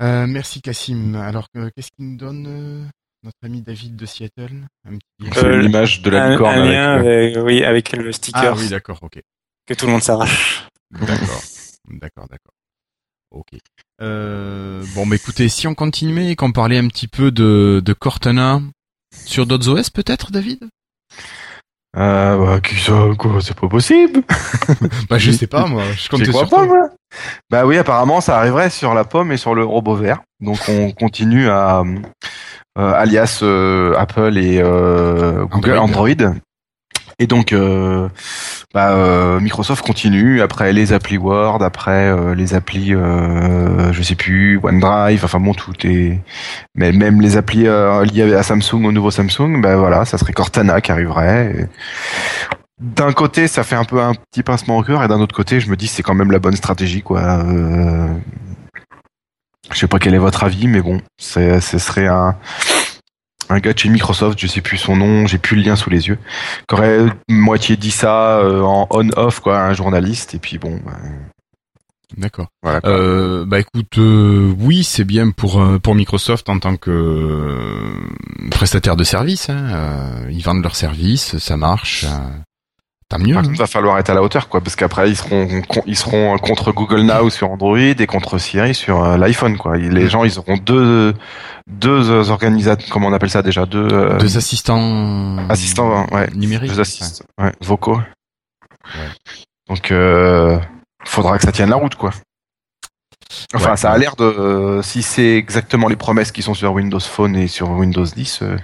Merci 0.00 0.60
Cassim. 0.62 1.14
Alors, 1.14 1.46
qu'est-ce 1.52 1.90
qu'il 1.96 2.10
nous 2.10 2.16
donne 2.16 2.90
notre 3.22 3.36
ami 3.44 3.62
David 3.62 3.96
de 3.96 4.06
Seattle 4.06 4.66
Un 4.88 4.96
petit 4.96 5.00
lien. 5.20 5.30
C'est 5.34 5.44
Euh, 5.44 5.60
l'image 5.60 6.02
de 6.02 6.10
la 6.10 6.24
un, 6.24 6.30
licorne 6.32 6.54
un 6.54 6.62
avec, 6.62 6.72
lien 6.72 6.90
euh, 6.90 6.98
avec, 6.98 7.36
oui, 7.44 7.64
avec 7.64 7.92
le 7.92 8.08
Ah 8.08 8.12
sticker 8.12 8.56
oui, 8.58 8.68
d'accord, 8.68 8.98
ok. 9.02 9.20
que 9.66 9.74
tout 9.74 9.86
le 9.86 9.92
monde 9.92 10.02
s'arrache. 10.02 10.66
D'accord, 10.92 11.42
d'accord, 11.88 12.26
d'accord. 12.28 12.52
Ok. 13.30 13.58
Euh, 14.02 14.84
bon, 14.94 15.06
bah 15.06 15.16
écoutez, 15.16 15.48
si 15.48 15.66
on 15.66 15.74
continuait 15.74 16.32
et 16.32 16.36
qu'on 16.36 16.52
parlait 16.52 16.76
un 16.76 16.86
petit 16.88 17.08
peu 17.08 17.30
de, 17.30 17.80
de 17.82 17.92
Cortana 17.94 18.60
sur 19.24 19.46
d'autres 19.46 19.68
OS 19.70 19.88
peut-être, 19.88 20.30
David? 20.32 20.68
Ah 21.94 22.36
bah 22.38 22.60
qui 22.60 22.74
ça 22.76 23.08
quoi 23.18 23.40
c'est 23.42 23.58
pas 23.58 23.68
possible. 23.68 24.22
Bah 25.10 25.18
je 25.18 25.30
sais 25.30 25.46
pas 25.46 25.66
moi, 25.66 25.82
je 25.92 26.08
compte 26.08 26.24
sur 26.24 26.48
pas 26.48 26.64
moi? 26.66 26.88
Bah 27.50 27.66
oui 27.66 27.76
apparemment 27.78 28.20
ça 28.22 28.38
arriverait 28.38 28.70
sur 28.70 28.92
la 28.94 29.04
pomme 29.04 29.30
et 29.32 29.36
sur 29.36 29.54
le 29.54 29.62
robot 29.64 29.96
vert. 29.96 30.20
Donc 30.40 30.58
on 30.68 30.90
continue 30.92 31.48
à 31.48 31.80
euh, 31.80 31.98
alias 32.76 33.40
euh, 33.42 33.94
Apple 33.96 34.36
et 34.38 34.60
euh, 34.62 35.44
Google 35.46 35.78
Android. 35.78 36.08
Android. 36.10 36.34
Et 37.18 37.26
donc 37.26 37.52
euh, 37.52 38.08
bah, 38.74 38.92
euh, 38.92 39.38
Microsoft 39.38 39.84
continue 39.84 40.40
après 40.40 40.72
les 40.72 40.92
applis 40.92 41.18
Word, 41.18 41.62
après 41.62 42.08
euh, 42.08 42.34
les 42.34 42.54
applis 42.54 42.94
euh, 42.94 43.92
je 43.92 44.02
sais 44.02 44.14
plus 44.16 44.58
OneDrive, 44.62 45.24
enfin 45.24 45.38
bon 45.38 45.54
tout 45.54 45.74
est 45.84 46.18
mais 46.74 46.90
même 46.90 47.20
les 47.20 47.36
applis 47.36 47.68
euh, 47.68 48.04
liées 48.04 48.34
à 48.34 48.42
Samsung 48.42 48.84
au 48.86 48.92
nouveau 48.92 49.10
Samsung, 49.10 49.60
bah 49.60 49.76
voilà, 49.76 50.04
ça 50.04 50.18
serait 50.18 50.32
Cortana 50.32 50.80
qui 50.80 50.90
arriverait. 50.90 51.54
Et 51.54 51.66
d'un 52.80 53.12
côté, 53.12 53.46
ça 53.46 53.62
fait 53.62 53.76
un 53.76 53.84
peu 53.84 54.00
un 54.00 54.14
petit 54.14 54.42
pincement 54.42 54.78
au 54.78 54.82
cœur, 54.82 55.04
et 55.04 55.08
d'un 55.08 55.20
autre 55.20 55.36
côté, 55.36 55.60
je 55.60 55.70
me 55.70 55.76
dis 55.76 55.86
c'est 55.86 56.02
quand 56.02 56.14
même 56.14 56.32
la 56.32 56.40
bonne 56.40 56.56
stratégie, 56.56 57.02
quoi. 57.02 57.44
Je 59.70 59.78
sais 59.78 59.86
pas 59.88 59.98
quel 59.98 60.14
est 60.14 60.18
votre 60.18 60.44
avis, 60.44 60.66
mais 60.66 60.80
bon, 60.80 61.00
ce 61.18 61.60
serait 61.60 62.08
un, 62.08 62.36
un 63.48 63.58
gars 63.58 63.72
de 63.72 63.78
chez 63.78 63.88
Microsoft, 63.88 64.38
je 64.38 64.46
sais 64.46 64.60
plus 64.60 64.78
son 64.78 64.96
nom, 64.96 65.26
j'ai 65.26 65.38
plus 65.38 65.56
le 65.56 65.62
lien 65.62 65.76
sous 65.76 65.90
les 65.90 66.08
yeux, 66.08 66.18
qui 66.68 66.74
aurait 66.74 67.06
moitié 67.28 67.76
dit 67.76 67.90
ça 67.90 68.38
euh, 68.38 68.62
en 68.62 68.86
on-off, 68.90 69.40
quoi, 69.40 69.60
un 69.60 69.72
journaliste, 69.72 70.34
et 70.34 70.38
puis 70.38 70.58
bon, 70.58 70.80
bah, 70.84 70.98
D'accord. 72.16 72.48
voilà. 72.62 72.80
Euh, 72.84 73.44
bah 73.46 73.60
écoute, 73.60 73.98
euh, 73.98 74.54
oui, 74.58 74.84
c'est 74.84 75.04
bien 75.04 75.30
pour 75.30 75.62
euh, 75.62 75.78
pour 75.78 75.94
Microsoft 75.94 76.48
en 76.48 76.58
tant 76.58 76.76
que 76.76 77.94
prestataire 78.50 78.96
de 78.96 79.04
service. 79.04 79.48
Hein, 79.48 80.26
ils 80.30 80.42
vendent 80.42 80.62
leurs 80.62 80.76
services, 80.76 81.38
ça 81.38 81.56
marche. 81.56 82.04
Euh, 83.14 83.18
tant 83.18 83.24
mieux. 83.24 83.34
Par 83.34 83.42
hein. 83.42 83.46
contre, 83.46 83.58
va 83.58 83.66
falloir 83.66 83.98
être 83.98 84.10
à 84.10 84.14
la 84.14 84.22
hauteur, 84.22 84.48
quoi, 84.48 84.60
parce 84.60 84.76
qu'après 84.76 85.10
ils 85.10 85.16
seront 85.16 85.62
ils 85.86 85.96
seront 85.96 86.36
contre 86.38 86.72
Google 86.72 87.02
Now 87.02 87.30
sur 87.30 87.50
Android 87.50 87.78
et 87.78 88.06
contre 88.06 88.38
Siri 88.38 88.74
sur 88.74 89.02
euh, 89.04 89.16
l'iPhone, 89.16 89.56
quoi. 89.58 89.76
Les 89.76 90.04
Mm. 90.04 90.08
gens, 90.08 90.24
ils 90.24 90.38
auront 90.38 90.56
deux 90.56 91.14
deux 91.68 92.10
euh, 92.10 92.28
organisateurs, 92.30 92.88
comment 92.90 93.08
on 93.08 93.12
appelle 93.12 93.30
ça 93.30 93.42
déjà, 93.42 93.66
deux 93.66 93.88
euh, 93.92 94.18
Deux 94.18 94.36
assistants. 94.36 95.38
assistants, 95.48 96.06
ouais, 96.12 96.28
Numériques. 96.34 96.70
deux 96.70 96.80
assistants, 96.80 97.24
ouais, 97.40 97.52
vocaux. 97.60 98.00
Donc, 99.68 99.90
euh, 99.92 100.58
faudra 101.04 101.38
que 101.38 101.44
ça 101.44 101.52
tienne 101.52 101.70
la 101.70 101.76
route, 101.76 101.94
quoi. 101.94 102.10
Enfin, 103.54 103.76
ça 103.76 103.90
a 103.92 103.96
l'air 103.98 104.16
de, 104.16 104.24
euh, 104.24 104.82
si 104.82 105.02
c'est 105.02 105.36
exactement 105.36 105.88
les 105.88 105.96
promesses 105.96 106.32
qui 106.32 106.42
sont 106.42 106.52
sur 106.54 106.72
Windows 106.72 107.00
Phone 107.00 107.36
et 107.36 107.46
sur 107.48 107.70
Windows 107.70 108.04
10, 108.04 108.40
euh, 108.42 108.56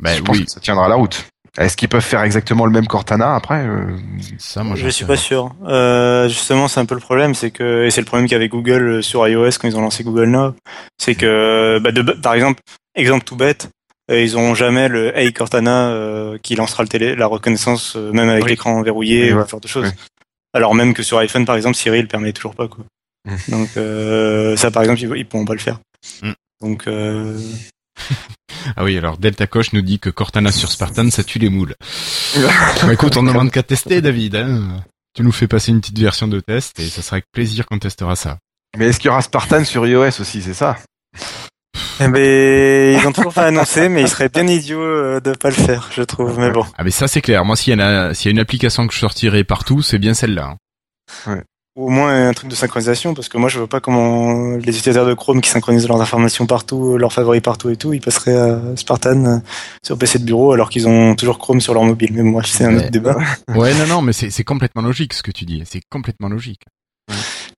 Bah, 0.00 0.14
je 0.14 0.20
pense 0.22 0.36
oui. 0.36 0.44
que 0.44 0.50
ça 0.50 0.60
tiendra 0.60 0.88
la 0.88 0.96
route. 0.96 1.24
Est-ce 1.58 1.76
qu'ils 1.76 1.88
peuvent 1.88 2.00
faire 2.00 2.22
exactement 2.22 2.64
le 2.64 2.72
même 2.72 2.86
Cortana 2.86 3.34
après 3.34 3.66
euh, 3.66 3.96
Ça, 4.38 4.62
moi, 4.64 4.74
Je 4.74 4.88
suis 4.88 5.04
pas 5.04 5.16
sûr. 5.18 5.54
Euh, 5.66 6.26
justement, 6.28 6.66
c'est 6.66 6.80
un 6.80 6.86
peu 6.86 6.94
le 6.94 7.00
problème, 7.00 7.34
c'est 7.34 7.50
que 7.50 7.84
et 7.84 7.90
c'est 7.90 8.00
le 8.00 8.06
problème 8.06 8.26
qu'avait 8.28 8.48
Google 8.48 9.02
sur 9.02 9.26
iOS 9.28 9.50
quand 9.60 9.68
ils 9.68 9.76
ont 9.76 9.82
lancé 9.82 10.02
Google 10.02 10.30
Now, 10.30 10.54
c'est 10.98 11.14
que 11.14 11.78
bah, 11.82 11.92
de, 11.92 12.00
par 12.12 12.32
exemple, 12.34 12.60
exemple 12.94 13.24
tout 13.24 13.36
bête, 13.36 13.68
euh, 14.10 14.22
ils 14.22 14.34
auront 14.36 14.54
jamais 14.54 14.88
le 14.88 15.16
Hey 15.16 15.32
Cortana 15.32 15.88
euh, 15.88 16.38
qui 16.42 16.54
lancera 16.54 16.82
le 16.82 16.88
télé, 16.88 17.14
la 17.14 17.26
reconnaissance 17.26 17.96
euh, 17.96 18.12
même 18.12 18.28
avec 18.30 18.44
Oui. 18.44 18.50
l'écran 18.50 18.80
verrouillé 18.82 19.26
Oui, 19.26 19.32
ou 19.32 19.38
ouais. 19.38 19.44
ce 19.44 19.50
genre 19.50 19.60
de 19.60 19.68
choses. 19.68 19.92
Alors 20.54 20.74
même 20.74 20.92
que 20.94 21.02
sur 21.02 21.18
iPhone 21.18 21.44
par 21.44 21.56
exemple, 21.56 21.76
Siri 21.76 22.00
le 22.02 22.08
permet 22.08 22.32
toujours 22.32 22.54
pas 22.54 22.66
quoi. 22.68 22.84
Mm. 23.26 23.50
Donc 23.50 23.68
euh, 23.76 24.56
ça 24.56 24.70
par 24.70 24.82
exemple, 24.82 25.00
ils, 25.02 25.18
ils 25.18 25.26
pourront 25.26 25.44
pas 25.44 25.52
le 25.54 25.60
faire. 25.60 25.78
Mm. 26.22 26.32
Donc 26.62 26.86
euh, 26.88 27.38
Ah 28.76 28.84
oui, 28.84 28.96
alors 28.96 29.18
Delta 29.18 29.46
Coche 29.48 29.72
nous 29.72 29.82
dit 29.82 29.98
que 29.98 30.08
Cortana 30.08 30.52
sur 30.52 30.70
Spartan, 30.70 31.10
ça 31.10 31.24
tue 31.24 31.40
les 31.40 31.48
moules. 31.48 31.74
Bah, 32.84 32.92
écoute, 32.92 33.16
on 33.16 33.22
demande 33.24 33.50
qu'à 33.50 33.64
tester, 33.64 34.00
David. 34.00 34.36
Hein. 34.36 34.84
Tu 35.16 35.22
nous 35.22 35.32
fais 35.32 35.48
passer 35.48 35.72
une 35.72 35.80
petite 35.80 35.98
version 35.98 36.28
de 36.28 36.38
test 36.38 36.78
et 36.78 36.86
ça 36.86 37.02
sera 37.02 37.14
avec 37.16 37.24
plaisir 37.32 37.66
qu'on 37.66 37.78
testera 37.80 38.14
ça. 38.14 38.38
Mais 38.78 38.86
est-ce 38.86 39.00
qu'il 39.00 39.08
y 39.08 39.10
aura 39.10 39.20
Spartan 39.20 39.64
sur 39.64 39.84
iOS 39.86 40.20
aussi, 40.20 40.42
c'est 40.42 40.54
ça? 40.54 40.78
Eh 42.00 42.08
ben, 42.08 42.98
ils 43.00 43.06
ont 43.06 43.12
toujours 43.12 43.32
pas 43.34 43.46
annoncé, 43.46 43.88
mais 43.88 44.02
ils 44.02 44.08
seraient 44.08 44.28
bien 44.28 44.46
idiots 44.46 44.80
euh, 44.80 45.20
de 45.20 45.32
pas 45.32 45.48
le 45.48 45.54
faire, 45.56 45.90
je 45.94 46.02
trouve. 46.02 46.38
Mais 46.38 46.50
bon. 46.50 46.64
Ah 46.78 46.84
mais 46.84 46.90
ça 46.90 47.08
c'est 47.08 47.20
clair. 47.20 47.44
Moi, 47.44 47.56
s'il 47.56 47.72
y, 47.72 47.76
en 47.76 47.80
a, 47.80 48.14
s'il 48.14 48.26
y 48.26 48.28
a 48.28 48.32
une 48.32 48.38
application 48.38 48.86
que 48.86 48.94
je 48.94 48.98
sortirai 49.00 49.44
partout, 49.44 49.82
c'est 49.82 49.98
bien 49.98 50.14
celle-là. 50.14 50.54
hein. 51.26 51.42
Ou 51.74 51.86
au 51.86 51.88
moins 51.88 52.28
un 52.28 52.32
truc 52.34 52.50
de 52.50 52.54
synchronisation, 52.54 53.14
parce 53.14 53.30
que 53.30 53.38
moi 53.38 53.48
je 53.48 53.56
vois 53.58 53.66
pas 53.66 53.80
comment 53.80 54.56
les 54.56 54.76
utilisateurs 54.76 55.06
de 55.06 55.14
Chrome 55.14 55.40
qui 55.40 55.48
synchronisent 55.48 55.88
leurs 55.88 56.02
informations 56.02 56.44
partout, 56.46 56.98
leurs 56.98 57.14
favoris 57.14 57.40
partout 57.40 57.70
et 57.70 57.76
tout, 57.76 57.94
ils 57.94 58.00
passeraient 58.02 58.36
à 58.36 58.60
Spartan 58.76 59.24
euh, 59.24 59.38
sur 59.82 59.96
PC 59.96 60.18
de 60.18 60.24
bureau 60.24 60.52
alors 60.52 60.68
qu'ils 60.68 60.86
ont 60.86 61.14
toujours 61.14 61.38
Chrome 61.38 61.62
sur 61.62 61.72
leur 61.72 61.84
mobile. 61.84 62.10
Mais 62.12 62.22
moi, 62.22 62.42
c'est 62.44 62.64
un 62.64 62.74
Ouais. 62.76 62.82
autre 62.82 62.90
débat. 62.90 63.16
Ouais, 63.54 63.72
non, 63.72 63.86
non, 63.86 64.02
mais 64.02 64.12
c'est, 64.12 64.28
c'est 64.28 64.44
complètement 64.44 64.82
logique 64.82 65.14
ce 65.14 65.22
que 65.22 65.30
tu 65.30 65.46
dis. 65.46 65.62
C'est 65.64 65.80
complètement 65.90 66.28
logique. 66.28 66.60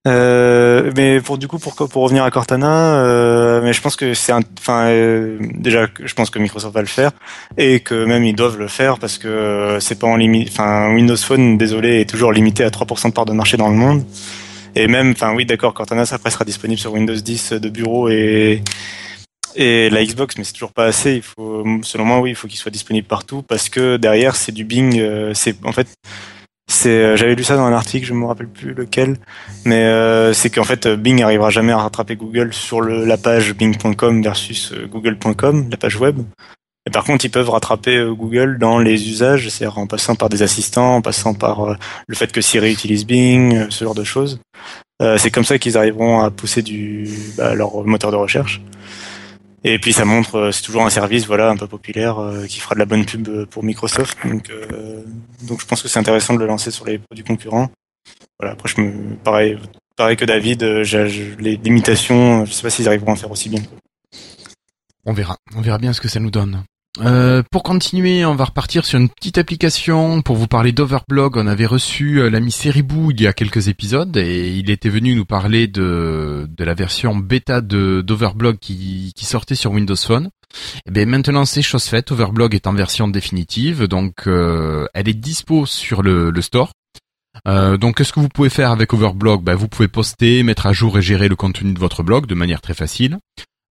Euh, 0.06 0.92
mais 0.96 1.20
pour 1.20 1.38
du 1.38 1.48
coup, 1.48 1.58
pour, 1.58 1.74
pour 1.74 2.02
revenir 2.02 2.24
à 2.24 2.30
Cortana, 2.30 2.96
euh, 2.96 3.62
mais 3.62 3.72
je 3.72 3.80
pense 3.80 3.96
que 3.96 4.12
c'est 4.12 4.32
enfin, 4.32 4.88
euh, 4.88 5.38
déjà, 5.54 5.86
je 6.02 6.12
pense 6.12 6.28
que 6.28 6.38
Microsoft 6.38 6.74
va 6.74 6.82
le 6.82 6.86
faire 6.86 7.12
et 7.56 7.80
que 7.80 8.04
même 8.04 8.22
ils 8.24 8.34
doivent 8.34 8.58
le 8.58 8.68
faire 8.68 8.98
parce 8.98 9.16
que 9.16 9.28
euh, 9.28 9.80
c'est 9.80 9.98
pas 9.98 10.06
en 10.06 10.16
limite, 10.16 10.50
enfin, 10.52 10.92
Windows 10.94 11.16
Phone, 11.16 11.56
désolé, 11.56 12.00
est 12.00 12.10
toujours 12.10 12.32
limité 12.32 12.64
à 12.64 12.68
3% 12.68 13.08
de 13.08 13.12
part 13.14 13.24
de 13.24 13.32
marché 13.32 13.56
dans 13.56 13.68
le 13.68 13.76
monde. 13.76 14.04
Et 14.76 14.88
même, 14.88 15.12
enfin, 15.12 15.32
oui, 15.34 15.46
d'accord, 15.46 15.72
Cortana, 15.72 16.04
ça 16.04 16.16
après 16.16 16.30
sera 16.30 16.44
disponible 16.44 16.80
sur 16.80 16.92
Windows 16.92 17.14
10 17.14 17.54
de 17.54 17.68
bureau 17.68 18.08
et 18.08 18.62
et 19.56 19.88
la 19.90 20.04
Xbox, 20.04 20.36
mais 20.36 20.44
c'est 20.44 20.52
toujours 20.52 20.72
pas 20.72 20.86
assez. 20.86 21.14
Il 21.14 21.22
faut, 21.22 21.64
selon 21.82 22.04
moi, 22.04 22.20
oui, 22.20 22.30
il 22.30 22.34
faut 22.36 22.48
qu'il 22.48 22.58
soit 22.58 22.70
disponible 22.70 23.06
partout 23.06 23.42
parce 23.42 23.68
que 23.68 23.96
derrière, 23.96 24.36
c'est 24.36 24.52
du 24.52 24.64
Bing. 24.64 24.98
euh, 24.98 25.32
c'est 25.34 25.56
en 25.64 25.72
fait, 25.72 25.86
euh, 26.90 27.16
j'avais 27.16 27.34
lu 27.34 27.44
ça 27.44 27.56
dans 27.56 27.64
un 27.64 27.72
article, 27.72 28.06
je 28.06 28.14
me 28.14 28.26
rappelle 28.26 28.48
plus 28.48 28.74
lequel, 28.74 29.16
mais 29.64 29.84
euh, 29.84 30.32
c'est 30.32 30.50
qu'en 30.50 30.64
fait, 30.64 30.86
euh, 30.86 30.96
Bing 30.96 31.22
arrivera 31.22 31.50
jamais 31.50 31.72
à 31.72 31.78
rattraper 31.78 32.16
Google 32.16 32.52
sur 32.52 32.80
la 32.80 33.16
page 33.16 33.54
Bing.com 33.54 34.22
versus 34.22 34.72
Google.com, 34.90 35.68
la 35.70 35.76
page 35.76 35.96
web. 35.96 36.18
Et 36.86 36.90
par 36.90 37.04
contre, 37.04 37.24
ils 37.24 37.30
peuvent 37.30 37.48
rattraper 37.48 38.04
Google 38.10 38.58
dans 38.58 38.78
les 38.78 39.08
usages, 39.08 39.48
c'est-à-dire 39.48 39.78
en 39.78 39.86
passant 39.86 40.16
par 40.16 40.28
des 40.28 40.42
assistants, 40.42 40.96
en 40.96 41.00
passant 41.00 41.32
par 41.32 41.78
le 42.06 42.14
fait 42.14 42.30
que 42.30 42.42
Siri 42.42 42.72
utilise 42.72 43.06
Bing, 43.06 43.70
ce 43.70 43.84
genre 43.84 43.94
de 43.94 44.04
choses. 44.04 44.38
C'est 45.16 45.30
comme 45.30 45.44
ça 45.44 45.58
qu'ils 45.58 45.78
arriveront 45.78 46.20
à 46.20 46.30
pousser 46.30 46.62
bah, 47.38 47.54
leur 47.54 47.84
moteur 47.84 48.10
de 48.10 48.16
recherche. 48.16 48.60
Et 49.66 49.78
puis 49.78 49.94
ça 49.94 50.04
montre, 50.04 50.36
euh, 50.36 50.52
c'est 50.52 50.62
toujours 50.62 50.84
un 50.84 50.90
service, 50.90 51.26
voilà, 51.26 51.48
un 51.48 51.56
peu 51.56 51.66
populaire, 51.66 52.18
euh, 52.18 52.46
qui 52.46 52.60
fera 52.60 52.74
de 52.74 52.80
la 52.80 52.84
bonne 52.84 53.06
pub 53.06 53.26
euh, 53.28 53.46
pour 53.46 53.64
Microsoft. 53.64 54.18
Donc, 54.26 54.50
euh, 54.50 55.02
donc 55.42 55.60
je 55.62 55.66
pense 55.66 55.80
que 55.82 55.88
c'est 55.88 55.98
intéressant 55.98 56.34
de 56.34 56.38
le 56.38 56.46
lancer 56.46 56.70
sur 56.70 56.84
les 56.84 56.98
produits 56.98 57.24
concurrents. 57.24 57.70
Voilà. 58.38 58.52
Après, 58.52 58.68
je 58.68 58.80
me, 58.82 59.16
pareil, 59.16 59.58
pareil 59.96 60.18
que 60.18 60.26
David, 60.26 60.62
les 60.62 61.56
limitations, 61.56 62.44
je 62.44 62.52
sais 62.52 62.62
pas 62.62 62.68
s'ils 62.68 62.88
arriveront 62.88 63.14
à 63.14 63.16
faire 63.16 63.30
aussi 63.30 63.48
bien. 63.48 63.62
On 65.06 65.14
verra. 65.14 65.38
On 65.56 65.62
verra 65.62 65.78
bien 65.78 65.94
ce 65.94 66.00
que 66.02 66.08
ça 66.08 66.20
nous 66.20 66.30
donne. 66.30 66.62
Euh, 67.00 67.42
pour 67.50 67.64
continuer, 67.64 68.24
on 68.24 68.36
va 68.36 68.44
repartir 68.44 68.84
sur 68.84 69.00
une 69.00 69.08
petite 69.08 69.36
application 69.36 70.22
pour 70.22 70.36
vous 70.36 70.46
parler 70.46 70.70
d'Overblog. 70.70 71.36
On 71.36 71.46
avait 71.48 71.66
reçu 71.66 72.20
euh, 72.20 72.30
l'ami 72.30 72.52
Seribou 72.52 73.10
il 73.10 73.20
y 73.20 73.26
a 73.26 73.32
quelques 73.32 73.66
épisodes 73.66 74.16
et 74.16 74.56
il 74.56 74.70
était 74.70 74.88
venu 74.88 75.16
nous 75.16 75.24
parler 75.24 75.66
de, 75.66 76.48
de 76.48 76.64
la 76.64 76.74
version 76.74 77.16
bêta 77.16 77.60
d'Overblog 77.60 78.58
qui, 78.60 79.12
qui 79.16 79.24
sortait 79.24 79.56
sur 79.56 79.72
Windows 79.72 79.96
Phone. 79.96 80.30
Et 80.86 80.92
bien 80.92 81.06
maintenant 81.06 81.44
c'est 81.44 81.62
chose 81.62 81.84
faite. 81.84 82.12
Overblog 82.12 82.54
est 82.54 82.68
en 82.68 82.74
version 82.74 83.08
définitive, 83.08 83.84
donc 83.88 84.28
euh, 84.28 84.86
elle 84.94 85.08
est 85.08 85.14
dispo 85.14 85.66
sur 85.66 86.00
le, 86.00 86.30
le 86.30 86.42
store. 86.42 86.70
Euh, 87.48 87.76
donc 87.76 87.96
qu'est-ce 87.96 88.12
que 88.12 88.20
vous 88.20 88.28
pouvez 88.28 88.50
faire 88.50 88.70
avec 88.70 88.92
Overblog? 88.92 89.42
Ben, 89.42 89.56
Vous 89.56 89.66
pouvez 89.66 89.88
poster, 89.88 90.44
mettre 90.44 90.66
à 90.66 90.72
jour 90.72 90.96
et 90.96 91.02
gérer 91.02 91.26
le 91.26 91.34
contenu 91.34 91.72
de 91.72 91.78
votre 91.80 92.04
blog 92.04 92.26
de 92.26 92.36
manière 92.36 92.60
très 92.60 92.74
facile. 92.74 93.18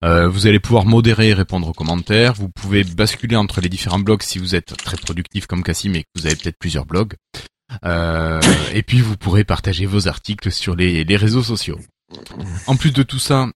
Euh, 0.03 0.27
vous 0.27 0.47
allez 0.47 0.59
pouvoir 0.59 0.85
modérer 0.85 1.29
et 1.29 1.33
répondre 1.33 1.67
aux 1.67 1.73
commentaires. 1.73 2.33
Vous 2.33 2.49
pouvez 2.49 2.83
basculer 2.83 3.37
entre 3.37 3.61
les 3.61 3.69
différents 3.69 3.99
blogs 3.99 4.21
si 4.21 4.37
vous 4.37 4.53
êtes 4.53 4.75
très 4.77 4.97
productif 4.97 5.47
comme 5.47 5.63
Cassim 5.63 5.95
et 5.95 6.03
que 6.03 6.09
vous 6.15 6.25
avez 6.25 6.35
peut-être 6.35 6.57
plusieurs 6.59 6.85
blogs. 6.85 7.13
Euh, 7.85 8.41
et 8.73 8.83
puis 8.83 8.99
vous 8.99 9.15
pourrez 9.15 9.45
partager 9.45 9.85
vos 9.85 10.07
articles 10.07 10.51
sur 10.51 10.75
les, 10.75 11.03
réseaux 11.15 11.41
sociaux. 11.41 11.79
En 12.67 12.75
plus 12.75 12.91
de 12.91 13.01
tout 13.01 13.17
ça, 13.17 13.47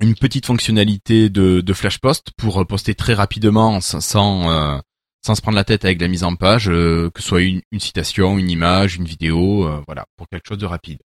une 0.00 0.14
petite 0.14 0.46
fonctionnalité 0.46 1.28
de, 1.28 1.60
de 1.60 1.72
flash 1.74 1.98
post 1.98 2.30
pour 2.38 2.66
poster 2.66 2.94
très 2.94 3.14
rapidement 3.14 3.80
sans 3.80 4.50
euh, 4.50 4.78
sans 5.24 5.34
se 5.36 5.42
prendre 5.42 5.56
la 5.56 5.64
tête 5.64 5.84
avec 5.84 6.00
la 6.00 6.08
mise 6.08 6.24
en 6.24 6.34
page, 6.34 6.66
que 6.66 7.10
ce 7.18 7.22
soit 7.22 7.42
une, 7.42 7.60
une 7.70 7.78
citation, 7.78 8.38
une 8.38 8.50
image, 8.50 8.96
une 8.96 9.04
vidéo, 9.04 9.70
voilà, 9.86 10.04
pour 10.16 10.26
quelque 10.28 10.48
chose 10.48 10.58
de 10.58 10.66
rapide. 10.66 10.98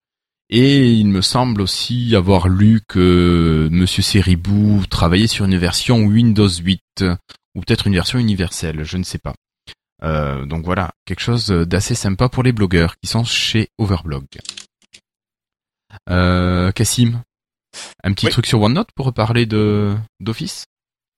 Et 0.49 0.91
il 0.93 1.07
me 1.07 1.21
semble 1.21 1.61
aussi 1.61 2.15
avoir 2.15 2.47
lu 2.47 2.79
que 2.87 3.67
Monsieur 3.71 4.01
Seribou 4.01 4.85
travaillait 4.89 5.27
sur 5.27 5.45
une 5.45 5.57
version 5.57 5.97
Windows 6.05 6.47
8 6.47 6.81
ou 7.55 7.61
peut-être 7.61 7.87
une 7.87 7.95
version 7.95 8.17
universelle, 8.17 8.83
je 8.83 8.97
ne 8.97 9.03
sais 9.03 9.17
pas. 9.17 9.33
Euh, 10.03 10.45
donc 10.45 10.63
voilà, 10.63 10.91
quelque 11.05 11.19
chose 11.21 11.47
d'assez 11.47 11.95
sympa 11.95 12.29
pour 12.29 12.43
les 12.43 12.51
blogueurs 12.53 12.95
qui 13.01 13.09
sont 13.09 13.23
chez 13.25 13.67
Overblog. 13.77 14.25
Euh, 16.09 16.71
Cassim, 16.71 17.21
un 18.03 18.13
petit 18.13 18.27
Oui. 18.27 18.31
truc 18.31 18.45
sur 18.45 18.61
OneNote 18.61 18.89
pour 18.95 19.07
reparler 19.07 19.45
de 19.45 19.95
d'Office? 20.19 20.65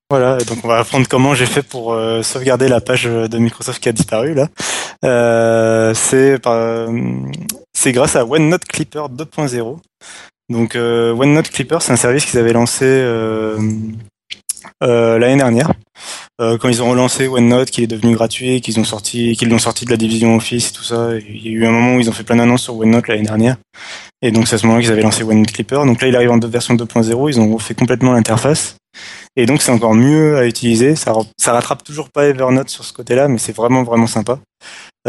Voilà, 0.09 0.37
donc 0.39 0.59
on 0.63 0.67
va 0.67 0.79
apprendre 0.79 1.07
comment 1.07 1.35
j'ai 1.35 1.45
fait 1.45 1.61
pour 1.61 1.93
euh, 1.93 2.23
sauvegarder 2.23 2.67
la 2.67 2.81
page 2.81 3.03
de 3.03 3.37
Microsoft 3.37 3.83
qui 3.83 3.89
a 3.89 3.91
disparu 3.91 4.33
là. 4.33 4.47
Euh, 5.05 5.93
c'est 5.93 6.45
euh, 6.47 7.21
c'est 7.79 7.93
grâce 7.93 8.17
à 8.17 8.25
OneNote 8.25 8.65
Clipper 8.65 9.05
2.0. 9.09 9.77
Donc 10.49 10.75
euh, 10.75 11.13
OneNote 11.13 11.49
Clipper, 11.49 11.77
c'est 11.79 11.93
un 11.93 11.95
service 11.95 12.25
qu'ils 12.25 12.37
avaient 12.37 12.51
lancé 12.51 12.83
euh, 12.83 13.57
euh, 14.83 15.17
l'année 15.17 15.37
dernière. 15.37 15.71
Quand 16.39 16.69
ils 16.69 16.81
ont 16.81 16.89
relancé 16.89 17.27
OneNote, 17.27 17.69
qui 17.69 17.83
est 17.83 17.87
devenu 17.87 18.15
gratuit, 18.15 18.61
qu'ils 18.61 18.79
ont 18.79 18.85
sorti, 18.85 19.35
qu'ils 19.35 19.49
l'ont 19.49 19.59
sorti 19.59 19.83
de 19.83 19.91
la 19.91 19.97
division 19.97 20.37
Office 20.37 20.71
tout 20.71 20.83
ça. 20.83 21.09
Il 21.17 21.45
y 21.45 21.49
a 21.49 21.51
eu 21.51 21.65
un 21.65 21.71
moment 21.71 21.95
où 21.95 21.99
ils 21.99 22.09
ont 22.09 22.13
fait 22.13 22.23
plein 22.23 22.37
d'annonces 22.37 22.63
sur 22.63 22.77
OneNote 22.77 23.07
l'année 23.07 23.23
dernière. 23.23 23.57
Et 24.21 24.31
donc 24.31 24.47
c'est 24.47 24.55
à 24.55 24.57
ce 24.57 24.65
moment-là 24.65 24.83
qu'ils 24.83 24.91
avaient 24.91 25.01
lancé 25.01 25.23
OneNote 25.23 25.51
Clipper. 25.51 25.81
Donc 25.85 26.01
là, 26.01 26.07
il 26.07 26.15
arrive 26.15 26.31
en 26.31 26.39
version 26.39 26.75
2.0. 26.75 27.29
Ils 27.29 27.39
ont 27.39 27.53
refait 27.53 27.75
complètement 27.75 28.13
l'interface. 28.13 28.75
Et 29.35 29.45
donc 29.45 29.61
c'est 29.61 29.71
encore 29.71 29.95
mieux 29.95 30.37
à 30.37 30.45
utiliser. 30.45 30.95
Ça, 30.95 31.13
ça 31.37 31.53
rattrape 31.53 31.83
toujours 31.83 32.09
pas 32.09 32.27
Evernote 32.27 32.69
sur 32.69 32.83
ce 32.83 32.91
côté-là, 32.93 33.27
mais 33.27 33.37
c'est 33.37 33.55
vraiment 33.55 33.83
vraiment 33.83 34.07
sympa. 34.07 34.39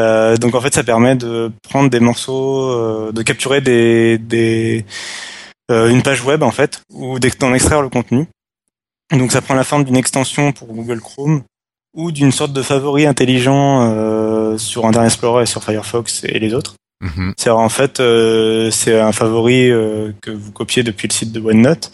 Euh, 0.00 0.36
donc 0.36 0.54
en 0.54 0.60
fait, 0.60 0.74
ça 0.74 0.84
permet 0.84 1.16
de 1.16 1.52
prendre 1.62 1.90
des 1.90 2.00
morceaux, 2.00 2.70
euh, 2.70 3.12
de 3.12 3.22
capturer 3.22 3.60
des, 3.60 4.18
des 4.18 4.84
euh, 5.70 5.88
une 5.88 6.02
page 6.02 6.24
web 6.24 6.42
en 6.42 6.50
fait, 6.50 6.82
ou 6.92 7.18
d'en 7.18 7.54
extraire 7.54 7.82
le 7.82 7.88
contenu. 7.88 8.26
Donc 9.12 9.32
ça 9.32 9.42
prend 9.42 9.54
la 9.54 9.64
forme 9.64 9.84
d'une 9.84 9.96
extension 9.96 10.52
pour 10.52 10.68
Google 10.68 11.00
Chrome 11.00 11.42
ou 11.94 12.12
d'une 12.12 12.32
sorte 12.32 12.52
de 12.52 12.62
favori 12.62 13.06
intelligent 13.06 14.56
sur 14.56 14.86
Internet 14.86 15.10
Explorer 15.10 15.42
et 15.42 15.46
sur 15.46 15.64
Firefox 15.64 16.22
et 16.22 16.38
les 16.38 16.54
autres. 16.54 16.74
Mhm. 17.02 17.34
C'est 17.36 17.50
en 17.50 17.68
fait 17.68 18.00
c'est 18.70 19.00
un 19.00 19.10
favori 19.10 19.70
que 20.20 20.30
vous 20.30 20.52
copiez 20.52 20.84
depuis 20.84 21.08
le 21.08 21.12
site 21.12 21.32
de 21.32 21.40
OneNote. 21.40 21.90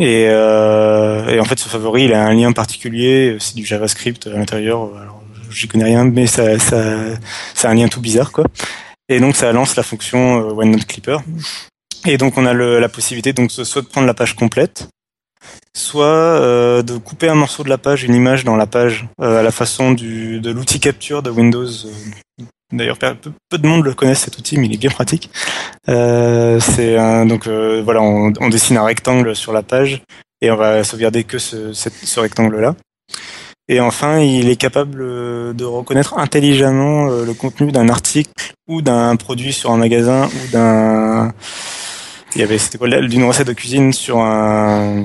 Et, 0.00 0.22
et 0.22 1.40
en 1.40 1.44
fait, 1.44 1.60
ce 1.60 1.68
favori, 1.68 2.06
il 2.06 2.12
a 2.12 2.26
un 2.26 2.34
lien 2.34 2.50
particulier. 2.50 3.36
C'est 3.38 3.54
du 3.54 3.64
JavaScript 3.64 4.26
à 4.26 4.30
l'intérieur. 4.30 4.90
J'y 5.54 5.68
connais 5.68 5.84
rien, 5.84 6.04
mais 6.04 6.26
ça, 6.26 6.58
c'est 6.58 7.68
un 7.68 7.74
lien 7.74 7.88
tout 7.88 8.00
bizarre, 8.00 8.32
quoi. 8.32 8.46
Et 9.08 9.20
donc, 9.20 9.36
ça 9.36 9.52
lance 9.52 9.76
la 9.76 9.82
fonction 9.82 10.40
euh, 10.40 10.52
OneNote 10.54 10.86
Clipper. 10.86 11.18
Et 12.06 12.18
donc, 12.18 12.36
on 12.36 12.44
a 12.44 12.52
la 12.52 12.88
possibilité, 12.88 13.32
donc, 13.32 13.50
soit 13.50 13.82
de 13.82 13.86
prendre 13.86 14.06
la 14.06 14.14
page 14.14 14.34
complète, 14.34 14.88
soit 15.76 16.06
euh, 16.06 16.82
de 16.82 16.96
couper 16.98 17.28
un 17.28 17.34
morceau 17.34 17.64
de 17.64 17.68
la 17.68 17.78
page, 17.78 18.04
une 18.04 18.14
image 18.14 18.44
dans 18.44 18.56
la 18.56 18.66
page, 18.66 19.06
euh, 19.20 19.40
à 19.40 19.42
la 19.42 19.52
façon 19.52 19.92
de 19.92 20.50
l'outil 20.50 20.80
capture 20.80 21.22
de 21.22 21.30
Windows. 21.30 21.68
D'ailleurs, 22.72 22.98
peu, 22.98 23.58
de 23.58 23.66
monde 23.66 23.84
le 23.84 23.94
connaît 23.94 24.14
cet 24.14 24.36
outil, 24.38 24.58
mais 24.58 24.66
il 24.66 24.74
est 24.74 24.78
bien 24.78 24.90
pratique. 24.90 25.30
C'est 25.86 26.96
donc 27.26 27.46
voilà, 27.46 28.02
on, 28.02 28.48
dessine 28.48 28.76
un 28.76 28.84
rectangle 28.84 29.36
sur 29.36 29.52
la 29.52 29.62
page 29.62 30.02
et 30.40 30.50
on 30.50 30.56
va 30.56 30.82
sauvegarder 30.82 31.22
que 31.22 31.38
ce 31.38 32.20
rectangle-là. 32.20 32.74
Et 33.68 33.80
enfin, 33.80 34.18
il 34.18 34.50
est 34.50 34.56
capable 34.56 35.00
euh, 35.00 35.52
de 35.54 35.64
reconnaître 35.64 36.18
intelligemment 36.18 37.08
euh, 37.08 37.24
le 37.24 37.32
contenu 37.32 37.72
d'un 37.72 37.88
article 37.88 38.30
ou 38.68 38.82
d'un 38.82 39.16
produit 39.16 39.54
sur 39.54 39.70
un 39.70 39.78
magasin 39.78 40.26
ou 40.28 40.52
d'un. 40.52 41.32
Il 42.34 42.40
y 42.40 42.44
avait 42.44 42.58
c'était 42.58 42.76
quoi 42.76 42.88
d'une 42.88 43.24
recette 43.24 43.46
de 43.46 43.52
cuisine 43.54 43.92
sur 43.92 44.18
un 44.18 45.04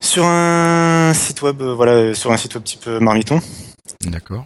sur 0.00 0.24
un 0.24 1.12
site 1.14 1.42
web, 1.42 1.60
euh, 1.60 1.74
voilà, 1.74 2.14
sur 2.14 2.32
un 2.32 2.38
site 2.38 2.54
web 2.54 2.64
type 2.64 2.86
Marmiton. 2.86 3.40
D'accord. 4.06 4.44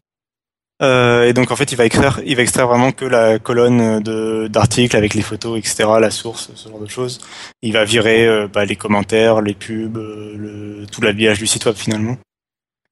Euh, 0.82 1.26
et 1.26 1.32
donc 1.32 1.50
en 1.50 1.56
fait, 1.56 1.72
il 1.72 1.76
va 1.76 1.86
extraire, 1.86 2.20
il 2.26 2.36
va 2.36 2.42
extraire 2.42 2.68
vraiment 2.68 2.92
que 2.92 3.06
la 3.06 3.38
colonne 3.38 4.00
de 4.02 4.46
d'articles 4.48 4.96
avec 4.96 5.14
les 5.14 5.22
photos, 5.22 5.58
etc., 5.58 5.88
la 6.00 6.10
source, 6.10 6.50
ce 6.54 6.68
genre 6.68 6.80
de 6.80 6.88
choses. 6.88 7.20
Il 7.62 7.72
va 7.72 7.84
virer 7.84 8.26
euh, 8.26 8.46
bah, 8.46 8.64
les 8.64 8.76
commentaires, 8.76 9.40
les 9.40 9.54
pubs, 9.54 9.96
euh, 9.96 10.34
le, 10.36 10.86
tout 10.86 11.00
l'habillage 11.00 11.38
du 11.38 11.46
site 11.46 11.64
web 11.64 11.76
finalement. 11.76 12.18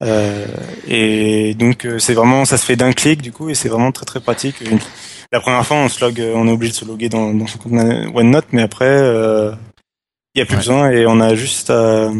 Euh, 0.02 0.46
et 0.88 1.54
donc 1.54 1.86
c'est 1.98 2.14
vraiment, 2.14 2.44
ça 2.44 2.56
se 2.56 2.64
fait 2.64 2.76
d'un 2.76 2.92
clic 2.92 3.20
du 3.20 3.32
coup, 3.32 3.50
et 3.50 3.54
c'est 3.54 3.68
vraiment 3.68 3.92
très 3.92 4.06
très 4.06 4.20
pratique. 4.20 4.56
La 5.30 5.40
première 5.40 5.66
fois, 5.66 5.76
on 5.76 5.88
se 5.88 6.02
log, 6.02 6.22
on 6.34 6.48
est 6.48 6.52
obligé 6.52 6.72
de 6.72 6.76
se 6.76 6.84
loguer 6.84 7.08
dans, 7.08 7.34
dans 7.34 7.46
son 7.46 7.58
compte 7.58 7.72
OneNote, 8.14 8.46
mais 8.52 8.62
après, 8.62 8.98
il 10.34 10.38
y 10.38 10.42
a 10.42 10.46
plus 10.46 10.56
besoin 10.56 10.90
et 10.90 11.06
on 11.06 11.20
a 11.20 11.34
juste 11.34 11.70
à 11.70 12.10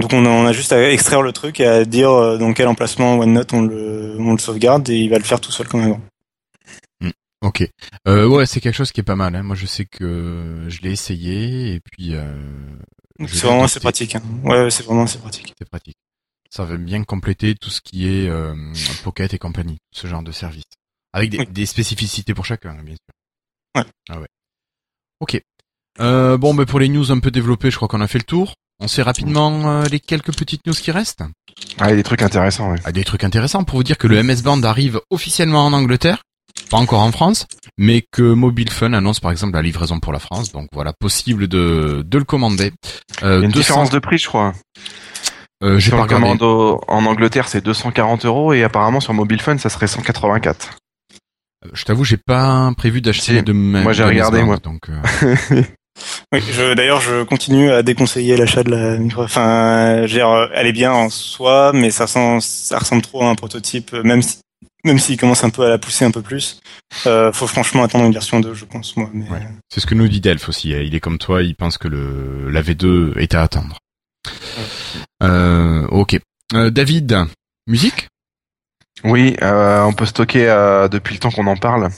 donc 0.00 0.12
on 0.12 0.46
a, 0.46 0.52
juste 0.52 0.72
à 0.72 0.90
extraire 0.90 1.22
le 1.22 1.32
truc 1.32 1.60
et 1.60 1.66
à 1.66 1.84
dire 1.84 2.10
euh, 2.10 2.38
dans 2.38 2.52
quel 2.54 2.66
emplacement 2.66 3.18
OneNote 3.18 3.52
on 3.52 3.62
le, 3.62 4.16
on 4.18 4.32
le 4.32 4.38
sauvegarde 4.38 4.88
et 4.88 4.96
il 4.96 5.10
va 5.10 5.18
le 5.18 5.24
faire 5.24 5.40
tout 5.40 5.52
seul 5.52 5.68
comme 5.68 5.82
avant. 5.82 6.00
Hmm. 7.00 7.10
Ok. 7.42 7.68
Euh, 8.08 8.26
ouais, 8.26 8.46
c'est 8.46 8.60
quelque 8.60 8.74
chose 8.74 8.90
qui 8.90 9.00
est 9.00 9.04
pas 9.04 9.16
mal. 9.16 9.36
Hein. 9.36 9.42
Moi, 9.42 9.54
je 9.54 9.66
sais 9.66 9.84
que 9.84 10.64
je 10.68 10.80
l'ai 10.80 10.92
essayé 10.92 11.74
et 11.74 11.80
puis. 11.80 12.14
Euh, 12.14 12.32
c'est 13.26 13.46
vraiment 13.46 13.64
assez 13.64 13.80
pratique. 13.80 14.14
Hein. 14.14 14.22
Ouais, 14.44 14.70
c'est 14.70 14.84
vraiment 14.84 15.02
assez 15.02 15.18
pratique. 15.18 15.54
C'est 15.58 15.68
pratique. 15.68 15.96
Ça 16.48 16.64
va 16.64 16.76
bien 16.76 17.04
compléter 17.04 17.54
tout 17.54 17.70
ce 17.70 17.80
qui 17.80 18.06
est 18.06 18.28
euh, 18.28 18.54
Pocket 19.04 19.32
et 19.34 19.38
compagnie, 19.38 19.78
ce 19.90 20.06
genre 20.06 20.22
de 20.22 20.32
service, 20.32 20.64
avec 21.12 21.30
des, 21.30 21.46
des 21.46 21.66
spécificités 21.66 22.34
pour 22.34 22.44
chacun, 22.44 22.74
bien 22.82 22.94
sûr. 22.94 23.14
Ouais. 23.76 23.90
Ah 24.08 24.20
ouais. 24.20 24.28
Ok. 25.20 25.40
Euh, 26.00 26.36
bon, 26.36 26.52
mais 26.52 26.66
pour 26.66 26.80
les 26.80 26.88
news 26.88 27.10
un 27.10 27.20
peu 27.20 27.30
développées, 27.30 27.70
je 27.70 27.76
crois 27.76 27.88
qu'on 27.88 28.00
a 28.00 28.06
fait 28.06 28.18
le 28.18 28.24
tour. 28.24 28.54
On 28.82 28.88
sait 28.88 29.02
rapidement 29.02 29.70
euh, 29.70 29.84
les 29.84 30.00
quelques 30.00 30.36
petites 30.36 30.66
news 30.66 30.74
qui 30.74 30.90
restent. 30.90 31.22
Ah, 31.78 31.86
il 31.86 31.90
y 31.90 31.92
a 31.92 31.96
des 31.96 32.02
trucs 32.02 32.22
intéressants, 32.22 32.72
oui. 32.72 32.78
Ah, 32.84 32.90
des 32.90 33.04
trucs 33.04 33.22
intéressants 33.22 33.62
pour 33.62 33.76
vous 33.76 33.84
dire 33.84 33.96
que 33.96 34.08
le 34.08 34.20
MS 34.24 34.42
Band 34.42 34.60
arrive 34.64 35.00
officiellement 35.08 35.64
en 35.64 35.72
Angleterre, 35.72 36.24
pas 36.68 36.78
encore 36.78 37.00
en 37.00 37.12
France, 37.12 37.46
mais 37.78 38.04
que 38.10 38.22
Mobile 38.22 38.70
Fun 38.70 38.92
annonce 38.92 39.20
par 39.20 39.30
exemple 39.30 39.54
la 39.54 39.62
livraison 39.62 40.00
pour 40.00 40.12
la 40.12 40.18
France. 40.18 40.50
Donc 40.50 40.66
voilà, 40.72 40.92
possible 40.92 41.46
de, 41.46 42.04
de 42.04 42.18
le 42.18 42.24
commander. 42.24 42.72
Euh, 43.22 43.36
il 43.36 43.40
y 43.40 43.42
a 43.42 43.44
une 43.44 43.52
différence 43.52 43.90
de 43.90 44.00
prix, 44.00 44.18
je 44.18 44.26
crois. 44.26 44.52
Euh, 45.62 45.78
j'ai 45.78 45.92
pas 45.92 46.02
regardé. 46.02 46.26
en 46.42 47.06
Angleterre, 47.06 47.46
c'est 47.46 47.60
240 47.60 48.24
euros 48.24 48.52
et 48.52 48.64
apparemment 48.64 48.98
sur 48.98 49.14
Mobile 49.14 49.40
Fun, 49.40 49.58
ça 49.58 49.68
serait 49.68 49.86
184. 49.86 50.70
Euh, 51.64 51.68
je 51.72 51.84
t'avoue, 51.84 52.02
j'ai 52.04 52.16
pas 52.16 52.72
prévu 52.76 53.00
d'acheter 53.00 53.42
de 53.42 53.52
Moi, 53.52 53.92
j'ai 53.92 54.02
regardé, 54.02 54.42
moi. 54.42 54.56
Donc, 54.56 54.88
euh... 54.88 55.62
Oui, 56.32 56.40
je, 56.50 56.74
d'ailleurs, 56.74 57.00
je 57.00 57.22
continue 57.24 57.70
à 57.70 57.82
déconseiller 57.82 58.36
l'achat 58.36 58.62
de 58.62 58.70
la 58.70 58.96
micro. 58.96 59.22
Enfin, 59.22 60.06
je 60.06 60.18
elle 60.54 60.66
est 60.66 60.72
bien 60.72 60.92
en 60.92 61.10
soi, 61.10 61.72
mais 61.74 61.90
ça, 61.90 62.06
sent, 62.06 62.38
ça 62.40 62.78
ressemble 62.78 63.02
trop 63.02 63.22
à 63.22 63.28
un 63.28 63.34
prototype, 63.34 63.92
même 63.92 64.22
si, 64.22 64.38
même 64.84 64.98
s'il 64.98 65.18
commence 65.18 65.44
un 65.44 65.50
peu 65.50 65.64
à 65.64 65.68
la 65.68 65.78
pousser 65.78 66.04
un 66.04 66.10
peu 66.10 66.22
plus. 66.22 66.60
Euh, 67.06 67.32
faut 67.32 67.46
franchement 67.46 67.84
attendre 67.84 68.06
une 68.06 68.12
version 68.12 68.40
2, 68.40 68.54
je 68.54 68.64
pense, 68.64 68.96
moi. 68.96 69.10
Mais... 69.12 69.28
Ouais. 69.28 69.46
C'est 69.68 69.80
ce 69.80 69.86
que 69.86 69.94
nous 69.94 70.08
dit 70.08 70.20
Delph 70.20 70.48
aussi. 70.48 70.70
Il 70.70 70.94
est 70.94 71.00
comme 71.00 71.18
toi, 71.18 71.42
il 71.42 71.54
pense 71.54 71.76
que 71.76 71.88
le, 71.88 72.48
la 72.50 72.62
V2 72.62 73.18
est 73.18 73.34
à 73.34 73.42
attendre. 73.42 73.78
Euh, 75.22 75.86
ok. 75.88 76.18
Euh, 76.54 76.70
David, 76.70 77.26
musique? 77.66 78.08
Oui, 79.04 79.36
euh, 79.42 79.82
on 79.82 79.92
peut 79.92 80.06
stocker 80.06 80.48
euh, 80.48 80.88
depuis 80.88 81.14
le 81.14 81.20
temps 81.20 81.30
qu'on 81.30 81.46
en 81.46 81.56
parle. 81.56 81.90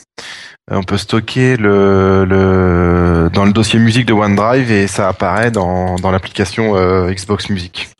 Euh, 0.70 0.76
on 0.76 0.82
peut 0.82 0.96
stocker 0.96 1.56
le, 1.56 2.24
le, 2.24 3.30
dans 3.32 3.44
le 3.44 3.52
dossier 3.52 3.78
musique 3.78 4.06
de 4.06 4.12
OneDrive 4.12 4.70
et 4.70 4.86
ça 4.86 5.08
apparaît 5.08 5.50
dans, 5.50 5.96
dans 5.96 6.10
l'application 6.10 6.76
euh, 6.76 7.12
Xbox 7.12 7.50
Music. 7.50 7.90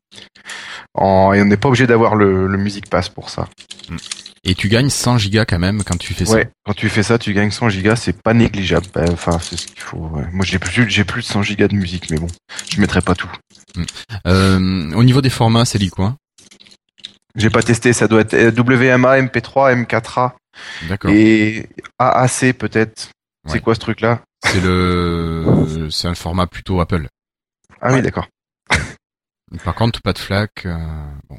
En, 0.95 1.33
et 1.33 1.43
on 1.43 1.45
n'est 1.45 1.57
pas 1.57 1.69
obligé 1.69 1.87
d'avoir 1.87 2.15
le, 2.15 2.47
le 2.47 2.57
Music 2.57 2.89
Pass 2.89 3.09
pour 3.09 3.29
ça. 3.29 3.49
Et 4.45 4.55
tu 4.55 4.69
gagnes 4.69 4.91
100 4.91 5.19
gigas 5.19 5.45
quand 5.47 5.59
même 5.59 5.83
quand 5.85 5.97
tu 5.97 6.15
fais 6.15 6.25
ça. 6.25 6.35
Ouais, 6.35 6.51
quand 6.65 6.75
tu 6.75 6.89
fais 6.89 7.03
ça, 7.03 7.19
tu 7.19 7.33
gagnes 7.33 7.51
100 7.51 7.71
gigas, 7.71 7.97
c'est 7.97 8.21
pas 8.21 8.35
négligeable. 8.35 8.87
Ben, 8.95 9.11
enfin, 9.11 9.39
c'est 9.41 9.57
ce 9.57 9.67
qu'il 9.67 9.81
faut. 9.81 10.13
Moi, 10.33 10.45
j'ai 10.45 10.59
plus, 10.59 10.89
j'ai 10.89 11.05
plus 11.05 11.23
de 11.23 11.27
100 11.27 11.43
gigas 11.43 11.69
de 11.69 11.75
musique, 11.75 12.11
mais 12.11 12.19
bon, 12.19 12.27
je 12.71 12.81
mettrai 12.81 13.01
pas 13.01 13.15
tout. 13.15 13.31
Euh, 14.27 14.93
au 14.95 15.03
niveau 15.03 15.23
des 15.23 15.31
formats, 15.31 15.65
c'est 15.65 15.79
dit 15.79 15.91
quoi? 15.91 16.15
J'ai 17.37 17.51
pas 17.51 17.63
testé, 17.63 17.93
ça 17.93 18.07
doit 18.07 18.21
être 18.21 18.61
WMA, 18.61 19.19
MP3, 19.23 19.85
M4A. 19.87 20.33
D'accord. 20.89 21.11
Et 21.11 21.69
AAC 21.99 22.53
peut-être. 22.59 23.11
C'est 23.47 23.61
quoi 23.61 23.75
ce 23.75 23.81
truc-là? 23.81 24.23
C'est 24.47 24.63
le, 24.63 25.89
c'est 25.91 26.09
un 26.09 26.15
format 26.15 26.47
plutôt 26.47 26.81
Apple. 26.81 27.07
Ah 27.81 27.93
oui, 27.93 28.03
d'accord. 28.03 28.29
Par 29.65 29.75
contre, 29.75 30.01
pas 30.03 30.13
de 30.13 30.19
FLAC. 30.19 30.67
Euh, 30.67 30.77
bon. 31.29 31.37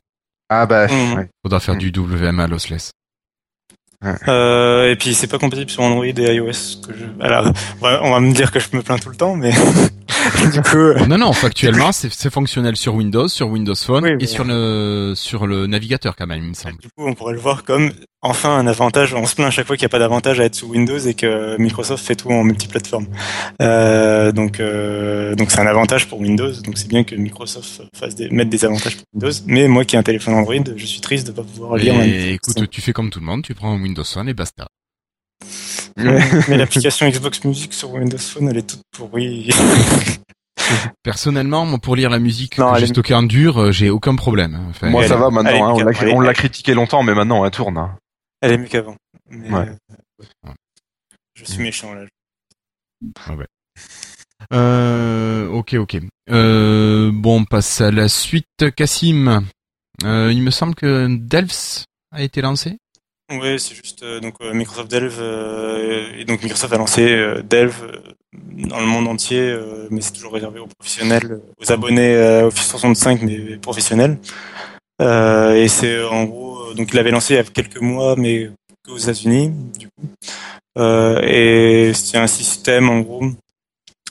Ah 0.49 0.65
bah, 0.65 0.87
mmh. 0.87 1.13
ouais. 1.15 1.29
faudra 1.43 1.59
faire 1.59 1.75
mmh. 1.75 1.79
du 1.79 1.99
WMA 1.99 2.47
lossless. 2.47 2.91
Euh, 4.27 4.91
et 4.91 4.95
puis 4.95 5.15
c'est 5.15 5.27
pas 5.27 5.39
compatible 5.39 5.71
sur 5.71 5.81
Android 5.81 6.05
et 6.05 6.35
iOS. 6.35 6.81
Que 6.87 6.95
je... 6.95 7.05
Alors, 7.19 7.51
on 7.81 8.11
va 8.11 8.19
me 8.19 8.33
dire 8.33 8.51
que 8.51 8.59
je 8.59 8.67
me 8.73 8.83
plains 8.83 8.99
tout 8.99 9.09
le 9.09 9.15
temps, 9.15 9.35
mais 9.35 9.51
du 10.53 10.61
coup. 10.61 10.77
Euh, 10.77 11.05
non 11.05 11.17
non, 11.17 11.33
factuellement 11.33 11.91
c'est 11.91 12.29
fonctionnel 12.29 12.75
sur 12.75 12.95
Windows, 12.95 13.27
sur 13.27 13.49
Windows 13.49 13.75
Phone 13.75 14.17
et 14.19 14.27
sur 14.27 14.43
le 14.43 15.13
sur 15.15 15.47
le 15.47 15.67
navigateur 15.67 16.15
quand 16.15 16.27
même, 16.27 16.43
il 16.43 16.49
me 16.49 16.53
semble. 16.53 16.77
Du 16.77 16.87
coup, 16.87 17.07
on 17.07 17.13
pourrait 17.13 17.33
le 17.33 17.39
voir 17.39 17.63
comme 17.63 17.91
enfin 18.21 18.57
un 18.57 18.67
avantage. 18.67 19.13
On 19.13 19.25
se 19.25 19.35
plaint 19.35 19.47
à 19.47 19.51
chaque 19.51 19.67
fois 19.67 19.77
qu'il 19.77 19.83
n'y 19.83 19.89
a 19.89 19.89
pas 19.89 19.99
d'avantage 19.99 20.39
à 20.39 20.45
être 20.45 20.55
sous 20.55 20.67
Windows 20.67 20.97
et 20.97 21.13
que 21.13 21.57
Microsoft 21.57 22.05
fait 22.05 22.15
tout 22.15 22.29
en 22.29 22.43
multiplateforme. 22.43 23.07
Euh, 23.61 24.31
donc 24.31 24.59
euh, 24.59 25.35
donc 25.35 25.51
c'est 25.51 25.59
un 25.59 25.67
avantage 25.67 26.07
pour 26.07 26.19
Windows. 26.19 26.51
Donc 26.63 26.77
c'est 26.77 26.87
bien 26.87 27.03
que 27.03 27.15
Microsoft 27.15 27.83
fasse 27.95 28.15
des, 28.15 28.29
mette 28.29 28.49
des 28.49 28.65
avantages 28.65 28.97
pour 28.97 29.05
Windows. 29.13 29.37
Mais 29.47 29.67
moi 29.67 29.85
qui 29.85 29.95
ai 29.95 29.99
un 29.99 30.03
téléphone 30.03 30.33
Android, 30.33 30.55
je 30.75 30.85
suis 30.85 31.01
triste 31.01 31.27
de 31.27 31.31
pas 31.31 31.43
pouvoir 31.43 31.77
lire. 31.77 32.01
Et 32.01 32.33
écoute, 32.33 32.69
tu 32.69 32.81
fais 32.81 32.93
comme 32.93 33.09
tout 33.09 33.19
le 33.19 33.25
monde, 33.25 33.43
tu 33.43 33.53
prends 33.53 33.71
un 33.71 33.81
Windows 33.81 34.03
Phone 34.03 34.29
et 34.29 34.33
basta. 34.33 34.67
mais 35.97 36.57
l'application 36.57 37.09
Xbox 37.09 37.43
Music 37.43 37.73
sur 37.73 37.91
Windows 37.91 38.17
Phone, 38.17 38.49
elle 38.49 38.57
est 38.57 38.67
toute 38.67 38.81
pourrie. 38.91 39.49
Personnellement, 41.03 41.65
moi, 41.65 41.79
pour 41.79 41.95
lire 41.95 42.09
la 42.09 42.19
musique 42.19 42.57
non, 42.57 42.73
que 42.73 42.79
j'ai 42.79 42.87
stocké 42.87 43.13
en 43.13 43.23
dur, 43.23 43.59
euh, 43.59 43.71
j'ai 43.71 43.89
aucun 43.89 44.15
problème. 44.15 44.59
Enfin, 44.69 44.89
moi, 44.89 45.07
ça 45.07 45.15
va 45.15 45.29
maintenant. 45.29 45.77
Hein, 45.77 45.91
on 46.11 46.19
l'a 46.19 46.33
critiqué 46.33 46.73
longtemps, 46.73 47.03
mais 47.03 47.13
maintenant, 47.13 47.45
elle 47.45 47.51
tourne. 47.51 47.77
Hein. 47.77 47.97
Elle 48.41 48.53
est 48.53 48.57
mieux 48.57 48.67
qu'avant. 48.67 48.95
Ouais. 49.31 49.69
Euh, 49.91 50.51
je 51.35 51.45
suis 51.45 51.61
méchant 51.61 51.93
là. 51.93 52.05
Ah 53.27 53.35
ouais. 53.35 53.45
Euh, 54.53 55.47
ok, 55.49 55.75
ok. 55.75 55.97
Euh, 56.29 57.11
bon, 57.13 57.41
on 57.41 57.45
passe 57.45 57.81
à 57.81 57.91
la 57.91 58.07
suite. 58.07 58.71
Cassim, 58.75 59.45
euh, 60.03 60.31
il 60.31 60.41
me 60.41 60.51
semble 60.51 60.75
que 60.75 61.07
Delphs 61.09 61.85
a 62.11 62.23
été 62.23 62.41
lancé. 62.41 62.77
Oui, 63.31 63.59
c'est 63.59 63.73
juste 63.73 64.03
euh, 64.03 64.19
donc 64.19 64.35
euh, 64.41 64.53
Microsoft 64.53 64.89
Delve 64.91 65.17
euh, 65.19 66.11
et 66.15 66.25
donc 66.25 66.43
Microsoft 66.43 66.71
a 66.73 66.77
lancé 66.77 67.25
Delve 67.43 68.01
dans 68.33 68.79
le 68.79 68.85
monde 68.85 69.07
entier, 69.07 69.57
mais 69.89 70.01
c'est 70.01 70.11
toujours 70.11 70.33
réservé 70.33 70.59
aux 70.59 70.67
professionnels, 70.67 71.41
aux 71.59 71.71
abonnés 71.71 72.15
Office 72.43 72.67
365 72.67 73.21
mais 73.23 73.57
professionnels. 73.57 74.17
et 75.01 75.67
c'est 75.67 76.03
en 76.03 76.25
gros 76.25 76.73
donc 76.73 76.89
il 76.91 76.95
l'avait 76.95 77.11
lancé 77.11 77.33
il 77.33 77.37
y 77.37 77.39
a 77.39 77.43
quelques 77.43 77.81
mois, 77.81 78.15
mais 78.15 78.51
qu'aux 78.85 78.97
États-Unis 78.97 79.51
du 79.79 79.87
coup. 79.87 80.07
et 81.23 81.91
c'est 81.93 82.17
un 82.17 82.27
système 82.27 82.89
en 82.89 82.99
gros 82.99 83.25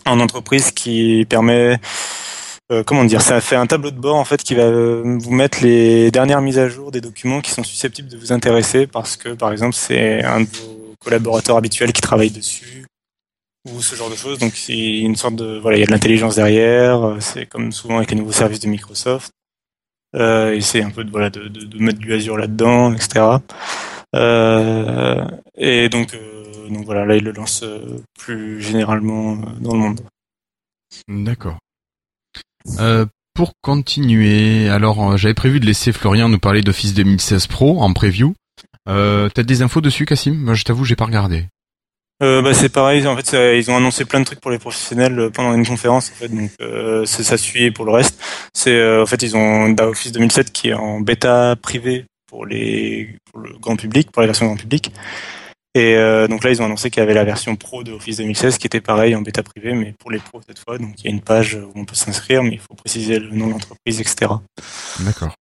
en 0.07 0.20
entreprise 0.20 0.70
qui 0.73 1.27
permet 1.28 1.78
euh, 2.73 2.82
comment 2.82 3.05
dire, 3.05 3.20
ça 3.20 3.41
fait 3.41 3.57
un 3.57 3.66
tableau 3.66 3.91
de 3.91 3.99
bord 3.99 4.16
en 4.16 4.24
fait 4.24 4.43
qui 4.43 4.55
va 4.55 4.62
euh, 4.62 5.19
vous 5.20 5.32
mettre 5.32 5.62
les 5.62 6.11
dernières 6.11 6.41
mises 6.41 6.59
à 6.59 6.69
jour 6.69 6.91
des 6.91 7.01
documents 7.01 7.41
qui 7.41 7.51
sont 7.51 7.65
susceptibles 7.65 8.09
de 8.09 8.16
vous 8.16 8.32
intéresser 8.32 8.86
parce 8.86 9.16
que 9.16 9.31
par 9.31 9.53
exemple 9.53 9.74
c'est 9.74 10.24
un 10.24 10.41
de 10.41 10.47
vos 10.47 10.95
collaborateurs 10.99 11.57
habituels 11.57 11.93
qui 11.93 12.01
travaille 12.01 12.31
dessus 12.31 12.85
ou 13.70 13.81
ce 13.81 13.95
genre 13.95 14.11
de 14.11 14.16
choses. 14.16 14.39
Donc 14.39 14.53
c'est 14.55 14.99
une 14.99 15.16
sorte 15.16 15.36
de 15.36 15.59
voilà, 15.59 15.77
il 15.77 15.81
y 15.81 15.82
a 15.82 15.86
de 15.86 15.93
l'intelligence 15.93 16.36
derrière. 16.36 17.03
Euh, 17.03 17.20
c'est 17.20 17.47
comme 17.47 17.73
souvent 17.73 17.99
avec 17.99 18.11
les 18.11 18.16
nouveaux 18.16 18.32
services 18.32 18.61
de 18.61 18.69
Microsoft. 18.69 19.31
Euh, 20.15 20.55
et 20.55 20.61
c'est 20.61 20.82
un 20.82 20.91
peu 20.91 21.03
de 21.03 21.11
voilà 21.11 21.31
de, 21.31 21.78
mettre 21.78 21.99
du 21.99 22.15
Azure 22.15 22.36
là-dedans, 22.36 22.95
etc. 22.95 23.39
Euh, 24.15 25.24
et 25.57 25.89
donc 25.89 26.16
donc 26.70 26.85
voilà, 26.85 27.05
là 27.05 27.16
il 27.16 27.24
le 27.24 27.32
lance 27.32 27.65
plus 28.19 28.61
généralement 28.61 29.36
dans 29.61 29.73
le 29.73 29.78
monde. 29.78 30.01
D'accord. 31.09 31.59
Euh, 32.78 33.07
pour 33.35 33.53
continuer, 33.62 34.69
alors 34.69 35.12
euh, 35.12 35.16
j'avais 35.16 35.35
prévu 35.35 35.61
de 35.61 35.66
laisser 35.66 35.93
Florian 35.93 36.28
nous 36.28 36.39
parler 36.39 36.62
d'Office 36.62 36.95
2016 36.95 37.47
Pro 37.47 37.81
en 37.81 37.93
preview. 37.93 38.35
Euh, 38.89 39.28
T'as 39.28 39.43
des 39.43 39.62
infos 39.62 39.81
dessus, 39.81 40.07
Cassim? 40.07 40.35
Moi, 40.35 40.55
je 40.55 40.65
t'avoue, 40.65 40.85
j'ai 40.85 40.97
pas 40.97 41.07
regardé. 41.07 41.47
Bah, 42.20 42.55
c'est 42.55 42.70
pareil. 42.70 43.07
En 43.07 43.16
fait, 43.16 43.36
ils 43.59 43.70
ont 43.70 43.77
annoncé 43.77 44.07
plein 44.07 44.19
de 44.20 44.24
trucs 44.24 44.41
pour 44.41 44.51
les 44.51 44.59
professionnels 44.59 45.31
pendant 45.35 45.53
une 45.53 45.66
conférence. 45.66 46.11
Donc 46.31 46.51
ça 47.07 47.36
suit 47.36 47.70
pour 47.70 47.85
le 47.85 47.91
reste. 47.93 48.19
C'est 48.55 48.99
en 48.99 49.05
fait 49.05 49.23
ils 49.23 49.36
ont 49.36 49.69
Da 49.69 49.89
Office 49.89 50.12
2007 50.12 50.51
qui 50.51 50.69
est 50.70 50.73
en 50.73 51.01
bêta 51.01 51.55
privée 51.61 52.07
pour 52.27 52.47
les 52.47 53.15
pour 53.31 53.41
le 53.41 53.51
grand 53.61 53.77
public, 53.77 54.11
pour 54.11 54.23
la 54.23 54.28
version 54.28 54.47
grand 54.47 54.57
public. 54.57 54.91
Et 55.75 55.97
euh, 55.97 56.29
donc 56.29 56.45
là, 56.45 56.51
ils 56.51 56.63
ont 56.63 56.65
annoncé 56.65 56.89
qu'il 56.91 57.01
y 57.01 57.03
avait 57.03 57.15
la 57.15 57.25
version 57.25 57.57
pro 57.57 57.83
de 57.83 57.93
Office 57.93 58.19
2016 58.19 58.59
qui 58.59 58.67
était 58.67 58.81
pareil 58.81 59.17
en 59.17 59.23
bêta 59.23 59.43
privée, 59.43 59.75
mais 59.75 59.93
pour 59.99 60.11
les 60.11 60.19
pros 60.19 60.41
cette 60.47 60.61
fois. 60.61 60.79
Donc 60.79 60.95
il 60.99 61.05
y 61.07 61.09
a 61.09 61.11
une 61.11 61.21
page 61.21 61.55
où 61.55 61.73
on 61.75 61.85
peut 61.85 61.97
s'inscrire, 61.97 62.45
mais 62.45 62.53
il 62.53 62.61
faut 62.61 62.75
préciser 62.75 63.19
le 63.19 63.31
nom 63.31 63.49
de 63.49 63.53
l'entreprise, 63.53 64.01
etc. 64.01 64.31
D'accord. 65.01 65.35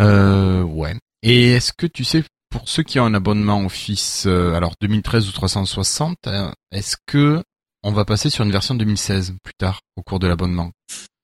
Euh, 0.00 0.62
ouais. 0.62 0.94
Et 1.22 1.52
est-ce 1.52 1.72
que 1.72 1.86
tu 1.86 2.04
sais, 2.04 2.24
pour 2.50 2.68
ceux 2.68 2.82
qui 2.82 2.98
ont 2.98 3.04
un 3.04 3.14
abonnement 3.14 3.64
Office, 3.64 4.24
euh, 4.26 4.54
alors 4.54 4.74
2013 4.80 5.28
ou 5.28 5.32
360, 5.32 6.16
euh, 6.26 6.50
est-ce 6.70 6.96
que 7.06 7.42
on 7.82 7.92
va 7.92 8.04
passer 8.04 8.30
sur 8.30 8.44
une 8.44 8.52
version 8.52 8.74
2016 8.74 9.34
plus 9.42 9.54
tard 9.54 9.80
au 9.96 10.02
cours 10.02 10.18
de 10.18 10.26
l'abonnement 10.26 10.70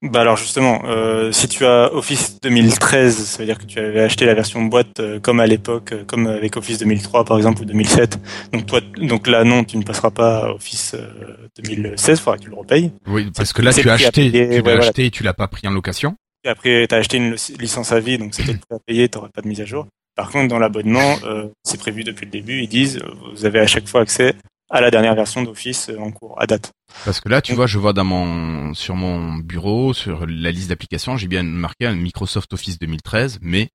Bah 0.03 0.21
alors 0.21 0.37
justement, 0.37 0.83
euh, 0.87 1.33
si 1.33 1.49
tu 1.49 1.65
as 1.65 1.93
Office 1.93 2.41
2013, 2.41 3.17
ça 3.17 3.39
veut 3.39 3.47
dire 3.47 3.59
que 3.59 3.65
tu 3.67 3.79
avais 3.79 4.01
acheté 4.01 4.27
la 4.27 4.35
version 4.35 4.63
boîte 4.63 5.01
euh, 5.01 5.19
comme 5.21 5.41
à 5.41 5.47
l'époque, 5.47 5.93
euh, 5.93 6.05
comme 6.05 6.27
avec 6.27 6.57
Office 6.57 6.79
2003 6.79 7.25
par 7.25 7.37
exemple 7.37 7.63
ou 7.63 7.65
2007. 7.65 8.19
Donc 8.53 8.67
toi, 8.67 8.81
donc 8.97 9.27
là 9.27 9.45
non, 9.45 9.65
tu 9.65 9.77
ne 9.77 9.83
passeras 9.83 10.11
pas 10.11 10.47
à 10.47 10.51
Office 10.51 10.95
euh, 10.95 11.37
2016, 11.63 12.19
il 12.19 12.23
faudra 12.23 12.39
que 12.39 12.43
tu 12.45 12.51
le 12.51 12.57
repayes. 12.57 12.93
Oui, 13.07 13.31
parce 13.35 13.53
que 13.53 13.63
là 13.63 13.73
tu 13.73 13.89
as 13.89 13.95
acheté, 13.95 14.31
payer, 14.31 14.31
tu 14.31 14.39
l'as 14.51 14.55
ouais, 14.57 14.61
voilà. 14.63 14.85
acheté 14.85 15.07
et 15.07 15.11
tu 15.11 15.23
l'as 15.23 15.35
pas 15.35 15.49
pris 15.49 15.67
en 15.67 15.71
location. 15.73 16.17
Et 16.45 16.49
après, 16.49 16.87
tu 16.89 16.95
as 16.95 16.99
acheté 16.99 17.17
une 17.17 17.33
lic- 17.33 17.57
licence 17.61 17.91
à 17.91 17.99
vie, 17.99 18.17
donc 18.19 18.35
c'était 18.35 18.55
prix 18.55 18.77
à 18.77 18.79
payer, 18.87 19.09
tu 19.09 19.19
pas 19.19 19.43
de 19.43 19.49
mise 19.49 19.61
à 19.61 19.65
jour. 19.65 19.87
Par 20.15 20.31
contre, 20.31 20.49
dans 20.49 20.59
l'abonnement, 20.61 21.17
c'est 21.65 21.79
prévu 21.79 22.05
depuis 22.05 22.25
le 22.27 22.31
début, 22.31 22.63
ils 22.63 22.69
disent, 22.69 23.01
vous 23.35 23.45
avez 23.45 23.59
à 23.61 23.67
chaque 23.67 23.89
fois 23.89 24.01
accès 24.03 24.35
à 24.71 24.81
la 24.81 24.91
dernière 24.91 25.15
version 25.15 25.43
d'Office 25.43 25.89
euh, 25.89 25.99
en 25.99 26.11
cours, 26.11 26.41
à 26.41 26.47
date. 26.47 26.73
Parce 27.05 27.21
que 27.21 27.29
là, 27.29 27.41
tu 27.41 27.55
vois, 27.55 27.67
je 27.67 27.79
vois 27.79 27.93
dans 27.93 28.05
mon 28.05 28.75
sur 28.75 28.97
mon 28.97 29.35
bureau, 29.35 29.95
sur 29.95 30.27
la 30.27 30.51
liste 30.51 30.69
d'applications, 30.69 31.17
j'ai 31.17 31.29
bien 31.29 31.43
marqué 31.43 31.87
un 31.87 31.95
Microsoft 31.95 32.53
Office 32.53 32.79
2013, 32.79 33.39
mais 33.43 33.69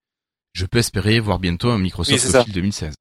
je 0.53 0.65
peux 0.65 0.77
espérer 0.77 1.19
voir 1.19 1.39
bientôt 1.39 1.69
un 1.69 1.79
Microsoft 1.79 2.13
Oui, 2.13 2.19
c'est 2.19 2.31
ça. 2.31 2.41
Office 2.41 2.53
2016. 2.53 2.93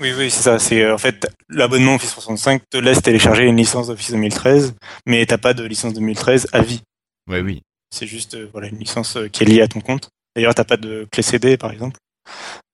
Oui, 0.00 0.12
oui, 0.16 0.30
c'est 0.30 0.42
ça. 0.42 0.58
C'est 0.58 0.82
euh, 0.82 0.94
en 0.94 0.98
fait 0.98 1.26
l'abonnement 1.48 1.94
Office 1.94 2.10
365 2.10 2.62
te 2.70 2.78
laisse 2.78 3.02
télécharger 3.02 3.44
une 3.44 3.56
licence 3.56 3.88
d'Office 3.88 4.10
2013, 4.10 4.74
mais 5.06 5.24
t'as 5.26 5.38
pas 5.38 5.54
de 5.54 5.64
licence 5.64 5.94
2013 5.94 6.48
à 6.52 6.62
vie. 6.62 6.80
Ouais, 7.28 7.40
oui. 7.40 7.62
C'est 7.94 8.06
juste 8.06 8.34
euh, 8.34 8.48
voilà 8.52 8.68
une 8.68 8.78
licence 8.78 9.18
qui 9.32 9.44
est 9.44 9.46
liée 9.46 9.62
à 9.62 9.68
ton 9.68 9.80
compte. 9.80 10.08
D'ailleurs, 10.34 10.54
t'as 10.54 10.64
pas 10.64 10.76
de 10.76 11.06
clé 11.12 11.22
CD 11.22 11.56
par 11.56 11.70
exemple. 11.70 11.96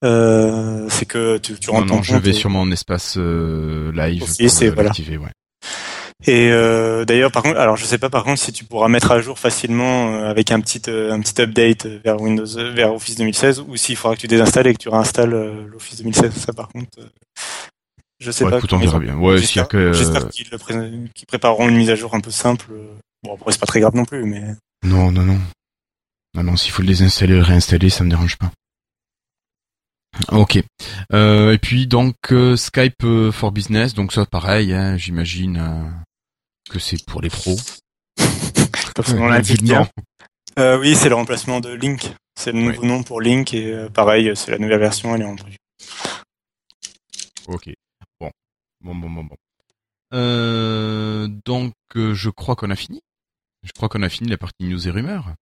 Euh, 0.05 0.87
c'est 0.89 1.05
que 1.07 1.39
tu, 1.39 1.55
tu 1.59 1.69
Non, 1.71 1.77
rentres 1.79 1.89
ton 1.89 1.97
non, 1.97 2.03
je 2.03 2.13
compte 2.15 2.23
vais 2.23 2.31
et- 2.31 2.35
sur 2.35 2.51
mon 2.51 2.71
espace 2.73 3.17
euh, 3.19 3.93
live 3.93 4.23
Office 4.23 4.55
pour 4.55 4.63
et 4.63 4.67
euh, 4.69 4.73
voilà. 4.75 4.91
ouais. 4.91 5.31
Et 6.27 6.51
euh, 6.51 7.05
d'ailleurs, 7.07 7.33
par 7.33 7.43
contre, 7.43 7.59
alors 7.59 7.77
je 7.77 7.85
sais 7.87 7.97
pas 7.99 8.11
par 8.11 8.25
contre 8.25 8.41
si 8.41 8.53
tu 8.53 8.65
pourras 8.65 8.89
mettre 8.89 9.11
à 9.11 9.21
jour 9.21 9.39
facilement 9.39 10.23
avec 10.25 10.51
un 10.53 10.61
petit 10.61 10.83
un 10.91 11.19
petit 11.21 11.41
update 11.41 11.87
vers 11.87 12.21
Windows 12.21 12.45
vers 12.75 12.93
Office 12.95 13.17
2016 13.17 13.65
ou 13.67 13.77
s'il 13.77 13.97
faudra 13.97 14.17
que 14.17 14.21
tu 14.21 14.27
désinstalles 14.29 14.67
et 14.67 14.75
que 14.75 14.79
tu 14.79 14.89
réinstalles 14.91 15.67
l'Office 15.71 15.97
2016. 15.99 16.33
Ça 16.35 16.53
par 16.53 16.69
contre, 16.69 16.99
je 18.19 18.31
sais 18.31 18.45
pas. 18.45 18.59
écoute, 18.59 18.73
on 18.75 18.79
verra 18.79 18.99
bien. 18.99 19.17
Ouais, 19.17 19.39
J'espère 19.39 19.67
que 19.69 19.93
qu'ils 20.31 20.49
pré- 20.59 21.01
prépareront 21.27 21.69
une 21.71 21.77
mise 21.77 21.89
à 21.91 21.95
jour 21.95 22.15
un 22.15 22.21
peu 22.21 22.31
simple. 22.31 22.67
Bon 23.23 23.35
après 23.35 23.53
c'est 23.53 23.61
pas 23.61 23.67
très 23.67 23.81
grave 23.81 23.95
non 23.95 24.05
plus, 24.05 24.25
mais 24.25 24.43
Non, 24.85 25.11
non, 25.11 25.23
non. 25.23 25.39
Non, 26.35 26.43
non, 26.45 26.57
s'il 26.57 26.71
faut 26.71 26.83
le 26.83 26.89
désinstaller 26.89 27.33
et 27.33 27.37
le 27.37 27.43
réinstaller, 27.43 27.89
ça 27.91 28.05
me 28.05 28.11
dérange 28.11 28.37
pas. 28.37 28.53
Ok. 30.33 30.59
Euh, 31.13 31.53
et 31.53 31.59
puis 31.59 31.87
donc 31.87 32.15
euh, 32.33 32.57
Skype 32.57 33.05
euh, 33.05 33.33
for 33.33 33.53
Business, 33.53 33.95
donc 33.95 34.13
ça 34.13 34.27
pareil, 34.27 34.73
hein, 34.73 34.97
j'imagine 34.97 35.57
euh, 35.57 35.89
que 36.71 36.79
c'est 36.79 37.05
pour 37.07 37.23
les 37.23 37.31
pros. 37.31 37.57
Euh, 40.59 40.79
oui, 40.79 40.95
c'est 40.95 41.09
le 41.09 41.15
remplacement 41.15 41.61
de 41.61 41.71
Link. 41.71 42.13
C'est 42.39 42.53
le 42.53 42.61
nouveau 42.61 42.85
nom 42.85 43.03
pour 43.03 43.21
Link 43.21 43.55
et 43.55 43.73
euh, 43.73 43.89
pareil, 43.89 44.33
c'est 44.35 44.51
la 44.51 44.59
nouvelle 44.59 44.81
version, 44.81 45.15
elle 45.15 45.23
est 45.23 45.27
en 45.27 45.37
preview. 45.37 45.57
Ok. 47.47 47.71
Bon. 48.21 48.31
Bon, 48.81 48.95
bon, 48.95 49.11
bon, 49.11 49.25
bon. 49.25 49.37
Euh, 50.13 51.29
donc, 51.45 51.73
euh, 51.97 52.15
je 52.15 52.31
crois 52.31 52.57
qu'on 52.57 52.71
a 52.71 52.77
fini. 52.77 53.01
Je 53.63 53.73
crois 53.73 53.89
qu'on 53.89 54.03
a 54.03 54.09
fini 54.09 54.29
la 54.31 54.39
partie 54.39 54.65
news 54.65 54.89
et 54.89 54.91
rumeurs. 54.91 55.35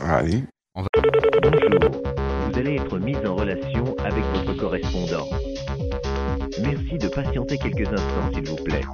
Allez. 0.00 0.44
Bonjour, 0.74 2.02
être 2.74 2.98
mis 2.98 3.16
en 3.16 3.34
relation 3.34 3.96
avec 4.04 4.24
votre 4.34 4.54
correspondant. 4.54 5.28
Merci 6.62 6.98
de 6.98 7.08
patienter 7.08 7.58
quelques 7.58 7.88
instants, 7.88 8.30
s'il 8.32 8.48
vous 8.48 8.56
plaît. 8.56 8.84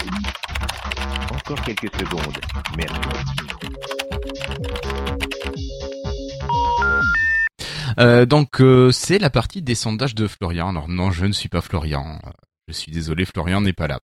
Encore 1.33 1.63
quelques 1.63 1.95
secondes. 1.97 2.39
Merci. 2.77 3.01
Euh, 7.99 8.27
donc, 8.27 8.61
euh, 8.61 8.91
c'est 8.91 9.19
la 9.19 9.31
partie 9.31 9.63
des 9.63 9.75
sondages 9.75 10.15
de 10.15 10.27
Florian. 10.27 10.69
Alors 10.69 10.89
non, 10.89 11.11
je 11.11 11.27
ne 11.27 11.33
suis 11.33 11.49
pas 11.49 11.61
Florian. 11.61 12.21
Je 12.69 12.73
suis 12.73 12.93
désolé, 12.93 13.25
Florian 13.25 13.61
n'est 13.61 13.73
pas 13.73 13.89
là. 13.89 14.01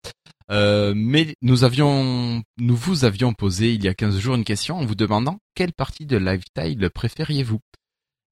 Euh, 0.50 0.92
mais 0.96 1.34
nous 1.42 1.64
avions, 1.64 2.42
nous 2.58 2.76
vous 2.76 3.04
avions 3.04 3.32
posé 3.32 3.72
il 3.72 3.84
y 3.84 3.88
a 3.88 3.94
15 3.94 4.18
jours 4.18 4.34
une 4.36 4.44
question 4.44 4.76
en 4.76 4.84
vous 4.84 4.94
demandant 4.94 5.38
quelle 5.54 5.72
partie 5.72 6.06
de 6.06 6.16
Lifetile 6.16 6.88
préfériez-vous? 6.94 7.60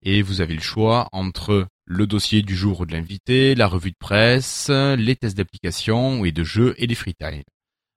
Et 0.05 0.23
vous 0.23 0.41
avez 0.41 0.55
le 0.55 0.61
choix 0.61 1.09
entre 1.13 1.67
le 1.87 2.07
dossier 2.07 2.43
du 2.43 2.57
jour 2.57 2.81
ou 2.81 2.87
de 2.87 2.93
l'invité, 2.93 3.55
la 3.55 3.67
revue 3.67 3.91
de 3.91 3.97
presse, 3.99 4.71
les 4.71 5.17
tests 5.17 5.37
d'application 5.37 6.25
et 6.25 6.33
de 6.33 6.45
jeux 6.45 6.75
et 6.79 6.87
les 6.87 6.95
freetiles. 6.95 7.45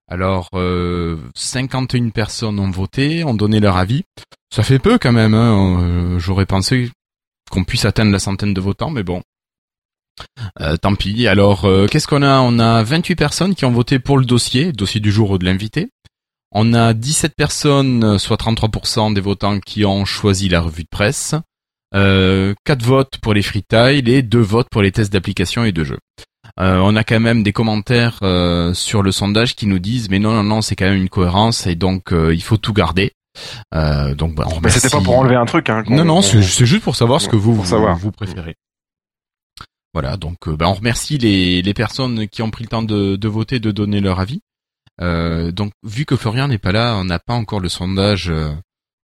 Alors, 0.09 0.49
euh, 0.53 1.17
51 1.35 2.09
personnes 2.09 2.59
ont 2.59 2.71
voté, 2.71 3.25
ont 3.25 3.33
donné 3.33 3.59
leur 3.59 3.75
avis. 3.75 4.03
Ça 4.53 4.63
fait 4.63 4.79
peu 4.79 4.97
quand 4.97 5.11
même. 5.11 5.33
Hein. 5.33 5.81
Euh, 5.81 6.19
J'aurais 6.19 6.45
pensé 6.45 6.91
qu'on 7.51 7.65
puisse 7.65 7.85
atteindre 7.85 8.11
la 8.11 8.19
centaine 8.19 8.53
de 8.53 8.61
votants, 8.61 8.89
mais 8.89 9.03
bon. 9.03 9.21
Euh, 10.61 10.77
tant 10.77 10.95
pis. 10.95 11.27
Alors, 11.27 11.65
euh, 11.65 11.87
qu'est-ce 11.87 12.07
qu'on 12.07 12.23
a? 12.23 12.39
On 12.39 12.57
a 12.57 12.83
28 12.83 13.15
personnes 13.15 13.55
qui 13.55 13.65
ont 13.65 13.71
voté 13.71 13.99
pour 13.99 14.17
le 14.17 14.25
dossier, 14.25 14.71
dossier 14.71 15.01
du 15.01 15.11
jour 15.11 15.31
ou 15.31 15.37
de 15.37 15.45
l'invité. 15.45 15.89
On 16.51 16.73
a 16.73 16.93
17 16.93 17.35
personnes, 17.35 18.17
soit 18.17 18.37
33% 18.37 19.13
des 19.13 19.21
votants 19.21 19.59
qui 19.59 19.83
ont 19.83 20.05
choisi 20.05 20.47
la 20.47 20.61
revue 20.61 20.83
de 20.83 20.89
presse. 20.89 21.35
Euh, 21.95 22.53
4 22.65 22.83
votes 22.83 23.17
pour 23.21 23.33
les 23.33 23.41
freetiles 23.41 24.09
et 24.09 24.21
2 24.21 24.39
votes 24.39 24.67
pour 24.69 24.81
les 24.81 24.91
tests 24.91 25.11
d'application 25.11 25.63
et 25.63 25.71
de 25.71 25.83
jeux. 25.83 25.99
Euh, 26.59 26.79
on 26.83 26.95
a 26.95 27.03
quand 27.03 27.19
même 27.19 27.43
des 27.43 27.53
commentaires 27.53 28.19
euh, 28.23 28.73
sur 28.73 29.03
le 29.03 29.11
sondage 29.11 29.55
qui 29.55 29.67
nous 29.67 29.79
disent 29.79 30.09
mais 30.09 30.17
non 30.17 30.31
non 30.31 30.43
non 30.43 30.61
c'est 30.61 30.75
quand 30.75 30.85
même 30.85 30.97
une 30.97 31.09
cohérence 31.09 31.67
et 31.67 31.75
donc 31.75 32.11
euh, 32.11 32.33
il 32.33 32.41
faut 32.41 32.57
tout 32.57 32.73
garder. 32.73 33.11
Euh, 33.75 34.15
donc 34.15 34.35
bah, 34.35 34.47
on 34.47 34.59
Mais 34.61 34.69
c'était 34.69 34.89
pas 34.89 35.01
pour 35.01 35.17
enlever 35.17 35.35
un 35.35 35.45
truc. 35.45 35.69
Hein, 35.69 35.83
non, 35.87 36.05
non, 36.05 36.21
c'est 36.21 36.41
juste 36.41 36.83
pour 36.83 36.95
savoir 36.95 37.21
ce 37.21 37.29
que 37.29 37.35
vous, 37.35 37.53
vous, 37.53 38.11
préférez. 38.11 38.55
Voilà, 39.93 40.17
donc 40.17 40.47
euh, 40.47 40.55
bah, 40.55 40.67
on 40.69 40.73
remercie 40.73 41.17
les, 41.17 41.61
les 41.61 41.73
personnes 41.73 42.27
qui 42.27 42.41
ont 42.41 42.51
pris 42.51 42.63
le 42.63 42.69
temps 42.69 42.83
de, 42.83 43.15
de 43.15 43.27
voter, 43.27 43.59
de 43.59 43.71
donner 43.71 43.99
leur 43.99 44.19
avis. 44.19 44.41
Euh, 45.01 45.51
donc 45.51 45.71
vu 45.83 46.05
que 46.05 46.15
Florian 46.15 46.47
n'est 46.47 46.57
pas 46.57 46.71
là, 46.71 46.95
on 46.97 47.05
n'a 47.05 47.19
pas 47.19 47.33
encore 47.33 47.59
le 47.59 47.69
sondage 47.69 48.29
euh, 48.29 48.53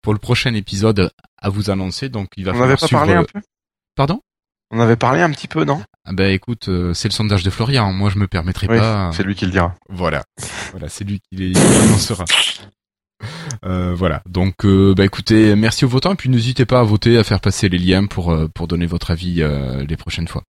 pour 0.02 0.14
le 0.14 0.20
prochain 0.20 0.54
épisode 0.54 1.12
à 1.42 1.50
vous 1.50 1.70
annoncer, 1.70 2.10
donc 2.10 2.28
il 2.38 2.46
va 2.46 2.52
On 2.52 2.54
falloir 2.54 2.68
n'avait 2.70 2.80
pas 2.80 2.88
suivre 2.88 3.00
parlé 3.00 3.14
le- 3.14 3.20
un 3.20 3.24
peu? 3.24 3.42
Pardon? 3.96 4.22
On 4.74 4.80
avait 4.80 4.96
parlé 4.96 5.22
un 5.22 5.30
petit 5.32 5.48
peu, 5.50 5.66
non? 5.66 5.84
Ah 6.06 6.14
ben 6.14 6.32
écoute, 6.32 6.70
euh, 6.70 6.94
c'est 6.94 7.10
le 7.10 7.14
sondage 7.14 7.44
de 7.44 7.50
Florian. 7.50 7.92
Moi, 7.92 8.10
je 8.10 8.18
me 8.18 8.28
permettrai 8.28 8.68
Oui, 8.70 8.78
pas. 8.78 9.12
c'est 9.14 9.24
lui 9.24 9.36
qui 9.36 9.46
le 9.46 9.52
dira. 9.52 9.76
Voilà, 9.90 10.24
voilà, 10.72 10.88
c'est 10.90 11.04
lui 11.04 11.20
qui 11.32 11.54
annoncera. 11.58 12.24
Euh, 13.66 13.94
voilà. 13.94 14.24
Donc, 14.28 14.66
euh, 14.66 14.94
bah 14.96 15.06
écoutez, 15.06 15.56
merci 15.56 15.86
aux 15.86 15.90
votants 15.90 16.14
et 16.14 16.16
puis 16.16 16.30
n'hésitez 16.30 16.66
pas 16.66 16.80
à 16.80 16.84
voter, 16.84 17.18
à 17.18 17.24
faire 17.24 17.40
passer 17.40 17.70
les 17.70 17.78
liens 17.78 18.06
pour 18.08 18.32
euh, 18.32 18.48
pour 18.48 18.68
donner 18.68 18.86
votre 18.88 19.12
avis 19.12 19.42
euh, 19.42 19.84
les 19.86 19.98
prochaines 19.98 20.28
fois. 20.28 20.44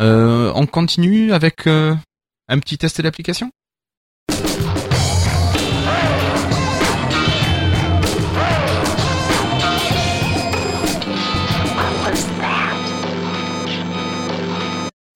Euh, 0.00 0.52
on 0.54 0.66
continue 0.66 1.32
avec 1.32 1.66
euh, 1.66 1.94
un 2.48 2.58
petit 2.60 2.78
test 2.78 3.00
d'application? 3.00 3.50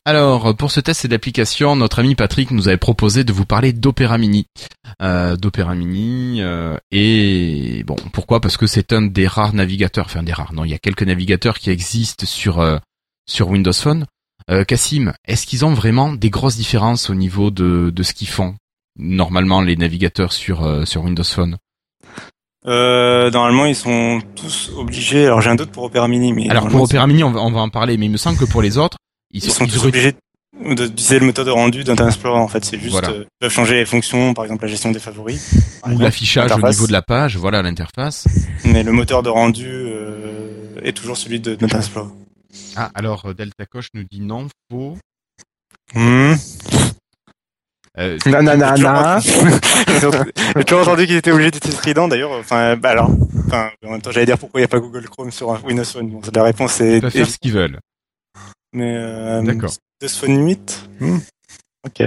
Alors, 0.06 0.56
pour 0.56 0.70
ce 0.70 0.80
test 0.80 1.06
d'application, 1.06 1.76
notre 1.76 1.98
ami 1.98 2.14
Patrick 2.14 2.50
nous 2.52 2.68
avait 2.68 2.78
proposé 2.78 3.22
de 3.22 3.32
vous 3.34 3.44
parler 3.44 3.74
d'Opera 3.74 4.16
Mini. 4.16 4.46
Euh, 5.02 5.36
D'Opera 5.36 5.74
Mini, 5.74 6.40
euh, 6.40 6.76
et 6.90 7.84
bon, 7.86 7.96
pourquoi? 8.12 8.40
Parce 8.40 8.56
que 8.56 8.66
c'est 8.66 8.94
un 8.94 9.02
des 9.02 9.26
rares 9.26 9.52
navigateurs, 9.52 10.06
enfin 10.06 10.22
des 10.22 10.32
rares, 10.32 10.54
non, 10.54 10.64
il 10.64 10.70
y 10.70 10.74
a 10.74 10.78
quelques 10.78 11.02
navigateurs 11.02 11.58
qui 11.58 11.70
existent 11.70 12.24
sur, 12.26 12.60
euh, 12.60 12.78
sur 13.28 13.50
Windows 13.50 13.74
Phone. 13.74 14.06
Euh, 14.50 14.64
Cassim, 14.64 15.12
est-ce 15.26 15.46
qu'ils 15.46 15.66
ont 15.66 15.74
vraiment 15.74 16.12
des 16.12 16.30
grosses 16.30 16.56
différences 16.56 17.10
au 17.10 17.14
niveau 17.14 17.50
de, 17.50 17.90
de 17.94 18.02
ce 18.02 18.14
qu'ils 18.14 18.28
font 18.28 18.56
Normalement, 18.98 19.60
les 19.60 19.76
navigateurs 19.76 20.32
sur, 20.32 20.64
euh, 20.64 20.86
sur 20.86 21.04
Windows 21.04 21.22
Phone? 21.24 21.58
Euh, 22.66 23.30
normalement, 23.30 23.66
ils 23.66 23.76
sont 23.76 24.20
tous 24.34 24.72
obligés. 24.76 25.26
Alors, 25.26 25.40
j'ai 25.40 25.50
un 25.50 25.54
doute 25.54 25.70
pour 25.70 25.84
Opera 25.84 26.08
Mini, 26.08 26.32
mais 26.32 26.48
Alors 26.48 26.68
pour 26.68 26.82
Opera 26.82 27.06
Mini, 27.06 27.22
on 27.22 27.30
va, 27.30 27.40
on 27.40 27.52
va 27.52 27.60
en 27.60 27.68
parler, 27.68 27.96
mais 27.98 28.06
il 28.06 28.12
me 28.12 28.16
semble 28.16 28.38
que 28.38 28.44
pour 28.44 28.62
les 28.62 28.76
autres, 28.78 28.96
ils 29.32 29.44
ils 29.44 29.50
sont, 29.50 29.64
ils 29.64 29.86
obligés 29.86 30.14
d'utiliser 30.60 31.18
le 31.18 31.26
moteur 31.26 31.44
de 31.44 31.50
rendu 31.50 31.84
d'Internet 31.84 32.14
Explorer 32.14 32.38
en 32.38 32.48
fait. 32.48 32.64
C'est 32.64 32.78
juste 32.78 32.92
Voilà. 32.92 33.10
euh, 33.10 33.24
ils 33.24 33.38
peuvent 33.40 33.52
changer 33.52 33.74
les 33.74 33.86
fonctions, 33.86 34.34
par 34.34 34.44
exemple 34.44 34.64
la 34.64 34.68
gestion 34.70 34.90
des 34.90 34.98
favoris. 34.98 35.54
Ou 35.86 35.98
l'affichage 35.98 36.50
au 36.52 36.68
niveau 36.68 36.86
de 36.86 36.92
la 36.92 37.02
page, 37.02 37.36
voilà 37.36 37.62
l'interface. 37.62 38.26
Mais 38.64 38.82
le 38.82 38.92
moteur 38.92 39.22
de 39.22 39.28
rendu 39.28 39.68
euh, 39.68 40.74
est 40.82 40.96
toujours 40.96 41.16
celui 41.16 41.40
de 41.40 41.54
d'Internet 41.54 41.86
Explorer. 41.86 42.10
Ah, 42.76 42.90
alors 42.94 43.26
euh, 43.26 43.34
Delta 43.34 43.64
Coche 43.66 43.88
nous 43.94 44.04
dit 44.10 44.20
non, 44.20 44.48
faux. 44.70 44.98
Hmm. 45.94 46.34
Euh, 47.98 48.18
Nanana. 48.26 49.18
J'ai 50.56 50.64
toujours 50.64 50.82
entendu 50.82 51.06
qu'ils 51.06 51.16
étaient 51.16 51.32
obligés 51.32 51.50
d'utiliser 51.50 51.78
Trident 51.78 52.08
d'ailleurs. 52.08 52.30
Enfin, 52.32 52.76
bah 52.76 52.90
alors, 52.90 53.10
enfin, 53.46 53.70
en 53.84 53.90
même 53.90 54.00
temps, 54.00 54.12
j'allais 54.12 54.26
dire 54.26 54.38
pourquoi 54.38 54.60
il 54.60 54.62
n'y 54.62 54.66
a 54.66 54.68
pas 54.68 54.78
Google 54.78 55.08
Chrome 55.08 55.32
sur 55.32 55.52
un 55.52 55.60
Windows 55.64 55.84
Phone. 55.84 56.08
Bon, 56.08 56.20
la 56.32 56.42
réponse 56.44 56.80
est. 56.80 56.96
ils 56.96 57.00
peuvent 57.00 57.10
faire 57.10 57.28
ce 57.28 57.38
qu'ils 57.38 57.52
veulent. 57.52 57.78
Mais 58.72 58.96
euh, 58.96 59.42
D'accord. 59.42 59.72
8. 60.22 60.88
hmm. 61.00 61.18
Ok. 61.86 62.02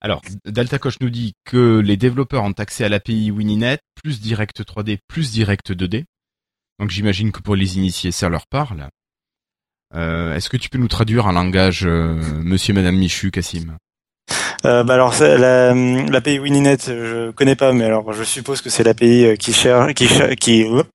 Alors, 0.00 0.20
Delta 0.44 0.78
Coche 0.78 0.96
nous 1.00 1.10
dit 1.10 1.34
que 1.44 1.78
les 1.78 1.96
développeurs 1.96 2.42
ont 2.42 2.52
accès 2.52 2.84
à 2.84 2.88
l'API 2.88 3.30
Wininet, 3.30 3.78
plus 4.02 4.20
Direct 4.20 4.62
3D, 4.62 4.98
plus 5.06 5.30
Direct 5.30 5.70
2D. 5.72 6.04
Donc 6.80 6.90
j'imagine 6.90 7.30
que 7.30 7.40
pour 7.40 7.54
les 7.54 7.76
initiés, 7.78 8.10
ça 8.10 8.28
leur 8.28 8.46
parle. 8.48 8.88
Euh, 9.94 10.34
Est-ce 10.34 10.48
que 10.48 10.56
tu 10.56 10.68
peux 10.70 10.78
nous 10.78 10.88
traduire 10.88 11.26
en 11.26 11.32
langage 11.32 11.86
euh, 11.86 12.14
Monsieur, 12.42 12.74
Madame 12.74 12.96
Michu, 12.96 13.30
Cassim 13.30 13.76
Euh, 14.64 14.82
bah 14.82 14.94
alors 14.94 15.14
ça, 15.14 15.36
la, 15.38 15.74
l'API 15.74 16.38
Wininet, 16.40 16.78
je 16.86 17.30
connais 17.32 17.56
pas, 17.56 17.72
mais 17.72 17.84
alors 17.84 18.12
je 18.12 18.24
suppose 18.24 18.60
que 18.62 18.70
c'est 18.70 18.82
l'API 18.84 19.24
euh, 19.26 19.36
qui 19.36 19.52
cherche, 19.52 19.92
qui 19.94 20.08
cher- 20.08 20.34
qui 20.36 20.64
hop, 20.64 20.88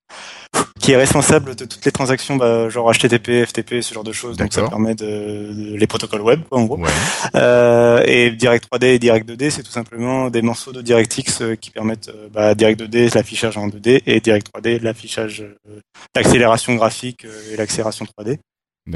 qui 0.80 0.92
est 0.94 0.96
responsable 0.96 1.56
de 1.56 1.66
toutes 1.66 1.84
les 1.84 1.92
transactions, 1.92 2.38
bah, 2.38 2.70
genre 2.70 2.92
HTTP, 2.94 3.46
FTP, 3.46 3.82
ce 3.82 3.94
genre 3.94 4.04
de 4.04 4.12
choses. 4.14 4.38
Donc 4.38 4.54
ça 4.54 4.62
permet 4.70 4.96
de, 4.96 5.06
de- 5.06 5.76
les 5.76 5.88
protocoles 5.88 6.22
web, 6.22 6.42
quoi, 6.50 6.60
en 6.60 6.64
gros. 6.66 6.78
Ouais. 6.78 6.90
Euh, 7.36 8.02
et 8.06 8.32
Direct 8.32 8.68
3D 8.72 8.86
et 8.86 9.00
Direct 9.00 9.28
2D, 9.30 9.50
c'est 9.50 9.64
tout 9.64 9.72
simplement 9.72 10.30
des 10.30 10.42
morceaux 10.42 10.72
de 10.72 10.82
DirectX 10.82 11.42
euh, 11.42 11.56
qui 11.56 11.72
permettent 11.72 12.10
euh, 12.10 12.30
bah, 12.32 12.56
Direct 12.56 12.80
2D 12.82 13.14
l'affichage 13.16 13.58
en 13.58 13.68
2D 13.68 14.02
et 14.06 14.20
Direct 14.22 14.48
3D 14.54 14.82
l'affichage, 14.82 15.42
euh, 15.68 15.80
l'accélération 16.16 16.76
graphique 16.76 17.26
euh, 17.26 17.54
et 17.54 17.58
l'accélération 17.58 18.06
3D. 18.06 18.38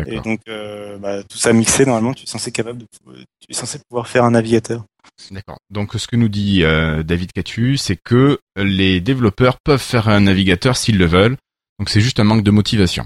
Et 0.08 0.22
donc 0.22 0.40
euh, 0.48 0.98
bah, 1.00 1.22
tout 1.24 1.38
ça 1.38 1.52
mixé, 1.52 1.86
normalement, 1.86 2.14
tu 2.14 2.24
es 2.24 2.28
censé 2.28 2.50
capable 2.54 2.78
de, 2.80 2.86
tu 3.06 3.48
es 3.50 3.54
censé 3.54 3.78
pouvoir 3.90 4.08
faire 4.08 4.24
un 4.24 4.32
navigateur. 4.32 4.86
D'accord. 5.32 5.60
Donc 5.70 5.94
ce 5.94 6.08
que 6.08 6.16
nous 6.16 6.30
dit 6.30 6.64
euh, 6.64 7.04
David 7.04 7.32
Catu, 7.32 7.78
c'est 7.78 7.96
que 7.96 8.40
les 8.56 9.02
développeurs 9.02 9.60
peuvent 9.64 9.82
faire 9.82 10.10
un 10.10 10.22
navigateur 10.22 10.78
s'ils 10.78 10.98
le 10.98 11.06
veulent. 11.06 11.38
Donc 11.80 11.90
c'est 11.90 12.02
juste 12.02 12.20
un 12.20 12.24
manque 12.24 12.44
de 12.44 12.52
motivation. 12.52 13.06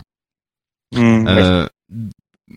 Ouais. 0.93 1.23
Euh, 1.27 1.67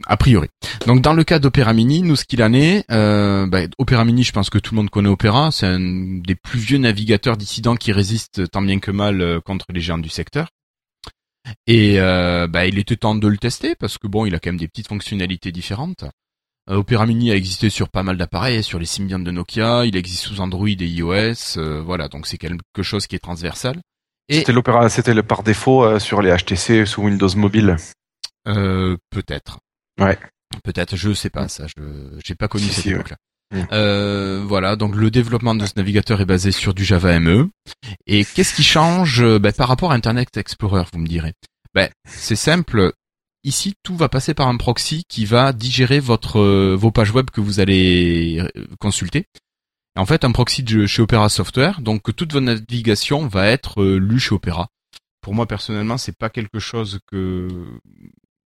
a 0.06 0.16
priori. 0.16 0.48
Donc 0.86 1.00
dans 1.00 1.14
le 1.14 1.24
cas 1.24 1.38
d'Opera 1.38 1.72
Mini, 1.72 2.02
nous 2.02 2.16
ce 2.16 2.24
qu'il 2.24 2.42
en 2.42 2.52
est, 2.52 2.84
euh, 2.90 3.46
bah, 3.46 3.62
Opera 3.78 4.04
Mini, 4.04 4.22
je 4.22 4.32
pense 4.32 4.50
que 4.50 4.58
tout 4.58 4.74
le 4.74 4.76
monde 4.76 4.90
connaît 4.90 5.08
Opera, 5.08 5.50
c'est 5.50 5.66
un 5.66 5.80
des 5.80 6.34
plus 6.34 6.58
vieux 6.58 6.78
navigateurs 6.78 7.36
dissidents 7.36 7.76
qui 7.76 7.92
résiste 7.92 8.50
tant 8.50 8.62
bien 8.62 8.80
que 8.80 8.90
mal 8.90 9.40
contre 9.44 9.66
les 9.72 9.80
géants 9.80 9.98
du 9.98 10.10
secteur. 10.10 10.48
Et 11.66 12.00
euh, 12.00 12.46
bah, 12.46 12.66
il 12.66 12.78
était 12.78 12.96
temps 12.96 13.14
de 13.14 13.28
le 13.28 13.38
tester 13.38 13.74
parce 13.74 13.98
que 13.98 14.06
bon, 14.06 14.26
il 14.26 14.34
a 14.34 14.38
quand 14.38 14.50
même 14.50 14.58
des 14.58 14.68
petites 14.68 14.88
fonctionnalités 14.88 15.52
différentes. 15.52 16.04
Euh, 16.70 16.76
Opera 16.76 17.06
Mini 17.06 17.30
a 17.30 17.34
existé 17.36 17.70
sur 17.70 17.88
pas 17.88 18.02
mal 18.02 18.16
d'appareils, 18.16 18.62
sur 18.62 18.78
les 18.78 18.86
Symbian 18.86 19.18
de 19.18 19.30
Nokia, 19.30 19.86
il 19.86 19.96
existe 19.96 20.24
sous 20.24 20.40
Android 20.40 20.68
et 20.68 20.74
iOS, 20.74 21.56
euh, 21.58 21.80
voilà, 21.80 22.08
donc 22.08 22.26
c'est 22.26 22.38
quelque 22.38 22.82
chose 22.82 23.06
qui 23.06 23.16
est 23.16 23.20
transversal. 23.20 23.80
Et 24.28 24.40
C'était 24.40 24.52
l'opéra, 24.52 24.88
c'était 24.90 25.14
le 25.14 25.22
par 25.22 25.42
défaut 25.42 25.84
euh, 25.84 25.98
sur 25.98 26.20
les 26.20 26.34
HTC 26.36 26.84
sous 26.84 27.02
Windows 27.02 27.34
Mobile. 27.34 27.76
Euh, 28.46 28.96
peut-être. 29.10 29.58
Ouais. 29.98 30.18
Peut-être, 30.64 30.96
je 30.96 31.12
sais 31.14 31.30
pas 31.30 31.48
ça. 31.48 31.66
Je 31.66 31.82
j'ai 32.24 32.34
pas 32.34 32.48
connu 32.48 32.64
Si, 32.64 32.72
cette 32.72 32.82
si, 32.82 32.88
ouais. 32.90 32.94
époque-là. 32.96 33.16
Mm. 33.54 33.66
Euh, 33.72 34.44
voilà, 34.46 34.76
donc 34.76 34.94
le 34.94 35.10
développement 35.10 35.54
de 35.54 35.64
ce 35.64 35.72
navigateur 35.76 36.20
est 36.20 36.26
basé 36.26 36.52
sur 36.52 36.74
du 36.74 36.84
Java 36.84 37.18
ME. 37.18 37.48
Et 38.06 38.24
qu'est-ce 38.24 38.54
qui 38.54 38.62
change 38.62 39.22
euh, 39.22 39.38
ben, 39.38 39.52
par 39.52 39.68
rapport 39.68 39.92
à 39.92 39.94
Internet 39.94 40.36
Explorer, 40.36 40.84
vous 40.92 40.98
me 40.98 41.06
direz? 41.06 41.32
Ben, 41.74 41.88
C'est 42.06 42.36
simple. 42.36 42.92
Ici, 43.44 43.74
tout 43.82 43.96
va 43.96 44.08
passer 44.08 44.34
par 44.34 44.48
un 44.48 44.56
proxy 44.56 45.04
qui 45.08 45.24
va 45.24 45.52
digérer 45.52 46.00
votre 46.00 46.40
euh, 46.40 46.76
vos 46.76 46.90
pages 46.90 47.12
web 47.12 47.30
que 47.30 47.40
vous 47.40 47.60
allez 47.60 48.40
euh, 48.40 48.66
consulter. 48.80 49.26
En 49.96 50.06
fait, 50.06 50.24
un 50.24 50.32
proxy 50.32 50.62
de 50.62 50.86
chez 50.86 51.02
Opera 51.02 51.28
Software, 51.28 51.80
donc 51.80 52.14
toute 52.14 52.32
votre 52.32 52.44
navigation 52.44 53.26
va 53.26 53.46
être 53.46 53.82
euh, 53.82 53.98
lue 53.98 54.20
chez 54.20 54.34
Opera. 54.34 54.68
Pour 55.20 55.34
moi 55.34 55.46
personnellement, 55.46 55.98
c'est 55.98 56.16
pas 56.16 56.30
quelque 56.30 56.58
chose 56.58 57.00
que 57.06 57.48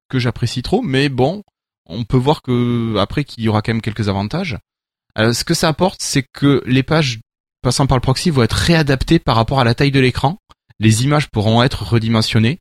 que 0.09 0.19
j'apprécie 0.19 0.63
trop, 0.63 0.83
mais 0.83 1.09
bon, 1.09 1.43
on 1.87 2.05
peut 2.05 2.17
voir 2.17 2.43
que 2.43 2.97
après 2.99 3.25
qu'il 3.25 3.45
y 3.45 3.49
aura 3.49 3.63
quand 3.63 3.73
même 3.73 3.83
quelques 3.83 4.09
avantages. 4.09 4.59
Euh, 5.19 5.33
ce 5.33 5.45
que 5.45 5.55
ça 5.55 5.69
apporte, 5.69 6.01
c'est 6.03 6.25
que 6.33 6.63
les 6.67 6.83
pages 6.83 7.21
passant 7.63 7.87
par 7.87 7.97
le 7.97 8.03
proxy 8.03 8.31
vont 8.31 8.43
être 8.43 8.53
réadaptées 8.53 9.19
par 9.19 9.37
rapport 9.37 9.61
à 9.61 9.65
la 9.65 9.75
taille 9.75 9.91
de 9.91 10.01
l'écran. 10.01 10.39
Les 10.79 11.05
images 11.05 11.29
pourront 11.29 11.63
être 11.63 11.83
redimensionnées. 11.83 12.59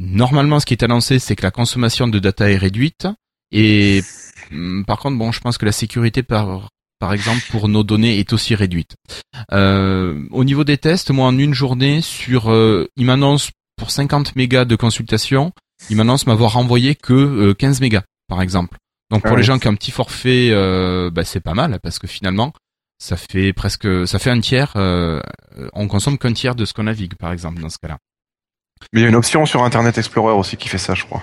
Normalement, 0.00 0.60
ce 0.60 0.66
qui 0.66 0.72
est 0.72 0.82
annoncé, 0.82 1.18
c'est 1.18 1.36
que 1.36 1.42
la 1.42 1.50
consommation 1.50 2.08
de 2.08 2.18
data 2.18 2.50
est 2.50 2.56
réduite. 2.56 3.06
Et 3.52 4.02
hum, 4.50 4.84
par 4.86 4.98
contre, 4.98 5.18
bon, 5.18 5.30
je 5.30 5.40
pense 5.40 5.58
que 5.58 5.66
la 5.66 5.72
sécurité 5.72 6.22
par 6.22 6.70
par 6.98 7.12
exemple 7.12 7.40
pour 7.50 7.68
nos 7.68 7.82
données 7.82 8.18
est 8.18 8.32
aussi 8.32 8.54
réduite. 8.54 8.94
Euh, 9.52 10.26
au 10.30 10.44
niveau 10.44 10.64
des 10.64 10.78
tests, 10.78 11.10
moi 11.10 11.26
en 11.26 11.38
une 11.38 11.54
journée 11.54 12.02
sur, 12.02 12.50
euh, 12.50 12.88
il 12.96 13.06
m'annonce 13.06 13.50
pour 13.76 13.90
50 13.90 14.36
mégas 14.36 14.66
de 14.66 14.76
consultation, 14.76 15.52
il 15.88 15.96
m'annonce 15.96 16.26
m'avoir 16.26 16.52
renvoyé 16.52 16.94
que 16.94 17.14
euh, 17.14 17.54
15 17.54 17.80
mégas, 17.80 18.02
par 18.28 18.42
exemple. 18.42 18.76
Donc 19.10 19.22
pour 19.22 19.32
Ah 19.32 19.36
les 19.36 19.42
gens 19.42 19.58
qui 19.58 19.66
ont 19.66 19.72
un 19.72 19.76
petit 19.76 19.90
forfait, 19.90 20.50
euh, 20.52 21.10
bah, 21.10 21.24
c'est 21.24 21.40
pas 21.40 21.54
mal 21.54 21.78
parce 21.82 21.98
que 21.98 22.06
finalement, 22.06 22.52
ça 22.98 23.16
fait 23.16 23.52
presque, 23.52 24.06
ça 24.06 24.18
fait 24.18 24.30
un 24.30 24.40
tiers. 24.40 24.72
euh, 24.76 25.20
on 25.72 25.88
consomme 25.88 26.18
qu'un 26.18 26.32
tiers 26.32 26.54
de 26.54 26.64
ce 26.64 26.74
qu'on 26.74 26.84
navigue, 26.84 27.14
par 27.14 27.32
exemple, 27.32 27.60
dans 27.60 27.70
ce 27.70 27.78
cas-là. 27.78 27.98
Mais 28.92 29.00
il 29.00 29.02
y 29.02 29.06
a 29.06 29.08
une 29.08 29.16
option 29.16 29.46
sur 29.46 29.62
Internet 29.62 29.98
Explorer 29.98 30.34
aussi 30.34 30.56
qui 30.56 30.68
fait 30.68 30.78
ça, 30.78 30.94
je 30.94 31.04
crois. 31.04 31.22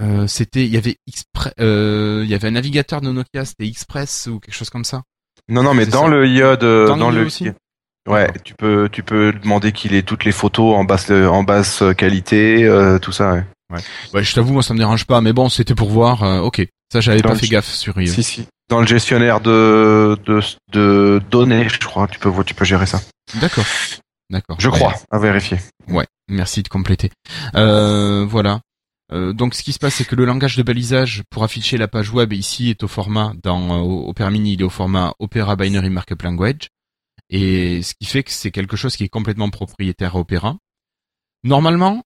Euh, 0.00 0.26
c'était, 0.26 0.64
il 0.64 0.72
y 0.72 0.76
avait 0.76 0.96
Expre- 1.10 1.52
euh, 1.60 2.22
il 2.24 2.30
y 2.30 2.34
avait 2.34 2.48
un 2.48 2.52
navigateur 2.52 3.00
de 3.00 3.10
Nokia, 3.12 3.44
c'était 3.44 3.66
Express 3.68 4.28
ou 4.30 4.40
quelque 4.40 4.54
chose 4.54 4.70
comme 4.70 4.84
ça. 4.84 5.02
Non, 5.48 5.62
non, 5.62 5.74
mais 5.74 5.86
dans 5.86 6.04
ça. 6.04 6.08
le 6.08 6.26
IA 6.26 6.56
de, 6.56 6.86
Dans 6.88 6.96
dans, 6.96 7.10
le 7.10 7.24
aussi 7.26 7.48
Ouais, 8.08 8.28
tu 8.44 8.54
peux, 8.54 8.88
tu 8.90 9.02
peux 9.04 9.32
demander 9.32 9.70
qu'il 9.72 9.94
ait 9.94 10.02
toutes 10.02 10.24
les 10.24 10.32
photos 10.32 10.74
en 10.74 10.84
basse, 10.84 11.10
en 11.10 11.44
basse 11.44 11.84
qualité, 11.96 12.64
euh, 12.64 12.98
tout 12.98 13.12
ça. 13.12 13.44
Ouais. 13.70 13.80
Ouais, 14.12 14.22
je 14.24 14.34
t'avoue, 14.34 14.52
moi 14.52 14.62
ça 14.62 14.74
me 14.74 14.78
dérange 14.78 15.06
pas, 15.06 15.20
mais 15.20 15.32
bon, 15.32 15.48
c'était 15.48 15.74
pour 15.74 15.88
voir. 15.88 16.24
euh, 16.24 16.40
ok, 16.40 16.66
ça 16.92 17.00
j'avais 17.00 17.22
pas 17.22 17.36
fait 17.36 17.46
gaffe 17.46 17.68
sur 17.72 18.00
iOS. 18.00 18.12
Si, 18.12 18.22
si. 18.22 18.46
Dans 18.68 18.80
le 18.80 18.86
gestionnaire 18.86 19.40
de, 19.40 20.18
de, 20.26 20.40
de 20.72 21.22
données, 21.30 21.68
je 21.68 21.78
crois, 21.78 22.08
tu 22.08 22.18
peux, 22.18 22.32
tu 22.44 22.54
peux 22.54 22.64
gérer 22.64 22.86
ça. 22.86 23.00
D'accord, 23.40 23.64
d'accord. 24.32 24.56
Je 24.58 24.68
crois, 24.68 24.94
à 25.10 25.18
vérifier. 25.18 25.58
Ouais, 25.88 26.06
merci 26.28 26.62
de 26.62 26.68
compléter. 26.68 27.10
Euh, 27.54 28.24
voilà. 28.28 28.60
Euh, 29.12 29.32
donc 29.32 29.54
ce 29.54 29.62
qui 29.62 29.72
se 29.72 29.78
passe, 29.78 29.94
c'est 29.96 30.06
que 30.06 30.16
le 30.16 30.24
langage 30.24 30.56
de 30.56 30.62
balisage 30.62 31.22
pour 31.30 31.44
afficher 31.44 31.76
la 31.76 31.86
page 31.86 32.10
web 32.10 32.32
ici 32.32 32.70
est 32.70 32.82
au 32.82 32.88
format 32.88 33.34
dans 33.42 33.78
euh, 33.78 34.08
Opera 34.08 34.30
Mini, 34.30 34.54
il 34.54 34.60
est 34.62 34.64
au 34.64 34.70
format 34.70 35.14
Opera 35.18 35.54
Binary 35.54 35.90
Markup 35.90 36.22
Language, 36.22 36.68
et 37.28 37.82
ce 37.82 37.94
qui 37.94 38.06
fait 38.06 38.22
que 38.22 38.30
c'est 38.30 38.50
quelque 38.50 38.76
chose 38.76 38.96
qui 38.96 39.04
est 39.04 39.08
complètement 39.08 39.50
propriétaire 39.50 40.16
à 40.16 40.20
Opera. 40.20 40.56
Normalement, 41.44 42.02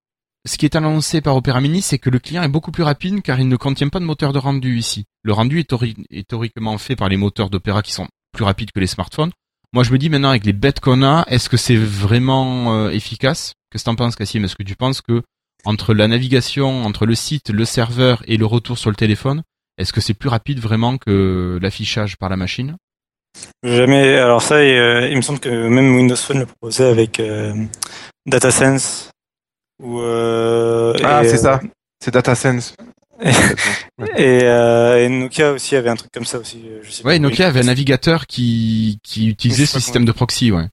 ce 0.46 0.56
qui 0.58 0.64
est 0.64 0.74
annoncé 0.74 1.20
par 1.20 1.36
Opera 1.36 1.60
Mini, 1.60 1.80
c'est 1.80 1.98
que 1.98 2.10
le 2.10 2.18
client 2.18 2.42
est 2.42 2.48
beaucoup 2.48 2.72
plus 2.72 2.82
rapide 2.82 3.22
car 3.22 3.38
il 3.38 3.48
ne 3.48 3.56
contient 3.56 3.88
pas 3.88 4.00
de 4.00 4.04
moteur 4.04 4.32
de 4.32 4.38
rendu 4.38 4.76
ici. 4.78 5.04
Le 5.22 5.32
rendu 5.32 5.60
est 5.60 6.28
théoriquement 6.28 6.78
fait 6.78 6.96
par 6.96 7.08
les 7.08 7.16
moteurs 7.16 7.50
d'Opera 7.50 7.82
qui 7.82 7.92
sont 7.92 8.08
plus 8.32 8.44
rapides 8.44 8.72
que 8.72 8.80
les 8.80 8.86
smartphones. 8.86 9.32
Moi, 9.72 9.82
je 9.84 9.92
me 9.92 9.98
dis 9.98 10.08
maintenant 10.08 10.30
avec 10.30 10.44
les 10.44 10.52
bêtes 10.52 10.80
qu'on 10.80 11.02
a, 11.02 11.24
est-ce 11.28 11.48
que 11.48 11.56
c'est 11.56 11.76
vraiment 11.76 12.74
euh, 12.74 12.90
efficace? 12.90 13.54
Qu'est-ce 13.70 13.84
que 13.84 13.90
t'en 13.90 13.96
penses, 13.96 14.16
Cassim? 14.16 14.44
Est-ce 14.44 14.56
que 14.56 14.62
tu 14.62 14.76
penses 14.76 15.00
que 15.00 15.22
entre 15.64 15.94
la 15.94 16.08
navigation, 16.08 16.84
entre 16.84 17.06
le 17.06 17.14
site, 17.14 17.50
le 17.50 17.64
serveur 17.64 18.22
et 18.26 18.36
le 18.36 18.46
retour 18.46 18.78
sur 18.78 18.90
le 18.90 18.96
téléphone, 18.96 19.42
est-ce 19.78 19.92
que 19.92 20.00
c'est 20.00 20.14
plus 20.14 20.28
rapide 20.28 20.60
vraiment 20.60 20.96
que 20.96 21.58
l'affichage 21.60 22.16
par 22.16 22.28
la 22.28 22.36
machine? 22.36 22.76
Jamais. 23.62 24.16
Alors 24.16 24.40
ça, 24.42 24.62
et, 24.62 24.78
euh, 24.78 25.08
il 25.08 25.16
me 25.16 25.22
semble 25.22 25.40
que 25.40 25.48
même 25.48 25.94
Windows 25.96 26.16
Phone 26.16 26.40
le 26.40 26.46
proposait 26.46 26.88
avec 26.88 27.20
euh, 27.20 27.54
DataSense. 28.26 29.10
Ou 29.82 30.00
euh, 30.00 30.94
Ah, 31.04 31.22
c'est 31.24 31.36
ça. 31.38 31.60
C'est 32.02 32.14
DataSense. 32.14 32.74
Et, 34.16 34.40
euh, 34.44 35.04
et 35.04 35.08
Nokia 35.08 35.52
aussi 35.52 35.74
avait 35.76 35.88
un 35.88 35.96
truc 35.96 36.10
comme 36.12 36.24
ça 36.24 36.38
aussi. 36.38 36.62
Je 36.82 36.90
sais 36.90 37.04
Ouais, 37.04 37.14
pas. 37.14 37.18
Nokia 37.18 37.48
avait 37.48 37.60
un 37.60 37.64
navigateur 37.64 38.26
qui, 38.26 38.98
qui 39.02 39.28
utilisait 39.28 39.66
ce 39.66 39.80
système 39.80 40.04
de 40.04 40.12
proxy, 40.12 40.52
ouais. 40.52 40.66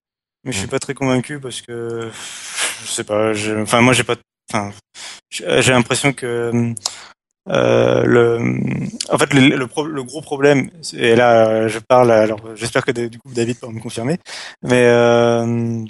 Mais 0.44 0.52
je 0.52 0.57
suis 0.60 0.68
pas 0.68 0.80
très 0.80 0.94
convaincu 0.94 1.40
parce 1.40 1.61
que 1.61 2.10
je 2.84 2.88
sais 2.91 3.03
pas. 3.06 3.34
je- 3.34 3.56
Enfin, 3.61 3.82
moi, 3.82 3.94
j'ai 3.94 4.03
pas. 4.03 4.15
Enfin, 4.52 4.72
j'ai 5.30 5.61
j'ai 5.61 5.72
l'impression 5.72 6.11
que 6.11 6.74
euh, 7.49 8.03
le. 8.03 8.40
En 9.10 9.18
fait, 9.18 9.34
le, 9.34 9.56
le, 9.56 9.68
pro- 9.68 9.86
le 9.88 10.03
gros 10.03 10.22
problème. 10.22 10.70
Et 10.94 11.15
là, 11.15 11.68
je 11.70 11.80
parle. 11.80 12.11
Alors, 12.11 12.41
j'espère 12.56 12.84
que 12.86 12.91
du 12.91 13.18
coup 13.20 13.30
David 13.34 13.57
pourra 13.60 13.72
me 13.72 13.80
confirmer. 13.80 14.18
Mais 14.64 14.84
euh, 14.88 15.86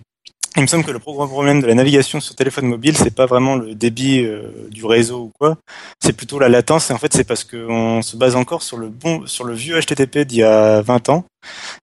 il 0.55 0.61
me 0.61 0.67
semble 0.67 0.83
que 0.83 0.91
le 0.91 0.99
gros 0.99 1.27
problème 1.27 1.61
de 1.61 1.67
la 1.67 1.73
navigation 1.73 2.19
sur 2.19 2.35
téléphone 2.35 2.65
mobile, 2.67 2.95
c'est 2.97 3.13
pas 3.15 3.25
vraiment 3.25 3.55
le 3.55 3.73
débit 3.75 4.23
euh, 4.23 4.49
du 4.69 4.85
réseau 4.85 5.21
ou 5.23 5.31
quoi, 5.39 5.57
c'est 6.03 6.13
plutôt 6.13 6.39
la 6.39 6.49
latence. 6.49 6.89
Et 6.89 6.93
en 6.93 6.97
fait, 6.97 7.13
c'est 7.13 7.23
parce 7.23 7.43
qu'on 7.43 8.01
se 8.01 8.15
base 8.17 8.35
encore 8.35 8.61
sur 8.61 8.77
le 8.77 8.87
bon, 8.89 9.25
sur 9.27 9.45
le 9.45 9.53
vieux 9.53 9.79
HTTP 9.79 10.19
d'il 10.19 10.39
y 10.39 10.43
a 10.43 10.81
20 10.81 11.09
ans, 11.09 11.25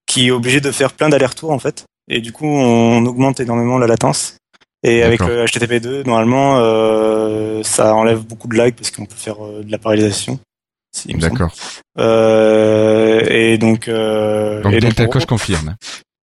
qui 0.06 0.28
est 0.28 0.30
obligé 0.30 0.60
de 0.60 0.70
faire 0.70 0.92
plein 0.92 1.08
d'allers-retours 1.08 1.50
en 1.50 1.58
fait. 1.58 1.84
Et 2.08 2.20
du 2.20 2.32
coup, 2.32 2.46
on 2.46 3.04
augmente 3.06 3.40
énormément 3.40 3.78
la 3.78 3.86
latence. 3.86 4.36
Et 4.82 5.02
avec 5.02 5.20
le 5.28 5.44
HTTP2, 5.44 6.06
normalement, 6.06 6.54
euh, 6.58 7.62
ça 7.62 7.94
enlève 7.94 8.20
beaucoup 8.20 8.48
de 8.48 8.56
lag 8.56 8.72
parce 8.74 8.90
qu'on 8.90 9.04
peut 9.04 9.14
faire 9.14 9.44
euh, 9.44 9.62
de 9.62 9.70
la 9.70 9.76
parallélisation. 9.78 10.38
semble. 10.92 11.28
D'accord. 11.28 11.52
Euh, 11.98 13.20
et 13.28 13.58
donc, 13.58 13.88
euh, 13.88 14.62
Donc 14.62 14.72
et 14.72 14.80
Delta 14.80 15.04
gros- 15.04 15.12
Coche 15.12 15.26
confirme. 15.26 15.76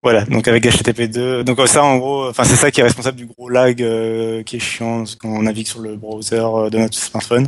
Voilà, 0.03 0.26
donc 0.26 0.48
avec 0.48 0.64
HTTP2, 0.64 1.41
donc 1.41 1.60
ça 1.68 1.84
en 1.84 1.98
gros, 1.98 2.28
enfin 2.30 2.44
c'est 2.44 2.56
ça 2.56 2.69
qui 2.72 2.80
est 2.82 2.84
responsable 2.84 3.18
du 3.18 3.26
gros 3.26 3.49
lag 3.49 3.82
euh, 3.82 4.44
qui 4.44 4.57
est 4.57 4.60
chiant 4.60 5.03
quand 5.19 5.30
on 5.30 5.41
navigue 5.41 5.68
sur 5.68 5.80
le 5.82 5.95
browser 5.95 6.36
euh, 6.40 6.69
de 6.69 6.78
notre 6.78 6.94
smartphone. 6.98 7.48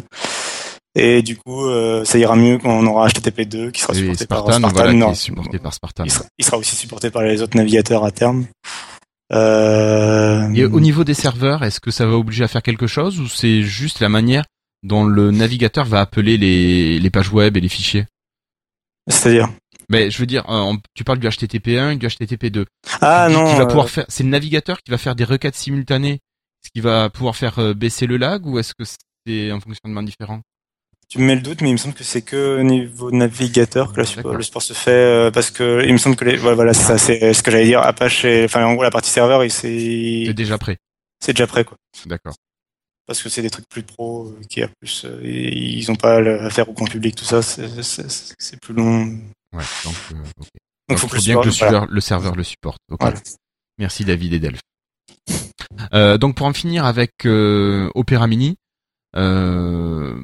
Et 0.96 1.22
du 1.22 1.38
coup, 1.38 1.66
euh, 1.68 2.04
ça 2.04 2.18
ira 2.18 2.36
mieux 2.36 2.58
quand 2.58 2.72
on 2.72 2.86
aura 2.88 3.08
HTTP2 3.08 3.72
qui 3.72 3.82
sera 3.82 3.94
supporté 3.94 4.24
Spartan, 4.24 4.46
par 4.46 4.56
Spartan. 4.56 4.74
voilà, 4.74 4.92
qui 4.92 4.98
non. 4.98 5.12
est 5.12 5.16
supporté 5.16 5.60
par 5.60 5.74
Spartan. 5.74 6.04
Il 6.06 6.12
sera, 6.12 6.26
il 6.40 6.46
sera 6.46 6.58
aussi 6.58 6.76
supporté 6.76 7.12
par 7.12 7.22
les 7.22 7.42
autres 7.44 7.56
navigateurs 7.56 8.04
à 8.04 8.12
terme. 8.12 8.48
Euh, 9.32 10.52
Et 10.56 10.66
au 10.66 10.80
niveau 10.80 11.04
des 11.04 11.14
serveurs, 11.14 11.64
est-ce 11.64 11.80
que 11.80 11.92
ça 11.92 12.08
va 12.08 12.14
obliger 12.14 12.44
à 12.44 12.48
faire 12.48 12.64
quelque 12.64 12.88
chose 12.88 13.20
ou 13.20 13.28
c'est 13.28 13.62
juste 13.62 14.00
la 14.00 14.10
manière 14.10 14.46
dont 14.82 15.04
le 15.06 15.30
navigateur 15.30 15.86
va 15.86 16.00
appeler 16.02 16.38
les, 16.38 17.00
les 17.00 17.10
pages 17.12 17.32
web 17.32 17.56
et 17.56 17.62
les 17.62 17.70
fichiers? 17.70 18.06
C'est-à-dire? 19.08 19.50
Mais 19.90 20.12
je 20.12 20.18
veux 20.20 20.26
dire, 20.28 20.48
euh, 20.50 20.74
tu 20.94 21.04
parles 21.04 21.20
du 21.20 21.28
HTTP1 21.28 21.94
et 21.94 21.96
du 21.96 22.06
HTTP2. 22.08 22.66
Ah 23.02 23.28
non, 23.30 23.46
qu'il 23.48 23.56
va 23.58 23.64
euh, 23.64 23.66
pouvoir 23.68 23.90
faire, 23.90 24.06
c'est 24.08 24.24
le 24.24 24.30
navigateur 24.30 24.82
qui 24.84 24.92
va 24.92 24.98
faire 24.98 25.16
des 25.16 25.24
requêtes 25.24 25.56
simultanées, 25.56 26.20
ce 26.64 26.70
qui 26.74 26.80
va 26.82 27.10
pouvoir 27.10 27.36
faire 27.36 27.58
euh, 27.60 27.74
baisser 27.74 28.06
le 28.06 28.18
lag 28.18 28.46
ou 28.46 28.60
est-ce 28.60 28.74
que 28.76 28.84
c'est 29.26 29.50
un 29.50 29.60
fonctionnement 29.60 30.04
différent? 30.04 30.42
Tu 31.10 31.18
me 31.18 31.26
mets 31.26 31.36
le 31.36 31.42
doute, 31.42 31.62
mais 31.62 31.70
il 31.70 31.74
me 31.74 31.78
semble 31.78 31.96
que 31.96 32.04
c'est 32.04 32.22
que 32.22 32.60
au 32.60 32.64
niveau 32.64 33.10
navigateur 33.10 33.94
que 33.94 34.02
D'accord. 34.04 34.36
le 34.36 34.44
support 34.44 34.62
se 34.62 34.74
fait 34.74 34.92
euh, 34.92 35.32
parce 35.32 35.50
que 35.50 35.84
il 35.84 35.92
me 35.92 35.98
semble 35.98 36.16
que 36.16 36.24
les, 36.26 36.38
voilà, 36.38 36.56
voilà, 36.56 36.74
c'est 36.76 36.84
ça, 36.84 36.98
c'est 37.00 37.34
ce 37.34 37.42
que 37.42 37.50
j'allais 37.50 37.66
dire. 37.66 37.80
Apache, 37.82 38.26
et- 38.26 38.46
enfin 38.46 38.64
en 38.64 38.76
gros 38.76 38.84
la 38.84 38.92
partie 38.92 39.10
serveur, 39.10 39.44
il 39.44 39.50
c'est 39.52 40.26
C'est 40.28 40.34
déjà 40.36 40.60
prêt. 40.60 40.78
c'est 41.20 41.34
déjà 41.34 41.48
prêt 41.48 41.64
quoi. 41.66 41.78
D'accord. 42.06 42.36
parce 43.08 43.24
que 43.24 43.30
c'est 43.30 43.42
des 43.42 43.50
trucs 43.50 43.68
plus 43.68 43.82
pro 43.82 44.28
euh, 44.28 44.40
qui 44.48 44.62
a 44.62 44.68
plus 44.80 45.04
euh, 45.06 45.20
et 45.24 45.52
ils 45.58 45.90
ont 45.90 45.96
pas 45.96 46.18
à 46.20 46.50
faire 46.52 46.70
au 46.70 46.74
grand 46.74 46.86
public 46.86 47.16
tout 47.16 47.26
ça 47.26 47.42
c'est- 47.42 48.60
plus 48.62 48.76
long 48.76 49.18
Ouais. 49.54 49.64
Donc, 49.84 49.96
euh, 50.12 50.16
il 50.90 50.98
faut, 50.98 51.08
faut 51.08 51.08
que 51.08 51.16
le 51.18 51.22
bien 51.22 51.40
que 51.40 51.46
le, 51.46 51.52
voilà. 51.52 51.72
serveur, 51.72 51.86
le 51.88 52.02
serveur 52.02 52.36
le 52.36 52.44
supporte. 52.44 52.82
Voilà. 53.00 53.20
Merci 53.78 54.06
David 54.06 54.34
et 54.34 54.40
Delph. 54.40 54.60
Euh, 55.94 56.18
donc 56.18 56.36
pour 56.36 56.46
en 56.46 56.54
finir 56.54 56.86
avec 56.86 57.26
euh, 57.26 57.90
Opera 57.96 58.28
Mini, 58.28 58.58
euh, 59.16 60.16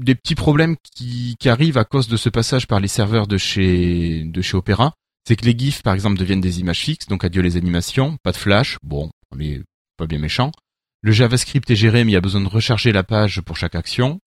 des 0.00 0.14
petits 0.14 0.34
problèmes 0.34 0.76
qui, 0.94 1.36
qui 1.38 1.48
arrivent 1.48 1.78
à 1.78 1.84
cause 1.84 2.08
de 2.08 2.16
ce 2.16 2.28
passage 2.28 2.66
par 2.66 2.80
les 2.80 2.88
serveurs 2.88 3.26
de 3.26 3.38
chez 3.38 4.24
de 4.24 4.42
chez 4.42 4.56
Opera, 4.56 4.94
c'est 5.26 5.36
que 5.36 5.44
les 5.44 5.56
GIFs 5.56 5.82
par 5.82 5.94
exemple 5.94 6.18
deviennent 6.18 6.40
des 6.40 6.60
images 6.60 6.80
fixes, 6.80 7.06
donc 7.06 7.24
adieu 7.24 7.42
les 7.42 7.56
animations, 7.56 8.16
pas 8.22 8.32
de 8.32 8.36
flash, 8.36 8.78
bon, 8.82 9.10
on 9.30 9.40
est 9.40 9.62
pas 9.96 10.06
bien 10.06 10.18
méchant. 10.18 10.52
Le 11.00 11.12
JavaScript 11.12 11.70
est 11.70 11.76
géré, 11.76 12.04
mais 12.04 12.12
il 12.12 12.14
y 12.14 12.18
a 12.18 12.22
besoin 12.22 12.40
de 12.40 12.48
recharger 12.48 12.92
la 12.92 13.04
page 13.04 13.40
pour 13.42 13.56
chaque 13.56 13.74
action. 13.74 14.20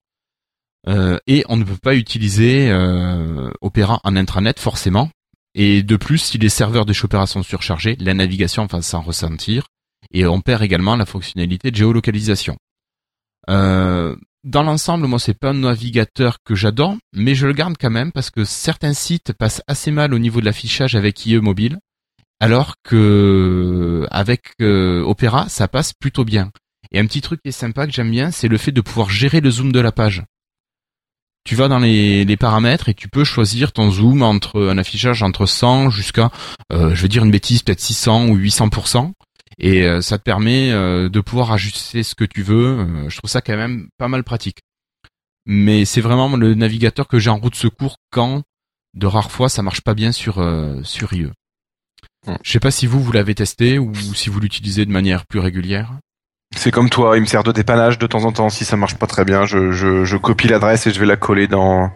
Euh, 0.87 1.17
et 1.27 1.43
on 1.49 1.57
ne 1.57 1.63
peut 1.63 1.77
pas 1.81 1.95
utiliser 1.95 2.69
euh, 2.69 3.49
Opera 3.61 3.99
en 4.03 4.15
intranet 4.15 4.59
forcément. 4.59 5.09
Et 5.53 5.83
de 5.83 5.95
plus, 5.95 6.19
si 6.19 6.37
les 6.37 6.49
serveurs 6.49 6.85
de 6.85 6.93
chez 6.93 7.05
Opera 7.05 7.27
sont 7.27 7.43
surchargés, 7.43 7.97
la 7.99 8.13
navigation 8.13 8.65
va 8.67 8.81
s'en 8.81 9.01
ressentir. 9.01 9.67
Et 10.13 10.25
on 10.25 10.41
perd 10.41 10.61
également 10.63 10.95
la 10.95 11.05
fonctionnalité 11.05 11.71
de 11.71 11.75
géolocalisation. 11.75 12.57
Euh, 13.49 14.15
dans 14.43 14.63
l'ensemble, 14.63 15.07
moi, 15.07 15.19
c'est 15.19 15.33
pas 15.33 15.49
un 15.49 15.55
navigateur 15.55 16.37
que 16.43 16.55
j'adore, 16.55 16.95
mais 17.13 17.35
je 17.35 17.47
le 17.47 17.53
garde 17.53 17.75
quand 17.79 17.89
même 17.89 18.11
parce 18.11 18.29
que 18.29 18.45
certains 18.45 18.93
sites 18.93 19.33
passent 19.33 19.61
assez 19.67 19.91
mal 19.91 20.13
au 20.13 20.19
niveau 20.19 20.39
de 20.39 20.45
l'affichage 20.45 20.95
avec 20.95 21.25
IE 21.25 21.39
mobile, 21.39 21.79
alors 22.39 22.75
que 22.83 24.07
avec 24.11 24.53
euh, 24.61 25.01
Opera, 25.01 25.49
ça 25.49 25.67
passe 25.67 25.93
plutôt 25.93 26.23
bien. 26.23 26.51
Et 26.91 26.99
un 26.99 27.05
petit 27.05 27.21
truc 27.21 27.41
qui 27.41 27.49
est 27.49 27.51
sympa 27.51 27.87
que 27.87 27.91
j'aime 27.91 28.11
bien, 28.11 28.31
c'est 28.31 28.47
le 28.47 28.57
fait 28.57 28.71
de 28.71 28.81
pouvoir 28.81 29.09
gérer 29.09 29.41
le 29.41 29.51
zoom 29.51 29.71
de 29.71 29.79
la 29.79 29.91
page. 29.91 30.23
Tu 31.47 31.55
vas 31.55 31.69
dans 31.69 31.79
les, 31.79 32.25
les 32.25 32.35
paramètres 32.35 32.89
et 32.89 32.93
tu 32.93 33.07
peux 33.07 33.23
choisir 33.23 33.71
ton 33.71 33.89
zoom 33.89 34.21
entre 34.21 34.67
un 34.67 34.77
affichage 34.77 35.23
entre 35.23 35.45
100 35.45 35.91
jusqu'à, 35.91 36.29
euh, 36.73 36.93
je 36.93 37.01
vais 37.01 37.07
dire 37.07 37.23
une 37.23 37.31
bêtise, 37.31 37.63
peut-être 37.63 37.79
600 37.79 38.27
ou 38.27 38.37
800% 38.37 39.13
et 39.57 39.83
euh, 39.83 40.01
ça 40.01 40.17
te 40.17 40.23
permet 40.23 40.71
euh, 40.71 41.07
de 41.07 41.21
pouvoir 41.21 41.53
ajuster 41.53 42.03
ce 42.03 42.15
que 42.15 42.25
tu 42.25 42.43
veux. 42.43 42.85
Je 43.07 43.17
trouve 43.17 43.29
ça 43.29 43.39
quand 43.39 43.55
même 43.55 43.87
pas 43.97 44.09
mal 44.09 44.25
pratique. 44.25 44.59
Mais 45.45 45.85
c'est 45.85 46.01
vraiment 46.01 46.35
le 46.35 46.53
navigateur 46.53 47.07
que 47.07 47.17
j'ai 47.17 47.29
en 47.29 47.37
route 47.37 47.55
secours 47.55 47.95
quand, 48.11 48.43
de 48.93 49.07
rares 49.07 49.31
fois, 49.31 49.47
ça 49.47 49.61
marche 49.61 49.79
pas 49.79 49.93
bien 49.93 50.11
sur 50.11 50.45
sur 50.83 51.13
IE. 51.13 51.27
Hmm. 52.25 52.35
Je 52.43 52.51
sais 52.51 52.59
pas 52.59 52.71
si 52.71 52.87
vous 52.87 53.01
vous 53.01 53.13
l'avez 53.13 53.35
testé 53.35 53.79
ou 53.79 53.95
si 53.95 54.29
vous 54.29 54.41
l'utilisez 54.41 54.85
de 54.85 54.91
manière 54.91 55.25
plus 55.25 55.39
régulière. 55.39 55.93
C'est 56.55 56.71
comme 56.71 56.89
toi, 56.89 57.17
il 57.17 57.21
me 57.21 57.25
sert 57.25 57.43
de 57.43 57.51
dépannage 57.51 57.99
de 57.99 58.07
temps 58.07 58.23
en 58.23 58.31
temps. 58.31 58.49
Si 58.49 58.65
ça 58.65 58.77
marche 58.77 58.95
pas 58.95 59.07
très 59.07 59.25
bien, 59.25 59.45
je, 59.45 59.71
je, 59.71 60.05
je 60.05 60.17
copie 60.17 60.47
l'adresse 60.47 60.87
et 60.87 60.91
je 60.91 60.99
vais 60.99 61.05
la 61.05 61.17
coller 61.17 61.47
dans 61.47 61.91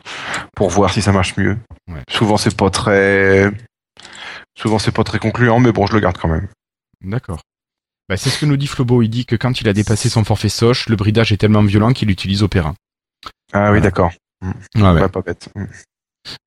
pour 0.55 0.69
voir 0.69 0.91
si 0.91 1.01
ça 1.01 1.11
marche 1.11 1.37
mieux. 1.37 1.57
Ouais. 1.87 2.01
Souvent 2.09 2.37
c'est 2.37 2.55
pas 2.55 2.69
très, 2.69 3.49
souvent 4.57 4.77
c'est 4.77 4.91
pas 4.91 5.03
très 5.03 5.19
concluant, 5.19 5.59
mais 5.59 5.71
bon, 5.71 5.87
je 5.87 5.93
le 5.93 5.99
garde 5.99 6.17
quand 6.17 6.27
même. 6.27 6.47
D'accord. 7.01 7.39
Bah, 8.09 8.17
c'est 8.17 8.29
ce 8.29 8.39
que 8.39 8.45
nous 8.45 8.57
dit 8.57 8.67
Flobo. 8.67 9.01
Il 9.01 9.09
dit 9.09 9.25
que 9.25 9.37
quand 9.37 9.61
il 9.61 9.69
a 9.69 9.73
dépassé 9.73 10.09
son 10.09 10.25
forfait 10.25 10.49
Soch, 10.49 10.89
le 10.89 10.97
bridage 10.97 11.31
est 11.31 11.37
tellement 11.37 11.63
violent 11.63 11.93
qu'il 11.93 12.11
utilise 12.11 12.43
Opera. 12.43 12.75
Ah 13.53 13.71
oui, 13.71 13.79
d'accord. 13.79 14.11
Ouais, 14.75 15.09
pas 15.09 15.21
bête. 15.21 15.49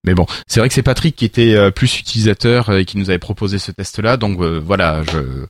Mais 0.05 0.15
bon, 0.15 0.27
c'est 0.47 0.61
vrai 0.61 0.69
que 0.69 0.75
c'est 0.75 0.83
Patrick 0.83 1.17
qui 1.17 1.25
était 1.25 1.55
euh, 1.55 1.71
plus 1.71 1.99
utilisateur 1.99 2.71
euh, 2.71 2.79
et 2.79 2.85
qui 2.85 2.99
nous 2.99 3.11
avait 3.11 3.19
proposé 3.19 3.59
ce 3.59 3.73
test-là. 3.73 4.17
Donc 4.17 4.41
euh, 4.41 4.61
voilà, 4.65 5.03
je... 5.03 5.47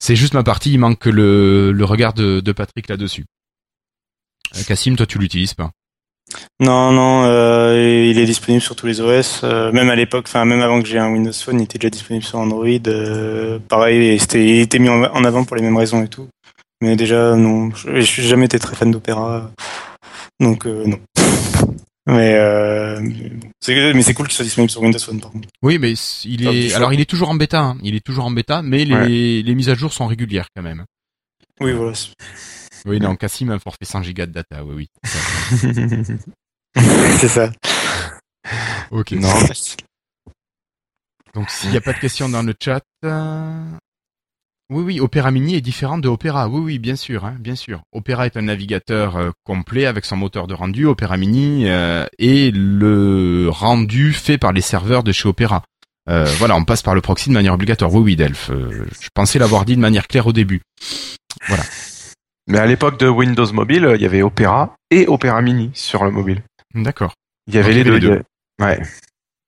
c'est 0.00 0.16
juste 0.16 0.34
ma 0.34 0.42
partie. 0.42 0.72
Il 0.72 0.78
manque 0.78 0.98
que 0.98 1.10
le, 1.10 1.72
le 1.72 1.84
regard 1.84 2.12
de, 2.14 2.40
Patrick 2.52 2.88
là-dessus. 2.88 3.24
Cassim, 4.66 4.96
toi 4.96 5.06
tu 5.06 5.18
l'utilises 5.18 5.54
pas? 5.54 5.70
non 6.58 6.90
non 6.90 7.24
il 7.72 8.18
est 8.18 8.24
disponible 8.24 8.60
sur 8.60 8.74
tous 8.74 8.86
les 8.86 9.00
OS 9.00 9.44
même 9.44 9.88
à 9.90 9.94
l'époque 9.94 10.24
enfin 10.26 10.44
même 10.44 10.60
avant 10.60 10.82
que 10.82 10.88
j'ai 10.88 10.98
un 10.98 11.08
Windows 11.08 11.32
Phone 11.32 11.60
il 11.60 11.64
était 11.64 11.78
déjà 11.78 11.90
disponible 11.90 12.24
sur 12.24 12.40
Android 12.40 12.66
pareil 13.68 14.08
et 14.08 14.18
c'était 14.18 14.44
il 14.44 14.60
était 14.60 14.80
mis 14.80 14.88
en 14.88 15.24
avant 15.24 15.44
pour 15.44 15.54
les 15.54 15.62
mêmes 15.62 15.76
raisons 15.76 16.02
et 16.02 16.08
tout 16.08 16.28
mais 16.80 16.96
déjà 16.96 17.36
non 17.36 17.70
je, 17.76 17.94
je 17.94 18.00
suis 18.00 18.24
jamais 18.24 18.46
été 18.46 18.58
très 18.58 18.74
fan 18.74 18.90
d'opéra 18.90 19.52
donc 20.40 20.64
non 20.66 20.98
mais 22.06 22.34
euh, 22.34 23.00
mais 23.00 23.30
c'est 23.60 23.94
mais 23.94 24.02
c'est 24.02 24.14
cool 24.14 24.26
qu'il 24.28 24.36
soit 24.36 24.44
disponible 24.44 24.70
sur 24.70 24.80
Windows 24.82 24.98
Phone 24.98 25.20
par 25.20 25.30
contre 25.32 25.48
Oui, 25.62 25.78
mais 25.78 25.92
il 26.24 26.46
est. 26.46 26.72
Alors 26.74 26.92
il 26.92 27.00
est 27.00 27.08
toujours 27.10 27.28
en 27.30 27.34
bêta. 27.34 27.60
hein. 27.60 27.78
Il 27.82 27.94
est 27.94 28.04
toujours 28.04 28.24
en 28.26 28.30
bêta, 28.30 28.62
mais 28.62 28.84
les, 28.84 28.94
Ouais. 28.94 29.08
les 29.42 29.54
mises 29.54 29.68
à 29.68 29.74
jour 29.74 29.92
sont 29.92 30.06
régulières 30.06 30.48
quand 30.54 30.62
même. 30.62 30.84
oui 31.60 31.72
voilà 31.72 31.92
Oui, 32.84 33.00
non, 33.00 33.16
Cassim 33.16 33.50
a 33.50 33.54
un 33.54 33.58
forfait 33.58 33.84
100 33.84 34.02
gigas 34.02 34.26
de 34.26 34.32
data. 34.32 34.64
Oui, 34.64 34.74
oui. 34.76 34.88
c'est 37.18 37.28
ça 37.28 37.50
Ok. 38.90 39.12
non. 39.12 39.28
Donc 41.34 41.50
s'il 41.50 41.70
n'y 41.70 41.76
a 41.76 41.80
pas 41.80 41.92
de 41.92 41.98
questions 41.98 42.28
dans 42.28 42.42
le 42.42 42.54
chat. 42.62 42.82
euh, 43.04 43.64
Oui, 44.68 44.82
oui, 44.82 45.00
Opera 45.00 45.30
Mini 45.30 45.54
est 45.54 45.60
différent 45.60 45.96
de 45.98 46.08
Opera. 46.08 46.48
Oui, 46.48 46.60
oui, 46.60 46.78
bien 46.80 46.96
sûr, 46.96 47.24
hein, 47.24 47.36
bien 47.38 47.54
sûr. 47.54 47.82
Opera 47.92 48.26
est 48.26 48.36
un 48.36 48.42
navigateur 48.42 49.16
euh, 49.16 49.30
complet 49.44 49.86
avec 49.86 50.04
son 50.04 50.16
moteur 50.16 50.48
de 50.48 50.54
rendu. 50.54 50.86
Opera 50.86 51.16
Mini 51.16 51.68
euh, 51.68 52.04
est 52.18 52.52
le 52.54 53.48
rendu 53.48 54.12
fait 54.12 54.38
par 54.38 54.52
les 54.52 54.60
serveurs 54.62 55.04
de 55.04 55.12
chez 55.12 55.28
Opera. 55.28 55.62
Euh, 56.08 56.24
voilà, 56.38 56.56
on 56.56 56.64
passe 56.64 56.82
par 56.82 56.94
le 56.96 57.00
proxy 57.00 57.28
de 57.28 57.34
manière 57.34 57.54
obligatoire. 57.54 57.92
Oui, 57.94 58.00
oui, 58.02 58.16
Delph. 58.16 58.50
euh, 58.50 58.86
je 59.00 59.08
pensais 59.14 59.38
l'avoir 59.38 59.64
dit 59.64 59.76
de 59.76 59.80
manière 59.80 60.08
claire 60.08 60.26
au 60.26 60.32
début. 60.32 60.60
Mais 62.48 62.58
à 62.58 62.66
l'époque 62.66 62.98
de 62.98 63.08
Windows 63.08 63.52
Mobile, 63.52 63.92
il 63.94 64.00
y 64.02 64.06
avait 64.06 64.22
Opera 64.22 64.74
et 64.90 65.06
Opera 65.06 65.42
Mini 65.42 65.70
sur 65.74 66.04
le 66.04 66.10
mobile. 66.10 66.42
D'accord. 66.74 67.14
Il 67.46 67.54
y 67.54 67.58
avait 67.58 67.68
Donc, 67.68 67.76
les 67.76 67.84
deux. 67.84 67.92
les 67.94 68.00
deux. 68.16 68.22
Ouais. 68.60 68.80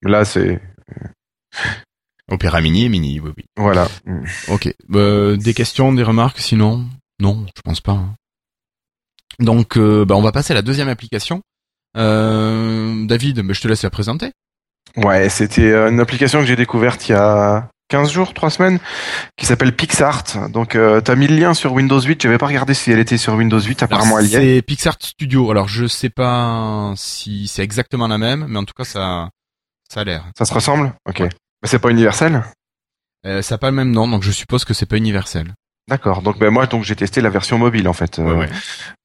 Là, 0.03 0.24
c'est 0.24 0.61
Opera 2.30 2.60
Mini 2.60 2.84
et 2.84 2.88
Mini, 2.88 3.20
oui, 3.20 3.32
oui. 3.36 3.44
voilà. 3.56 3.88
Ok. 4.48 4.72
Euh, 4.94 5.36
des 5.36 5.55
questions, 5.55 5.92
des 5.92 6.02
remarques 6.02 6.38
sinon? 6.38 6.84
Non, 7.20 7.46
je 7.56 7.62
pense 7.62 7.80
pas. 7.80 7.92
hein. 7.92 8.14
Donc, 9.40 9.76
euh, 9.76 10.05
bah, 10.05 10.14
on 10.16 10.20
va 10.22 10.32
passer 10.32 10.52
à 10.52 10.55
la 10.55 10.62
deuxième 10.62 10.88
application. 10.88 11.42
Euh, 11.96 13.06
David, 13.06 13.40
bah, 13.40 13.52
je 13.55 13.60
te 13.60 13.68
laisse 13.68 13.82
la 13.82 13.90
présenter. 13.90 14.32
Ouais, 14.96 15.28
c'était 15.28 15.70
euh, 15.70 15.90
une 15.90 16.00
application 16.00 16.40
que 16.40 16.46
j'ai 16.46 16.56
découverte 16.56 17.09
il 17.09 17.12
y 17.12 17.14
a 17.14 17.68
15 17.88 18.10
jours, 18.10 18.34
3 18.34 18.50
semaines, 18.50 18.78
qui 19.36 19.46
s'appelle 19.46 19.74
PixArt. 19.74 20.50
Donc, 20.50 20.74
euh, 20.74 21.00
t'as 21.00 21.14
mis 21.14 21.26
le 21.28 21.36
lien 21.36 21.55
sur 21.55 21.72
Windows 21.72 22.00
8. 22.00 22.20
J'avais 22.22 22.38
pas 22.38 22.46
regardé 22.46 22.74
si 22.74 22.90
elle 22.92 22.98
était 22.98 23.16
sur 23.16 23.34
Windows 23.34 23.60
8. 23.60 23.82
Apparemment, 23.84 24.16
Alors, 24.16 24.20
elle 24.20 24.26
y 24.30 24.34
est. 24.34 24.56
C'est 24.56 24.62
Pixart 24.62 24.96
Studio. 25.00 25.50
Alors, 25.50 25.68
je 25.68 25.86
sais 25.86 26.10
pas 26.10 26.92
si 26.96 27.48
c'est 27.48 27.62
exactement 27.62 28.09
la 28.09 28.18
même, 28.18 28.46
mais 28.48 28.59
en 28.59 28.64
tout 28.64 28.74
cas, 28.76 28.84
ça, 28.84 29.30
ça 29.88 30.00
a 30.00 30.05
l'air. 30.05 30.24
Ça 30.36 30.44
se 30.44 30.52
ressemble? 30.52 30.92
Ok. 31.09 31.20
Ouais. 31.20 31.28
Mais 31.62 31.68
c'est 31.68 31.78
pas 31.78 31.90
universel 31.90 32.43
Euh, 33.26 33.43
ça 33.43 33.55
n'a 33.55 33.59
pas 33.59 33.70
le 33.70 33.76
même 33.76 33.90
nom, 33.90 34.06
donc 34.09 34.22
je 34.22 34.30
suppose 34.30 34.64
que 34.64 34.74
c'est 34.74 34.86
pas 34.86 34.97
universel. 34.97 35.52
D'accord. 35.89 36.20
Donc 36.20 36.39
ben 36.39 36.51
moi 36.51 36.66
donc 36.66 36.85
j'ai 36.85 36.94
testé 36.94 37.22
la 37.22 37.30
version 37.30 37.56
mobile 37.56 37.89
en 37.89 37.94
fait. 37.94 38.18
Ouais, 38.18 38.24
Euh, 38.28 38.35
ouais. 38.40 38.48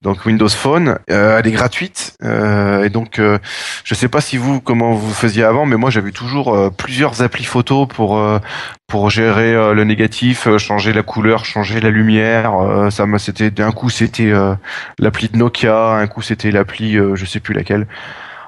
Donc 0.02 0.26
Windows 0.26 0.50
Phone, 0.50 1.00
euh, 1.10 1.40
elle 1.40 1.48
est 1.48 1.52
gratuite 1.52 2.14
euh, 2.24 2.84
et 2.84 2.90
donc 2.90 3.20
euh, 3.20 3.40
je 3.86 3.96
sais 3.96 4.10
pas 4.10 4.20
si 4.20 4.36
vous 4.36 4.60
comment 4.60 4.92
vous 4.94 5.14
faisiez 5.14 5.46
avant, 5.46 5.66
mais 5.66 5.78
moi 5.78 5.90
j'avais 5.92 6.12
toujours 6.12 6.54
euh, 6.54 6.70
plusieurs 6.70 7.22
applis 7.22 7.46
photo 7.46 7.88
pour 7.88 8.18
euh, 8.18 8.38
pour 8.88 9.10
gérer 9.10 9.54
le 9.74 9.84
négatif, 9.86 10.46
euh, 10.46 10.58
changer 10.58 10.92
la 10.92 11.04
couleur, 11.04 11.46
changer 11.46 11.80
la 11.80 11.90
lumière. 11.90 12.56
euh, 12.62 12.90
ça 12.90 13.06
m'a 13.06 13.18
c'était 13.18 13.50
d'un 13.50 13.72
coup 13.72 13.90
c'était 13.90 14.30
euh, 14.32 14.54
l'appli 15.00 15.30
de 15.30 15.38
Nokia, 15.38 15.92
un 15.94 16.08
coup 16.08 16.22
c'était 16.22 16.52
l'appli 16.52 16.98
euh, 16.98 17.16
je 17.16 17.26
sais 17.26 17.40
plus 17.40 17.54
laquelle. 17.54 17.88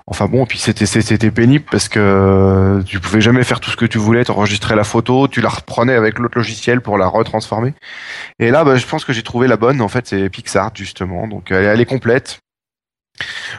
Enfin 0.07 0.27
bon, 0.27 0.45
puis 0.45 0.60
c'était 0.60 0.86
c'était 0.86 1.32
pénible 1.32 1.65
parce 1.69 1.90
que 1.90 1.99
euh, 1.99 2.84
tu 2.84 2.99
pouvais 2.99 3.22
jamais 3.22 3.44
faire 3.44 3.60
tout 3.60 3.72
ce 3.72 3.76
que 3.76 3.86
tu 3.86 3.98
voulais, 3.98 4.23
t'enregistrais 4.23 4.76
la 4.76 4.84
photo, 4.84 5.27
tu 5.27 5.41
la 5.41 5.49
reprenais 5.49 5.95
avec 5.95 6.19
l'autre 6.19 6.38
logiciel 6.38 6.82
pour 6.82 6.99
la 6.99 7.07
retransformer. 7.07 7.73
Et 8.38 8.52
là, 8.52 8.64
bah, 8.64 8.76
je 8.76 8.86
pense 8.86 9.03
que 9.03 9.14
j'ai 9.14 9.23
trouvé 9.23 9.48
la 9.48 9.57
bonne. 9.57 9.82
En 9.82 9.88
fait, 9.88 10.06
c'est 10.06 10.30
PixArt 10.30 10.72
justement. 10.76 11.27
Donc 11.27 11.49
elle, 11.49 11.65
elle 11.65 11.82
est 11.82 11.86
complète. 11.86 12.40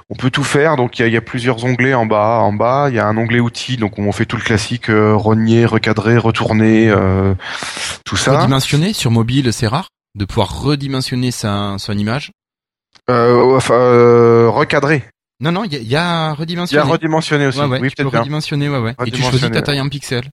On 0.09 0.15
peut 0.15 0.31
tout 0.31 0.45
faire. 0.45 0.77
Donc 0.77 0.99
il 0.99 1.03
y 1.03 1.05
a, 1.05 1.09
il 1.09 1.15
y 1.15 1.17
a 1.17 1.21
plusieurs 1.21 1.65
onglets 1.65 1.95
en 1.95 2.07
bas. 2.07 2.39
En 2.39 2.53
bas, 2.53 2.87
il 2.91 2.95
y 2.95 3.01
a 3.01 3.07
un 3.07 3.17
onglet 3.17 3.41
outils. 3.41 3.77
Donc 3.77 3.99
on 3.99 4.13
fait 4.13 4.27
tout 4.27 4.37
le 4.37 4.43
classique 4.43 4.89
euh, 4.89 5.17
rogner, 5.17 5.67
recadrer, 5.67 6.17
retourner, 6.17 6.89
euh, 6.91 7.35
tout 8.05 8.17
ça. 8.17 8.39
Redimensionner 8.39 8.93
sur 8.93 9.11
mobile, 9.11 9.53
c'est 9.53 9.67
rare 9.67 9.89
de 10.17 10.25
pouvoir 10.25 10.63
redimensionner 10.63 11.31
sa, 11.31 11.77
son 11.79 11.97
image? 11.97 12.33
Euh, 13.11 13.57
enfin, 13.57 13.75
euh, 13.75 14.49
recadrer. 14.49 15.05
Non, 15.41 15.53
non, 15.53 15.65
il 15.65 15.73
y 15.73 15.77
a, 15.77 15.81
y 15.81 15.97
a 15.97 16.35
Il 16.39 16.73
y 16.73 16.79
a 16.79 16.85
redimensionner 16.85 17.47
aussi. 17.47 17.59
Ouais, 17.59 17.67
ouais, 17.67 17.81
oui, 17.81 17.91
tu 17.91 18.03
peux 18.03 18.09
redimensionner, 18.09 18.69
ouais, 18.69 18.79
ouais. 18.79 18.95
Et 19.05 19.11
tu 19.11 19.23
choisis 19.23 19.51
ta 19.51 19.63
taille 19.63 19.81
en 19.81 19.89
pixels. 19.89 20.31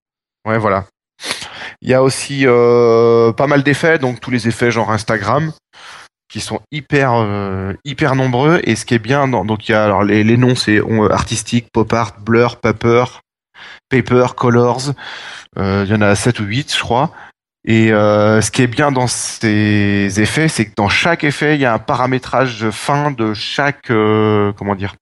Ouais, 0.47 0.57
voilà. 0.57 0.85
Il 1.81 1.89
y 1.89 1.93
a 1.93 2.01
aussi 2.01 2.43
euh, 2.45 3.33
pas 3.33 3.47
mal 3.47 3.63
d'effets, 3.63 3.99
donc 3.99 4.19
tous 4.19 4.31
les 4.31 4.47
effets 4.47 4.71
genre 4.71 4.91
Instagram, 4.91 5.51
qui 6.29 6.39
sont 6.39 6.61
hyper 6.71 7.13
euh, 7.15 7.73
hyper 7.83 8.15
nombreux. 8.15 8.61
Et 8.63 8.75
ce 8.75 8.85
qui 8.85 8.93
est 8.93 8.99
bien, 8.99 9.27
dans, 9.27 9.43
donc 9.43 9.67
il 9.67 9.73
y 9.73 9.75
a 9.75 9.83
alors 9.83 10.03
les, 10.03 10.23
les 10.23 10.37
noms, 10.37 10.55
c'est 10.55 10.81
on, 10.81 11.05
artistique, 11.09 11.67
pop 11.73 11.91
art, 11.91 12.19
blur, 12.21 12.57
paper, 12.57 13.05
paper, 13.89 14.27
colors. 14.35 14.93
Euh, 15.57 15.83
Il 15.85 15.91
y 15.91 15.95
en 15.95 16.01
a 16.01 16.15
7 16.15 16.39
ou 16.39 16.43
8, 16.45 16.73
je 16.73 16.79
crois. 16.79 17.11
Et 17.65 17.93
euh, 17.93 18.41
ce 18.41 18.51
qui 18.51 18.61
est 18.61 18.67
bien 18.67 18.91
dans 18.91 19.07
ces 19.07 20.19
effets, 20.21 20.49
c'est 20.49 20.65
que 20.65 20.73
dans 20.75 20.89
chaque 20.89 21.23
effet, 21.23 21.55
il 21.55 21.61
y 21.61 21.65
a 21.65 21.73
un 21.73 21.79
paramétrage 21.79 22.69
fin 22.71 23.11
de 23.11 23.33
chaque 23.33 23.89
euh, 23.89 24.51
comment 24.57 24.75
dire, 24.75 24.95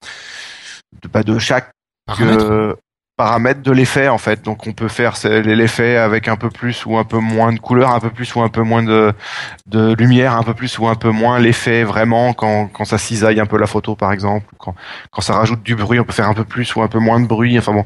de, 1.01 1.07
pas 1.07 1.23
de 1.23 1.39
chaque 1.39 1.71
Paramètres. 2.05 2.45
euh, 2.51 2.75
paramètres 3.17 3.61
de 3.61 3.71
l'effet 3.71 4.07
en 4.09 4.17
fait. 4.17 4.43
Donc 4.43 4.65
on 4.67 4.73
peut 4.73 4.87
faire 4.87 5.13
l'effet 5.23 5.97
avec 5.97 6.27
un 6.27 6.35
peu 6.37 6.49
plus 6.49 6.85
ou 6.85 6.97
un 6.97 7.03
peu 7.03 7.17
moins 7.19 7.53
de 7.53 7.59
couleur, 7.59 7.91
un 7.91 7.99
peu 7.99 8.09
plus 8.09 8.33
ou 8.35 8.41
un 8.41 8.49
peu 8.49 8.61
moins 8.61 8.83
de, 8.83 9.13
de 9.67 9.93
lumière, 9.93 10.35
un 10.35 10.43
peu 10.43 10.53
plus 10.53 10.77
ou 10.79 10.87
un 10.87 10.95
peu 10.95 11.09
moins 11.09 11.39
l'effet 11.39 11.83
vraiment 11.83 12.33
quand, 12.33 12.67
quand 12.67 12.85
ça 12.85 12.97
cisaille 12.97 13.39
un 13.39 13.45
peu 13.45 13.57
la 13.57 13.67
photo 13.67 13.95
par 13.95 14.11
exemple. 14.11 14.45
Quand, 14.57 14.75
quand 15.11 15.21
ça 15.21 15.33
rajoute 15.33 15.63
du 15.63 15.75
bruit, 15.75 15.99
on 15.99 16.03
peut 16.03 16.13
faire 16.13 16.29
un 16.29 16.33
peu 16.33 16.45
plus 16.45 16.75
ou 16.75 16.81
un 16.81 16.87
peu 16.87 16.99
moins 16.99 17.19
de 17.19 17.27
bruit. 17.27 17.57
Enfin 17.59 17.73
bon, 17.73 17.85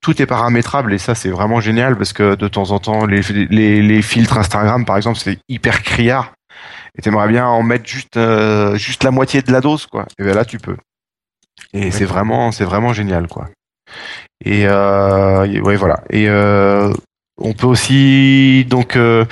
tout 0.00 0.20
est 0.22 0.26
paramétrable 0.26 0.92
et 0.94 0.98
ça 0.98 1.14
c'est 1.14 1.28
vraiment 1.30 1.60
génial 1.60 1.96
parce 1.96 2.12
que 2.12 2.34
de 2.34 2.48
temps 2.48 2.70
en 2.70 2.78
temps 2.78 3.04
les, 3.06 3.20
les, 3.50 3.82
les 3.82 4.02
filtres 4.02 4.38
Instagram 4.38 4.84
par 4.84 4.96
exemple 4.96 5.18
c'est 5.18 5.38
hyper 5.48 5.82
criard. 5.82 6.32
Et 6.98 7.02
t'aimerais 7.02 7.28
bien 7.28 7.46
en 7.46 7.62
mettre 7.62 7.86
juste 7.88 8.16
euh, 8.16 8.76
juste 8.76 9.04
la 9.04 9.10
moitié 9.10 9.42
de 9.42 9.52
la 9.52 9.60
dose 9.60 9.86
quoi. 9.86 10.06
Et 10.18 10.24
bien 10.24 10.34
là 10.34 10.44
tu 10.44 10.58
peux. 10.58 10.76
Et 11.72 11.90
c'est 11.90 12.04
vraiment 12.04 12.50
c'est 12.52 12.64
vraiment 12.64 12.92
génial 12.92 13.28
quoi. 13.28 13.48
Et 14.44 14.66
euh, 14.66 15.46
ouais 15.60 15.76
voilà. 15.76 16.02
Et 16.10 16.28
euh, 16.28 16.92
on 17.38 17.52
peut 17.52 17.66
aussi 17.66 18.64
donc 18.68 18.96
euh, 18.96 19.24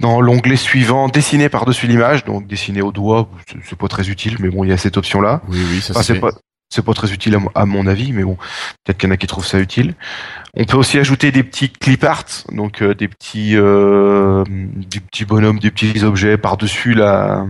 dans 0.00 0.20
l'onglet 0.20 0.56
suivant 0.56 1.08
dessiner 1.08 1.48
par-dessus 1.48 1.86
l'image, 1.86 2.24
donc 2.24 2.46
dessiner 2.46 2.82
au 2.82 2.90
doigt, 2.92 3.28
c'est- 3.64 3.76
pas 3.76 3.88
très 3.88 4.08
utile, 4.08 4.36
mais 4.40 4.48
bon 4.48 4.64
il 4.64 4.70
y 4.70 4.72
a 4.72 4.76
cette 4.76 4.96
option 4.96 5.20
là. 5.20 5.42
Oui, 5.48 5.58
oui, 5.70 5.80
ça 5.80 5.92
Enfin, 5.92 6.02
c'est 6.02 6.20
pas 6.20 6.30
c'est 6.70 6.84
pas 6.84 6.92
très 6.94 7.12
utile 7.12 7.38
à, 7.54 7.64
mon- 7.66 7.86
avis, 7.86 8.12
mais 8.12 8.24
bon, 8.24 8.36
peut-être 8.84 8.98
qu'il 8.98 9.08
y 9.08 9.12
en 9.12 9.14
a 9.14 9.16
qui 9.16 9.26
trouvent 9.26 9.46
ça 9.46 9.58
utile. 9.58 9.94
On 10.54 10.64
peut 10.64 10.76
aussi 10.76 10.98
ajouter 10.98 11.30
des 11.32 11.42
petits 11.42 11.70
clip 11.70 12.04
art, 12.04 12.24
donc 12.52 12.82
euh, 12.82 12.94
des 12.94 13.08
petits 13.08 13.52
euh, 13.56 14.44
des 14.48 15.00
petits 15.00 15.24
bonhommes, 15.24 15.58
des 15.60 15.70
petits 15.70 16.02
objets 16.04 16.36
par-dessus 16.36 16.94
la 16.94 17.46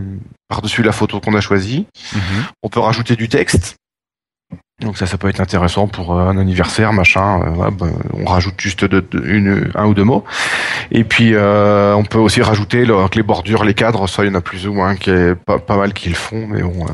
par-dessus 0.49 0.83
la 0.83 0.93
photo 0.93 1.21
qu'on 1.21 1.35
a 1.35 1.41
choisie. 1.41 1.87
Mhm. 2.15 2.21
On 2.63 2.69
peut 2.69 2.81
rajouter 2.81 3.17
du 3.17 3.29
texte. 3.29 3.77
Donc 4.81 4.97
ça, 4.97 5.07
ça 5.07 5.19
peut 5.19 5.29
être 5.29 5.41
intéressant 5.41 5.89
pour 5.89 6.17
euh, 6.17 6.29
un 6.29 6.39
anniversaire, 6.39 6.93
machin. 6.93 7.43
euh, 7.43 7.71
ben, 7.73 7.93
on 8.15 8.25
rajoute 8.25 8.61
juste 8.61 8.85
de- 8.85 9.01
de- 9.11 9.27
une, 9.27 9.73
un 9.75 9.87
ou 9.87 9.95
deux 9.95 10.05
mots. 10.05 10.25
Et 10.93 11.03
puis 11.03 11.35
on 11.37 12.05
peut 12.09 12.19
aussi 12.19 12.41
rajouter 12.43 12.85
le- 12.85 12.95
les 13.15 13.23
bordures, 13.25 13.65
les 13.65 13.75
cadres. 13.75 14.07
Ça, 14.09 14.25
il 14.25 14.29
y 14.29 14.31
en 14.31 14.37
a 14.37 14.41
plus 14.41 14.69
ou 14.69 14.75
moins 14.75 14.95
qui 14.95 15.11
est 15.11 15.35
pas, 15.35 15.59
pas 15.59 15.77
mal 15.77 15.93
qui 15.93 16.09
le 16.09 16.15
font, 16.15 16.47
mais 16.47 16.63
bon. 16.63 16.87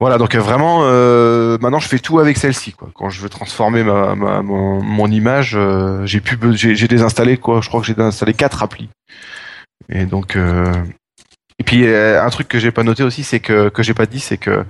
Voilà, 0.00 0.16
donc 0.16 0.34
euh, 0.34 0.40
vraiment, 0.40 0.80
euh, 0.84 1.58
maintenant 1.60 1.78
je 1.78 1.86
fais 1.86 1.98
tout 1.98 2.18
avec 2.18 2.38
celle-ci. 2.38 2.74
Quand 2.94 3.10
je 3.10 3.20
veux 3.20 3.28
transformer 3.28 3.82
ma, 3.82 4.14
mon, 4.14 5.06
image, 5.10 5.54
euh, 5.54 6.06
j'ai 6.06 6.20
be- 6.20 6.54
j'ai 6.54 6.88
désinstallé 6.88 7.36
quoi. 7.36 7.60
Je 7.60 7.68
crois 7.68 7.80
que 7.82 7.86
j'ai 7.86 7.94
désinstallé 7.94 8.32
quatre 8.32 8.62
applis. 8.62 8.88
Et 9.90 10.06
donc, 10.06 10.36
euh, 10.36 10.72
et 11.58 11.64
puis 11.64 11.86
un 11.86 12.30
truc 12.30 12.48
que 12.48 12.58
j'ai 12.58 12.70
pas 12.70 12.82
noté 12.82 13.02
aussi, 13.02 13.22
c'est 13.24 13.40
que 13.40 13.68
que 13.68 13.82
j'ai 13.82 13.92
pas 13.92 14.06
dit, 14.06 14.20
c'est 14.20 14.38
que 14.38 14.64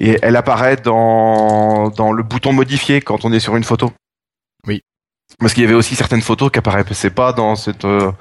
elle 0.00 0.36
apparaît 0.36 0.76
dans 0.76 1.88
dans 1.90 2.12
le 2.12 2.22
bouton 2.22 2.52
modifier 2.52 3.00
quand 3.00 3.24
on 3.24 3.32
est 3.32 3.40
sur 3.40 3.56
une 3.56 3.64
photo. 3.64 3.90
Parce 5.42 5.54
qu'il 5.54 5.64
y 5.64 5.66
avait 5.66 5.74
aussi 5.74 5.96
certaines 5.96 6.22
photos 6.22 6.50
qui 6.50 6.58
apparaissaient 6.58 7.10
pas 7.10 7.32
dans 7.32 7.56
cette 7.56 7.84
euh, 7.84 8.12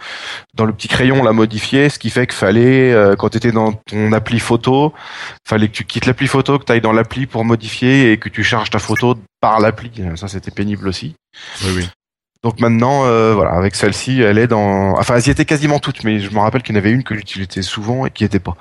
dans 0.55 0.65
le 0.65 0.73
petit 0.73 0.87
crayon 0.87 1.23
là 1.23 1.31
modifié, 1.31 1.87
ce 1.89 1.99
qui 1.99 2.09
fait 2.09 2.27
qu'il 2.27 2.35
fallait 2.35 2.91
euh, 2.91 3.15
quand 3.15 3.29
tu 3.29 3.37
étais 3.37 3.51
dans 3.51 3.73
ton 3.73 4.11
appli 4.11 4.39
photo, 4.39 4.93
fallait 5.47 5.67
que 5.67 5.73
tu 5.73 5.85
quittes 5.85 6.07
l'appli 6.07 6.27
photo, 6.27 6.57
que 6.57 6.65
tu 6.65 6.71
ailles 6.71 6.81
dans 6.81 6.91
l'appli 6.91 7.27
pour 7.27 7.45
modifier 7.45 8.11
et 8.11 8.17
que 8.17 8.27
tu 8.27 8.43
charges 8.43 8.71
ta 8.71 8.79
photo 8.79 9.15
par 9.39 9.59
l'appli. 9.59 9.91
Ça 10.15 10.27
c'était 10.27 10.51
pénible 10.51 10.87
aussi. 10.87 11.15
Oui, 11.63 11.69
oui. 11.75 11.89
Donc 12.43 12.59
maintenant, 12.59 13.05
euh, 13.05 13.35
voilà, 13.35 13.51
avec 13.51 13.75
celle-ci, 13.75 14.21
elle 14.21 14.39
est 14.39 14.47
dans. 14.47 14.97
Enfin, 14.97 15.15
elles 15.15 15.27
y 15.27 15.29
étaient 15.29 15.45
quasiment 15.45 15.79
toutes, 15.79 16.03
mais 16.03 16.19
je 16.19 16.31
me 16.31 16.39
rappelle 16.39 16.63
qu'il 16.63 16.75
y 16.75 16.77
en 16.77 16.81
avait 16.81 16.91
une 16.91 17.03
que 17.03 17.13
j'utilisais 17.13 17.61
souvent 17.61 18.07
et 18.07 18.09
qui 18.09 18.23
était 18.23 18.39
pas. 18.39 18.57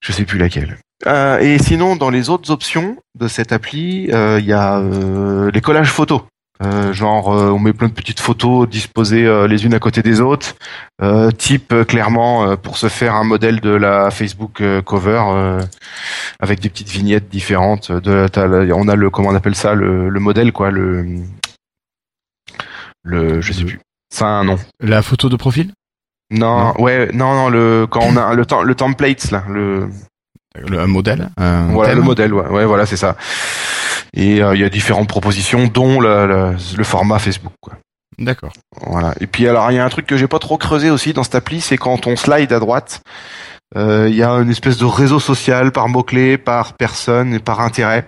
Je 0.00 0.12
sais 0.12 0.24
plus 0.24 0.38
laquelle. 0.38 0.78
Euh, 1.06 1.38
et 1.38 1.58
sinon, 1.58 1.96
dans 1.96 2.10
les 2.10 2.30
autres 2.30 2.50
options 2.50 2.96
de 3.18 3.28
cette 3.28 3.52
appli, 3.52 4.10
euh, 4.12 4.38
il 4.40 4.46
y 4.46 4.52
a 4.52 4.78
euh, 4.78 5.50
les 5.50 5.60
collages 5.60 5.90
photos. 5.90 6.22
Euh, 6.62 6.92
genre, 6.92 7.34
euh, 7.34 7.50
on 7.50 7.58
met 7.58 7.72
plein 7.72 7.88
de 7.88 7.92
petites 7.92 8.20
photos 8.20 8.68
disposées 8.68 9.26
euh, 9.26 9.48
les 9.48 9.64
unes 9.66 9.74
à 9.74 9.80
côté 9.80 10.02
des 10.02 10.20
autres. 10.20 10.54
Type, 11.36 11.74
clairement, 11.86 12.56
pour 12.56 12.78
se 12.78 12.88
faire 12.88 13.14
un 13.14 13.24
modèle 13.24 13.60
de 13.60 13.70
la 13.70 14.10
Facebook 14.10 14.62
cover 14.84 15.22
avec 16.40 16.60
des 16.60 16.70
petites 16.70 16.88
vignettes 16.88 17.28
différentes. 17.28 17.90
De, 17.90 18.26
on 18.72 18.88
a 18.88 18.94
le, 18.94 19.10
comment 19.10 19.30
on 19.30 19.34
appelle 19.34 19.56
ça, 19.56 19.74
le, 19.74 20.08
le 20.08 20.20
modèle, 20.20 20.52
quoi, 20.52 20.70
le, 20.70 21.04
le, 23.02 23.40
je 23.40 23.52
sais 23.52 23.64
plus. 23.64 23.80
Ça 24.12 24.26
a 24.26 24.28
un 24.30 24.44
nom. 24.44 24.58
La 24.80 25.02
photo 25.02 25.28
de 25.28 25.36
profil? 25.36 25.72
Non, 26.30 26.80
ouais, 26.80 27.10
non, 27.12 27.34
non, 27.34 27.48
le, 27.50 27.86
quand 27.90 28.00
on 28.02 28.16
a 28.16 28.32
le, 28.34 28.46
tem- 28.46 28.62
le 28.62 28.74
template, 28.74 29.30
là, 29.30 29.44
le, 29.48 29.88
le, 30.56 30.78
Un 30.78 30.86
modèle 30.86 31.28
un 31.36 31.66
voilà, 31.66 31.90
thème? 31.90 31.98
le 31.98 32.04
modèle, 32.04 32.32
ouais, 32.32 32.46
ouais, 32.48 32.64
voilà, 32.64 32.86
c'est 32.86 32.96
ça. 32.96 33.16
Et 34.16 34.42
euh, 34.42 34.54
il 34.54 34.60
y 34.60 34.64
a 34.64 34.68
différentes 34.68 35.08
propositions, 35.08 35.66
dont 35.66 36.00
la- 36.00 36.26
la- 36.26 36.52
le 36.76 36.84
format 36.84 37.18
Facebook, 37.18 37.52
quoi. 37.60 37.74
D'accord. 38.18 38.52
Voilà. 38.86 39.12
Et 39.20 39.26
puis 39.26 39.48
alors 39.48 39.68
il 39.72 39.74
y 39.74 39.78
a 39.80 39.84
un 39.84 39.88
truc 39.88 40.06
que 40.06 40.16
j'ai 40.16 40.28
pas 40.28 40.38
trop 40.38 40.56
creusé 40.56 40.88
aussi 40.88 41.12
dans 41.12 41.24
cette 41.24 41.34
appli, 41.34 41.60
c'est 41.60 41.76
quand 41.76 42.06
on 42.06 42.14
slide 42.14 42.52
à 42.52 42.60
droite, 42.60 43.00
euh, 43.76 44.06
il 44.08 44.14
y 44.14 44.22
a 44.22 44.30
une 44.34 44.50
espèce 44.50 44.78
de 44.78 44.84
réseau 44.84 45.18
social 45.18 45.72
par 45.72 45.88
mots 45.88 46.04
clés, 46.04 46.38
par 46.38 46.74
personne 46.74 47.34
et 47.34 47.40
par 47.40 47.58
intérêt. 47.60 48.06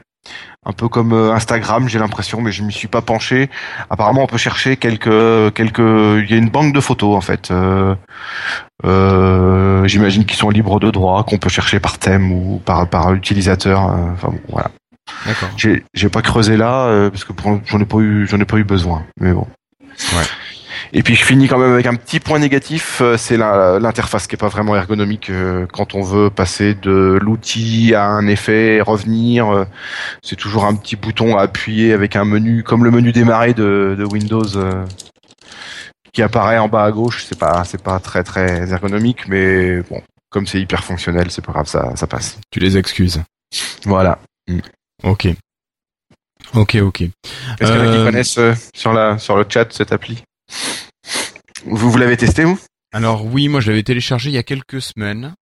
Un 0.65 0.73
peu 0.73 0.89
comme 0.89 1.13
euh, 1.13 1.33
Instagram, 1.33 1.89
j'ai 1.89 1.99
l'impression, 1.99 2.41
mais 2.41 2.53
je 2.53 2.63
m'y 2.63 2.73
suis 2.73 2.87
pas 2.89 3.01
penché. 3.03 3.51
Apparemment, 3.91 4.23
on 4.23 4.27
peut 4.29 4.37
chercher 4.39 4.77
quelques 4.77 5.55
quelques. 5.55 5.79
Il 5.81 6.27
y 6.31 6.35
a 6.35 6.37
une 6.37 6.51
banque 6.51 6.73
de 6.73 6.81
photos 6.81 7.17
en 7.17 7.21
fait. 7.21 7.51
Euh, 7.51 7.95
euh, 8.85 9.87
J'imagine 9.87 10.25
qu'ils 10.25 10.37
sont 10.39 10.51
libres 10.51 10.81
de 10.81 10.91
droit, 10.91 11.25
qu'on 11.25 11.39
peut 11.39 11.49
chercher 11.49 11.81
par 11.81 11.99
thème 11.99 12.33
ou 12.33 12.61
par 12.65 12.89
par 12.89 13.13
utilisateur. 13.15 13.81
Enfin 13.81 14.29
bon, 14.29 14.41
voilà. 14.49 14.71
D'accord. 15.27 15.49
J'ai 15.57 15.85
j'ai 15.95 16.09
pas 16.09 16.23
creusé 16.23 16.57
là 16.57 16.87
euh, 16.87 17.11
parce 17.11 17.25
que 17.25 17.33
pour- 17.33 17.61
j'en 17.67 17.81
ai 17.81 17.85
pas 17.85 17.99
eu 17.99 18.27
j'en 18.27 18.39
ai 18.41 18.45
pas 18.45 18.57
eu 18.57 18.65
besoin. 18.65 19.05
Mais 19.21 19.33
bon. 19.33 19.47
Ouais. 19.83 20.25
Et 20.93 21.03
puis 21.03 21.15
je 21.17 21.25
finis 21.25 21.49
quand 21.49 21.59
même 21.59 21.73
avec 21.73 21.87
un 21.87 21.95
petit 21.95 22.21
point 22.21 22.39
négatif, 22.39 23.01
euh, 23.01 23.17
c'est 23.17 23.37
la- 23.37 23.79
l'interface 23.81 24.27
qui 24.27 24.35
est 24.35 24.39
pas 24.39 24.49
vraiment 24.49 24.77
ergonomique 24.77 25.31
euh, 25.31 25.67
quand 25.73 25.95
on 25.95 26.03
veut 26.03 26.31
passer 26.31 26.75
de 26.75 27.19
l'outil 27.21 27.95
à 27.95 28.05
un 28.07 28.27
effet, 28.29 28.81
revenir. 28.81 29.67
C'est 30.23 30.37
toujours 30.37 30.65
un 30.65 30.75
petit 30.77 30.97
bouton 30.97 31.37
à 31.37 31.43
appuyer 31.43 31.93
avec 31.93 32.15
un 32.15 32.25
menu 32.25 32.63
comme 32.63 32.85
le 32.85 32.91
menu 32.91 33.11
démarrer 33.13 33.55
de, 33.55 33.97
de 33.99 34.05
Windows 34.05 34.45
qui 36.13 36.23
apparaît 36.23 36.59
en 36.59 36.69
bas 36.69 36.85
à 36.85 36.93
gauche. 36.93 37.25
C'est 37.29 37.39
pas 37.39 37.65
c'est 37.65 37.83
pas 37.83 37.99
très 37.99 38.23
très 38.23 38.71
ergonomique, 38.73 39.29
mais 39.29 39.81
bon 39.83 40.03
comme 40.31 40.47
c'est 40.47 40.61
hyper 40.61 40.85
fonctionnel, 40.85 41.31
c'est 41.31 41.45
pas 41.45 41.53
grave, 41.53 41.67
ça 41.69 41.93
ça 41.97 42.07
passe. 42.07 42.39
Tu 42.51 42.61
les 42.61 42.77
excuses. 42.77 43.23
Voilà. 43.85 44.19
Ok. 45.05 45.29
Ok, 46.55 46.77
ok. 46.77 47.01
Est-ce 47.03 47.11
qu'il 47.59 47.67
y 47.69 47.71
en 47.71 47.81
a 47.81 47.87
qui 47.87 47.97
Euh, 47.99 48.05
connaissent 48.05 48.39
euh, 48.39 48.55
sur 48.75 48.93
la 48.93 49.19
sur 49.19 49.37
le 49.37 49.45
chat 49.49 49.73
cette 49.73 49.93
appli? 49.93 50.23
Vous 51.65 51.91
vous 51.91 51.99
l'avez 51.99 52.17
testé 52.17 52.45
vous? 52.45 52.59
Alors 52.93 53.25
oui, 53.25 53.49
moi 53.49 53.61
je 53.61 53.71
l'avais 53.71 53.83
téléchargé 53.83 54.31
il 54.31 54.35
y 54.35 54.39
a 54.39 54.43
quelques 54.43 54.81
semaines. 54.81 55.35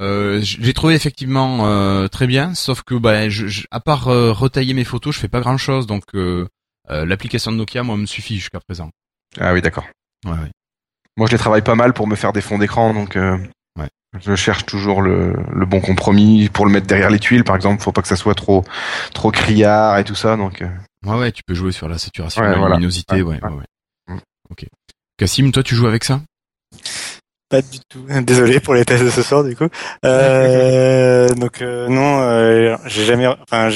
Euh, 0.00 0.40
je 0.42 0.58
l'ai 0.60 0.72
trouvé 0.74 0.94
effectivement 0.94 1.66
euh, 1.66 2.08
très 2.08 2.26
bien, 2.26 2.54
sauf 2.54 2.82
que 2.82 2.94
bah, 2.94 3.28
je, 3.28 3.46
je- 3.46 3.64
à 3.70 3.80
part 3.80 4.08
euh, 4.08 4.32
retailler 4.32 4.74
mes 4.74 4.84
photos, 4.84 5.14
je 5.14 5.20
fais 5.20 5.28
pas 5.28 5.40
grand 5.40 5.56
chose, 5.56 5.86
donc 5.86 6.02
euh, 6.14 6.46
l'application 6.88 7.50
de 7.50 7.56
Nokia, 7.56 7.82
moi, 7.82 7.96
me 7.96 8.06
suffit 8.06 8.36
jusqu'à 8.36 8.60
présent. 8.60 8.90
Ah 9.40 9.52
oui, 9.54 9.62
d'accord. 9.62 9.86
Ouais, 10.24 10.32
ouais. 10.32 10.50
Moi, 11.16 11.26
je 11.28 11.32
les 11.32 11.38
travaille 11.38 11.62
pas 11.62 11.74
mal 11.74 11.94
pour 11.94 12.06
me 12.06 12.14
faire 12.14 12.32
des 12.32 12.42
fonds 12.42 12.58
d'écran, 12.58 12.92
donc 12.94 13.16
euh. 13.16 13.38
Je 14.24 14.34
cherche 14.34 14.66
toujours 14.66 15.02
le, 15.02 15.34
le 15.52 15.66
bon 15.66 15.80
compromis 15.80 16.48
pour 16.48 16.66
le 16.66 16.72
mettre 16.72 16.86
derrière 16.86 17.10
les 17.10 17.18
tuiles, 17.18 17.44
par 17.44 17.56
exemple. 17.56 17.82
Faut 17.82 17.92
pas 17.92 18.02
que 18.02 18.08
ça 18.08 18.16
soit 18.16 18.34
trop 18.34 18.64
trop 19.14 19.30
criard 19.30 19.98
et 19.98 20.04
tout 20.04 20.14
ça, 20.14 20.36
donc. 20.36 20.62
euh, 20.62 20.68
Ouais, 21.04 21.16
ouais, 21.18 21.32
tu 21.32 21.42
peux 21.46 21.54
jouer 21.54 21.70
sur 21.72 21.88
la 21.88 21.98
saturation, 21.98 22.42
Ouais, 22.42 22.50
la 22.50 22.56
voilà. 22.58 22.74
luminosité, 22.76 23.22
ouais, 23.22 23.38
Ouais, 23.42 23.48
ouais, 23.50 23.56
ouais. 24.08 24.14
Mm. 24.14 24.18
Ok. 24.50 24.66
Cassim, 25.18 25.50
toi, 25.52 25.62
tu 25.62 25.74
joues 25.76 25.86
avec 25.86 26.02
ça? 26.04 26.20
Pas 27.48 27.62
du 27.62 27.78
tout. 27.88 28.04
Désolé 28.22 28.58
pour 28.60 28.74
les 28.74 28.84
tests 28.84 29.04
de 29.04 29.10
ce 29.10 29.22
soir 29.22 29.44
du 29.44 29.54
coup. 29.56 29.68
Euh, 30.04 31.28
donc 31.28 31.62
euh, 31.62 31.88
non, 31.88 32.20
euh, 32.22 32.76
j'ai 32.86 33.04
jamais. 33.04 33.26
Enfin, 33.28 33.68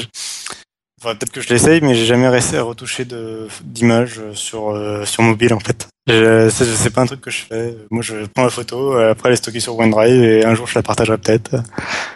enfin, 1.01 1.15
peut-être 1.15 1.31
que 1.31 1.41
je 1.41 1.49
l'essaye, 1.49 1.81
mais 1.81 1.95
j'ai 1.95 2.05
jamais 2.05 2.29
réussi 2.29 2.55
à 2.55 2.63
retoucher 2.63 3.05
de 3.05 3.47
d'images 3.63 4.21
sur 4.33 4.69
euh, 4.69 5.05
sur 5.05 5.23
mobile 5.23 5.53
en 5.53 5.59
fait. 5.59 5.87
C'est, 6.07 6.93
pas 6.93 7.01
un 7.01 7.05
truc 7.05 7.21
que 7.21 7.31
je 7.31 7.41
fais. 7.43 7.75
Moi, 7.89 8.01
je 8.01 8.25
prends 8.25 8.43
la 8.43 8.49
photo, 8.49 8.95
euh, 8.95 9.11
après, 9.11 9.29
elle 9.29 9.33
est 9.33 9.37
stockée 9.37 9.59
sur 9.59 9.77
OneDrive 9.77 10.23
et 10.23 10.45
un 10.45 10.55
jour, 10.55 10.67
je 10.67 10.75
la 10.75 10.83
partagerai 10.83 11.17
peut-être. 11.17 11.55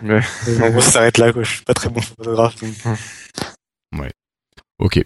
Ouais. 0.01 0.21
En 0.61 0.69
gros, 0.69 0.81
ça 0.81 0.91
s'arrête 0.91 1.17
là. 1.17 1.31
Quoi. 1.31 1.43
Je 1.43 1.51
suis 1.51 1.63
pas 1.63 1.73
très 1.73 1.89
bon 1.89 2.01
photographe. 2.01 2.55
donc. 2.61 2.95
Ok. 4.79 5.01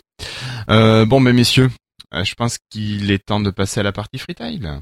Euh, 0.70 1.06
bon, 1.06 1.20
mais 1.20 1.34
messieurs, 1.34 1.70
euh, 2.14 2.24
je 2.24 2.34
pense 2.36 2.58
qu'il 2.70 3.12
est 3.12 3.24
temps 3.24 3.40
de 3.40 3.52
passer 3.52 3.80
à 3.80 3.84
la 3.84 3.92
partie 3.92 4.18
freetile. 4.18 4.82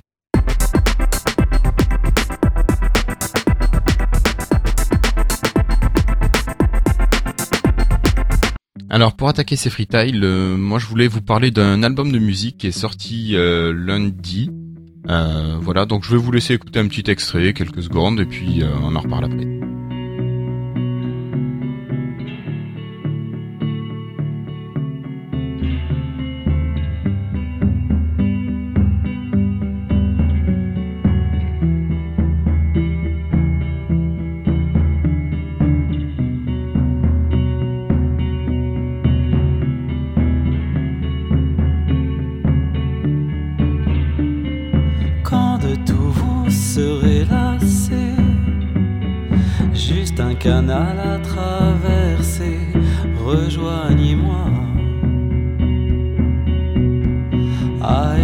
Alors 8.89 9.13
pour 9.15 9.27
attaquer 9.27 9.57
ces 9.57 9.69
freetiles, 9.69 10.23
euh, 10.23 10.55
moi 10.55 10.79
je 10.79 10.85
voulais 10.85 11.07
vous 11.07 11.21
parler 11.21 11.51
d'un 11.51 11.83
album 11.83 12.11
de 12.11 12.19
musique 12.19 12.57
qui 12.57 12.67
est 12.67 12.71
sorti 12.71 13.35
euh, 13.35 13.73
lundi. 13.73 14.49
Euh, 15.09 15.57
voilà, 15.59 15.85
donc 15.85 16.05
je 16.05 16.11
vais 16.11 16.17
vous 16.17 16.31
laisser 16.31 16.53
écouter 16.53 16.79
un 16.79 16.87
petit 16.87 17.09
extrait, 17.09 17.53
quelques 17.53 17.83
secondes, 17.83 18.19
et 18.19 18.25
puis 18.25 18.63
euh, 18.63 18.67
on 18.81 18.95
en 18.95 18.99
reparle 18.99 19.25
après. 19.25 19.66
Canal 50.39 50.99
à 50.99 51.17
traverser, 51.19 52.59
rejoignez-moi. 53.25 54.45
À 57.81 58.15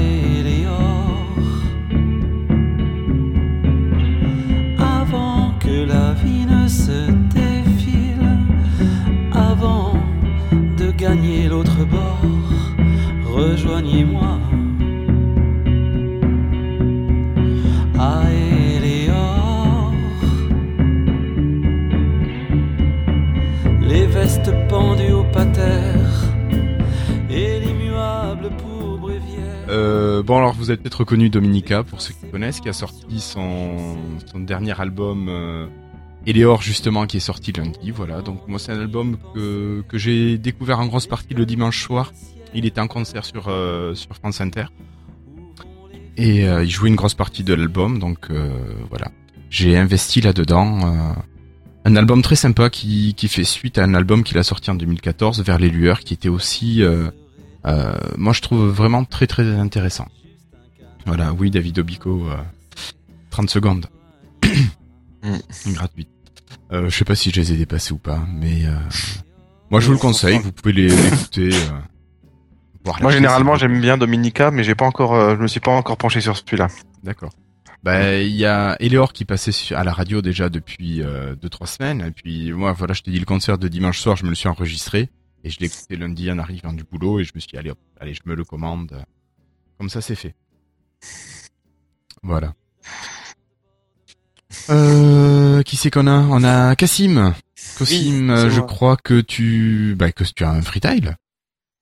avant 4.98 5.54
que 5.60 5.86
la 5.88 6.14
vie 6.14 6.46
ne 6.46 6.68
se 6.68 7.12
défile, 7.34 8.38
avant 9.34 9.94
de 10.78 10.92
gagner 10.92 11.48
l'autre 11.48 11.86
bord, 11.86 12.22
rejoignez-moi. 13.26 14.33
Euh, 29.70 30.24
bon 30.24 30.38
alors 30.38 30.54
vous 30.54 30.70
avez 30.70 30.78
peut-être 30.78 31.02
reconnu 31.02 31.30
Dominica 31.30 31.84
pour 31.84 32.02
ceux 32.02 32.14
qui 32.14 32.30
connaissent, 32.30 32.60
qui 32.60 32.70
a 32.70 32.74
sorti 32.74 33.20
son, 33.20 33.98
son 34.26 34.40
dernier 34.40 34.80
album 34.80 35.28
euh, 35.30 35.68
Eleor 36.26 36.62
justement 36.62 37.06
qui 37.06 37.18
est 37.18 37.22
sorti 37.22 37.52
lundi. 37.52 37.92
Voilà 37.92 38.22
donc 38.22 38.48
moi 38.48 38.60
c'est 38.60 38.72
un 38.72 38.80
album 38.80 39.18
que, 39.34 39.84
que 39.88 39.98
j'ai 39.98 40.38
découvert 40.38 40.80
en 40.80 40.88
grosse 40.88 41.08
partie 41.08 41.34
le 41.34 41.46
dimanche 41.46 41.84
soir. 41.84 42.12
Il 42.54 42.66
était 42.66 42.82
en 42.82 42.88
concert 42.88 43.26
sur 43.26 43.48
euh, 43.48 43.94
sur 43.96 44.16
France 44.16 44.42
Inter 44.42 44.66
et 46.18 46.48
euh, 46.48 46.64
il 46.64 46.70
jouait 46.70 46.90
une 46.90 46.96
grosse 46.96 47.16
partie 47.16 47.44
de 47.44 47.54
l'album 47.54 48.00
donc 48.00 48.30
voilà 48.90 49.12
j'ai 49.50 49.78
investi 49.78 50.20
là-dedans. 50.22 51.16
Un 51.86 51.96
album 51.96 52.22
très 52.22 52.36
sympa 52.36 52.70
qui, 52.70 53.14
qui 53.16 53.28
fait 53.28 53.44
suite 53.44 53.78
à 53.78 53.84
un 53.84 53.94
album 53.94 54.24
qu'il 54.24 54.38
a 54.38 54.44
sorti 54.44 54.72
en 54.72 54.76
2014 54.76 55.44
vers 55.44 55.60
les 55.60 55.70
lueurs 55.70 56.00
qui 56.00 56.14
était 56.14 56.30
aussi 56.30 56.82
euh, 56.82 57.10
euh, 57.66 57.94
moi, 58.18 58.34
je 58.34 58.42
trouve 58.42 58.68
vraiment 58.70 59.06
très 59.06 59.28
très 59.28 59.48
intéressant. 59.48 60.08
Voilà, 61.06 61.34
oui, 61.34 61.52
David 61.52 61.80
Obico, 61.80 62.28
euh, 62.30 62.38
30 63.30 63.50
secondes. 63.50 63.88
Gratuit. 65.68 66.08
Euh, 66.72 66.90
je 66.90 66.98
sais 66.98 67.06
pas 67.06 67.16
si 67.16 67.32
je 67.32 67.40
les 67.40 67.54
ai 67.54 67.58
dépassés 67.58 67.94
ou 67.94 67.98
pas, 67.98 68.22
mais 68.34 68.66
euh, 68.66 68.76
moi 69.70 69.80
je 69.80 69.88
vous 69.88 69.94
le 69.94 70.00
conseille, 70.00 70.40
vous 70.40 70.52
pouvez 70.52 70.74
les 70.74 70.88
l'écouter. 70.90 71.50
Euh, 71.54 72.92
Moi, 73.02 73.12
généralement, 73.12 73.56
j'aime 73.56 73.80
bien 73.80 73.98
Dominica, 73.98 74.50
mais 74.52 74.64
j'ai 74.64 74.76
pas 74.76 74.86
encore, 74.86 75.14
euh, 75.14 75.36
je 75.36 75.42
me 75.42 75.48
suis 75.48 75.60
pas 75.60 75.72
encore 75.72 75.98
penché 75.98 76.20
sur 76.22 76.38
celui-là. 76.38 76.68
D'accord. 77.04 77.32
Bah, 77.84 78.18
il 78.18 78.36
y 78.36 78.46
a 78.46 78.78
Eleor 78.80 79.12
qui 79.12 79.26
passait 79.26 79.76
à 79.76 79.84
la 79.84 79.92
radio 79.92 80.22
déjà 80.22 80.50
depuis 80.50 81.02
euh, 81.02 81.36
deux 81.36 81.50
trois 81.50 81.68
semaines. 81.68 82.02
Et 82.02 82.12
puis 82.12 82.54
moi, 82.54 82.72
voilà, 82.72 82.94
je 82.94 83.02
te 83.02 83.10
dis 83.10 83.20
le 83.20 83.26
concert 83.26 83.58
de 83.58 83.68
dimanche 83.68 84.00
soir, 84.00 84.16
je 84.16 84.24
me 84.24 84.30
le 84.30 84.36
suis 84.36 84.48
enregistré 84.48 85.10
et 85.44 85.50
je 85.50 85.60
l'ai 85.60 85.66
écouté 85.66 85.98
lundi 85.98 86.32
en 86.32 86.40
arrivant 86.40 86.72
du 86.72 86.86
boulot 86.86 87.20
et 87.20 87.26
je 87.26 87.34
me 87.36 87.42
suis 87.42 87.50
dit 87.52 87.58
allez, 87.58 87.72
hop, 87.72 87.80
allez, 88.00 88.14
je 88.14 88.22
me 88.26 88.36
le 88.36 88.46
commande. 88.46 89.04
Comme 89.78 89.90
ça, 89.90 90.00
c'est 90.00 90.16
fait. 90.16 90.34
Voilà. 92.22 92.54
Euh, 94.70 95.62
qui 95.64 95.76
c'est 95.76 95.92
qu'on 95.92 96.08
a? 96.08 96.20
On 96.20 96.44
a 96.44 96.76
Cassim. 96.78 97.34
Cassim, 97.78 98.30
Oui, 98.30 98.30
euh, 98.30 98.50
je 98.50 98.62
crois 98.62 98.96
que 98.96 99.20
tu, 99.20 99.96
bah, 99.98 100.12
que 100.14 100.24
tu 100.24 100.46
as 100.46 100.52
un 100.52 100.62
freetile. 100.62 101.18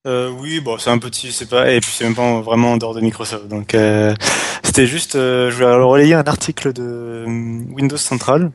Euh, 0.07 0.32
oui, 0.32 0.60
bon, 0.60 0.80
c'est 0.80 0.90
un 0.90 0.98
petit, 0.98 1.32
c'est 1.32 1.48
pas, 1.48 1.72
et 1.72 1.80
puis 1.80 1.91
c'est 1.94 2.03
même 2.06 2.15
pas 2.15 2.41
vraiment 2.41 2.72
en 2.72 2.78
dehors 2.78 2.95
de 2.95 3.02
Microsoft. 3.02 3.48
Donc, 3.48 3.76
euh, 3.76 4.15
c'était 4.64 4.88
juste, 4.88 5.15
euh, 5.15 5.52
je 5.52 5.57
vais 5.57 5.72
relayer 5.72 6.15
un 6.15 6.23
article 6.23 6.73
de 6.73 6.82
euh, 6.84 7.26
Windows 7.69 7.98
Central 7.98 8.52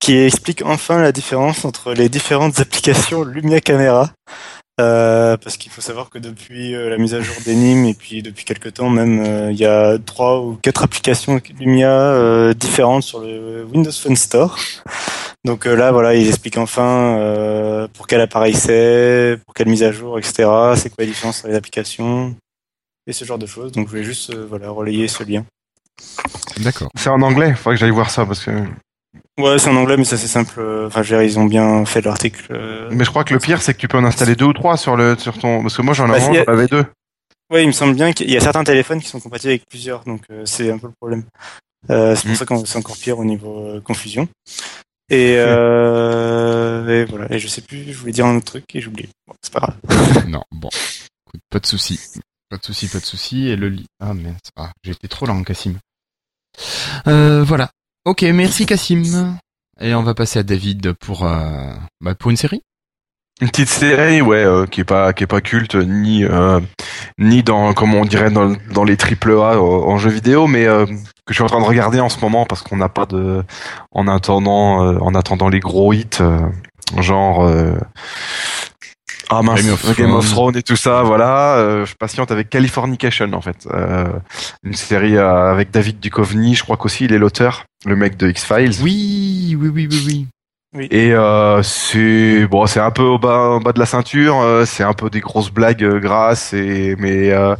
qui 0.00 0.16
explique 0.16 0.62
enfin 0.64 1.00
la 1.00 1.12
différence 1.12 1.64
entre 1.64 1.92
les 1.92 2.08
différentes 2.08 2.58
applications 2.58 3.22
Lumia 3.22 3.60
Camera. 3.60 4.10
Euh, 4.80 5.36
parce 5.36 5.56
qu'il 5.58 5.70
faut 5.70 5.82
savoir 5.82 6.08
que 6.08 6.18
depuis 6.18 6.74
euh, 6.74 6.88
la 6.88 6.96
mise 6.96 7.14
à 7.14 7.20
jour 7.20 7.36
d'Enim 7.44 7.84
et 7.84 7.92
puis 7.92 8.22
depuis 8.22 8.44
quelques 8.44 8.74
temps 8.74 8.88
même, 8.88 9.22
euh, 9.24 9.52
il 9.52 9.58
y 9.58 9.66
a 9.66 9.98
trois 9.98 10.40
ou 10.40 10.58
quatre 10.62 10.82
applications 10.82 11.40
Lumia 11.58 12.54
différentes 12.54 13.02
sur 13.02 13.20
le 13.20 13.64
Windows 13.72 13.92
Phone 13.92 14.16
Store. 14.16 14.58
Donc 15.44 15.66
là, 15.66 15.92
voilà, 15.92 16.14
ils 16.14 16.28
expliquent 16.28 16.58
enfin 16.58 17.88
pour 17.94 18.06
quel 18.06 18.20
appareil 18.20 18.54
c'est, 18.54 19.38
pour 19.44 19.54
quelle 19.54 19.68
mise 19.68 19.82
à 19.82 19.92
jour, 19.92 20.18
etc. 20.18 20.48
C'est 20.76 20.88
quoi 20.90 21.04
la 21.04 21.06
différence 21.06 21.38
entre 21.40 21.48
les 21.48 21.56
applications 21.56 22.34
et 23.06 23.12
ce 23.12 23.24
genre 23.24 23.38
de 23.38 23.46
choses. 23.46 23.72
Donc 23.72 23.86
je 23.86 23.90
voulais 23.90 24.04
juste 24.04 24.34
voilà 24.34 24.70
relayer 24.70 25.08
ce 25.08 25.22
lien. 25.24 25.44
D'accord. 26.58 26.90
C'est 26.94 27.10
en 27.10 27.22
anglais, 27.22 27.54
faudrait 27.54 27.76
que 27.76 27.80
j'aille 27.80 27.90
voir 27.90 28.10
ça 28.10 28.24
parce 28.24 28.44
que. 28.44 28.50
Ouais, 29.40 29.58
c'est 29.58 29.68
en 29.70 29.76
anglais, 29.76 29.96
mais 29.96 30.04
ça 30.04 30.16
c'est 30.16 30.26
simple. 30.28 30.54
euh, 30.58 30.86
Enfin, 30.86 31.02
je 31.02 31.14
veux 31.14 31.20
dire, 31.22 31.30
ils 31.30 31.38
ont 31.38 31.44
bien 31.44 31.84
fait 31.86 32.00
l'article. 32.02 32.46
euh. 32.50 32.88
Mais 32.92 33.04
je 33.04 33.10
crois 33.10 33.24
que 33.24 33.32
le 33.34 33.40
pire, 33.40 33.62
c'est 33.62 33.74
que 33.74 33.78
tu 33.78 33.88
peux 33.88 33.98
en 33.98 34.04
installer 34.04 34.34
deux 34.36 34.46
ou 34.46 34.52
trois 34.52 34.76
sur 34.76 34.96
le, 34.96 35.16
sur 35.18 35.38
ton, 35.38 35.62
parce 35.62 35.76
que 35.76 35.82
moi 35.82 35.94
j'en 35.94 36.08
Bah, 36.08 36.14
avais, 36.16 36.64
a- 36.64 36.66
deux. 36.66 36.84
Ouais, 37.52 37.64
il 37.64 37.66
me 37.66 37.72
semble 37.72 37.94
bien 37.94 38.12
qu'il 38.12 38.30
y 38.30 38.36
a 38.36 38.40
certains 38.40 38.62
téléphones 38.64 39.00
qui 39.00 39.08
sont 39.08 39.18
compatibles 39.20 39.50
avec 39.50 39.64
plusieurs, 39.68 40.04
donc 40.04 40.22
euh, 40.30 40.44
c'est 40.46 40.70
un 40.70 40.78
peu 40.78 40.86
le 40.86 40.92
problème. 41.00 41.24
Euh, 41.90 42.14
c'est 42.14 42.22
pour 42.24 42.32
Mm. 42.32 42.36
ça 42.36 42.46
que 42.46 42.54
c'est 42.66 42.78
encore 42.78 42.96
pire 42.96 43.18
au 43.18 43.24
niveau 43.24 43.66
euh, 43.66 43.80
confusion. 43.80 44.28
Et, 45.12 45.34
euh, 45.38 46.86
et 46.88 47.04
voilà. 47.06 47.26
Et 47.32 47.38
je 47.38 47.48
sais 47.48 47.62
plus, 47.62 47.92
je 47.92 47.98
voulais 47.98 48.12
dire 48.12 48.26
un 48.26 48.36
autre 48.36 48.44
truc 48.46 48.64
et 48.74 48.80
j'ai 48.80 48.86
oublié. 48.88 49.08
Bon, 49.26 49.34
c'est 49.42 49.52
pas 49.52 49.60
grave. 49.60 49.74
Non, 50.28 50.42
bon. 50.52 50.68
Écoute, 51.26 51.40
pas 51.50 51.58
de 51.58 51.66
souci. 51.66 51.98
Pas 52.48 52.56
de 52.58 52.64
souci, 52.64 52.86
pas 52.88 52.98
de 53.00 53.04
souci. 53.04 53.48
Et 53.48 53.56
le 53.56 53.68
lit. 53.68 53.86
Ah, 54.00 54.14
mais 54.14 54.30
c'est 54.44 54.54
pas 54.54 54.62
grave. 54.62 54.72
J'ai 54.84 54.92
été 54.92 55.08
trop 55.08 55.26
lent, 55.26 55.42
Cassim. 55.42 55.78
Euh, 57.06 57.42
voilà. 57.44 57.70
Ok, 58.04 58.22
merci, 58.22 58.66
Cassim. 58.66 59.36
Et 59.80 59.94
on 59.94 60.02
va 60.02 60.14
passer 60.14 60.38
à 60.38 60.42
David 60.42 60.92
pour, 60.94 61.24
euh, 61.24 61.72
bah, 62.00 62.14
pour 62.14 62.30
une 62.30 62.36
série. 62.36 62.62
Une 63.40 63.48
petite 63.48 63.68
série, 63.70 64.20
ouais, 64.20 64.44
euh, 64.44 64.66
qui 64.66 64.82
est 64.82 64.84
pas 64.84 65.14
qui 65.14 65.24
est 65.24 65.26
pas 65.26 65.40
culte 65.40 65.74
ni 65.74 66.24
euh, 66.24 66.60
ni 67.18 67.42
dans 67.42 67.72
comme 67.72 67.94
on 67.94 68.04
dirait 68.04 68.30
dans, 68.30 68.54
dans 68.74 68.84
les 68.84 68.98
triple 68.98 69.30
A 69.32 69.58
en, 69.58 69.62
en 69.62 69.96
jeu 69.96 70.10
vidéo, 70.10 70.46
mais 70.46 70.66
euh, 70.66 70.84
que 70.84 70.92
je 71.30 71.34
suis 71.34 71.42
en 71.42 71.46
train 71.46 71.60
de 71.60 71.64
regarder 71.66 72.00
en 72.00 72.10
ce 72.10 72.20
moment 72.20 72.44
parce 72.44 72.60
qu'on 72.62 72.76
n'a 72.76 72.90
pas 72.90 73.06
de 73.06 73.42
en 73.92 74.08
attendant 74.08 74.84
euh, 74.84 74.98
en 75.00 75.14
attendant 75.14 75.48
les 75.48 75.60
gros 75.60 75.94
hits 75.94 76.06
euh, 76.20 76.38
genre 76.98 77.46
euh, 77.46 77.78
ah 79.30 79.40
mince, 79.40 79.62
Game 79.62 79.72
of 79.72 79.96
Game 79.96 80.12
of 80.12 80.24
Thrones. 80.26 80.34
Thrones 80.34 80.56
et 80.58 80.62
tout 80.62 80.76
ça, 80.76 81.02
voilà. 81.02 81.54
euh, 81.56 81.86
je 81.86 81.94
patiente 81.94 82.30
avec 82.30 82.50
Californication 82.50 83.32
en 83.32 83.40
fait, 83.40 83.66
euh, 83.70 84.04
une 84.64 84.74
série 84.74 85.16
euh, 85.16 85.50
avec 85.50 85.70
David 85.70 85.98
Duchovny, 85.98 86.56
je 86.56 86.62
crois 86.62 86.76
qu'aussi 86.76 87.06
il 87.06 87.14
est 87.14 87.18
l'auteur, 87.18 87.64
le 87.86 87.96
mec 87.96 88.16
de 88.16 88.28
X 88.28 88.44
Files. 88.44 88.82
Oui, 88.82 89.56
oui, 89.60 89.68
oui, 89.72 89.88
oui, 89.90 90.00
oui. 90.06 90.26
Et 90.92 91.12
euh, 91.12 91.64
c'est 91.64 92.46
bon, 92.46 92.64
c'est 92.66 92.78
un 92.78 92.92
peu 92.92 93.02
au 93.02 93.18
bas, 93.18 93.56
au 93.56 93.60
bas 93.60 93.72
de 93.72 93.80
la 93.80 93.86
ceinture. 93.86 94.40
euh, 94.40 94.64
c'est 94.64 94.84
un 94.84 94.92
peu 94.92 95.10
des 95.10 95.18
grosses 95.18 95.50
blagues 95.50 95.82
euh, 95.82 95.98
grasses, 95.98 96.52
et 96.52 96.94
mais 96.96 97.30
euh, 97.32 97.56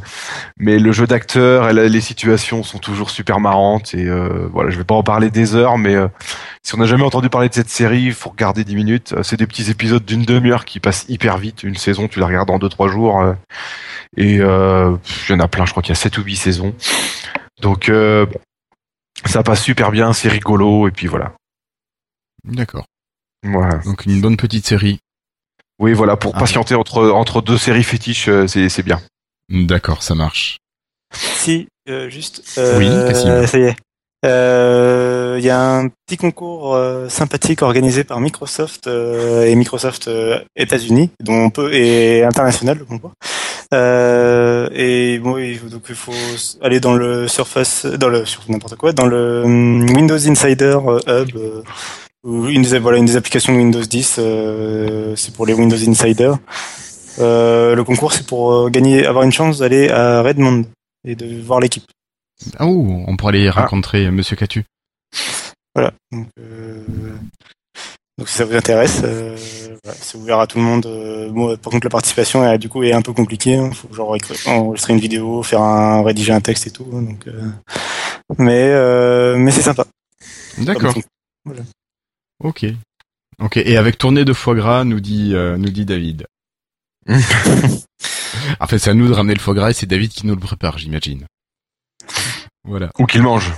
mais 0.57 0.79
le 0.79 0.93
jeu 0.93 1.05
d'acteur 1.07 1.67
et 1.69 1.73
la- 1.73 1.89
les 1.89 1.99
situations 1.99 2.63
sont 2.63 2.77
toujours 2.79 3.09
super 3.09 3.41
marrantes. 3.41 3.93
Et 3.95 4.05
euh, 4.07 4.47
voilà, 4.53 4.69
je 4.69 4.77
vais 4.77 4.85
pas 4.85 4.95
en 4.95 5.03
parler 5.03 5.29
des 5.29 5.55
heures, 5.55 5.77
mais 5.77 5.93
euh, 5.93 6.07
si 6.63 6.73
on 6.73 6.77
n'a 6.77 6.85
jamais 6.85 7.03
entendu 7.03 7.27
parler 7.29 7.49
de 7.49 7.53
cette 7.53 7.69
série, 7.69 8.03
il 8.03 8.13
faut 8.13 8.29
regarder 8.29 8.63
10 8.63 8.75
minutes. 8.77 9.13
Euh, 9.17 9.23
C'est 9.23 9.35
des 9.37 9.47
petits 9.47 9.69
épisodes 9.69 10.05
d'une 10.05 10.23
demi-heure 10.23 10.63
qui 10.63 10.79
passent 10.79 11.05
hyper 11.09 11.37
vite. 11.37 11.63
Une 11.63 11.75
saison, 11.75 12.07
tu 12.07 12.19
la 12.21 12.27
regardes 12.27 12.49
en 12.49 12.59
2-3 12.59 12.89
jours. 12.89 13.19
euh, 13.21 13.33
et 14.15 14.39
euh, 14.39 14.95
il 15.27 15.33
y 15.33 15.35
en 15.35 15.41
a 15.41 15.49
plein. 15.49 15.65
Je 15.65 15.71
crois 15.71 15.83
qu'il 15.83 15.91
y 15.93 15.97
a 15.97 16.01
7 16.01 16.17
ou 16.17 16.23
8 16.23 16.37
saisons. 16.37 16.73
Donc 17.61 17.89
euh, 17.89 18.25
bon, 18.25 18.39
ça 19.25 19.43
passe 19.43 19.61
super 19.63 19.91
bien, 19.91 20.13
c'est 20.13 20.29
rigolo. 20.29 20.87
Et 20.87 20.91
puis 20.91 21.07
voilà. 21.07 21.33
D'accord. 22.43 22.85
Voilà. 23.43 23.77
Donc 23.79 24.05
une 24.05 24.21
bonne 24.21 24.37
petite 24.37 24.65
série. 24.65 24.99
Oui, 25.79 25.93
voilà, 25.93 26.15
pour 26.15 26.35
Ah. 26.35 26.39
patienter 26.39 26.75
entre, 26.75 27.09
entre 27.09 27.41
deux 27.41 27.57
séries 27.57 27.83
fétiches, 27.83 28.27
euh, 28.29 28.47
c'est 28.47 28.69
c'est 28.69 28.83
bien. 28.83 29.01
D'accord, 29.49 30.03
ça 30.03 30.13
marche. 30.15 30.57
Si, 31.13 31.67
euh, 31.89 32.09
juste. 32.09 32.43
euh, 32.57 32.77
Oui. 32.77 33.47
Ça 33.47 33.57
y 33.57 33.63
est. 33.63 33.75
Euh, 34.25 35.35
Il 35.39 35.45
y 35.45 35.49
a 35.49 35.59
un 35.77 35.87
petit 36.05 36.17
concours 36.17 36.75
euh, 36.75 37.09
sympathique 37.09 37.61
organisé 37.63 38.03
par 38.03 38.19
Microsoft 38.19 38.85
euh, 38.87 39.45
et 39.45 39.55
Microsoft 39.55 40.07
euh, 40.07 40.39
États-Unis, 40.55 41.09
dont 41.23 41.33
on 41.45 41.49
peut 41.49 41.73
et 41.73 42.23
international 42.23 42.77
le 42.77 42.85
concours. 42.85 43.13
Et 43.73 45.19
bon, 45.19 45.35
donc 45.69 45.83
il 45.89 45.95
faut 45.95 46.11
aller 46.61 46.79
dans 46.79 46.93
le 46.93 47.27
Surface, 47.27 47.85
dans 47.85 48.09
le 48.09 48.23
n'importe 48.49 48.75
quoi, 48.75 48.91
dans 48.93 49.07
le 49.07 49.43
hum, 49.43 49.89
Windows 49.89 50.27
Insider 50.29 50.77
Hub, 51.07 51.29
ou 52.23 52.47
une 52.47 52.61
des 52.61 52.77
voilà 52.79 52.97
une 52.99 53.05
des 53.05 53.15
applications 53.15 53.53
de 53.53 53.57
Windows 53.59 53.81
10. 53.81 54.17
euh, 54.19 55.15
c'est 55.15 55.33
pour 55.33 55.45
les 55.45 55.53
Windows 55.53 55.89
Insider. 55.89 56.33
Le 57.17 57.81
concours, 57.83 58.13
c'est 58.13 58.27
pour 58.27 58.69
gagner, 58.69 59.05
avoir 59.05 59.23
une 59.23 59.31
chance 59.31 59.59
d'aller 59.59 59.89
à 59.89 60.21
Redmond 60.21 60.65
et 61.07 61.15
de 61.15 61.41
voir 61.41 61.59
l'équipe. 61.59 61.85
Ah, 62.57 62.65
oh, 62.65 63.03
on 63.07 63.15
pourrait 63.17 63.33
aller 63.37 63.49
rencontrer 63.49 64.09
Monsieur 64.11 64.35
Catu. 64.35 64.63
Voilà. 65.75 65.93
Donc, 66.11 66.27
euh, 66.39 66.83
donc 68.17 68.27
si 68.27 68.35
ça 68.35 68.45
vous 68.45 68.55
intéresse, 68.55 69.01
euh, 69.03 69.37
voilà, 69.83 69.97
c'est 70.01 70.17
ouvert 70.17 70.39
à 70.39 70.47
tout 70.47 70.57
le 70.57 70.63
monde. 70.63 70.85
Euh, 70.85 71.29
bon, 71.29 71.55
par 71.57 71.71
contre, 71.71 71.85
la 71.85 71.89
participation 71.91 72.45
est, 72.45 72.57
du 72.57 72.67
coup 72.69 72.83
est 72.83 72.93
un 72.93 73.01
peu 73.01 73.13
compliquée. 73.13 73.53
Il 73.53 73.73
faut 73.73 73.93
genre 73.93 74.15
enregistrer 74.47 74.93
une 74.93 74.99
vidéo, 74.99 75.43
faire 75.43 75.61
un 75.61 76.03
rédiger 76.03 76.33
un 76.33 76.41
texte 76.41 76.67
et 76.67 76.71
tout. 76.71 76.87
hein, 76.93 77.01
Donc, 77.03 77.27
euh, 77.27 77.49
mais 78.37 78.69
euh, 78.71 79.37
mais 79.37 79.51
c'est 79.51 79.61
sympa. 79.61 79.85
D'accord. 80.57 80.93
Comme- 80.93 81.55
Ok. 82.43 82.65
Ok. 83.39 83.57
Et 83.57 83.77
avec 83.77 83.97
tournée 83.97 84.25
de 84.25 84.33
foie 84.33 84.55
gras, 84.55 84.83
nous 84.83 84.99
dit 84.99 85.31
euh, 85.33 85.57
nous 85.57 85.69
dit 85.69 85.85
David. 85.85 86.25
en 87.07 88.67
fait, 88.67 88.77
c'est 88.79 88.89
à 88.89 88.93
nous 88.93 89.07
de 89.07 89.13
ramener 89.13 89.33
le 89.33 89.39
foie 89.39 89.53
gras 89.53 89.69
et 89.69 89.73
c'est 89.73 89.85
David 89.85 90.11
qui 90.11 90.27
nous 90.27 90.33
le 90.35 90.39
prépare, 90.39 90.77
j'imagine. 90.77 91.25
Voilà. 92.63 92.89
Ou 92.99 93.05
qu'il 93.05 93.23
mange. 93.23 93.51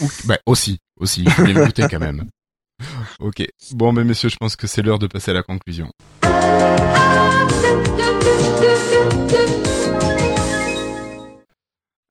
Ou, 0.00 0.08
bah, 0.24 0.38
aussi, 0.46 0.78
aussi. 1.00 1.24
Faut 1.24 1.44
bien 1.44 1.64
goûter 1.64 1.86
quand 1.90 2.00
même. 2.00 2.28
Ok. 3.18 3.44
Bon, 3.72 3.92
mais 3.92 4.04
messieurs, 4.04 4.28
je 4.28 4.36
pense 4.36 4.54
que 4.54 4.68
c'est 4.68 4.82
l'heure 4.82 5.00
de 5.00 5.08
passer 5.08 5.32
à 5.32 5.34
la 5.34 5.42
conclusion. 5.42 5.90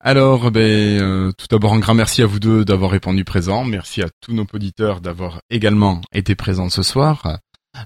Alors, 0.00 0.50
ben, 0.50 0.60
euh, 0.60 1.32
tout 1.38 1.46
d'abord, 1.50 1.72
un 1.72 1.78
grand 1.78 1.94
merci 1.94 2.20
à 2.20 2.26
vous 2.26 2.38
deux 2.38 2.66
d'avoir 2.66 2.90
répondu 2.90 3.24
présent. 3.24 3.64
Merci 3.64 4.02
à 4.02 4.08
tous 4.20 4.34
nos 4.34 4.46
auditeurs 4.52 5.00
d'avoir 5.00 5.40
également 5.48 6.02
été 6.12 6.34
présents 6.34 6.68
ce 6.68 6.82
soir. 6.82 7.38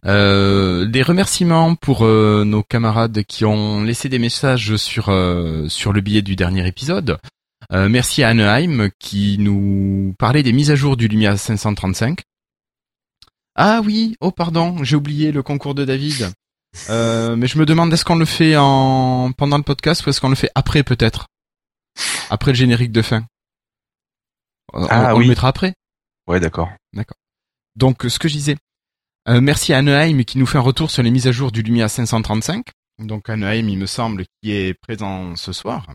Euh, 0.07 0.87
des 0.87 1.03
remerciements 1.03 1.75
pour 1.75 2.05
euh, 2.05 2.45
nos 2.45 2.63
camarades 2.63 3.23
qui 3.25 3.45
ont 3.45 3.83
laissé 3.83 4.09
des 4.09 4.19
messages 4.19 4.77
sur 4.77 5.09
euh, 5.09 5.69
sur 5.69 5.93
le 5.93 6.01
billet 6.01 6.23
du 6.23 6.37
dernier 6.37 6.67
épisode. 6.67 7.19
Euh, 7.71 7.89
merci 7.89 8.23
à 8.23 8.29
Anaheim 8.31 8.91
qui 8.99 9.39
nous 9.39 10.15
parlait 10.19 10.43
des 10.43 10.53
mises 10.53 10.71
à 10.71 10.75
jour 10.75 10.97
du 10.97 11.09
Lumia 11.09 11.37
535. 11.37 12.21
Ah 13.55 13.81
oui, 13.85 14.17
oh 14.21 14.31
pardon, 14.33 14.83
j'ai 14.83 14.97
oublié 14.97 15.31
le 15.33 15.43
concours 15.43 15.75
de 15.75 15.85
David. 15.85 16.33
Euh, 16.89 17.37
mais 17.37 17.47
je 17.47 17.59
me 17.59 17.67
demande 17.67 17.93
est-ce 17.93 18.05
qu'on 18.05 18.17
le 18.17 18.25
fait 18.25 18.57
en 18.57 19.31
pendant 19.33 19.59
le 19.59 19.63
podcast 19.63 20.05
ou 20.07 20.11
est-ce 20.11 20.21
qu'on 20.21 20.31
le 20.31 20.35
fait 20.35 20.51
après 20.55 20.83
peut-être? 20.83 21.27
Après 22.31 22.51
le 22.53 22.57
générique 22.57 22.93
de 22.93 23.03
fin. 23.03 23.27
On, 24.73 24.87
Ah 24.89 25.15
on 25.15 25.19
oui. 25.19 25.25
le 25.25 25.29
mettra 25.31 25.49
après? 25.49 25.75
Ouais, 26.27 26.41
d'accord. 26.41 26.71
Donc, 27.75 28.03
ce 28.07 28.19
que 28.19 28.29
je 28.29 28.35
disais, 28.35 28.57
euh, 29.29 29.41
merci 29.41 29.73
à 29.73 29.79
Anaheim 29.79 30.25
qui 30.25 30.37
nous 30.39 30.45
fait 30.47 30.59
un 30.59 30.63
retour 30.63 30.91
sur 30.91 31.03
les 31.03 31.11
mises 31.11 31.27
à 31.27 31.33
jour 31.33 31.53
du 31.53 31.63
Lumia 31.63 31.89
535. 31.89 32.67
Donc, 32.99 33.31
Anaheim, 33.31 33.67
il 33.69 33.79
me 33.79 33.87
semble, 33.87 34.25
qui 34.43 34.53
est 34.53 34.75
présent 34.75 35.37
ce 35.37 35.53
soir. 35.55 35.87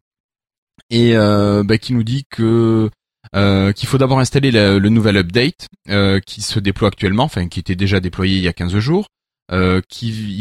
Et 0.89 1.15
euh, 1.15 1.63
bah, 1.63 1.77
qui 1.77 1.93
nous 1.93 2.03
dit 2.03 2.25
que 2.29 2.89
euh, 3.35 3.73
qu'il 3.73 3.87
faut 3.87 3.97
d'abord 3.97 4.19
installer 4.19 4.51
le, 4.51 4.79
nouvel 4.89 5.17
update 5.17 5.67
euh, 5.89 6.19
qui 6.19 6.41
se 6.41 6.59
déploie 6.59 6.87
actuellement, 6.87 7.23
enfin 7.23 7.47
qui 7.47 7.59
était 7.59 7.75
déjà 7.75 7.99
déployé 7.99 8.37
il 8.37 8.43
y 8.43 8.47
a 8.47 8.53
15 8.53 8.77
jours. 8.77 9.07
Euh, 9.51 9.81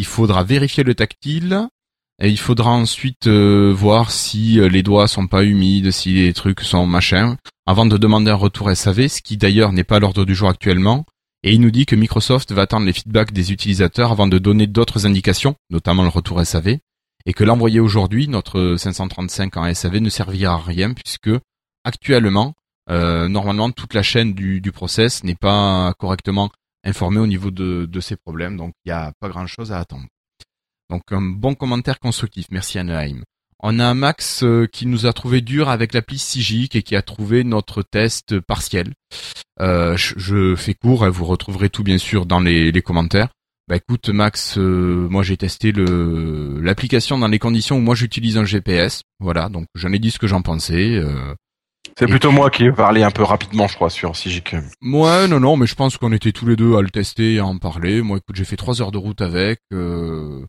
faudra 0.04 0.44
vérifier 0.44 0.84
le 0.84 0.94
tactile. 0.94 1.68
Et 2.22 2.30
il 2.30 2.38
faudra 2.38 2.70
ensuite 2.70 3.26
euh, 3.26 3.74
voir 3.76 4.10
si 4.10 4.58
les 4.70 4.82
doigts 4.82 5.06
sont 5.06 5.26
pas 5.26 5.44
humides, 5.44 5.90
si 5.90 6.14
les 6.14 6.32
trucs 6.32 6.62
sont 6.62 6.86
machin, 6.86 7.36
avant 7.66 7.84
de 7.84 7.98
demander 7.98 8.30
un 8.30 8.36
retour 8.36 8.74
SAV, 8.74 9.08
ce 9.08 9.20
qui 9.20 9.36
d'ailleurs 9.36 9.72
n'est 9.72 9.84
pas 9.84 9.96
à 9.96 9.98
l'ordre 9.98 10.24
du 10.24 10.34
jour 10.34 10.48
actuellement. 10.48 11.04
Et 11.42 11.52
il 11.52 11.60
nous 11.60 11.70
dit 11.70 11.84
que 11.84 11.94
Microsoft 11.94 12.52
va 12.52 12.62
attendre 12.62 12.86
les 12.86 12.94
feedbacks 12.94 13.32
des 13.32 13.52
utilisateurs 13.52 14.12
avant 14.12 14.28
de 14.28 14.38
donner 14.38 14.66
d'autres 14.66 15.04
indications, 15.04 15.56
notamment 15.68 16.04
le 16.04 16.08
retour 16.08 16.44
SAV, 16.44 16.78
et 17.26 17.34
que 17.34 17.44
l'envoyer 17.44 17.80
aujourd'hui, 17.80 18.28
notre 18.28 18.76
535 18.78 19.56
en 19.56 19.74
SAV, 19.74 19.98
ne 19.98 20.08
servira 20.08 20.54
à 20.54 20.58
rien 20.58 20.94
puisque 20.94 21.30
actuellement, 21.84 22.54
euh, 22.88 23.28
normalement, 23.28 23.70
toute 23.70 23.94
la 23.94 24.02
chaîne 24.02 24.32
du, 24.32 24.60
du 24.60 24.72
process 24.72 25.24
n'est 25.24 25.34
pas 25.34 25.92
correctement 25.98 26.50
informée 26.84 27.18
au 27.18 27.26
niveau 27.26 27.50
de, 27.50 27.86
de 27.86 28.00
ces 28.00 28.16
problèmes, 28.16 28.56
donc 28.56 28.72
il 28.84 28.88
n'y 28.88 28.92
a 28.92 29.12
pas 29.20 29.28
grand-chose 29.28 29.72
à 29.72 29.80
attendre. 29.80 30.06
Donc 30.88 31.02
un 31.10 31.20
bon 31.20 31.54
commentaire 31.56 31.98
constructif, 31.98 32.46
merci 32.50 32.78
Anaheim. 32.78 33.22
On 33.60 33.78
a 33.80 33.94
Max 33.94 34.44
euh, 34.44 34.66
qui 34.66 34.86
nous 34.86 35.06
a 35.06 35.12
trouvé 35.12 35.40
dur 35.40 35.68
avec 35.68 35.94
l'appli 35.94 36.18
Sigic 36.18 36.76
et 36.76 36.82
qui 36.82 36.94
a 36.94 37.02
trouvé 37.02 37.42
notre 37.42 37.82
test 37.82 38.38
partiel. 38.38 38.92
Euh, 39.60 39.96
je, 39.96 40.54
fais 40.54 40.74
court, 40.74 41.04
hein, 41.04 41.08
vous 41.08 41.24
retrouverez 41.24 41.70
tout 41.70 41.82
bien 41.82 41.98
sûr 41.98 42.26
dans 42.26 42.38
les, 42.38 42.70
les 42.70 42.82
commentaires. 42.82 43.30
Bah 43.68 43.76
écoute 43.76 44.08
Max, 44.10 44.58
euh, 44.58 45.08
moi 45.10 45.24
j'ai 45.24 45.36
testé 45.36 45.72
le 45.72 46.60
l'application 46.60 47.18
dans 47.18 47.26
les 47.26 47.40
conditions 47.40 47.78
où 47.78 47.80
moi 47.80 47.96
j'utilise 47.96 48.38
un 48.38 48.44
GPS, 48.44 49.02
voilà, 49.18 49.48
donc 49.48 49.66
j'en 49.74 49.92
ai 49.92 49.98
dit 49.98 50.12
ce 50.12 50.18
que 50.20 50.28
j'en 50.28 50.40
pensais. 50.42 50.94
euh. 50.96 51.34
C'est 51.98 52.06
plutôt 52.06 52.28
puis- 52.28 52.36
moi 52.36 52.50
qui 52.50 52.64
ai 52.64 52.72
parlé 52.72 53.02
un 53.02 53.10
peu 53.10 53.22
rapidement, 53.24 53.66
je 53.66 53.74
crois, 53.74 53.90
sur 53.90 54.14
Sigic. 54.16 54.54
Ouais, 54.82 55.26
non, 55.28 55.40
non, 55.40 55.56
mais 55.56 55.66
je 55.66 55.74
pense 55.74 55.96
qu'on 55.96 56.12
était 56.12 56.30
tous 56.32 56.46
les 56.46 56.54
deux 56.56 56.76
à 56.76 56.82
le 56.82 56.90
tester 56.90 57.34
et 57.34 57.38
à 57.38 57.46
en 57.46 57.58
parler. 57.58 58.02
Moi 58.02 58.18
écoute, 58.18 58.36
j'ai 58.36 58.44
fait 58.44 58.56
trois 58.56 58.80
heures 58.82 58.92
de 58.92 58.98
route 58.98 59.20
avec. 59.20 59.60
euh, 59.72 60.44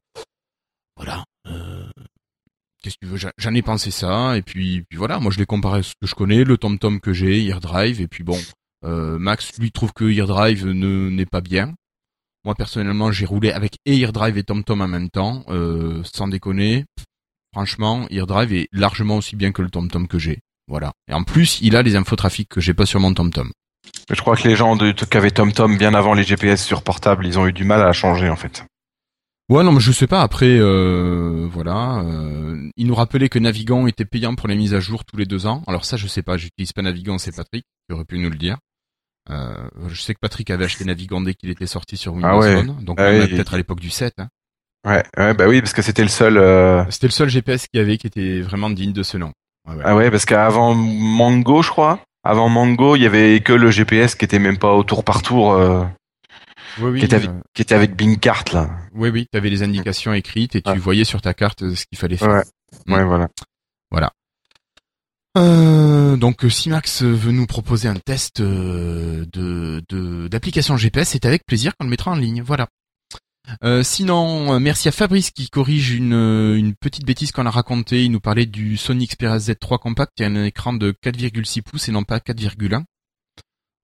Voilà. 0.95 1.23
euh, 1.48 1.85
Qu'est-ce 2.84 2.95
que 3.02 3.06
tu 3.06 3.11
veux 3.11 3.18
j'en- 3.38 3.53
ai 3.56 3.61
pensé 3.64 3.89
ça, 3.91 4.38
et 4.38 4.41
puis, 4.44 4.84
puis 4.88 4.98
voilà, 4.98 5.19
moi 5.19 5.31
je 5.31 5.39
l'ai 5.39 5.45
comparé 5.48 5.80
à 5.80 5.84
ce 5.84 5.94
que 5.99 6.06
je 6.07 6.14
connais, 6.15 6.44
le 6.44 6.57
TomTom 6.57 6.99
que 6.99 7.14
j'ai, 7.14 7.45
AirDrive, 7.48 7.99
et 8.02 8.07
puis 8.07 8.23
bon, 8.23 8.38
euh, 8.85 9.18
Max 9.18 9.57
lui 9.60 9.72
trouve 9.72 9.91
que 9.94 10.06
AirDrive 10.06 10.68
ne 10.68 11.10
n'est 11.10 11.26
pas 11.26 11.41
bien. 11.41 11.73
Moi 12.48 12.56
personnellement, 12.56 13.11
j'ai 13.11 13.26
roulé 13.26 13.52
avec 13.52 13.76
et 13.86 13.99
AirDrive 13.99 14.38
et 14.38 14.44
TomTom 14.44 14.80
en 14.80 14.88
même 14.88 15.10
temps, 15.10 15.44
euh, 15.49 16.02
sans 16.06 16.30
déconner. 16.30 16.86
Franchement, 17.52 18.07
AirDrive 18.10 18.53
est 18.53 18.69
largement 18.72 19.18
aussi 19.18 19.36
bien 19.36 19.52
que 19.52 19.61
le 19.61 19.69
TomTom 19.69 20.07
que 20.07 20.18
j'ai. 20.18 20.40
Voilà. 20.69 20.94
Et 21.10 21.14
en 21.14 21.24
plus, 21.24 21.60
il 21.61 21.76
a 21.76 21.82
les 21.82 21.98
infotrafics 21.98 22.48
que 22.48 22.61
j'ai 22.61 22.74
pas 22.74 22.86
sur 22.86 23.02
mon 23.02 23.14
TomTom. 23.14 23.52
Je 24.10 24.22
crois 24.22 24.38
que 24.38 24.48
les 24.48 24.56
gens 24.56 24.78
de, 24.78 24.94
qui 24.94 25.18
avaient 25.18 25.32
TomTom 25.32 25.78
bien 25.78 25.94
avant 25.94 26.14
les 26.14 26.24
GPS 26.24 26.64
sur 26.64 26.84
portable, 26.84 27.28
ils 27.28 27.38
ont 27.38 27.48
eu 27.48 27.52
du 27.52 27.65
mal 27.65 27.82
à 27.82 27.86
la 27.88 27.91
changer 27.91 28.30
en 28.30 28.38
fait. 28.38 28.64
Ouais, 29.49 29.65
non, 29.65 29.74
mais 29.74 29.82
je 29.82 29.91
sais 29.91 30.07
pas. 30.07 30.22
Après, 30.22 30.57
euh, 30.57 31.49
voilà, 31.52 31.99
euh, 32.06 32.69
il 32.78 32.88
nous 32.88 32.95
rappelait 32.95 33.28
que 33.28 33.40
Navigant 33.40 33.88
était 33.88 34.06
payant 34.06 34.36
pour 34.36 34.48
les 34.48 34.56
mises 34.56 34.74
à 34.74 34.80
jour 34.80 35.03
tous 35.03 35.18
les 35.18 35.26
deux 35.26 35.48
ans. 35.48 35.64
Alors 35.68 35.84
ça, 35.84 35.98
je 35.98 36.07
sais 36.07 36.24
pas. 36.24 36.38
J'utilise 36.38 36.72
pas 36.72 36.82
Navigant, 36.82 37.18
c'est 37.18 37.36
Patrick 37.36 37.65
qui 37.90 37.94
aurait 37.94 38.06
pu 38.06 38.19
nous 38.19 38.30
le 38.30 38.38
dire. 38.38 38.57
Euh, 39.30 39.56
je 39.90 40.02
sais 40.02 40.14
que 40.14 40.20
Patrick 40.22 40.49
avait 40.49 40.66
acheté 40.66 40.86
Navigant 40.86 41.20
dès 41.22 41.34
qu'il 41.34 41.49
était 41.49 41.68
sorti 41.68 41.98
sur 41.98 42.14
Windows 42.14 42.28
Ah 42.30 42.38
ouais. 42.38 42.56
Phone, 42.56 42.84
donc 42.84 42.98
Ah 42.99 43.10
ouais. 43.10 43.28
peut-être 43.28 43.54
à 43.54 43.58
l'époque 43.58 43.80
du 43.80 43.90
7. 43.90 44.14
Hein. 44.20 44.30
Ouais, 44.86 45.04
ouais, 45.18 45.34
bah 45.34 45.48
oui, 45.48 45.60
parce 45.62 45.74
que 45.74 45.82
c'était 45.82 46.04
le 46.04 46.08
seul. 46.08 46.38
euh, 46.38 46.86
C'était 46.90 47.08
le 47.08 47.12
seul 47.12 47.30
GPS 47.30 47.68
qu'il 47.68 47.80
y 47.80 47.84
avait 47.84 47.98
qui 47.98 48.08
était 48.08 48.40
vraiment 48.41 48.70
digne 48.70 48.94
de 48.94 49.04
ce 49.04 49.18
nom. 49.18 49.34
Ouais, 49.68 49.76
ouais. 49.76 49.82
Ah 49.86 49.95
ouais, 49.95 50.10
parce 50.12 50.24
qu'avant 50.26 50.74
Mango, 50.74 51.62
je 51.62 51.70
crois, 51.70 51.99
avant 52.24 52.48
Mango, 52.48 52.95
il 52.95 53.02
y 53.02 53.06
avait 53.06 53.41
que 53.41 53.52
le 53.54 53.70
GPS 53.70 54.16
qui 54.16 54.24
était 54.24 54.40
même 54.40 54.58
pas 54.58 54.74
au 54.74 54.84
tour 54.84 55.04
par 55.04 55.22
tour, 55.22 55.52
euh, 55.54 55.84
Oui, 56.80 56.91
oui, 56.91 56.99
qui, 56.99 57.06
était 57.06 57.16
avec, 57.18 57.30
euh, 57.30 57.41
qui 57.54 57.62
était 57.64 57.76
avec 57.76 57.95
Bingcart 57.98 58.45
là. 58.54 58.70
oui, 58.94 59.10
oui, 59.10 59.28
t'avais 59.30 59.49
les 59.49 59.62
indications 59.64 60.14
écrites 60.14 60.56
et 60.56 60.62
tu 60.62 60.78
voyais 60.78 61.04
sur 61.04 61.22
ta 61.22 61.34
carte 61.34 61.64
euh, 61.64 61.76
ce 61.76 61.86
qu'il 61.86 61.98
fallait 61.98 62.16
faire. 62.18 62.30
Ouais. 62.30 62.44
Mm. 62.86 62.94
Ouais, 62.94 63.04
voilà. 63.04 63.28
Euh, 65.38 66.18
donc 66.18 66.43
euh, 66.43 66.49
si 66.49 66.69
Max 66.69 67.03
veut 67.03 67.31
nous 67.31 67.45
proposer 67.45 67.88
un 67.88 67.95
test 67.95 68.39
euh, 68.39 69.26
de 69.31 70.27
d'application 70.27 70.77
GPS, 70.77 71.09
c'est 71.09 71.26
avec 71.26 71.45
plaisir 71.45 71.73
qu'on 71.77 71.85
le 71.85 71.91
mettra 71.91 72.11
en 72.11 72.15
ligne. 72.15 72.41
Voilà. 72.41 72.68
Euh, 73.64 73.84
sinon, 73.84 74.53
euh, 74.53 74.59
merci 74.59 74.89
à 74.89 74.91
Fabrice 74.91 75.31
qui 75.31 75.49
corrige 75.49 75.91
une, 75.91 76.14
une 76.14 76.76
petite 76.76 77.05
bêtise 77.05 77.31
qu'on 77.31 77.45
a 77.45 77.51
racontée. 77.51 78.03
Il 78.03 78.11
nous 78.11 78.19
parlait 78.19 78.45
du 78.45 78.77
Sony 78.77 79.05
Xperia 79.05 79.38
Z3 79.38 79.80
compact 79.80 80.14
qui 80.15 80.23
a 80.23 80.27
un 80.27 80.43
écran 80.43 80.73
de 80.73 80.91
4,6 80.91 81.61
pouces 81.61 81.88
et 81.88 81.91
non 81.91 82.03
pas 82.03 82.18
4,1. 82.18 82.84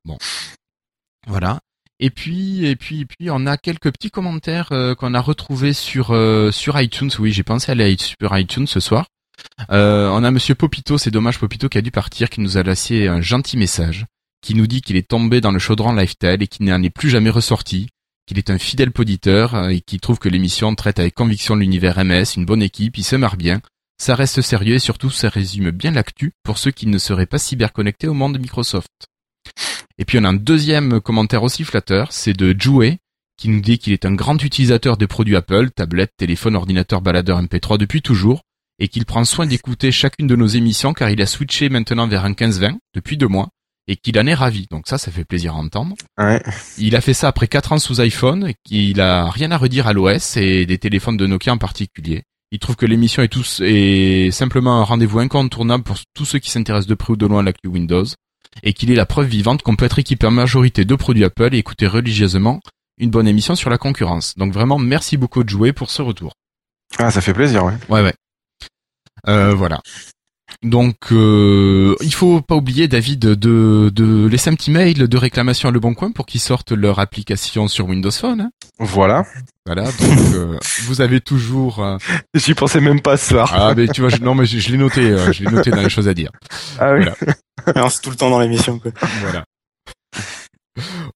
Bon, 0.06 0.18
voilà. 1.28 1.60
Et 2.00 2.10
puis, 2.10 2.66
et 2.66 2.76
puis, 2.76 3.02
et 3.02 3.06
puis, 3.06 3.30
on 3.30 3.46
a 3.46 3.58
quelques 3.58 3.92
petits 3.92 4.12
commentaires 4.12 4.70
qu'on 4.98 5.14
a 5.14 5.22
retrouvés 5.22 5.74
sur 5.74 6.12
euh, 6.12 6.52
sur 6.52 6.80
iTunes. 6.82 7.12
Oui, 7.20 7.32
j'ai 7.32 7.44
pensé 7.44 7.72
à 7.72 7.74
aller 7.74 7.96
sur 7.98 8.38
iTunes 8.38 8.68
ce 8.68 8.82
soir. 8.82 9.06
Euh, 9.72 10.10
on 10.10 10.24
a 10.24 10.32
Monsieur 10.32 10.56
Popito, 10.56 10.98
c'est 10.98 11.12
dommage 11.12 11.40
Popito 11.40 11.70
qui 11.70 11.78
a 11.78 11.82
dû 11.82 11.92
partir, 11.92 12.30
qui 12.30 12.42
nous 12.42 12.58
a 12.58 12.64
laissé 12.64 13.08
un 13.08 13.22
gentil 13.22 13.58
message, 13.58 14.06
qui 14.42 14.56
nous 14.56 14.68
dit 14.68 14.82
qu'il 14.82 14.96
est 14.96 15.08
tombé 15.08 15.42
dans 15.42 15.52
le 15.52 15.60
chaudron 15.60 15.94
Lifestyle 15.94 16.42
et 16.42 16.48
qu'il 16.48 16.66
n'en 16.66 16.82
est 16.82 16.90
plus 16.90 17.10
jamais 17.10 17.30
ressorti, 17.30 17.88
qu'il 18.26 18.38
est 18.38 18.50
un 18.50 18.58
fidèle 18.58 18.92
poditeur 18.92 19.56
euh, 19.56 19.70
et 19.70 19.82
qui 19.82 20.00
trouve 20.00 20.20
que 20.20 20.30
l'émission 20.30 20.74
traite 20.76 21.00
avec 21.00 21.16
conviction 21.16 21.56
l'univers 21.56 22.04
MS, 22.04 22.36
une 22.38 22.46
bonne 22.46 22.62
équipe, 22.62 22.98
il 22.98 23.04
se 23.04 23.16
marre 23.16 23.38
bien, 23.38 23.62
ça 23.98 24.16
reste 24.16 24.42
sérieux 24.42 24.76
et 24.76 24.80
surtout 24.80 25.10
ça 25.10 25.30
résume 25.30 25.72
bien 25.72 25.92
l'actu 25.92 26.34
pour 26.44 26.58
ceux 26.58 26.72
qui 26.72 26.88
ne 26.88 26.98
seraient 26.98 27.26
pas 27.26 27.38
cyberconnectés 27.38 28.08
au 28.08 28.14
monde 28.14 28.34
de 28.34 28.40
Microsoft. 28.40 28.90
Et 29.98 30.06
puis 30.06 30.18
on 30.20 30.24
a 30.24 30.30
un 30.30 30.34
deuxième 30.34 31.00
commentaire 31.02 31.44
aussi 31.44 31.64
flatteur, 31.64 32.12
c'est 32.12 32.34
de 32.34 32.56
Jouet, 32.60 33.00
qui 33.38 33.50
nous 33.50 33.62
dit 33.62 33.78
qu'il 33.78 33.94
est 33.94 34.06
un 34.06 34.14
grand 34.14 34.42
utilisateur 34.42 34.98
des 34.98 35.08
produits 35.08 35.36
Apple, 35.36 35.70
tablettes, 35.72 36.14
téléphones, 36.18 36.56
ordinateurs, 36.56 37.02
baladeurs 37.02 37.42
MP3 37.42 37.78
depuis 37.78 38.02
toujours, 38.02 38.42
et 38.80 38.88
qu'il 38.88 39.06
prend 39.06 39.26
soin 39.26 39.46
d'écouter 39.46 39.92
chacune 39.92 40.28
de 40.28 40.36
nos 40.36 40.48
émissions 40.48 40.94
car 40.94 41.10
il 41.10 41.22
a 41.22 41.26
switché 41.26 41.70
maintenant 41.70 42.08
vers 42.08 42.26
un 42.26 42.32
15-20 42.32 42.78
depuis 42.94 43.18
deux 43.18 43.28
mois 43.28 43.50
et 43.88 43.96
qu'il 43.96 44.18
en 44.20 44.26
est 44.26 44.34
ravi. 44.34 44.68
Donc 44.72 44.88
ça, 44.88 44.98
ça 44.98 45.12
fait 45.12 45.26
plaisir 45.26 45.54
à 45.54 45.58
entendre. 45.58 45.96
Ouais. 46.18 46.42
Il 46.78 46.96
a 46.96 47.02
fait 47.02 47.14
ça 47.14 47.28
après 47.28 47.48
quatre 47.48 47.72
ans 47.74 47.80
sous 47.80 48.02
iPhone 48.02 48.48
et 48.48 48.56
qu'il 48.64 49.02
a 49.02 49.30
rien 49.30 49.52
à 49.52 49.58
redire 49.58 49.88
à 49.88 49.94
l'OS 49.94 50.38
et 50.38 50.66
des 50.66 50.78
téléphones 50.78 51.18
de 51.18 51.28
Nokia 51.28 51.54
en 51.54 51.58
particulier. 51.58 52.24
Il 52.52 52.60
trouve 52.60 52.76
que 52.76 52.86
l'émission 52.86 53.24
est, 53.24 53.30
tous, 53.30 53.62
est 53.66 54.30
simplement 54.32 54.80
un 54.80 54.84
rendez-vous 54.84 55.20
incontournable 55.20 55.84
pour 55.84 55.98
tous 56.14 56.26
ceux 56.26 56.40
qui 56.40 56.52
s'intéressent 56.52 56.88
de 56.88 56.94
près 56.94 57.14
ou 57.14 57.16
de 57.16 57.26
loin 57.26 57.40
à 57.40 57.44
l'actu 57.44 57.68
Windows 57.68 58.06
et 58.62 58.74
qu'il 58.74 58.92
est 58.92 58.96
la 58.96 59.08
preuve 59.08 59.28
vivante 59.28 59.64
qu'on 59.64 59.76
peut 59.76 59.86
être 59.86 59.98
équipé 59.98 60.28
en 60.28 60.32
majorité 60.32 60.86
de 60.86 60.96
produits 60.96 61.24
Apple 61.24 61.56
et 61.56 61.58
écouter 61.58 61.88
religieusement 61.88 62.60
une 63.00 63.10
bonne 63.10 63.28
émission 63.28 63.56
sur 63.56 63.72
la 63.72 63.80
concurrence. 63.80 64.36
Donc 64.38 64.54
vraiment, 64.54 64.78
merci 64.78 65.18
beaucoup 65.18 65.44
de 65.44 65.50
jouer 65.50 65.74
pour 65.74 65.90
ce 65.90 66.04
retour. 66.04 66.34
Ah, 67.00 67.10
ça 67.10 67.22
fait 67.22 67.34
plaisir, 67.34 67.66
ouais. 67.66 67.74
Ouais, 67.90 68.04
ouais. 68.04 68.14
Euh, 69.28 69.54
voilà. 69.54 69.80
Donc, 70.62 70.96
euh, 71.12 71.96
il 72.02 72.14
faut 72.14 72.40
pas 72.42 72.56
oublier, 72.56 72.88
David, 72.88 73.20
de, 73.20 73.92
de 73.94 74.28
laisser 74.28 74.50
un 74.50 74.56
petit 74.56 74.72
mail 74.72 75.08
de 75.10 75.18
réclamation 75.18 75.68
à 75.68 75.72
Le 75.72 75.80
Bon 75.80 75.94
Coin 75.94 76.12
pour 76.12 76.26
qu'ils 76.26 76.40
sortent 76.40 76.72
leur 76.72 77.00
application 77.00 77.68
sur 77.68 77.88
Windows 77.88 78.12
Phone. 78.12 78.42
hein. 78.42 78.52
Voilà. 78.80 79.26
Voilà, 79.66 79.84
donc 79.84 80.20
euh, 80.34 80.58
vous 80.84 81.02
avez 81.02 81.20
toujours... 81.22 81.84
euh, 81.84 81.98
J'y 82.34 82.54
pensais 82.54 82.82
même 82.82 83.02
pas 83.02 83.18
ce 83.18 83.30
soir. 83.30 83.52
Ah, 83.54 83.74
mais 83.76 83.88
tu 83.88 84.02
vois, 84.02 84.10
je, 84.10 84.18
non, 84.18 84.36
mais 84.36 84.46
je, 84.46 84.60
je 84.60 84.72
l'ai 84.72 84.78
noté, 84.78 85.02
euh, 85.02 85.32
je 85.34 85.44
l'ai 85.44 85.52
noté 85.52 85.72
dans 85.72 85.82
les 85.82 85.90
choses 85.90 86.08
à 86.08 86.14
dire. 86.14 86.30
Ah 86.80 86.94
oui. 86.94 87.04
Voilà. 87.04 87.16
Alors, 87.76 87.92
c'est 87.92 88.02
tout 88.02 88.10
le 88.10 88.16
temps 88.18 88.30
dans 88.30 88.40
l'émission, 88.40 88.80
quoi. 88.80 88.92
Voilà. 89.22 89.44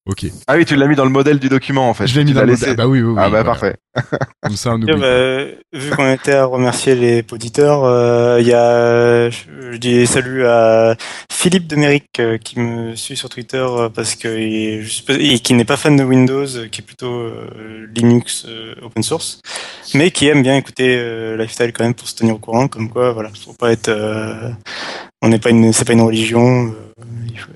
Ok. 0.06 0.26
Ah 0.46 0.54
oui, 0.56 0.64
tu 0.64 0.76
l'as 0.76 0.86
mis 0.86 0.94
dans 0.94 1.04
le 1.04 1.10
modèle 1.10 1.38
du 1.38 1.48
document 1.48 1.88
en 1.90 1.94
fait. 1.94 2.06
Je 2.06 2.16
l'ai 2.18 2.24
mis 2.24 2.32
dans 2.32 2.42
le... 2.42 2.52
laissé- 2.52 2.66
Ah 2.70 2.74
bah 2.74 2.86
oui, 2.86 3.00
oui, 3.02 3.08
oui. 3.10 3.14
Ah 3.18 3.22
bah 3.24 3.42
voilà. 3.42 3.44
parfait. 3.44 3.76
Comme 4.42 4.56
ça, 4.56 4.70
on 4.72 4.82
oublie. 4.82 4.92
bah, 5.00 5.44
vu 5.72 5.90
qu'on 5.90 6.10
était 6.12 6.34
à 6.34 6.44
remercier 6.44 6.94
les 6.94 7.24
auditeurs, 7.32 7.82
euh, 7.84 8.38
il 8.40 8.46
y 8.46 8.52
a, 8.54 9.28
je, 9.30 9.72
je 9.72 9.76
dis 9.76 10.06
salut 10.06 10.46
à 10.46 10.94
Philippe 11.32 11.66
Deméric 11.66 12.04
euh, 12.20 12.38
qui 12.38 12.60
me 12.60 12.94
suit 12.94 13.16
sur 13.16 13.28
Twitter 13.28 13.58
euh, 13.68 13.88
parce 13.88 14.14
que 14.14 14.28
il 14.28 14.54
est 14.54 14.82
juste- 14.82 15.10
et 15.10 15.40
qui 15.40 15.54
n'est 15.54 15.64
pas 15.64 15.76
fan 15.76 15.96
de 15.96 16.04
Windows, 16.04 16.46
euh, 16.56 16.68
qui 16.68 16.80
est 16.80 16.84
plutôt 16.84 17.12
euh, 17.12 17.88
Linux 17.94 18.46
euh, 18.48 18.74
open 18.82 19.02
source, 19.02 19.40
mais 19.94 20.10
qui 20.12 20.28
aime 20.28 20.42
bien 20.42 20.56
écouter 20.56 20.96
euh, 20.98 21.36
Lifestyle 21.36 21.72
quand 21.72 21.82
même 21.84 21.94
pour 21.94 22.06
se 22.08 22.14
tenir 22.14 22.36
au 22.36 22.38
courant, 22.38 22.68
comme 22.68 22.88
quoi 22.90 23.12
voilà, 23.12 23.30
faut 23.44 23.52
pas 23.54 23.72
être, 23.72 23.88
euh, 23.88 24.50
on 25.22 25.28
n'est 25.28 25.40
pas 25.40 25.50
une, 25.50 25.72
c'est 25.72 25.84
pas 25.84 25.92
une 25.94 26.00
religion, 26.02 26.68
euh, 26.68 26.87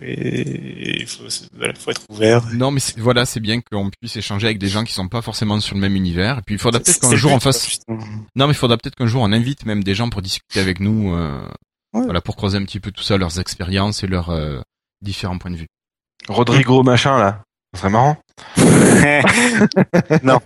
et- 0.04 1.00
il 1.02 1.06
faut, 1.06 1.24
voilà, 1.56 1.74
faut 1.74 1.90
être 1.90 2.02
ouvert. 2.10 2.46
Non, 2.54 2.70
mais 2.70 2.80
c'est- 2.80 2.98
voilà, 3.00 3.24
c'est 3.26 3.40
bien 3.40 3.60
qu'on 3.60 3.90
puisse 3.90 4.16
échanger 4.16 4.46
avec 4.46 4.58
des 4.58 4.68
gens 4.68 4.84
qui 4.84 4.92
sont 4.92 5.08
pas 5.08 5.22
forcément 5.22 5.58
sur 5.60 5.74
le 5.74 5.80
même 5.80 5.96
univers. 5.96 6.38
Et 6.38 6.42
puis, 6.42 6.54
il 6.54 6.58
faudra 6.58 6.80
peut-être 6.80 6.94
C'est- 6.94 7.00
qu'un 7.00 7.10
c'est 7.10 7.16
jour 7.16 7.32
on 7.32 7.40
fasse... 7.40 7.78
Non, 7.88 8.46
mais 8.46 8.52
il 8.52 8.54
faudra 8.54 8.76
peut-être 8.76 8.94
qu'un 8.96 9.06
jour 9.06 9.22
on 9.22 9.32
invite 9.32 9.64
même 9.66 9.82
des 9.84 9.94
gens 9.94 10.10
pour 10.10 10.22
discuter 10.22 10.60
avec 10.60 10.80
nous, 10.80 11.14
euh, 11.14 11.40
Ouais. 11.94 12.04
voilà, 12.04 12.20
pour 12.20 12.36
creuser 12.36 12.58
un 12.58 12.64
petit 12.64 12.80
peu 12.80 12.90
tout 12.90 13.02
ça, 13.02 13.16
leurs 13.18 13.38
expériences 13.38 14.02
et 14.02 14.06
leurs 14.06 14.30
euh, 14.30 14.60
différents 15.02 15.38
points 15.38 15.50
de 15.50 15.56
vue. 15.56 15.66
Rodrigo 16.28 16.82
machin 16.82 17.18
là. 17.18 17.42
Ce 17.74 17.80
serait 17.80 17.90
marrant. 17.90 18.16
non. 20.22 20.40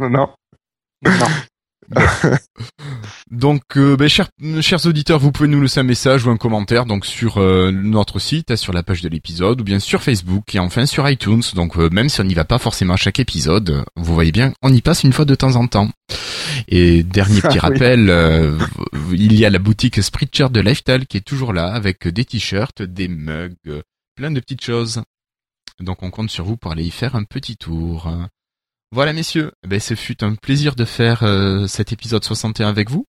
non, 0.00 0.08
non. 0.10 0.28
Donc, 3.30 3.76
euh, 3.76 3.96
ben, 3.96 4.08
chers, 4.08 4.28
chers 4.60 4.86
auditeurs, 4.86 5.18
vous 5.18 5.32
pouvez 5.32 5.48
nous 5.48 5.60
laisser 5.60 5.80
un 5.80 5.84
message 5.84 6.26
ou 6.26 6.30
un 6.30 6.36
commentaire 6.36 6.86
donc 6.86 7.06
sur 7.06 7.38
euh, 7.38 7.70
notre 7.70 8.18
site, 8.18 8.50
hein, 8.50 8.56
sur 8.56 8.72
la 8.72 8.82
page 8.82 9.02
de 9.02 9.08
l'épisode, 9.08 9.60
ou 9.60 9.64
bien 9.64 9.78
sur 9.78 10.02
Facebook 10.02 10.54
et 10.54 10.58
enfin 10.58 10.86
sur 10.86 11.08
iTunes. 11.08 11.42
Donc, 11.54 11.76
euh, 11.76 11.88
même 11.90 12.08
si 12.08 12.20
on 12.20 12.24
n'y 12.24 12.34
va 12.34 12.44
pas 12.44 12.58
forcément 12.58 12.94
à 12.94 12.98
chaque 12.98 13.20
épisode, 13.20 13.84
vous 13.96 14.14
voyez 14.14 14.32
bien, 14.32 14.52
on 14.62 14.72
y 14.72 14.80
passe 14.80 15.04
une 15.04 15.12
fois 15.12 15.24
de 15.24 15.34
temps 15.34 15.56
en 15.56 15.66
temps. 15.66 15.90
Et 16.68 17.02
dernier 17.02 17.40
petit 17.42 17.58
Ah 17.58 17.68
rappel, 17.68 18.10
euh, 18.10 18.58
il 19.12 19.38
y 19.38 19.44
a 19.44 19.50
la 19.50 19.58
boutique 19.58 20.02
Spritcher 20.02 20.48
de 20.50 20.60
Lifestyle 20.60 21.06
qui 21.06 21.16
est 21.16 21.26
toujours 21.26 21.52
là 21.52 21.72
avec 21.72 22.06
des 22.06 22.24
t-shirts, 22.24 22.82
des 22.82 23.08
mugs, 23.08 23.54
plein 24.14 24.30
de 24.30 24.40
petites 24.40 24.64
choses. 24.64 25.02
Donc, 25.80 26.02
on 26.02 26.10
compte 26.10 26.30
sur 26.30 26.44
vous 26.44 26.56
pour 26.56 26.72
aller 26.72 26.84
y 26.84 26.90
faire 26.90 27.16
un 27.16 27.24
petit 27.24 27.56
tour. 27.56 28.12
Voilà 28.92 29.14
messieurs, 29.14 29.52
Eh 29.64 29.68
ben, 29.68 29.80
ce 29.80 29.94
fut 29.94 30.22
un 30.22 30.34
plaisir 30.34 30.74
de 30.74 30.84
faire 30.84 31.22
euh, 31.22 31.66
cet 31.66 31.92
épisode 31.94 32.22
61 32.22 32.68
avec 32.68 32.90
vous. 32.90 33.06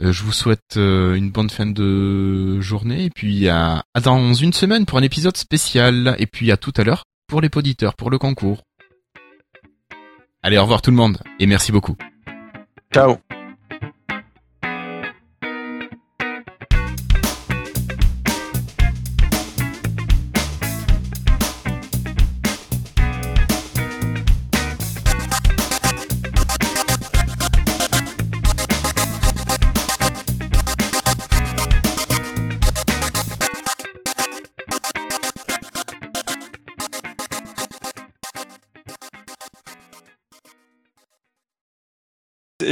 Euh, 0.00 0.12
je 0.12 0.22
vous 0.22 0.32
souhaite 0.32 0.78
euh, 0.78 1.14
une 1.14 1.30
bonne 1.30 1.50
fin 1.50 1.66
de 1.66 2.58
journée 2.62 3.04
et 3.04 3.10
puis 3.10 3.50
à, 3.50 3.84
à 3.92 4.00
dans 4.00 4.32
une 4.32 4.54
semaine 4.54 4.86
pour 4.86 4.96
un 4.96 5.02
épisode 5.02 5.36
spécial 5.36 6.16
et 6.18 6.26
puis 6.26 6.50
à 6.52 6.56
tout 6.56 6.72
à 6.78 6.84
l'heure 6.84 7.04
pour 7.28 7.42
les 7.42 7.50
poditeurs, 7.50 7.96
pour 7.96 8.08
le 8.08 8.18
concours. 8.18 8.62
Allez, 10.42 10.56
au 10.56 10.62
revoir 10.62 10.80
tout 10.80 10.90
le 10.90 10.96
monde 10.96 11.18
et 11.38 11.46
merci 11.46 11.70
beaucoup. 11.70 11.96
Ciao. 12.94 13.18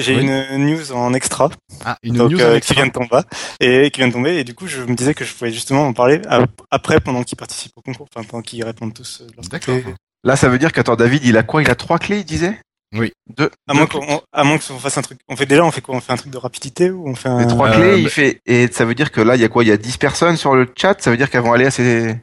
J'ai 0.00 0.16
Oui. 0.16 0.22
une 0.22 0.66
news 0.66 0.92
en 0.92 1.12
extra, 1.14 1.50
Ah, 1.84 1.96
une 2.02 2.14
donc 2.14 2.32
news 2.32 2.40
euh, 2.40 2.58
qui 2.60 2.74
vient 2.74 2.86
de 2.86 2.92
tomber 2.92 3.20
et 3.60 3.90
qui 3.90 4.00
vient 4.00 4.08
de 4.08 4.12
tomber 4.12 4.36
et 4.36 4.44
du 4.44 4.54
coup 4.54 4.66
je 4.66 4.82
me 4.82 4.94
disais 4.94 5.14
que 5.14 5.24
je 5.24 5.32
pouvais 5.34 5.52
justement 5.52 5.86
en 5.86 5.92
parler 5.92 6.20
ap- 6.28 6.50
après 6.70 7.00
pendant 7.00 7.22
qu'ils 7.22 7.36
participent 7.38 7.72
au 7.76 7.80
concours, 7.82 8.06
enfin 8.14 8.26
pendant 8.28 8.42
qu'ils 8.42 8.64
répondent 8.64 8.94
tous. 8.94 9.22
euh, 9.22 9.42
D'accord. 9.50 9.76
Là, 10.24 10.36
ça 10.36 10.48
veut 10.48 10.58
dire 10.58 10.72
qu'attends, 10.72 10.96
David, 10.96 11.22
il 11.24 11.36
a 11.36 11.42
quoi? 11.42 11.62
Il 11.62 11.70
a 11.70 11.74
trois 11.74 11.98
clés, 11.98 12.18
il 12.20 12.24
disait? 12.24 12.58
Oui. 12.96 13.12
Deux. 13.36 13.50
À 13.68 13.74
moins 13.74 13.86
qu'on, 13.86 14.22
à 14.32 14.44
moins 14.44 14.56
qu'on 14.56 14.78
fasse 14.78 14.96
un 14.96 15.02
truc. 15.02 15.18
On 15.28 15.36
fait 15.36 15.44
déjà, 15.46 15.64
on 15.64 15.70
fait 15.70 15.80
quoi? 15.82 15.94
On 15.96 16.00
fait 16.00 16.12
un 16.12 16.16
truc 16.16 16.32
de 16.32 16.38
rapidité 16.38 16.90
ou 16.90 17.06
on 17.08 17.14
fait 17.14 17.28
un. 17.28 17.40
Les 17.40 17.46
trois 17.46 17.68
Euh, 17.68 17.74
clés, 17.74 17.98
il 17.98 18.04
bah- 18.04 18.10
fait. 18.10 18.40
Et 18.46 18.68
ça 18.68 18.84
veut 18.86 18.94
dire 18.94 19.10
que 19.12 19.20
là, 19.20 19.34
il 19.36 19.42
y 19.42 19.44
a 19.44 19.48
quoi? 19.50 19.64
Il 19.64 19.68
y 19.68 19.72
a 19.72 19.76
10 19.76 19.98
personnes 19.98 20.36
sur 20.38 20.54
le 20.54 20.66
chat? 20.76 20.94
Ça 21.02 21.10
veut 21.10 21.16
dire 21.18 21.28
qu'elles 21.28 21.42
vont 21.42 21.52
aller 21.52 21.66
à 21.66 21.70
ces. 21.70 22.16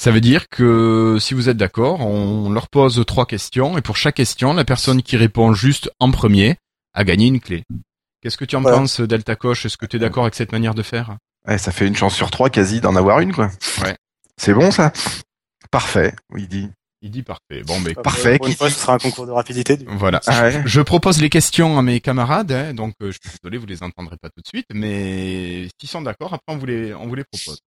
Ça 0.00 0.10
veut 0.12 0.20
dire 0.20 0.48
que 0.48 1.18
si 1.20 1.34
vous 1.34 1.48
êtes 1.48 1.56
d'accord, 1.56 2.00
on 2.00 2.50
leur 2.50 2.68
pose 2.68 3.02
trois 3.06 3.26
questions 3.26 3.76
et 3.76 3.82
pour 3.82 3.96
chaque 3.96 4.14
question, 4.14 4.52
la 4.54 4.64
personne 4.64 5.02
qui 5.02 5.16
répond 5.16 5.52
juste 5.52 5.90
en 5.98 6.10
premier 6.10 6.56
a 6.94 7.04
gagné 7.04 7.26
une 7.26 7.40
clé. 7.40 7.64
Qu'est-ce 8.22 8.36
que 8.36 8.44
tu 8.44 8.56
en 8.56 8.60
Voilà. 8.60 8.76
penses, 8.78 9.00
Delta 9.00 9.36
Coche? 9.36 9.64
Est-ce 9.66 9.76
que 9.78 9.86
tu 9.86 9.96
es 9.96 9.98
d'accord 9.98 10.24
avec 10.24 10.34
cette 10.34 10.52
manière 10.52 10.74
de 10.74 10.82
faire? 10.82 11.16
Ouais, 11.48 11.56
ça 11.58 11.72
fait 11.72 11.86
une 11.86 11.96
chance 11.96 12.14
sur 12.14 12.30
trois 12.30 12.50
quasi 12.50 12.80
d'en 12.80 12.94
avoir 12.96 13.20
une, 13.20 13.32
quoi. 13.32 13.50
Ouais. 13.82 13.96
C'est 14.36 14.52
bon, 14.54 14.70
ça 14.70 14.92
Parfait, 15.70 16.14
il 16.36 16.48
dit. 16.48 16.68
Il 17.02 17.10
dit 17.10 17.22
parfait. 17.22 17.62
Bon, 17.64 17.80
mais 17.80 17.94
Parfait. 17.94 18.36
Pour 18.36 18.48
une 18.48 18.54
fois, 18.54 18.68
ce 18.68 18.78
sera 18.78 18.92
un 18.94 18.98
concours 18.98 19.26
de 19.26 19.30
rapidité. 19.30 19.78
du 19.78 19.86
coup. 19.86 19.96
voilà. 19.96 20.20
Ah 20.26 20.42
ouais. 20.42 20.62
Je 20.66 20.82
propose 20.82 21.18
les 21.22 21.30
questions 21.30 21.78
à 21.78 21.82
mes 21.82 22.00
camarades, 22.00 22.52
hein, 22.52 22.74
donc 22.74 22.92
euh, 23.00 23.10
je 23.10 23.18
suis 23.22 23.38
désolé, 23.42 23.56
vous 23.56 23.64
les 23.64 23.82
entendrez 23.82 24.16
pas 24.20 24.28
tout 24.28 24.42
de 24.42 24.46
suite, 24.46 24.66
mais 24.74 25.66
s'ils 25.80 25.88
sont 25.88 26.02
d'accord, 26.02 26.34
après 26.34 26.54
on 26.54 26.58
vous 26.58 26.66
les, 26.66 26.92
on 26.92 27.06
vous 27.06 27.14
les 27.14 27.24
propose. 27.24 27.60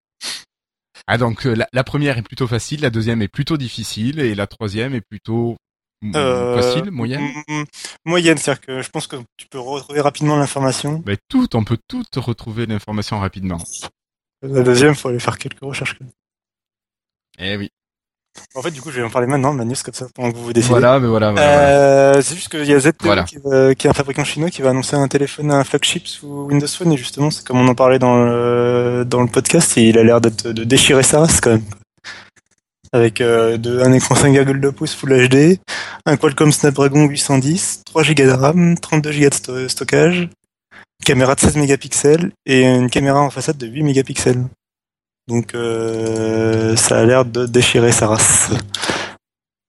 Ah 1.07 1.17
donc 1.17 1.47
euh, 1.47 1.55
la, 1.55 1.67
la 1.73 1.83
première 1.83 2.19
est 2.19 2.23
plutôt 2.23 2.47
facile, 2.47 2.83
la 2.83 2.91
deuxième 2.91 3.23
est 3.23 3.29
plutôt 3.29 3.57
difficile 3.57 4.21
et 4.21 4.35
la 4.35 4.47
troisième 4.47 4.95
est 4.95 5.01
plutôt 5.01 5.57
Euh, 6.15 6.61
facile, 6.61 6.91
moyenne. 6.91 7.23
mm, 7.49 7.63
Moyenne, 8.05 8.37
c'est-à-dire 8.39 8.61
que 8.61 8.83
je 8.83 8.91
pense 8.91 9.07
que 9.07 9.17
tu 9.37 9.47
peux 9.47 9.59
retrouver 9.61 10.01
rapidement 10.01 10.37
l'information. 10.37 11.03
Mais 11.07 11.17
tout, 11.29 11.55
on 11.57 11.65
peut 11.65 11.79
tout 11.89 12.03
retrouver 12.17 12.67
l'information 12.67 13.19
rapidement. 13.21 13.59
La 14.43 14.63
deuxième, 14.63 14.95
faut 14.95 15.09
aller 15.09 15.21
faire 15.21 15.39
quelques 15.39 15.61
recherches. 15.61 15.97
Eh 17.39 17.57
oui. 17.57 17.71
En 18.55 18.63
fait, 18.63 18.71
du 18.71 18.81
coup, 18.81 18.91
je 18.91 18.97
vais 19.01 19.07
en 19.07 19.11
parler 19.11 19.27
maintenant 19.27 19.53
de 19.53 19.59
ma 19.59 19.65
news 19.65 19.75
comme 19.85 19.93
ça 19.93 20.07
pendant 20.15 20.33
que 20.33 20.37
vous 20.39 20.45
vous 20.45 20.53
décidez. 20.55 20.71
Voilà, 20.73 20.99
mais 20.99 21.07
voilà, 21.07 21.33
voilà. 21.33 21.47
voilà. 21.47 21.69
Euh, 22.17 22.23
c'est 22.23 22.35
juste 22.35 22.49
qu'il 22.49 22.65
y 22.65 22.73
a 22.73 22.81
ZTE 22.81 23.03
Voilà. 23.03 23.25
qui, 23.25 23.37
va- 23.45 23.75
qui 23.75 23.87
est 23.87 23.91
un 23.91 23.93
fabricant 23.93 24.25
chinois 24.25 24.49
qui 24.51 24.63
va 24.63 24.71
annoncer 24.71 24.97
un 24.97 25.07
téléphone, 25.07 25.51
un 25.53 25.65
flagship 25.65 26.07
sous 26.09 26.47
Windows 26.47 26.67
Phone 26.67 26.93
et 26.93 26.97
justement 26.97 27.31
c'est 27.31 27.47
comme 27.47 27.59
on 27.61 27.69
en 27.69 27.75
parlait 27.75 27.99
dans 27.99 28.25
le, 28.25 29.05
dans 29.07 29.21
le 29.21 29.29
podcast 29.29 29.77
et 29.77 29.89
il 29.91 29.99
a 29.99 30.03
l'air 30.03 30.21
d'être 30.23 30.49
de 30.49 30.65
déchirer 30.65 31.03
sa 31.03 31.21
race 31.21 31.41
quand 31.43 31.51
même. 31.51 31.65
Avec 32.95 33.21
euh, 33.23 33.57
de, 33.57 33.79
un 33.81 33.93
écran 33.93 34.15
5,2 34.15 34.71
pouces 34.73 34.95
Full 34.95 35.29
HD, 35.29 35.59
un 36.05 36.17
Qualcomm 36.17 36.53
Snapdragon 36.53 37.07
810, 37.07 37.83
3 37.87 38.05
Go 38.05 38.13
de 38.15 38.29
RAM, 38.31 38.79
32 38.79 39.13
Go 39.13 39.29
de 39.31 39.35
sto- 39.35 39.69
stockage, 39.69 40.19
une 40.21 40.29
caméra 41.07 41.35
de 41.35 41.41
16 41.41 41.57
mégapixels 41.57 42.33
et 42.45 42.65
une 42.65 42.91
caméra 42.91 43.21
en 43.23 43.31
façade 43.31 43.57
de 43.57 43.67
8 43.67 43.83
mégapixels. 43.83 44.45
Donc 45.27 45.55
euh, 45.55 46.77
ça 46.77 46.99
a 47.01 47.05
l'air 47.05 47.25
de 47.25 47.47
déchirer 47.47 47.93
sa 47.93 48.09
race. 48.09 48.51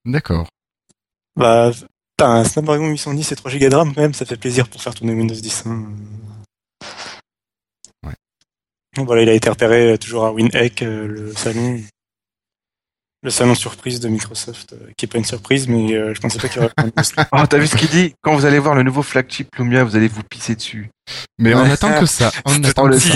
D'accord. 0.06 0.48
Bah, 1.38 1.72
t'as 2.18 2.28
un 2.28 2.44
Snapdragon 2.44 2.90
810 2.90 3.32
et 3.32 3.36
3 3.38 3.52
Go 3.54 3.70
de 3.70 3.76
RAM 3.76 3.94
quand 3.96 4.02
même, 4.02 4.14
ça 4.14 4.26
fait 4.26 4.36
plaisir 4.38 4.68
pour 4.68 4.82
faire 4.82 4.94
tourner 4.94 5.14
Windows 5.14 5.34
10. 5.34 5.64
hein. 5.68 5.86
Ouais. 8.06 8.14
Voilà, 8.98 9.22
il 9.22 9.30
a 9.30 9.34
été 9.34 9.50
repéré 9.50 9.94
euh, 9.94 9.98
toujours 9.98 10.26
à 10.26 10.34
WinEck, 10.34 10.82
euh, 10.82 11.08
le 11.08 11.34
salon, 11.34 11.80
le 13.24 13.30
salon 13.30 13.56
surprise 13.56 14.02
de 14.02 14.10
Microsoft, 14.10 14.74
euh, 14.74 14.92
qui 14.98 15.06
est 15.06 15.08
pas 15.08 15.18
une 15.18 15.26
surprise, 15.26 15.68
mais 15.70 15.94
euh, 15.94 16.14
je 16.14 16.20
pensais 16.20 16.38
pas 16.40 16.50
qu'il 16.50 16.62
y 16.62 16.66
aurait. 16.66 16.74
Oh, 17.32 17.48
t'as 17.48 17.58
vu 17.58 17.68
ce 17.68 17.78
qu'il 17.78 17.90
dit? 17.90 18.14
Quand 18.22 18.36
vous 18.36 18.46
allez 18.46 18.60
voir 18.60 18.76
le 18.76 18.84
nouveau 18.84 19.02
flagship 19.02 19.56
Lumia, 19.56 19.86
vous 19.86 19.96
allez 19.96 20.10
vous 20.10 20.24
pisser 20.24 20.56
dessus. 20.56 20.90
Mais 21.40 21.56
on 21.56 21.64
attend 21.64 22.00
que 22.00 22.06
ça. 22.06 22.32
On 22.46 22.62
attend 22.64 22.86
le. 22.86 22.98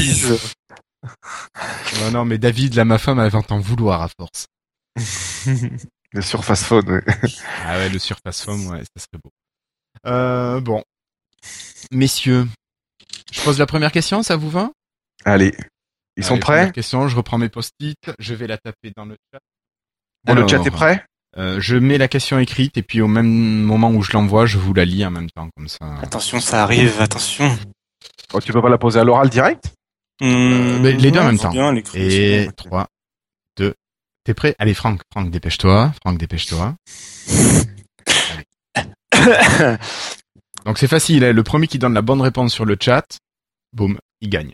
Non, 2.02 2.12
non, 2.12 2.26
mais 2.26 2.38
David, 2.38 2.74
là, 2.74 2.84
ma 2.84 2.98
femme, 2.98 3.20
elle 3.20 3.30
va 3.30 3.42
t'en 3.42 3.60
vouloir 3.60 4.02
à 4.02 4.10
force. 4.10 4.48
Le 6.12 6.22
Surface 6.22 6.64
Phone, 6.64 6.90
ouais. 6.90 7.04
Ah 7.66 7.78
ouais, 7.78 7.90
le 7.90 8.00
Surface 8.00 8.44
Phone, 8.44 8.68
ouais, 8.68 8.80
ça 8.80 9.04
serait 9.04 9.22
beau. 9.24 9.32
Euh, 10.06 10.60
bon. 10.60 10.84
Messieurs, 11.92 12.48
je 13.32 13.42
pose 13.42 13.60
la 13.60 13.68
première 13.68 13.92
question, 13.92 14.24
ça 14.24 14.36
vous 14.36 14.50
va? 14.50 14.72
Allez. 15.24 15.56
Ils 16.18 16.24
sont 16.24 16.40
prêts? 16.40 16.56
première 16.58 16.74
question, 16.74 17.08
je 17.08 17.16
reprends 17.16 17.38
mes 17.38 17.50
post-it, 17.50 18.12
je 18.20 18.34
vais 18.34 18.48
la 18.48 18.58
taper 18.58 18.92
dans 18.96 19.06
le 19.06 19.16
chat. 19.32 19.40
Bon, 20.28 20.36
Le 20.36 20.48
chat 20.48 20.66
est 20.66 20.72
prêt 20.72 21.04
euh, 21.38 21.60
Je 21.60 21.76
mets 21.78 21.98
la 21.98 22.08
question 22.08 22.40
écrite 22.40 22.78
et 22.78 22.84
puis 22.84 23.02
au 23.02 23.08
même 23.08 23.28
moment 23.64 23.90
où 23.92 24.02
je 24.04 24.12
l'envoie, 24.14 24.46
je 24.46 24.58
vous 24.58 24.74
la 24.74 24.86
lis 24.86 25.06
en 25.06 25.12
même 25.12 25.30
temps, 25.32 25.50
comme 25.56 25.68
ça. 25.68 25.78
Attention, 26.02 26.40
ça 26.40 26.64
arrive, 26.64 27.02
attention. 27.02 27.58
Oh, 28.34 28.42
Tu 28.42 28.52
peux 28.52 28.62
pas 28.62 28.70
la 28.70 28.78
poser 28.78 29.00
à 29.00 29.04
l'oral 29.04 29.30
direct 29.30 29.74
Hum, 30.22 30.80
mais 30.82 30.94
les 30.94 31.12
deux 31.12 31.20
en 31.20 31.26
même 31.26 31.38
temps. 31.38 31.52
bien, 31.52 31.76
Et 31.94 32.42
sinon, 32.42 32.52
3, 32.58 32.88
2, 33.58 33.74
t'es 34.24 34.34
prêt? 34.34 34.56
Allez 34.58 34.74
Franck, 34.74 35.02
Franck, 35.14 35.30
dépêche-toi, 35.30 35.92
Franck, 36.04 36.18
dépêche-toi. 36.18 36.74
Donc 40.66 40.80
c'est 40.80 40.88
facile, 40.88 41.24
hein, 41.24 41.34
le 41.34 41.44
premier 41.44 41.68
qui 41.68 41.78
donne 41.78 41.94
la 41.94 42.02
bonne 42.02 42.22
réponse 42.22 42.52
sur 42.54 42.66
le 42.66 42.76
chat, 42.80 43.06
boum, 43.74 43.98
il 44.22 44.30
gagne. 44.30 44.52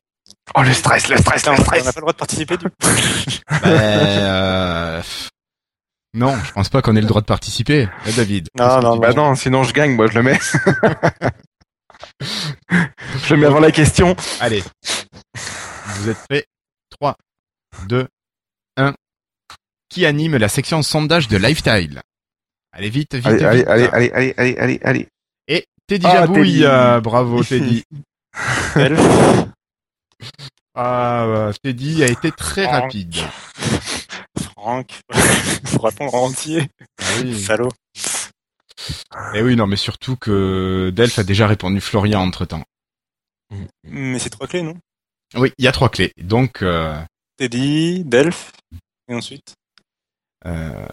Oh, 0.55 0.61
le 0.63 0.73
stress, 0.73 1.07
le 1.07 1.17
stress, 1.17 1.45
le 1.45 1.51
on 1.53 1.55
n'a 1.55 1.63
stress 1.63 1.83
pas 1.83 1.91
le 1.95 2.01
droit 2.01 2.11
de 2.13 2.17
participer 2.17 2.57
du 2.57 2.65
coup. 2.65 2.71
Ben, 2.81 3.69
euh, 3.69 5.01
Non, 6.15 6.35
je 6.43 6.51
pense 6.51 6.69
pas 6.69 6.81
qu'on 6.83 6.95
ait 6.95 7.01
le 7.01 7.07
droit 7.07 7.21
de 7.21 7.25
participer, 7.25 7.83
hein, 7.85 8.11
David. 8.15 8.47
Non, 8.57 8.81
non, 8.81 8.97
Bah 8.97 9.13
non, 9.13 9.33
sinon 9.35 9.63
je 9.63 9.73
gagne, 9.73 9.95
moi 9.95 10.05
je 10.07 10.13
le 10.13 10.23
mets. 10.23 10.39
je 12.21 13.33
le 13.33 13.37
mets 13.39 13.47
avant 13.47 13.59
la 13.59 13.71
question. 13.71 14.15
Allez, 14.39 14.63
vous 15.95 16.09
êtes 16.09 16.17
prêts? 16.29 16.45
3, 16.91 17.15
2, 17.87 18.07
1. 18.77 18.93
Qui 19.89 20.05
anime 20.05 20.37
la 20.37 20.49
section 20.49 20.81
sondage 20.83 21.27
de 21.27 21.37
Lifestyle? 21.37 22.01
Allez 22.71 22.89
vite, 22.89 23.15
vite, 23.15 23.25
Allez, 23.25 23.37
vite. 23.37 23.67
allez, 23.67 23.87
allez, 23.87 23.87
allez, 23.91 24.11
allez, 24.13 24.33
allez, 24.37 24.57
allez, 24.57 24.79
allez. 24.83 25.07
Et 25.47 25.65
Teddy 25.87 26.05
Ah, 26.07 26.13
Jabouille, 26.21 26.51
Teddy. 26.53 26.65
euh, 26.65 27.01
bravo 27.01 27.43
Teddy. 27.49 27.83
Ah, 30.75 31.25
bah, 31.27 31.51
Teddy 31.61 32.03
a 32.03 32.07
été 32.07 32.31
très 32.31 32.63
Franck. 32.63 32.83
rapide. 32.83 33.15
Franck, 34.63 35.01
faut 35.65 35.81
répondre 35.81 36.15
en 36.15 36.27
entier. 36.27 36.69
Ah 36.97 37.03
oui. 37.21 37.37
Salaud. 37.37 37.67
Et 39.33 39.41
oui, 39.41 39.57
non, 39.57 39.67
mais 39.67 39.75
surtout 39.75 40.15
que 40.15 40.89
Delph 40.95 41.19
a 41.19 41.23
déjà 41.23 41.47
répondu 41.47 41.81
Florian 41.81 42.21
entre 42.21 42.45
temps. 42.45 42.63
Mais 43.83 44.19
c'est 44.19 44.29
trois 44.29 44.47
clés, 44.47 44.61
non? 44.61 44.77
Oui, 45.35 45.51
il 45.57 45.65
y 45.65 45.67
a 45.67 45.73
trois 45.73 45.89
clés. 45.89 46.13
Donc, 46.15 46.61
euh, 46.61 46.97
Teddy, 47.35 48.05
Delph, 48.05 48.53
et 49.09 49.15
ensuite? 49.15 49.53
Euh, 50.45 50.87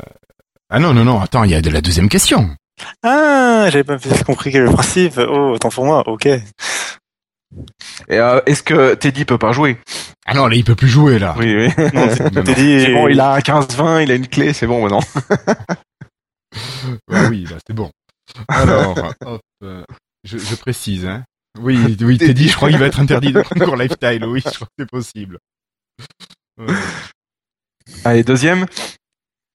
ah 0.69 0.81
non, 0.81 0.93
non, 0.93 1.05
non, 1.05 1.21
attends, 1.21 1.45
il 1.45 1.53
y 1.53 1.55
a 1.55 1.63
de 1.63 1.71
la 1.71 1.81
deuxième 1.81 2.09
question. 2.09 2.57
Ah, 3.05 3.69
j'avais 3.71 3.85
pas 3.85 3.99
compris 4.27 4.51
quel 4.51 4.63
est 4.63 4.67
le 4.67 4.73
principe. 4.73 5.17
Oh, 5.17 5.53
autant 5.53 5.69
pour 5.69 5.85
moi, 5.85 6.03
ok. 6.09 6.29
Et 8.09 8.19
euh, 8.19 8.41
est-ce 8.47 8.63
que 8.63 8.95
Teddy 8.95 9.25
peut 9.25 9.39
pas 9.39 9.53
jouer? 9.53 9.79
Ah 10.27 10.35
non, 10.35 10.47
là, 10.47 10.55
il 10.55 10.65
peut 10.65 10.77
plus 10.77 10.89
jouer, 10.89 11.19
là. 11.19 11.35
Oui, 11.39 11.55
oui. 11.55 11.85
Non. 11.95 12.09
Teddy, 12.45 12.81
C'est 12.85 12.93
bon, 12.93 13.09
il 13.09 13.19
a 13.21 13.35
un 13.35 13.39
15-20, 13.39 14.03
il 14.05 14.11
a 14.13 14.15
une 14.15 14.29
clé, 14.29 14.53
c'est 14.53 14.67
bon 14.67 14.83
maintenant. 14.83 15.03
Ah 17.13 17.29
oui, 17.29 17.45
là, 17.45 17.57
c'est 17.65 17.75
bon. 17.75 17.91
Alors, 18.49 18.97
hop, 19.25 19.41
euh, 19.63 19.85
je, 20.25 20.37
je 20.39 20.55
précise, 20.57 21.07
hein. 21.07 21.25
Oui, 21.61 21.97
oui, 22.01 22.19
Teddy, 22.19 22.49
je 22.49 22.57
crois 22.57 22.71
qu'il 22.71 22.79
va 22.79 22.87
être 22.87 23.01
interdit 23.01 23.33
de 23.33 23.43
concours 23.43 23.77
lifestyle. 23.77 24.25
Oui, 24.25 24.43
je 24.45 24.51
crois 24.55 24.67
que 24.67 24.73
c'est 24.79 24.91
possible. 24.91 25.39
Euh, 26.61 26.73
Allez, 28.05 28.23
deuxième. 28.23 28.67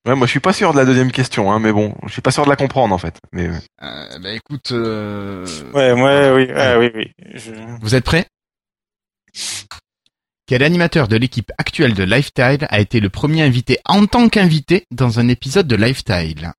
Ouais, 0.06 0.16
moi 0.16 0.28
je 0.28 0.32
suis 0.32 0.40
pas 0.40 0.54
sûr 0.54 0.72
de 0.72 0.78
la 0.78 0.86
deuxième 0.86 1.12
question, 1.12 1.52
hein, 1.52 1.60
mais 1.60 1.72
bon, 1.72 1.96
je 2.06 2.12
suis 2.14 2.22
pas 2.22 2.30
sûr 2.32 2.44
de 2.46 2.50
la 2.50 2.56
comprendre 2.56 2.94
en 2.94 2.98
fait. 3.00 3.20
Mais 3.32 3.48
euh, 3.48 3.58
euh, 3.82 4.20
bah 4.20 4.34
écoute, 4.34 4.72
euh, 4.72 5.46
Ouais, 5.74 5.94
ouais, 5.94 6.32
oui, 6.32 6.54
ouais, 6.54 6.78
oui, 6.78 6.92
oui. 6.94 7.12
Je... 7.34 7.52
vous 7.82 7.96
êtes 7.96 8.06
prêts? 8.06 8.28
Quel 10.46 10.62
animateur 10.62 11.08
de 11.08 11.18
l'équipe 11.18 11.52
actuelle 11.58 11.96
de 11.96 12.04
Lifestyle 12.04 12.68
a 12.70 12.80
été 12.80 13.00
le 13.00 13.10
premier 13.10 13.42
invité 13.42 13.80
en 13.84 14.06
tant 14.06 14.30
qu'invité 14.30 14.86
dans 14.92 15.20
un 15.20 15.28
épisode 15.28 15.68
de 15.68 15.76
Lifestyle 15.76 16.54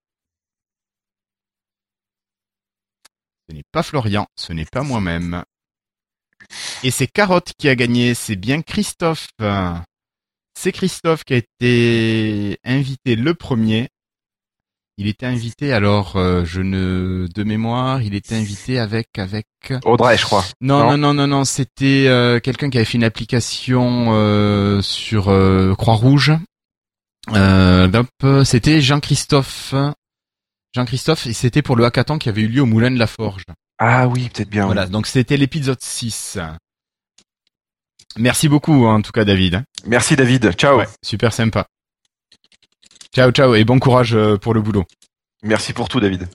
Ce 3.48 3.54
n'est 3.54 3.62
pas 3.70 3.84
Florian, 3.84 4.26
ce 4.34 4.52
n'est 4.52 4.64
pas 4.66 4.82
moi-même. 4.82 5.44
Et 6.82 6.90
c'est 6.90 7.06
Carotte 7.06 7.52
qui 7.56 7.68
a 7.68 7.76
gagné, 7.76 8.14
c'est 8.14 8.34
bien 8.34 8.60
Christophe. 8.60 9.28
C'est 10.58 10.72
Christophe 10.72 11.24
qui 11.24 11.34
a 11.34 11.36
été 11.36 12.58
invité 12.64 13.14
le 13.14 13.34
premier. 13.34 13.88
Il 14.98 15.06
était 15.06 15.26
invité 15.26 15.74
alors, 15.74 16.16
euh, 16.16 16.44
je 16.46 16.62
ne 16.62 17.28
de 17.32 17.44
mémoire, 17.44 18.00
il 18.00 18.14
était 18.14 18.34
invité 18.34 18.78
avec 18.78 19.18
avec. 19.18 19.46
Audrey, 19.84 20.16
je 20.16 20.24
crois. 20.24 20.44
Non 20.62 20.78
Non? 20.78 20.90
non 20.92 20.96
non 20.96 21.14
non 21.14 21.26
non, 21.26 21.44
c'était 21.44 22.06
euh, 22.08 22.40
quelqu'un 22.40 22.70
qui 22.70 22.78
avait 22.78 22.86
fait 22.86 22.96
une 22.96 23.04
application 23.04 24.08
euh, 24.14 24.80
sur 24.80 25.28
euh, 25.28 25.74
Croix-Rouge. 25.74 26.32
Euh, 27.34 27.90
hop, 27.92 28.44
c'était 28.44 28.80
Jean-Christophe. 28.80 29.74
Jean-Christophe 30.74 31.26
et 31.26 31.34
c'était 31.34 31.62
pour 31.62 31.76
le 31.76 31.84
hackathon 31.84 32.18
qui 32.18 32.30
avait 32.30 32.42
eu 32.42 32.48
lieu 32.48 32.62
au 32.62 32.66
Moulin 32.66 32.90
de 32.90 32.98
la 32.98 33.06
Forge. 33.06 33.44
Ah 33.78 34.08
oui, 34.08 34.30
peut-être 34.32 34.48
bien. 34.48 34.64
Voilà, 34.64 34.86
donc 34.86 35.06
c'était 35.06 35.36
l'épisode 35.36 35.80
6. 35.82 36.38
Merci 38.18 38.48
beaucoup 38.48 38.86
en 38.86 39.02
tout 39.02 39.12
cas 39.12 39.24
David. 39.24 39.62
Merci 39.86 40.16
David. 40.16 40.52
Ciao. 40.54 40.78
Ouais, 40.78 40.88
super 41.02 41.32
sympa. 41.32 41.66
Ciao 43.14 43.30
ciao 43.30 43.54
et 43.54 43.64
bon 43.64 43.78
courage 43.78 44.14
euh, 44.14 44.36
pour 44.38 44.54
le 44.54 44.60
boulot. 44.62 44.84
Merci 45.42 45.72
pour 45.72 45.88
tout 45.88 46.00
David. 46.00 46.28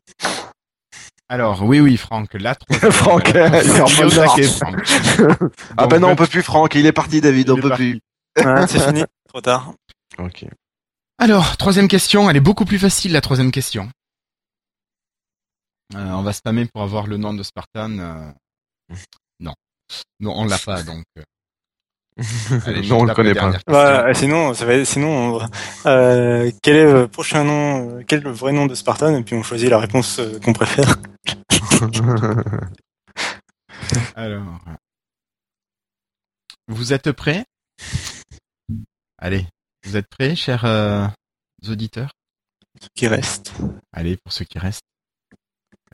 Alors 1.29 1.63
oui 1.63 1.79
oui 1.79 1.97
Franck, 1.97 2.33
la 2.33 2.55
troisième. 2.55 2.91
Franck, 2.91 3.29
il 3.29 3.37
est 3.37 3.81
en 3.81 4.09
taquet. 4.09 4.43
Franck. 4.43 4.75
ah 5.77 5.87
bah 5.87 5.99
non, 5.99 6.09
on 6.09 6.15
peut 6.15 6.27
plus 6.27 6.43
Franck, 6.43 6.75
il 6.75 6.85
est 6.85 6.91
parti 6.91 7.21
David, 7.21 7.47
il 7.47 7.51
on 7.51 7.55
peut 7.55 7.69
parti. 7.69 8.01
plus. 8.35 8.45
Ouais, 8.45 8.67
c'est 8.67 8.79
fini, 8.79 9.03
trop 9.29 9.41
tard. 9.41 9.73
Ok. 10.17 10.45
Alors, 11.17 11.55
troisième 11.57 11.87
question, 11.87 12.29
elle 12.29 12.35
est 12.37 12.41
beaucoup 12.41 12.65
plus 12.65 12.79
facile 12.79 13.11
la 13.13 13.21
troisième 13.21 13.51
question. 13.51 13.89
Euh, 15.95 16.09
on 16.11 16.21
va 16.21 16.33
spammer 16.33 16.65
pour 16.65 16.81
avoir 16.81 17.07
le 17.07 17.17
nom 17.17 17.33
de 17.33 17.43
Spartan. 17.43 17.97
euh, 17.99 18.31
Non, 19.39 19.53
non, 20.19 20.33
on 20.35 20.45
l'a 20.45 20.57
pas 20.57 20.83
donc. 20.83 21.03
Euh. 22.19 22.59
Allez, 22.65 22.87
non, 22.87 22.99
on 22.99 23.03
le 23.05 23.13
connaît 23.13 23.33
pas. 23.33 23.53
Bah, 23.67 24.13
sinon, 24.13 24.53
ça 24.53 24.65
va 24.65 24.83
sinon, 24.85 25.37
on- 25.37 25.49
euh, 25.87 26.51
quel 26.61 26.75
est 26.75 26.91
le 26.91 27.07
prochain 27.07 27.43
nom, 27.43 27.89
euh, 27.99 28.03
quel 28.07 28.19
est 28.19 28.23
le 28.23 28.31
vrai 28.31 28.51
nom 28.51 28.65
de 28.65 28.75
Spartan, 28.75 29.15
et 29.15 29.23
puis 29.23 29.35
on 29.35 29.43
choisit 29.43 29.69
la 29.69 29.79
réponse 29.79 30.19
qu'on 30.43 30.53
préfère. 30.53 30.95
Alors, 34.15 34.59
vous 36.67 36.93
êtes 36.93 37.11
prêts? 37.11 37.45
Allez, 39.17 39.45
vous 39.85 39.97
êtes 39.97 40.07
prêts, 40.07 40.35
chers 40.35 40.65
euh, 40.65 41.07
auditeurs? 41.67 42.11
Qui 42.95 43.07
reste. 43.07 43.53
Allez, 43.93 44.17
pour 44.17 44.33
ceux 44.33 44.45
qui 44.45 44.59
restent. 44.59 44.83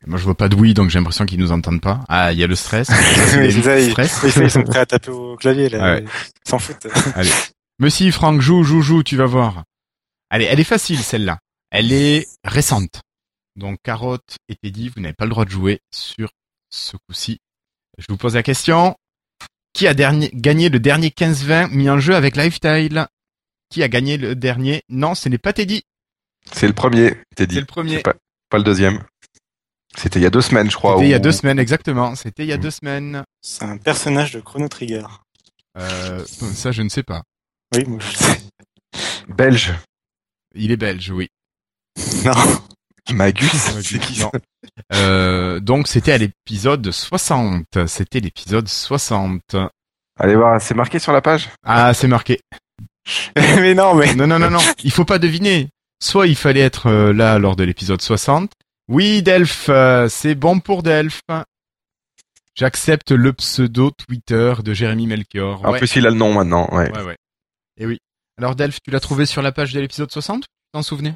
Moi, 0.06 0.18
je 0.18 0.24
vois 0.24 0.36
pas 0.36 0.48
de 0.48 0.56
oui, 0.56 0.74
donc 0.74 0.90
j'ai 0.90 1.00
l'impression 1.00 1.26
qu'ils 1.26 1.40
nous 1.40 1.52
entendent 1.52 1.82
pas. 1.82 2.02
Ah, 2.08 2.32
il 2.32 2.40
y 2.40 2.44
a 2.44 2.48
le 2.48 2.56
stress. 2.56 2.88
Oui, 2.90 3.52
c'est 3.52 3.62
ça, 3.62 3.80
ils, 3.80 3.92
stress. 3.92 4.20
oui, 4.24 4.32
ça, 4.32 4.44
ils 4.44 4.52
sont 4.52 4.64
prêts 4.64 4.80
à 4.80 4.86
taper 4.86 5.12
au 5.12 5.36
clavier, 5.36 5.70
là. 5.70 5.96
Ouais. 5.96 6.04
Ils 6.04 6.50
S'en 6.50 6.60
foutent. 6.60 6.88
Allez. 7.16 7.32
Mais 7.80 7.90
si, 7.90 8.12
Franck, 8.12 8.42
joue, 8.42 8.64
joue, 8.64 8.82
joue, 8.82 9.04
tu 9.04 9.16
vas 9.18 9.26
voir. 9.26 9.64
Allez, 10.30 10.46
elle 10.46 10.60
est 10.60 10.66
facile, 10.66 11.00
celle-là. 11.00 11.40
Elle 11.72 11.92
est 11.92 12.28
récente. 12.44 13.02
Donc, 13.56 13.80
Carotte 13.84 14.38
et 14.50 14.56
Teddy, 14.56 14.90
vous 14.90 15.02
n'avez 15.02 15.14
pas 15.14 15.26
le 15.26 15.32
droit 15.32 15.46
de 15.46 15.50
jouer 15.50 15.80
sur 15.92 16.30
ce 16.70 16.96
coup-ci. 16.96 17.40
Je 17.98 18.06
vous 18.10 18.18
pose 18.18 18.36
la 18.36 18.44
question. 18.44 18.96
Qui 19.74 19.88
a 19.88 19.94
dernier, 19.94 20.30
gagné 20.34 20.70
le 20.70 20.80
dernier 20.80 21.10
15-20 21.10 21.72
mis 21.72 21.90
en 21.90 22.00
jeu 22.00 22.16
avec 22.16 22.36
Lifestyle? 22.36 23.08
Qui 23.70 23.84
a 23.84 23.88
gagné 23.88 24.18
le 24.18 24.36
dernier? 24.36 24.84
Non, 24.90 25.16
ce 25.16 25.28
n'est 25.30 25.38
pas 25.38 25.54
Teddy. 25.54 25.84
C'est 26.52 26.68
le 26.68 26.74
premier, 26.74 27.16
t'es 27.36 27.46
dit. 27.46 27.56
C'est 27.56 27.62
le 27.62 27.68
premier. 27.68 28.02
Pas 28.02 28.58
le 28.58 28.64
deuxième. 28.64 29.04
C'était 29.96 30.20
il 30.20 30.24
y 30.24 30.26
a 30.26 30.30
deux 30.30 30.42
semaines, 30.42 30.70
je 30.70 30.76
crois. 30.76 30.96
C'était 30.96 31.06
il 31.08 31.12
y 31.12 31.14
a 31.16 31.20
deux 31.20 31.32
semaines, 31.32 31.60
exactement. 31.60 32.16
C'était 32.16 32.44
il 32.44 32.50
y 32.50 32.54
a 32.54 32.58
Mm. 32.58 32.62
deux 32.62 32.72
semaines. 32.72 33.24
C'est 33.42 33.64
un 33.64 33.78
personnage 33.78 34.32
de 34.34 34.40
Chrono 34.40 34.68
Trigger. 34.68 35.06
Euh, 35.78 36.24
ça, 36.26 36.72
je 36.72 36.82
ne 36.82 36.90
sais 36.90 37.04
pas. 37.04 37.24
Oui, 37.76 37.84
moi, 37.88 38.00
je 38.02 38.16
sais. 38.18 38.40
Belge. 39.28 39.74
Il 40.56 40.72
est 40.72 40.78
belge, 40.78 41.10
oui. 41.12 41.28
Non. 42.26 42.34
Magus. 43.14 43.52
C'est 43.52 44.00
qui 44.00 44.20
Non. 44.22 44.32
Euh, 44.94 45.60
donc 45.60 45.88
c'était 45.88 46.12
à 46.12 46.18
l'épisode 46.18 46.92
60. 46.92 47.64
C'était 47.88 48.20
l'épisode 48.20 48.68
60. 48.68 49.56
Allez 50.20 50.36
voir, 50.36 50.62
c'est 50.62 50.74
marqué 50.76 51.00
sur 51.00 51.14
la 51.14 51.22
page 51.22 51.50
Ah, 51.64 51.94
c'est 51.94 52.08
marqué. 52.08 52.40
mais 53.36 53.74
non, 53.74 53.96
mais. 53.96 54.14
Non, 54.16 54.28
non, 54.28 54.40
non, 54.40 54.50
non. 54.50 54.60
Il 54.84 54.92
faut 54.92 55.06
pas 55.06 55.20
deviner. 55.20 55.70
Soit 56.04 56.28
il 56.28 56.36
fallait 56.36 56.60
être 56.62 56.88
euh, 56.88 57.14
là 57.14 57.40
lors 57.40 57.56
de 57.56 57.64
l'épisode 57.64 58.02
60. 58.02 58.52
Oui, 58.90 59.22
Delph, 59.22 59.68
euh, 59.70 60.08
c'est 60.08 60.36
bon 60.36 60.60
pour 60.60 60.82
Delph. 60.82 61.22
J'accepte 62.56 63.12
le 63.12 63.34
pseudo 63.34 63.92
Twitter 63.92 64.54
de 64.64 64.74
Jérémy 64.74 65.08
Melchior. 65.08 65.64
En 65.66 65.74
ouais. 65.74 65.78
plus, 65.78 65.96
il 65.98 66.08
a 66.08 66.10
le 66.10 66.16
nom 66.16 66.34
maintenant. 66.34 66.68
Ouais. 66.72 66.90
ouais. 67.04 67.18
Et 67.78 67.84
eh 67.84 67.86
oui. 67.86 68.00
Alors, 68.38 68.56
Delph, 68.56 68.80
tu 68.82 68.92
l'as 68.92 69.00
trouvé 69.00 69.26
sur 69.26 69.42
la 69.42 69.52
page 69.52 69.74
de 69.74 69.80
l'épisode 69.80 70.12
60 70.12 70.46
t'en 70.74 70.82
souvenais? 70.82 71.14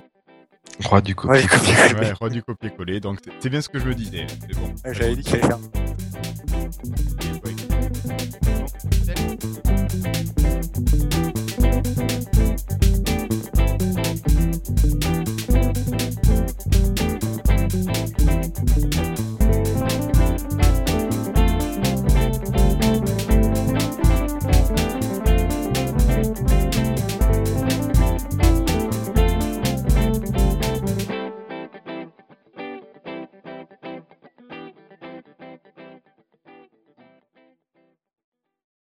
Roi 0.83 1.01
du 1.01 1.15
copier-coller. 1.15 1.99
Ouais, 1.99 2.11
roi 2.13 2.29
du 2.29 2.43
copier-coller. 2.43 2.99
Donc, 2.99 3.19
c'est 3.39 3.49
bien 3.49 3.61
ce 3.61 3.69
que 3.69 3.79
je 3.79 3.85
me 3.85 3.95
disais. 3.95 4.27
C'est 4.27 4.59
bon. 4.59 4.73
J'avais 4.85 5.15
dit 5.15 5.23
qu'il. 5.23 5.41